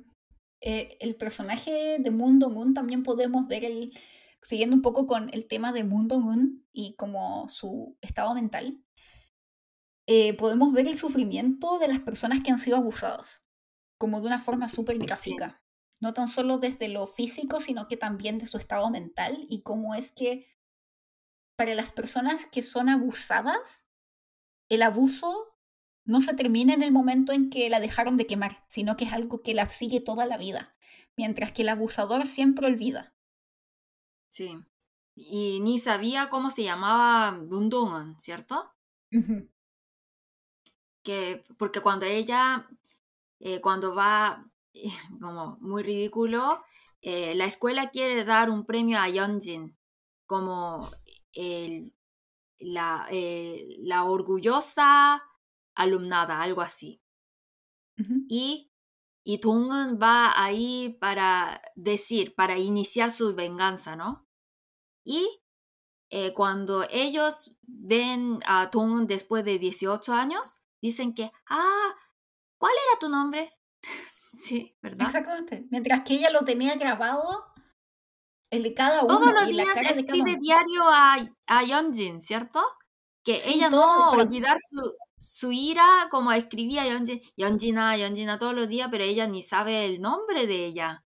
eh, 0.61 0.97
el 0.99 1.15
personaje 1.15 1.97
de 1.99 2.11
Mundo 2.11 2.49
Moon 2.49 2.73
también 2.73 3.03
podemos 3.03 3.47
ver 3.47 3.65
el, 3.65 3.91
siguiendo 4.41 4.75
un 4.75 4.81
poco 4.81 5.05
con 5.05 5.29
el 5.33 5.47
tema 5.47 5.73
de 5.73 5.83
Mundo 5.83 6.19
Moon 6.19 6.65
y 6.71 6.95
como 6.95 7.47
su 7.49 7.97
estado 8.01 8.33
mental, 8.33 8.81
eh, 10.07 10.35
podemos 10.35 10.73
ver 10.73 10.88
el 10.88 10.97
sufrimiento 10.97 11.77
de 11.77 11.89
las 11.89 11.99
personas 11.99 12.41
que 12.41 12.51
han 12.51 12.59
sido 12.59 12.77
abusadas, 12.77 13.45
como 13.99 14.21
de 14.21 14.27
una 14.27 14.39
forma 14.39 14.69
súper 14.69 14.97
gráfica. 14.97 15.61
No 15.99 16.13
tan 16.13 16.29
solo 16.29 16.57
desde 16.57 16.88
lo 16.88 17.05
físico, 17.05 17.61
sino 17.61 17.88
que 17.88 17.97
también 17.97 18.39
de 18.39 18.47
su 18.47 18.57
estado 18.57 18.89
mental 18.89 19.45
y 19.47 19.61
cómo 19.61 19.93
es 19.93 20.11
que 20.11 20.47
para 21.55 21.75
las 21.75 21.91
personas 21.91 22.47
que 22.47 22.63
son 22.63 22.89
abusadas, 22.89 23.85
el 24.72 24.84
abuso 24.84 25.53
no 26.06 26.22
se 26.22 26.34
termina 26.34 26.73
en 26.73 26.81
el 26.81 26.93
momento 26.93 27.34
en 27.34 27.49
que 27.49 27.69
la 27.69 27.81
dejaron 27.81 28.15
de 28.15 28.26
quemar, 28.26 28.64
sino 28.69 28.95
que 28.95 29.03
es 29.03 29.11
algo 29.11 29.43
que 29.43 29.53
la 29.53 29.69
sigue 29.69 29.99
toda 29.99 30.26
la 30.26 30.38
vida, 30.38 30.77
mientras 31.18 31.52
que 31.52 31.64
el 31.64 31.69
abusador 31.69 32.26
siempre 32.26 32.68
olvida. 32.68 33.14
Sí. 34.30 34.64
Y 35.14 35.60
ni 35.60 35.77
sabía 35.77 36.30
cómo 36.30 36.49
se 36.49 36.64
llamaba 36.64 37.38
Bundungan, 37.38 38.18
¿cierto? 38.18 38.73
que, 41.03 41.43
porque 41.57 41.81
cuando 41.81 42.06
ella, 42.06 42.65
eh, 43.41 43.60
cuando 43.60 43.93
va, 43.93 44.41
como 45.19 45.57
muy 45.60 45.84
ridículo, 45.84 46.64
eh, 47.02 47.35
la 47.35 47.43
escuela 47.43 47.89
quiere 47.89 48.23
dar 48.23 48.49
un 48.49 48.65
premio 48.65 48.99
a 48.99 49.10
Yeonjin 49.10 49.77
como 50.26 50.89
el, 51.34 51.93
la, 52.61 53.07
eh, 53.09 53.77
la 53.79 54.03
orgullosa 54.05 55.23
alumnada, 55.75 56.41
algo 56.41 56.61
así. 56.61 57.01
Y, 58.27 58.71
y 59.23 59.39
Tungun 59.39 59.99
va 60.01 60.33
ahí 60.35 60.97
para 60.99 61.61
decir, 61.75 62.33
para 62.33 62.57
iniciar 62.57 63.11
su 63.11 63.35
venganza, 63.35 63.95
¿no? 63.95 64.27
Y 65.03 65.41
eh, 66.09 66.33
cuando 66.33 66.85
ellos 66.89 67.57
ven 67.61 68.39
a 68.47 68.71
Tungun 68.71 69.07
después 69.07 69.45
de 69.45 69.59
18 69.59 70.13
años, 70.13 70.63
dicen 70.81 71.13
que, 71.13 71.31
ah, 71.47 71.95
¿cuál 72.57 72.73
era 72.73 72.99
tu 72.99 73.09
nombre? 73.09 73.49
sí, 74.09 74.75
¿verdad? 74.81 75.07
Exactamente. 75.07 75.67
Mientras 75.69 76.01
que 76.03 76.15
ella 76.15 76.31
lo 76.31 76.43
tenía 76.43 76.75
grabado, 76.75 77.51
el 78.52 78.64
de 78.64 78.73
cada 78.73 79.03
uno. 79.03 79.18
Todos 79.18 79.34
los 79.34 79.48
días 79.48 79.68
escribe 79.90 80.38
diario 80.40 80.84
a, 80.86 81.15
a 81.48 81.64
Yeonjin, 81.64 82.19
¿cierto? 82.19 82.61
Que 83.23 83.41
ella 83.45 83.69
no 83.69 84.11
olvidar 84.11 84.57
su, 84.60 84.94
su 85.18 85.52
ira, 85.52 86.07
como 86.11 86.32
escribía 86.32 86.84
Yeonjin, 86.86 87.22
Yeonjina, 87.36 87.98
Yeonjina 87.98 88.38
todos 88.38 88.53
los 88.53 88.69
días, 88.69 88.90
pero 88.91 89.03
ella 89.03 89.26
ni 89.26 89.41
sabe 89.41 89.86
el 89.86 90.02
nombre 90.02 90.45
de 90.45 90.65
ella. 90.65 91.03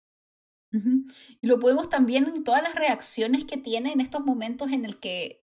Y 1.42 1.48
lo 1.48 1.60
podemos 1.60 1.90
también 1.90 2.28
en 2.28 2.46
todas 2.46 2.64
las 2.64 2.76
reacciones 2.76 3.44
que 3.44 3.58
tiene 3.58 3.92
en 3.92 4.00
estos 4.00 4.24
momentos 4.24 4.72
en 4.72 4.86
el 4.86 5.02
que 5.02 5.44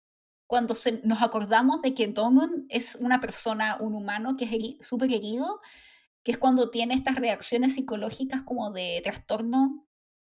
cuando 0.47 0.75
nos 1.03 1.21
acordamos 1.21 1.81
de 1.81 1.93
que 1.93 2.07
Dongun 2.07 2.65
es 2.67 2.95
una 2.95 3.21
persona, 3.21 3.77
un 3.79 3.95
humano 3.95 4.35
que 4.35 4.45
es 4.45 4.85
súper 4.85 5.13
herido, 5.13 5.61
que 6.23 6.33
es 6.33 6.37
cuando 6.37 6.71
tiene 6.71 6.93
estas 6.93 7.15
reacciones 7.15 7.75
psicológicas 7.75 8.41
como 8.43 8.71
de 8.71 8.99
trastorno 9.01 9.87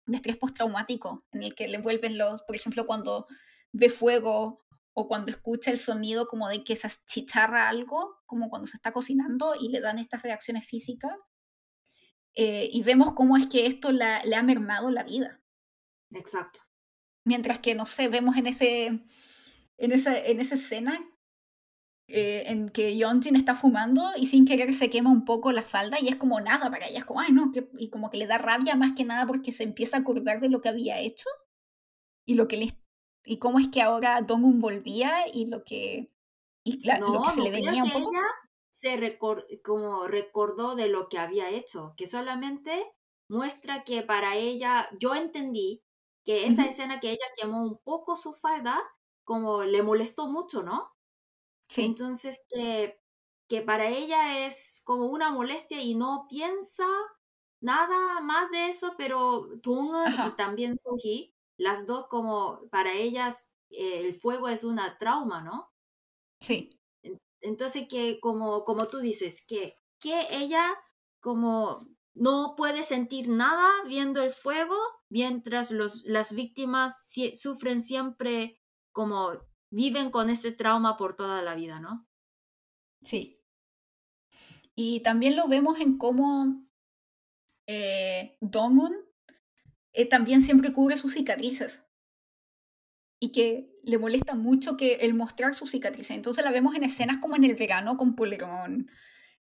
de 0.06 0.16
estrés 0.16 0.36
postraumático, 0.36 1.24
en 1.32 1.42
el 1.42 1.54
que 1.54 1.68
le 1.68 1.78
vuelven 1.78 2.18
los, 2.18 2.42
por 2.42 2.56
ejemplo, 2.56 2.86
cuando 2.86 3.26
ve 3.72 3.88
fuego 3.88 4.64
o 4.94 5.08
cuando 5.08 5.30
escucha 5.30 5.70
el 5.70 5.78
sonido 5.78 6.26
como 6.26 6.48
de 6.48 6.64
que 6.64 6.76
se 6.76 6.88
chicharra 7.06 7.68
algo, 7.68 8.16
como 8.26 8.50
cuando 8.50 8.68
se 8.68 8.76
está 8.76 8.92
cocinando 8.92 9.54
y 9.58 9.68
le 9.68 9.80
dan 9.80 9.98
estas 9.98 10.22
reacciones 10.22 10.66
físicas. 10.66 11.16
Eh, 12.34 12.68
y 12.72 12.82
vemos 12.82 13.12
cómo 13.12 13.36
es 13.36 13.46
que 13.46 13.66
esto 13.66 13.92
le 13.92 14.04
ha 14.04 14.42
mermado 14.42 14.90
la 14.90 15.02
vida. 15.02 15.40
Exacto. 16.10 16.60
Mientras 17.24 17.58
que, 17.60 17.74
no 17.74 17.86
sé, 17.86 18.08
vemos 18.08 18.36
en, 18.36 18.46
ese, 18.46 18.86
en, 19.78 19.92
esa, 19.92 20.18
en 20.18 20.40
esa 20.40 20.56
escena 20.56 21.00
eh, 22.14 22.44
en 22.51 22.68
que 22.68 22.97
Yonjin 22.97 23.36
está 23.36 23.55
fumando 23.55 24.10
y 24.16 24.26
sin 24.26 24.44
querer 24.44 24.74
se 24.74 24.90
quema 24.90 25.10
un 25.10 25.24
poco 25.24 25.51
la 25.51 25.62
falda 25.62 25.98
y 26.01 26.09
es 26.09 26.16
como 26.16 26.40
nada 26.40 26.70
para 26.70 26.86
ella, 26.89 26.98
es 26.98 27.05
como, 27.05 27.20
ay 27.20 27.32
no, 27.32 27.51
y 27.78 27.89
como 27.89 28.10
que 28.10 28.18
le 28.18 28.26
da 28.26 28.39
rabia 28.39 28.76
más 28.76 28.93
que 28.93 29.05
nada 29.05 29.26
porque 29.26 29.52
se 29.52 29.64
empieza 29.64 29.97
a 29.97 30.01
acordar 30.01 30.40
de 30.40 30.51
lo 30.51 30.60
que 30.60 30.68
había 30.68 31.01
hecho 31.01 31.28
y 32.26 32.34
lo 32.34 32.48
que 32.48 32.56
le 32.59 32.78
y 33.24 33.39
cómo 33.39 33.59
es 33.59 33.68
que 33.68 33.82
ahora 33.82 34.20
Dongun 34.20 34.60
volvía 34.60 35.26
y 35.32 35.47
lo 35.47 35.64
que 35.64 36.12
y 36.64 36.86
lo 36.86 37.22
que 37.22 37.30
se 37.30 37.40
le 37.40 37.51
venía 37.51 37.84
un 37.84 37.90
poco. 37.90 38.10
Ella 38.10 38.26
se 38.70 39.18
como 39.62 40.06
recordó 40.06 40.74
de 40.74 40.89
lo 40.89 41.09
que 41.09 41.18
había 41.18 41.51
hecho, 41.51 41.94
que 41.97 42.06
solamente 42.06 42.93
muestra 43.28 43.84
que 43.84 44.02
para 44.02 44.36
ella, 44.36 44.89
yo 44.98 45.14
entendí 45.14 45.82
que 46.24 46.47
esa 46.47 46.64
escena 46.64 47.01
que 47.01 47.10
ella 47.10 47.26
quemó 47.36 47.64
un 47.64 47.78
poco 47.78 48.16
su 48.16 48.32
falda, 48.32 48.80
como 49.24 49.64
le 49.64 49.82
molestó 49.82 50.28
mucho, 50.28 50.62
¿no? 50.62 50.90
Sí. 51.72 51.82
Entonces, 51.84 52.42
que, 52.50 53.00
que 53.48 53.62
para 53.62 53.88
ella 53.88 54.46
es 54.46 54.82
como 54.84 55.06
una 55.06 55.30
molestia 55.30 55.80
y 55.80 55.94
no 55.94 56.26
piensa 56.28 56.86
nada 57.62 58.20
más 58.20 58.50
de 58.50 58.68
eso, 58.68 58.92
pero 58.98 59.48
Tung 59.62 59.94
y 60.26 60.36
también 60.36 60.76
Soji, 60.76 61.34
las 61.56 61.86
dos 61.86 62.06
como 62.08 62.68
para 62.70 62.92
ellas 62.92 63.56
eh, 63.70 64.00
el 64.00 64.12
fuego 64.12 64.48
es 64.48 64.64
una 64.64 64.98
trauma, 64.98 65.42
¿no? 65.42 65.70
Sí. 66.40 66.78
Entonces, 67.40 67.86
que 67.88 68.20
como, 68.20 68.64
como 68.64 68.86
tú 68.86 68.98
dices, 68.98 69.44
que, 69.46 69.74
que 69.98 70.26
ella 70.30 70.74
como 71.20 71.78
no 72.14 72.54
puede 72.56 72.82
sentir 72.82 73.28
nada 73.28 73.66
viendo 73.86 74.22
el 74.22 74.30
fuego, 74.30 74.76
mientras 75.08 75.70
los, 75.70 76.02
las 76.04 76.34
víctimas 76.34 77.10
sufren 77.34 77.80
siempre 77.80 78.60
como 78.92 79.32
viven 79.72 80.10
con 80.10 80.30
ese 80.30 80.52
trauma 80.52 80.96
por 80.96 81.16
toda 81.16 81.42
la 81.42 81.54
vida, 81.54 81.80
¿no? 81.80 82.06
Sí. 83.02 83.34
Y 84.74 85.00
también 85.00 85.34
lo 85.34 85.48
vemos 85.48 85.80
en 85.80 85.98
cómo 85.98 86.62
eh, 87.66 88.36
Dongun 88.40 88.94
eh, 89.92 90.08
también 90.08 90.42
siempre 90.42 90.72
cubre 90.72 90.96
sus 90.96 91.14
cicatrices. 91.14 91.84
Y 93.18 93.32
que 93.32 93.70
le 93.82 93.98
molesta 93.98 94.34
mucho 94.34 94.76
que 94.76 94.94
el 94.96 95.14
mostrar 95.14 95.54
sus 95.54 95.70
cicatrices. 95.70 96.16
Entonces 96.16 96.44
la 96.44 96.50
vemos 96.50 96.74
en 96.74 96.84
escenas 96.84 97.18
como 97.18 97.36
en 97.36 97.44
el 97.44 97.54
verano 97.54 97.96
con 97.96 98.14
Polerón. 98.14 98.90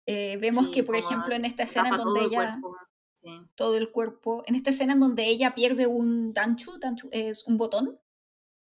Eh, 0.06 0.36
vemos 0.38 0.68
que, 0.68 0.84
por 0.84 0.96
ejemplo, 0.96 1.34
en 1.34 1.44
esta 1.44 1.64
escena 1.64 1.88
en 1.88 1.96
donde 1.96 2.24
ella... 2.24 2.60
Todo 3.54 3.76
el 3.76 3.92
cuerpo. 3.92 4.42
En 4.46 4.56
esta 4.56 4.70
escena 4.70 4.94
en 4.94 5.00
donde 5.00 5.26
ella 5.26 5.54
pierde 5.54 5.86
un 5.86 6.34
danchu, 6.34 6.78
danchu 6.80 7.08
es 7.12 7.46
un 7.46 7.56
botón, 7.56 8.00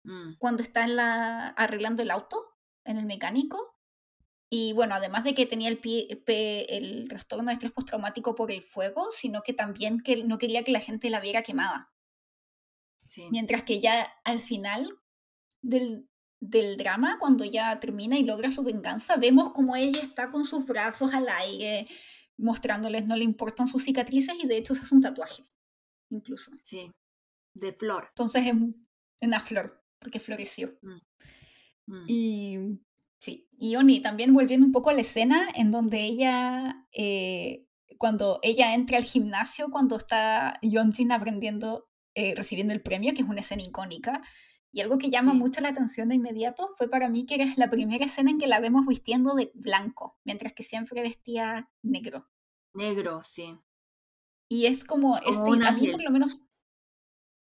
Mm. 0.08 0.36
cuando 0.38 0.62
está 0.62 0.84
en 0.84 0.96
la, 0.96 1.48
arreglando 1.48 2.02
el 2.02 2.10
auto, 2.10 2.46
en 2.84 2.96
el 2.96 3.04
mecánico. 3.04 3.76
Y 4.50 4.72
bueno, 4.72 4.94
además 4.94 5.24
de 5.24 5.34
que 5.34 5.44
tenía 5.44 5.68
el, 5.68 5.78
pie, 5.78 6.08
el 6.70 7.06
trastorno 7.08 7.48
de 7.48 7.52
estrés 7.52 7.72
postraumático 7.72 8.34
por 8.34 8.50
el 8.50 8.62
fuego, 8.62 9.10
sino 9.12 9.42
que 9.42 9.52
también 9.52 10.00
que 10.00 10.24
no 10.24 10.38
quería 10.38 10.64
que 10.64 10.72
la 10.72 10.80
gente 10.80 11.10
la 11.10 11.20
viera 11.20 11.42
quemada. 11.42 11.92
Mientras 13.30 13.62
que 13.62 13.80
ya 13.80 14.10
al 14.24 14.40
final 14.40 14.98
del, 15.62 16.08
del 16.40 16.78
drama, 16.78 17.18
cuando 17.18 17.44
ya 17.44 17.78
termina 17.78 18.18
y 18.18 18.24
logra 18.24 18.50
su 18.50 18.62
venganza, 18.62 19.16
vemos 19.16 19.52
como 19.52 19.76
ella 19.76 20.00
está 20.00 20.30
con 20.30 20.46
sus 20.46 20.66
brazos 20.66 21.12
al 21.12 21.28
aire, 21.28 21.86
mostrándoles 22.38 23.06
no 23.06 23.16
le 23.16 23.24
importan 23.24 23.68
sus 23.68 23.84
cicatrices 23.84 24.34
y 24.42 24.46
de 24.46 24.56
hecho 24.56 24.74
se 24.74 24.82
hace 24.82 24.94
un 24.94 25.02
tatuaje, 25.02 25.44
incluso. 26.10 26.50
Sí, 26.62 26.90
de 27.54 27.72
flor. 27.74 28.06
Entonces 28.10 28.46
es 28.46 28.54
una 29.20 29.40
flor 29.40 29.87
porque 29.98 30.20
floreció. 30.20 30.70
Mm, 30.82 31.92
mm. 31.92 32.04
Y 32.06 32.58
sí, 33.18 33.48
y 33.58 33.76
Oni, 33.76 34.00
también 34.00 34.34
volviendo 34.34 34.66
un 34.66 34.72
poco 34.72 34.90
a 34.90 34.94
la 34.94 35.00
escena 35.00 35.48
en 35.54 35.70
donde 35.70 36.04
ella, 36.04 36.86
eh, 36.92 37.66
cuando 37.98 38.38
ella 38.42 38.74
entra 38.74 38.98
al 38.98 39.04
gimnasio, 39.04 39.70
cuando 39.70 39.96
está 39.96 40.58
Yonjin 40.62 41.12
aprendiendo, 41.12 41.88
eh, 42.14 42.34
recibiendo 42.36 42.72
el 42.72 42.82
premio, 42.82 43.14
que 43.14 43.22
es 43.22 43.28
una 43.28 43.40
escena 43.40 43.62
icónica, 43.62 44.22
y 44.70 44.80
algo 44.80 44.98
que 44.98 45.10
llama 45.10 45.32
mucho 45.32 45.60
la 45.60 45.70
atención 45.70 46.08
de 46.08 46.14
inmediato 46.14 46.74
fue 46.76 46.88
para 46.88 47.08
mí 47.08 47.24
que 47.24 47.36
era 47.36 47.46
la 47.56 47.70
primera 47.70 48.04
escena 48.04 48.30
en 48.30 48.38
que 48.38 48.46
la 48.46 48.60
vemos 48.60 48.86
vistiendo 48.86 49.34
de 49.34 49.50
blanco, 49.54 50.18
mientras 50.24 50.52
que 50.52 50.62
siempre 50.62 51.00
vestía 51.00 51.70
negro. 51.82 52.28
Negro, 52.74 53.22
sí. 53.24 53.58
Y 54.48 54.66
es 54.66 54.84
como, 54.84 55.16
este, 55.18 55.66
a 55.66 55.72
mí 55.72 55.90
por 55.90 56.02
lo 56.02 56.10
menos 56.10 56.42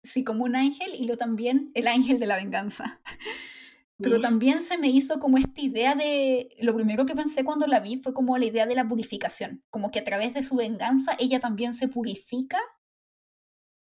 sí, 0.03 0.23
como 0.23 0.43
un 0.43 0.55
ángel 0.55 0.93
y 0.95 1.05
lo 1.05 1.17
también 1.17 1.71
el 1.73 1.88
ángel 1.88 2.19
de 2.19 2.27
la 2.27 2.38
venganza. 2.38 3.01
Pero 4.01 4.21
también 4.21 4.61
se 4.61 4.77
me 4.77 4.88
hizo 4.88 5.19
como 5.19 5.38
esta 5.38 5.59
idea 5.59 5.93
de, 5.93 6.55
lo 6.61 6.73
primero 6.73 7.05
que 7.05 7.15
pensé 7.15 7.43
cuando 7.43 7.67
la 7.67 7.81
vi 7.81 7.97
fue 7.97 8.13
como 8.13 8.38
la 8.38 8.45
idea 8.45 8.65
de 8.65 8.76
la 8.76 8.88
purificación, 8.88 9.61
como 9.69 9.91
que 9.91 9.99
a 9.99 10.05
través 10.05 10.34
de 10.34 10.41
su 10.41 10.55
venganza 10.55 11.17
ella 11.19 11.41
también 11.41 11.73
se 11.73 11.89
purifica 11.89 12.59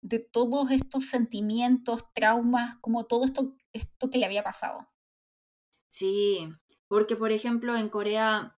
de 0.02 0.18
todos 0.18 0.72
estos 0.72 1.06
sentimientos, 1.06 2.12
traumas, 2.12 2.76
como 2.78 3.06
todo 3.06 3.24
esto, 3.24 3.54
esto 3.72 4.10
que 4.10 4.18
le 4.18 4.26
había 4.26 4.42
pasado. 4.42 4.84
Sí, 5.86 6.48
porque 6.88 7.14
por 7.14 7.30
ejemplo 7.30 7.76
en 7.76 7.88
Corea 7.88 8.58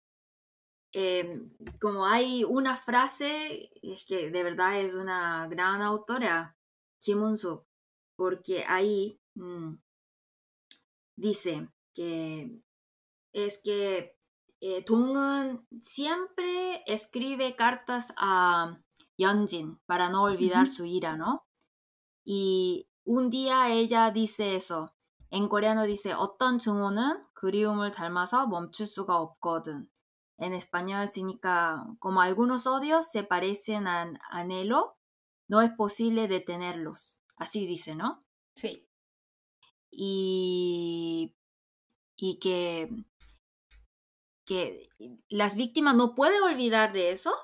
em, 0.92 1.50
como 1.80 2.06
hay 2.06 2.44
una 2.44 2.76
frase, 2.76 3.70
es 3.82 4.06
que 4.06 4.30
de 4.30 4.42
verdad 4.42 4.80
es 4.80 4.94
una 4.94 5.46
gran 5.48 5.82
autora, 5.82 6.56
Kimonzo, 7.02 7.66
porque 8.16 8.64
ahí 8.68 9.20
mm, 9.34 9.74
dice 11.16 11.68
que 11.92 12.62
es 13.32 13.60
que 13.62 14.16
eh, 14.60 14.84
Dong-un 14.86 15.66
siempre 15.80 16.84
escribe 16.86 17.56
cartas 17.56 18.14
a 18.16 18.78
Yeonjin 19.16 19.80
para 19.86 20.08
no 20.08 20.22
olvidar 20.22 20.68
su 20.68 20.84
ira, 20.84 21.16
¿no? 21.16 21.44
Y 22.24 22.88
un 23.04 23.28
día 23.30 23.68
ella 23.70 24.10
dice 24.12 24.54
eso. 24.54 24.94
En 25.30 25.48
coreano 25.48 25.84
dice 25.84 26.14
어떤 26.14 26.58
증오는 26.58 27.24
그리움을 27.34 27.90
닮아서 27.90 28.46
멈출 28.46 28.86
수가 28.86 29.16
없거든. 29.16 29.88
En 30.38 30.52
español 30.52 31.08
significa 31.08 31.84
como 31.98 32.20
algunos 32.20 32.66
odios 32.66 33.10
se 33.10 33.24
parecen 33.24 33.86
a 33.86 34.12
anhelo 34.30 34.96
no 35.52 35.60
es 35.60 35.70
posible 35.72 36.28
detenerlos. 36.28 37.18
Así 37.36 37.66
dice, 37.66 37.94
¿no? 37.94 38.20
Sí. 38.56 38.88
Y, 39.90 41.36
y 42.16 42.38
que, 42.38 42.88
que 44.46 44.88
las 45.28 45.56
víctimas 45.56 45.94
no 45.94 46.14
pueden 46.14 46.42
olvidar 46.42 46.94
de 46.94 47.10
eso, 47.10 47.34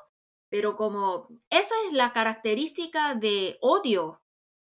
pero 0.48 0.74
como 0.74 1.28
eso 1.50 1.74
es 1.86 1.92
la 1.92 2.14
característica 2.14 3.14
de 3.14 3.58
odio, 3.60 4.22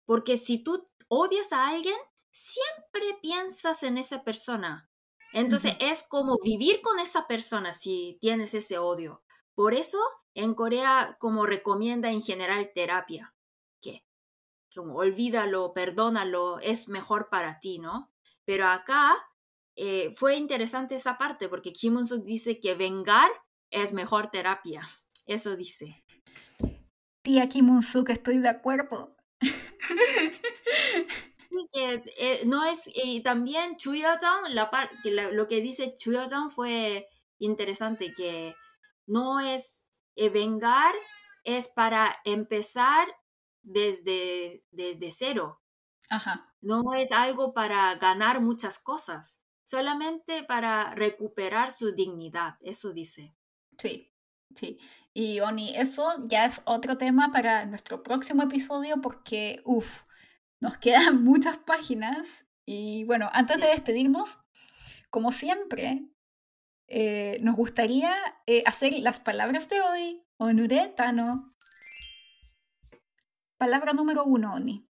porque 0.04 0.36
si 0.36 0.62
tú 0.62 0.86
odias 1.08 1.54
a 1.54 1.68
alguien, 1.68 1.96
siempre 2.28 3.18
piensas 3.22 3.84
en 3.84 3.96
esa 3.96 4.22
persona. 4.22 4.90
Entonces 5.32 5.76
es 5.80 6.02
como 6.02 6.36
vivir 6.44 6.82
con 6.82 6.98
esa 6.98 7.26
persona 7.26 7.72
si 7.72 8.18
tienes 8.20 8.52
ese 8.52 8.76
odio. 8.76 9.22
Por 9.54 9.72
eso 9.72 9.98
en 10.34 10.54
Corea 10.54 11.16
como 11.18 11.46
recomienda 11.46 12.10
en 12.10 12.20
general 12.20 12.70
terapia, 12.74 13.34
que 13.80 14.04
como 14.74 14.96
olvídalo, 14.96 15.72
perdónalo, 15.72 16.60
es 16.60 16.88
mejor 16.88 17.28
para 17.28 17.58
ti, 17.60 17.78
¿no? 17.78 18.12
Pero 18.44 18.66
acá 18.68 19.14
eh, 19.76 20.12
fue 20.14 20.36
interesante 20.36 20.94
esa 20.94 21.16
parte 21.16 21.48
porque 21.48 21.72
Kim 21.72 21.96
Un-suk 21.96 22.24
dice 22.24 22.60
que 22.60 22.74
vengar 22.74 23.30
es 23.70 23.92
mejor 23.92 24.28
terapia. 24.28 24.82
Eso 25.26 25.56
dice. 25.56 26.04
Tía 27.22 27.48
Kim 27.48 27.70
Un-suk, 27.70 28.10
estoy 28.10 28.38
de 28.38 28.48
acuerdo. 28.48 29.16
que 31.72 32.02
eh, 32.18 32.42
no 32.46 32.64
es 32.64 32.90
y 32.94 33.22
también 33.22 33.76
Chuyajang 33.76 34.54
la, 34.54 34.70
la 35.04 35.30
lo 35.30 35.46
que 35.46 35.60
dice 35.60 35.94
Chuyajang 35.96 36.50
fue 36.50 37.06
interesante 37.38 38.12
que 38.16 38.54
no 39.06 39.40
es 39.40 39.86
vengar 40.28 40.94
es 41.44 41.68
para 41.68 42.16
empezar 42.24 43.08
desde 43.62 44.64
desde 44.70 45.10
cero 45.10 45.62
Ajá. 46.08 46.54
no 46.60 46.94
es 46.94 47.12
algo 47.12 47.54
para 47.54 47.94
ganar 47.94 48.40
muchas 48.40 48.78
cosas 48.78 49.42
solamente 49.62 50.42
para 50.44 50.94
recuperar 50.94 51.70
su 51.70 51.94
dignidad 51.94 52.56
eso 52.60 52.92
dice 52.92 53.34
sí 53.78 54.12
sí 54.54 54.78
y 55.12 55.40
Oni, 55.40 55.76
eso 55.76 56.26
ya 56.28 56.44
es 56.44 56.62
otro 56.64 56.96
tema 56.96 57.32
para 57.32 57.66
nuestro 57.66 58.02
próximo 58.02 58.42
episodio 58.42 59.00
porque, 59.00 59.60
uff, 59.64 60.02
nos 60.60 60.78
quedan 60.78 61.24
muchas 61.24 61.58
páginas. 61.58 62.44
Y 62.64 63.04
bueno, 63.04 63.28
antes 63.32 63.60
de 63.60 63.66
despedirnos, 63.66 64.38
como 65.10 65.32
siempre, 65.32 66.06
eh, 66.90 67.38
nos 67.40 67.54
gustaría 67.54 68.12
eh, 68.46 68.64
hacer 68.66 68.92
las 68.98 69.20
palabras 69.20 69.68
de 69.68 69.80
hoy. 69.80 70.26
Onure 70.38 70.88
Tano. 70.88 71.54
Palabra 73.56 73.92
número 73.92 74.24
uno, 74.24 74.54
Oni. 74.54 74.88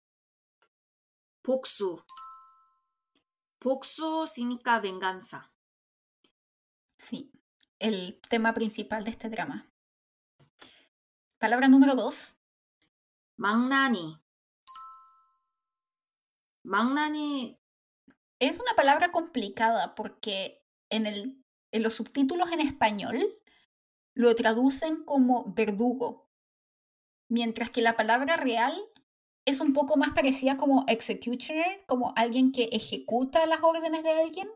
Puksu. 1.42 2.04
Puksu 3.58 4.26
significa 4.26 4.78
venganza. 4.78 5.48
Sí, 6.98 7.32
el 7.78 8.20
tema 8.28 8.52
principal 8.52 9.04
de 9.04 9.10
este 9.12 9.30
drama. 9.30 9.72
Palabra 11.38 11.68
número 11.68 11.94
dos. 11.94 12.34
Magnani. 13.38 14.20
Magnani. 16.62 17.58
Es 18.38 18.58
una 18.60 18.74
palabra 18.74 19.12
complicada 19.12 19.94
porque 19.94 20.62
en, 20.90 21.06
el, 21.06 21.45
en 21.72 21.82
los 21.82 21.94
subtítulos 21.94 22.50
en 22.52 22.60
español 22.60 23.38
lo 24.14 24.34
traducen 24.34 25.04
como 25.04 25.52
verdugo, 25.54 26.30
mientras 27.28 27.70
que 27.70 27.82
la 27.82 27.96
palabra 27.96 28.36
real 28.36 28.74
es 29.44 29.60
un 29.60 29.72
poco 29.72 29.96
más 29.96 30.12
parecida 30.12 30.56
como 30.56 30.84
executioner, 30.88 31.84
como 31.86 32.12
alguien 32.16 32.50
que 32.50 32.64
ejecuta 32.72 33.46
las 33.46 33.62
órdenes 33.62 34.02
de 34.02 34.10
alguien. 34.10 34.48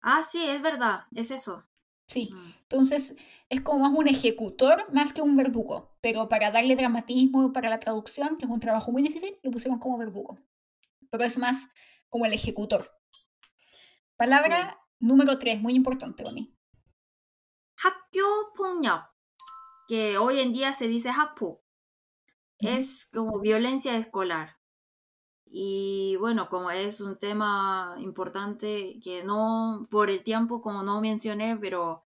Ah, 0.00 0.22
sí, 0.22 0.42
es 0.48 0.62
verdad, 0.62 1.00
es 1.14 1.30
eso. 1.30 1.66
Sí, 2.06 2.30
mm. 2.32 2.54
entonces 2.62 3.16
es 3.48 3.60
como 3.60 3.80
más 3.80 3.92
un 3.92 4.08
ejecutor 4.08 4.92
más 4.92 5.12
que 5.12 5.22
un 5.22 5.36
verdugo, 5.36 5.96
pero 6.00 6.28
para 6.28 6.50
darle 6.50 6.74
dramatismo 6.74 7.52
para 7.52 7.68
la 7.68 7.78
traducción, 7.78 8.36
que 8.36 8.46
es 8.46 8.50
un 8.50 8.60
trabajo 8.60 8.90
muy 8.90 9.02
difícil, 9.02 9.38
lo 9.42 9.50
pusieron 9.50 9.78
como 9.78 9.98
verdugo. 9.98 10.38
Pero 11.10 11.24
es 11.24 11.38
más 11.38 11.68
como 12.08 12.26
el 12.26 12.32
ejecutor. 12.32 12.90
Palabra 14.16 14.79
Número 15.00 15.38
3, 15.38 15.60
muy 15.60 15.74
importante 15.74 16.22
para 16.22 16.34
mí. 16.34 16.54
학교 17.82 18.52
폭력, 18.54 19.04
que 19.88 20.18
hoy 20.18 20.40
en 20.40 20.52
día 20.52 20.72
se 20.74 20.86
dice 20.86 21.08
학폭. 21.08 21.62
Mm 22.60 22.66
-hmm. 22.66 22.76
Es 22.76 23.10
como 23.12 23.40
violencia 23.40 23.96
escolar. 23.96 24.60
Y 25.46 26.16
bueno, 26.20 26.48
como 26.48 26.70
es 26.70 27.00
un 27.00 27.18
tema 27.18 27.96
importante 27.98 29.00
que 29.02 29.24
no, 29.24 29.82
por 29.90 30.10
el 30.10 30.22
tiempo, 30.22 30.60
como 30.60 30.82
no 30.82 31.00
mencioné, 31.00 31.56
pero 31.56 32.04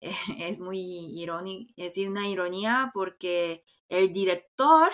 es 0.38 0.58
muy 0.58 0.80
irónico, 0.80 1.72
es 1.76 1.98
una 1.98 2.28
ironía 2.28 2.90
porque 2.94 3.64
el 3.88 4.12
director 4.12 4.90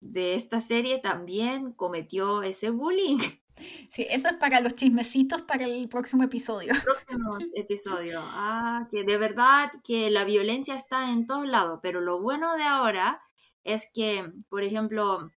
de 0.00 0.34
esta 0.34 0.60
serie 0.60 0.98
también 0.98 1.72
cometió 1.72 2.42
ese 2.42 2.70
bullying. 2.70 3.18
Sí, 3.56 4.06
eso 4.10 4.28
es 4.28 4.34
para 4.34 4.60
los 4.60 4.74
chismecitos 4.74 5.42
para 5.42 5.66
el 5.66 5.88
próximo 5.88 6.24
episodio. 6.24 6.72
Próximo 6.84 7.38
episodio. 7.54 8.20
Ah, 8.22 8.86
que 8.90 9.04
de 9.04 9.16
verdad 9.16 9.70
que 9.84 10.10
la 10.10 10.24
violencia 10.24 10.74
está 10.74 11.10
en 11.12 11.26
todos 11.26 11.46
lados, 11.46 11.80
pero 11.82 12.00
lo 12.00 12.20
bueno 12.20 12.56
de 12.56 12.64
ahora 12.64 13.20
es 13.62 13.90
que, 13.94 14.24
por 14.48 14.64
ejemplo, 14.64 15.30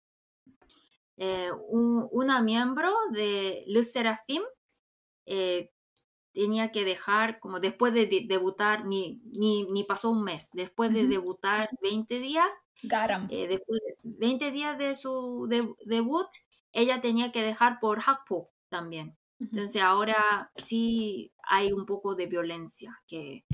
eh, 1.16 1.50
una 1.70 2.40
miembro 2.40 2.92
de 3.12 3.64
Luz 3.68 3.92
Serafim 3.92 4.42
eh, 5.26 5.70
tenía 6.32 6.72
que 6.72 6.84
dejar, 6.84 7.38
como 7.38 7.60
después 7.60 7.94
de, 7.94 8.06
debutar, 8.26 8.84
ni, 8.84 9.20
ni, 9.24 9.64
ni, 9.70 9.84
pasó 9.84 10.10
un 10.10 10.24
mes, 10.24 10.50
después 10.52 10.92
de 10.92 11.06
debutar 11.06 11.70
20 11.80 12.18
días, 12.18 12.48
eh, 13.30 13.46
después 13.46 13.80
de 13.86 13.96
20 14.02 14.50
días 14.50 14.76
de 14.76 14.96
su 14.96 15.46
debut, 15.86 16.26
ella 16.74 17.00
tenía 17.00 17.32
que 17.32 17.42
dejar 17.42 17.80
por 17.80 18.00
Hakpo 18.00 18.52
también. 18.68 19.16
Entonces 19.40 19.82
ahora 19.82 20.50
sí 20.54 21.32
hay 21.42 21.72
un 21.72 21.86
poco 21.86 22.14
de 22.14 22.26
violencia, 22.26 23.00
que, 23.06 23.44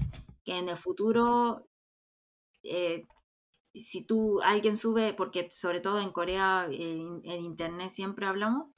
que 0.45 0.59
en 0.59 0.69
el 0.69 0.77
futuro 0.77 1.69
si 3.75 4.05
tú, 4.05 4.41
alguien 4.43 4.77
sube, 4.77 5.15
porque 5.15 5.49
sobre 5.51 5.81
todo 5.81 6.01
en 6.01 6.11
Corea, 6.11 6.67
en, 6.71 7.23
Internet 7.25 7.91
siempre 7.91 8.27
hablamos, 8.27 8.69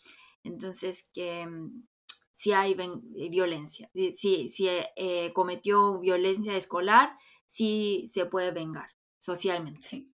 entonces 0.43 1.11
que 1.13 1.47
mm, 1.47 1.87
si 2.31 2.53
hay 2.53 2.73
eh, 2.73 3.29
violencia, 3.31 3.91
si, 4.15 4.49
si 4.49 4.69
eh, 4.69 5.33
cometió 5.35 5.99
violencia 6.01 6.57
escolar, 6.57 7.17
sí 7.47 8.05
se 8.07 8.27
puede 8.27 8.51
vengar 8.51 8.91
socialmente. 9.19 9.87
Sí. 9.87 10.13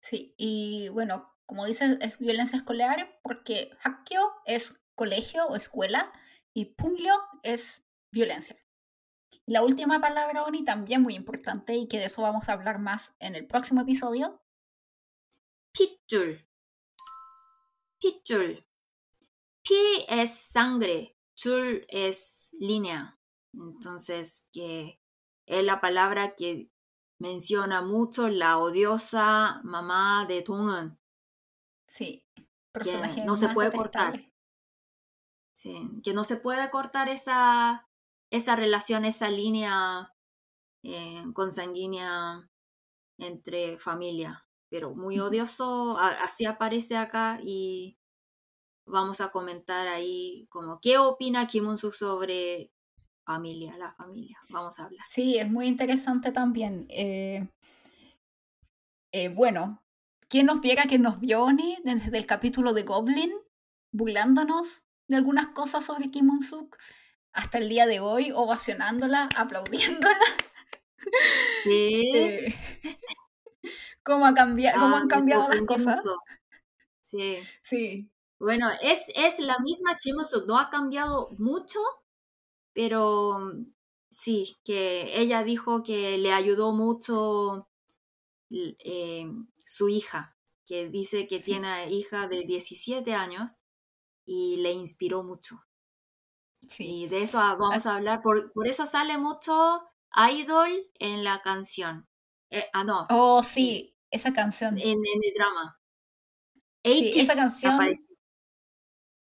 sí, 0.00 0.34
y 0.36 0.88
bueno, 0.90 1.33
como 1.46 1.66
dices, 1.66 1.98
es 2.00 2.18
violencia 2.18 2.58
escolar 2.58 3.18
porque 3.22 3.70
hakyo 3.82 4.32
es 4.46 4.74
colegio 4.94 5.46
o 5.46 5.56
escuela 5.56 6.12
y 6.54 6.74
punglyo 6.76 7.14
es 7.42 7.82
violencia. 8.12 8.56
La 9.46 9.62
última 9.62 10.00
palabra, 10.00 10.44
Oni, 10.44 10.64
también 10.64 11.02
muy 11.02 11.14
importante 11.14 11.74
y 11.74 11.86
que 11.86 11.98
de 11.98 12.06
eso 12.06 12.22
vamos 12.22 12.48
a 12.48 12.54
hablar 12.54 12.78
más 12.78 13.14
en 13.18 13.34
el 13.34 13.46
próximo 13.46 13.82
episodio. 13.82 14.42
Pitjul. 15.72 16.48
Pitjul. 18.00 18.64
Pi 19.62 20.04
es 20.08 20.34
sangre, 20.34 21.16
chul 21.34 21.84
es 21.88 22.50
línea. 22.58 23.18
Entonces, 23.52 24.48
que 24.52 25.00
es 25.46 25.64
la 25.64 25.80
palabra 25.80 26.34
que 26.36 26.70
menciona 27.18 27.82
mucho 27.82 28.28
la 28.28 28.58
odiosa 28.58 29.60
mamá 29.64 30.26
de 30.26 30.42
Tungen. 30.42 30.98
Sí, 31.94 32.26
personaje 32.72 33.24
no 33.24 33.36
se 33.36 33.50
puede 33.50 33.70
cortar. 33.70 34.20
Sí, 35.54 35.88
que 36.02 36.12
no 36.12 36.24
se 36.24 36.38
puede 36.38 36.68
cortar 36.70 37.08
esa 37.08 37.88
esa 38.32 38.56
relación, 38.56 39.04
esa 39.04 39.30
línea 39.30 40.12
eh, 40.82 41.22
consanguínea 41.34 42.50
entre 43.16 43.78
familia, 43.78 44.44
pero 44.68 44.92
muy 44.96 45.20
odioso, 45.20 45.96
así 45.98 46.46
aparece 46.46 46.96
acá 46.96 47.38
y 47.40 47.96
vamos 48.86 49.20
a 49.20 49.28
comentar 49.30 49.86
ahí 49.86 50.48
como 50.50 50.80
qué 50.82 50.98
opina 50.98 51.46
Kim 51.46 51.68
Un-suk 51.68 51.92
sobre 51.92 52.72
familia, 53.24 53.76
la 53.76 53.94
familia, 53.94 54.36
vamos 54.50 54.80
a 54.80 54.86
hablar. 54.86 55.06
Sí, 55.08 55.38
es 55.38 55.48
muy 55.48 55.68
interesante 55.68 56.32
también. 56.32 56.86
Eh, 56.88 57.48
eh, 59.12 59.28
bueno, 59.28 59.83
¿quién 60.34 60.46
nos 60.46 60.60
viera 60.60 60.86
que 60.88 60.98
nos 60.98 61.20
vio 61.20 61.46
desde 61.84 62.18
el 62.18 62.26
capítulo 62.26 62.72
de 62.72 62.82
Goblin, 62.82 63.32
burlándonos 63.92 64.82
de 65.06 65.14
algunas 65.14 65.46
cosas 65.54 65.84
sobre 65.84 66.10
Kim 66.10 66.28
Un-suk, 66.28 66.76
hasta 67.32 67.58
el 67.58 67.68
día 67.68 67.86
de 67.86 68.00
hoy, 68.00 68.32
ovacionándola, 68.34 69.28
aplaudiéndola? 69.36 70.26
Sí. 71.62 72.02
Eh, 72.16 72.54
¿Cómo, 74.02 74.26
ha 74.26 74.34
cambiado, 74.34 74.80
cómo 74.80 74.96
han 74.96 75.06
cambiado 75.06 75.48
las 75.48 75.62
cosas? 75.62 76.04
Sí. 77.00 77.38
Sí. 77.62 78.10
Bueno, 78.40 78.66
es, 78.82 79.12
es 79.14 79.38
la 79.38 79.60
misma 79.60 79.96
Kim 79.98 80.16
Un-suk, 80.16 80.48
no 80.48 80.58
ha 80.58 80.68
cambiado 80.68 81.30
mucho, 81.38 81.78
pero 82.72 83.38
sí, 84.10 84.56
que 84.64 85.16
ella 85.16 85.44
dijo 85.44 85.84
que 85.84 86.18
le 86.18 86.32
ayudó 86.32 86.72
mucho 86.72 87.68
eh, 88.50 89.26
su 89.64 89.88
hija, 89.88 90.36
que 90.66 90.88
dice 90.88 91.26
que 91.26 91.40
tiene 91.40 91.90
hija 91.90 92.28
de 92.28 92.44
17 92.44 93.14
años 93.14 93.58
y 94.24 94.56
le 94.58 94.72
inspiró 94.72 95.22
mucho. 95.22 95.56
Sí. 96.68 97.02
Y 97.04 97.08
de 97.08 97.22
eso 97.22 97.38
vamos 97.38 97.86
a 97.86 97.96
hablar, 97.96 98.22
por, 98.22 98.52
por 98.52 98.66
eso 98.66 98.86
sale 98.86 99.18
mucho 99.18 99.82
Idol 100.16 100.90
en 100.98 101.24
la 101.24 101.42
canción. 101.42 102.08
Eh, 102.50 102.66
ah, 102.72 102.84
no. 102.84 103.06
Oh, 103.10 103.42
sí, 103.42 103.96
esa 104.10 104.32
canción. 104.32 104.78
En, 104.78 104.98
el 104.98 105.34
drama. 105.34 105.80
Sí, 106.84 107.10
esa 107.16 107.34
canción. 107.34 107.80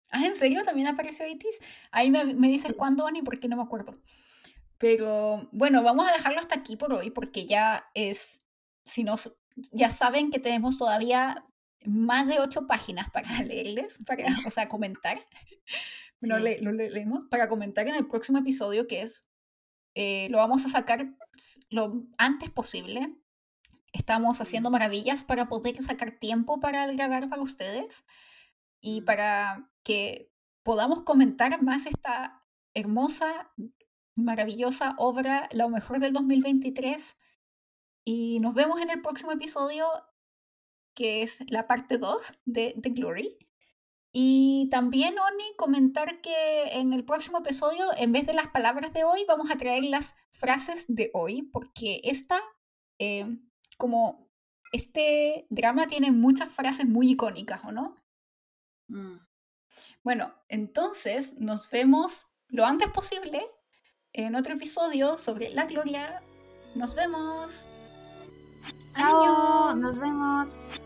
Ah, 0.10 0.26
¿en 0.26 0.36
serio? 0.36 0.64
¿También 0.64 0.88
apareció 0.88 1.26
80 1.26 1.46
Ahí 1.92 2.10
me, 2.10 2.34
me 2.34 2.48
dices 2.48 2.74
cuándo, 2.78 3.10
ni 3.12 3.22
porque 3.22 3.50
no 3.50 3.58
me 3.58 3.64
acuerdo. 3.64 3.94
Pero 4.78 5.50
bueno, 5.52 5.84
vamos 5.84 6.08
a 6.08 6.14
dejarlo 6.14 6.40
hasta 6.40 6.56
aquí 6.56 6.78
por 6.78 6.94
hoy, 6.94 7.12
porque 7.12 7.46
ya 7.46 7.90
es. 7.94 8.40
Si 8.86 9.04
nos. 9.04 9.34
Ya 9.72 9.92
saben 9.92 10.32
que 10.32 10.40
tenemos 10.40 10.78
todavía 10.78 11.46
más 11.86 12.28
de 12.28 12.40
ocho 12.40 12.68
páginas 12.68 13.10
para 13.12 13.30
leerles, 13.44 14.00
para, 14.06 14.26
o 14.46 14.52
sea, 14.52 14.70
comentar. 14.70 15.20
Bueno, 16.20 16.40
lo 16.62 16.72
leemos 16.72 17.26
para 17.26 17.48
comentar 17.48 17.88
en 17.88 17.94
el 17.94 18.08
próximo 18.08 18.40
episodio, 18.40 18.88
que 18.88 19.04
es 19.04 19.28
eh, 20.00 20.30
lo 20.30 20.38
vamos 20.38 20.64
a 20.64 20.70
sacar 20.70 21.08
lo 21.72 22.06
antes 22.20 22.52
posible. 22.52 23.16
Estamos 23.94 24.40
haciendo 24.40 24.70
maravillas 24.70 25.24
para 25.24 25.50
poder 25.50 25.84
sacar 25.84 26.20
tiempo 26.20 26.60
para 26.60 26.86
grabar 26.94 27.30
para 27.30 27.42
ustedes 27.42 28.04
y 28.80 29.02
para 29.02 29.72
que 29.82 30.32
podamos 30.62 31.02
comentar 31.02 31.64
más 31.64 31.88
esta 31.88 32.44
hermosa, 32.76 33.52
maravillosa 34.16 34.94
obra, 35.00 35.50
lo 35.52 35.68
mejor 35.68 36.00
del 36.00 36.14
2023. 36.14 37.17
Y 38.10 38.40
nos 38.40 38.56
vemos 38.56 38.80
en 38.80 38.90
el 38.90 39.02
próximo 39.02 39.34
episodio, 39.34 39.86
que 40.96 41.24
es 41.24 41.40
la 41.52 41.68
parte 41.68 41.98
2 41.98 42.22
de 42.46 42.74
The 42.82 42.92
Glory. 42.92 43.38
Y 44.14 44.70
también, 44.72 45.20
Oni, 45.20 45.44
comentar 45.58 46.22
que 46.22 46.70
en 46.72 46.94
el 46.94 47.04
próximo 47.04 47.40
episodio, 47.40 47.86
en 47.98 48.14
vez 48.14 48.26
de 48.26 48.34
las 48.34 48.48
palabras 48.48 48.94
de 48.94 49.04
hoy, 49.04 49.26
vamos 49.28 49.52
a 49.52 49.58
traer 49.58 49.84
las 49.84 50.16
frases 50.32 50.86
de 50.88 51.12
hoy, 51.14 51.50
porque 51.52 52.00
esta, 52.06 52.40
eh, 52.98 53.40
como 53.78 54.32
este 54.72 55.46
drama 55.50 55.88
tiene 55.88 56.14
muchas 56.14 56.50
frases 56.50 56.88
muy 56.88 57.12
icónicas, 57.12 57.62
¿o 57.66 57.74
no? 57.74 57.98
Mm. 58.88 59.18
Bueno, 60.04 60.34
entonces 60.48 61.34
nos 61.42 61.70
vemos 61.72 62.26
lo 62.48 62.64
antes 62.64 62.90
posible 62.90 63.46
en 64.14 64.36
otro 64.36 64.54
episodio 64.54 65.18
sobre 65.18 65.50
la 65.50 65.66
gloria. 65.66 66.22
Nos 66.74 66.96
vemos. 66.96 67.66
Chao, 68.92 69.76
nos 69.76 69.98
vemos. 69.98 70.82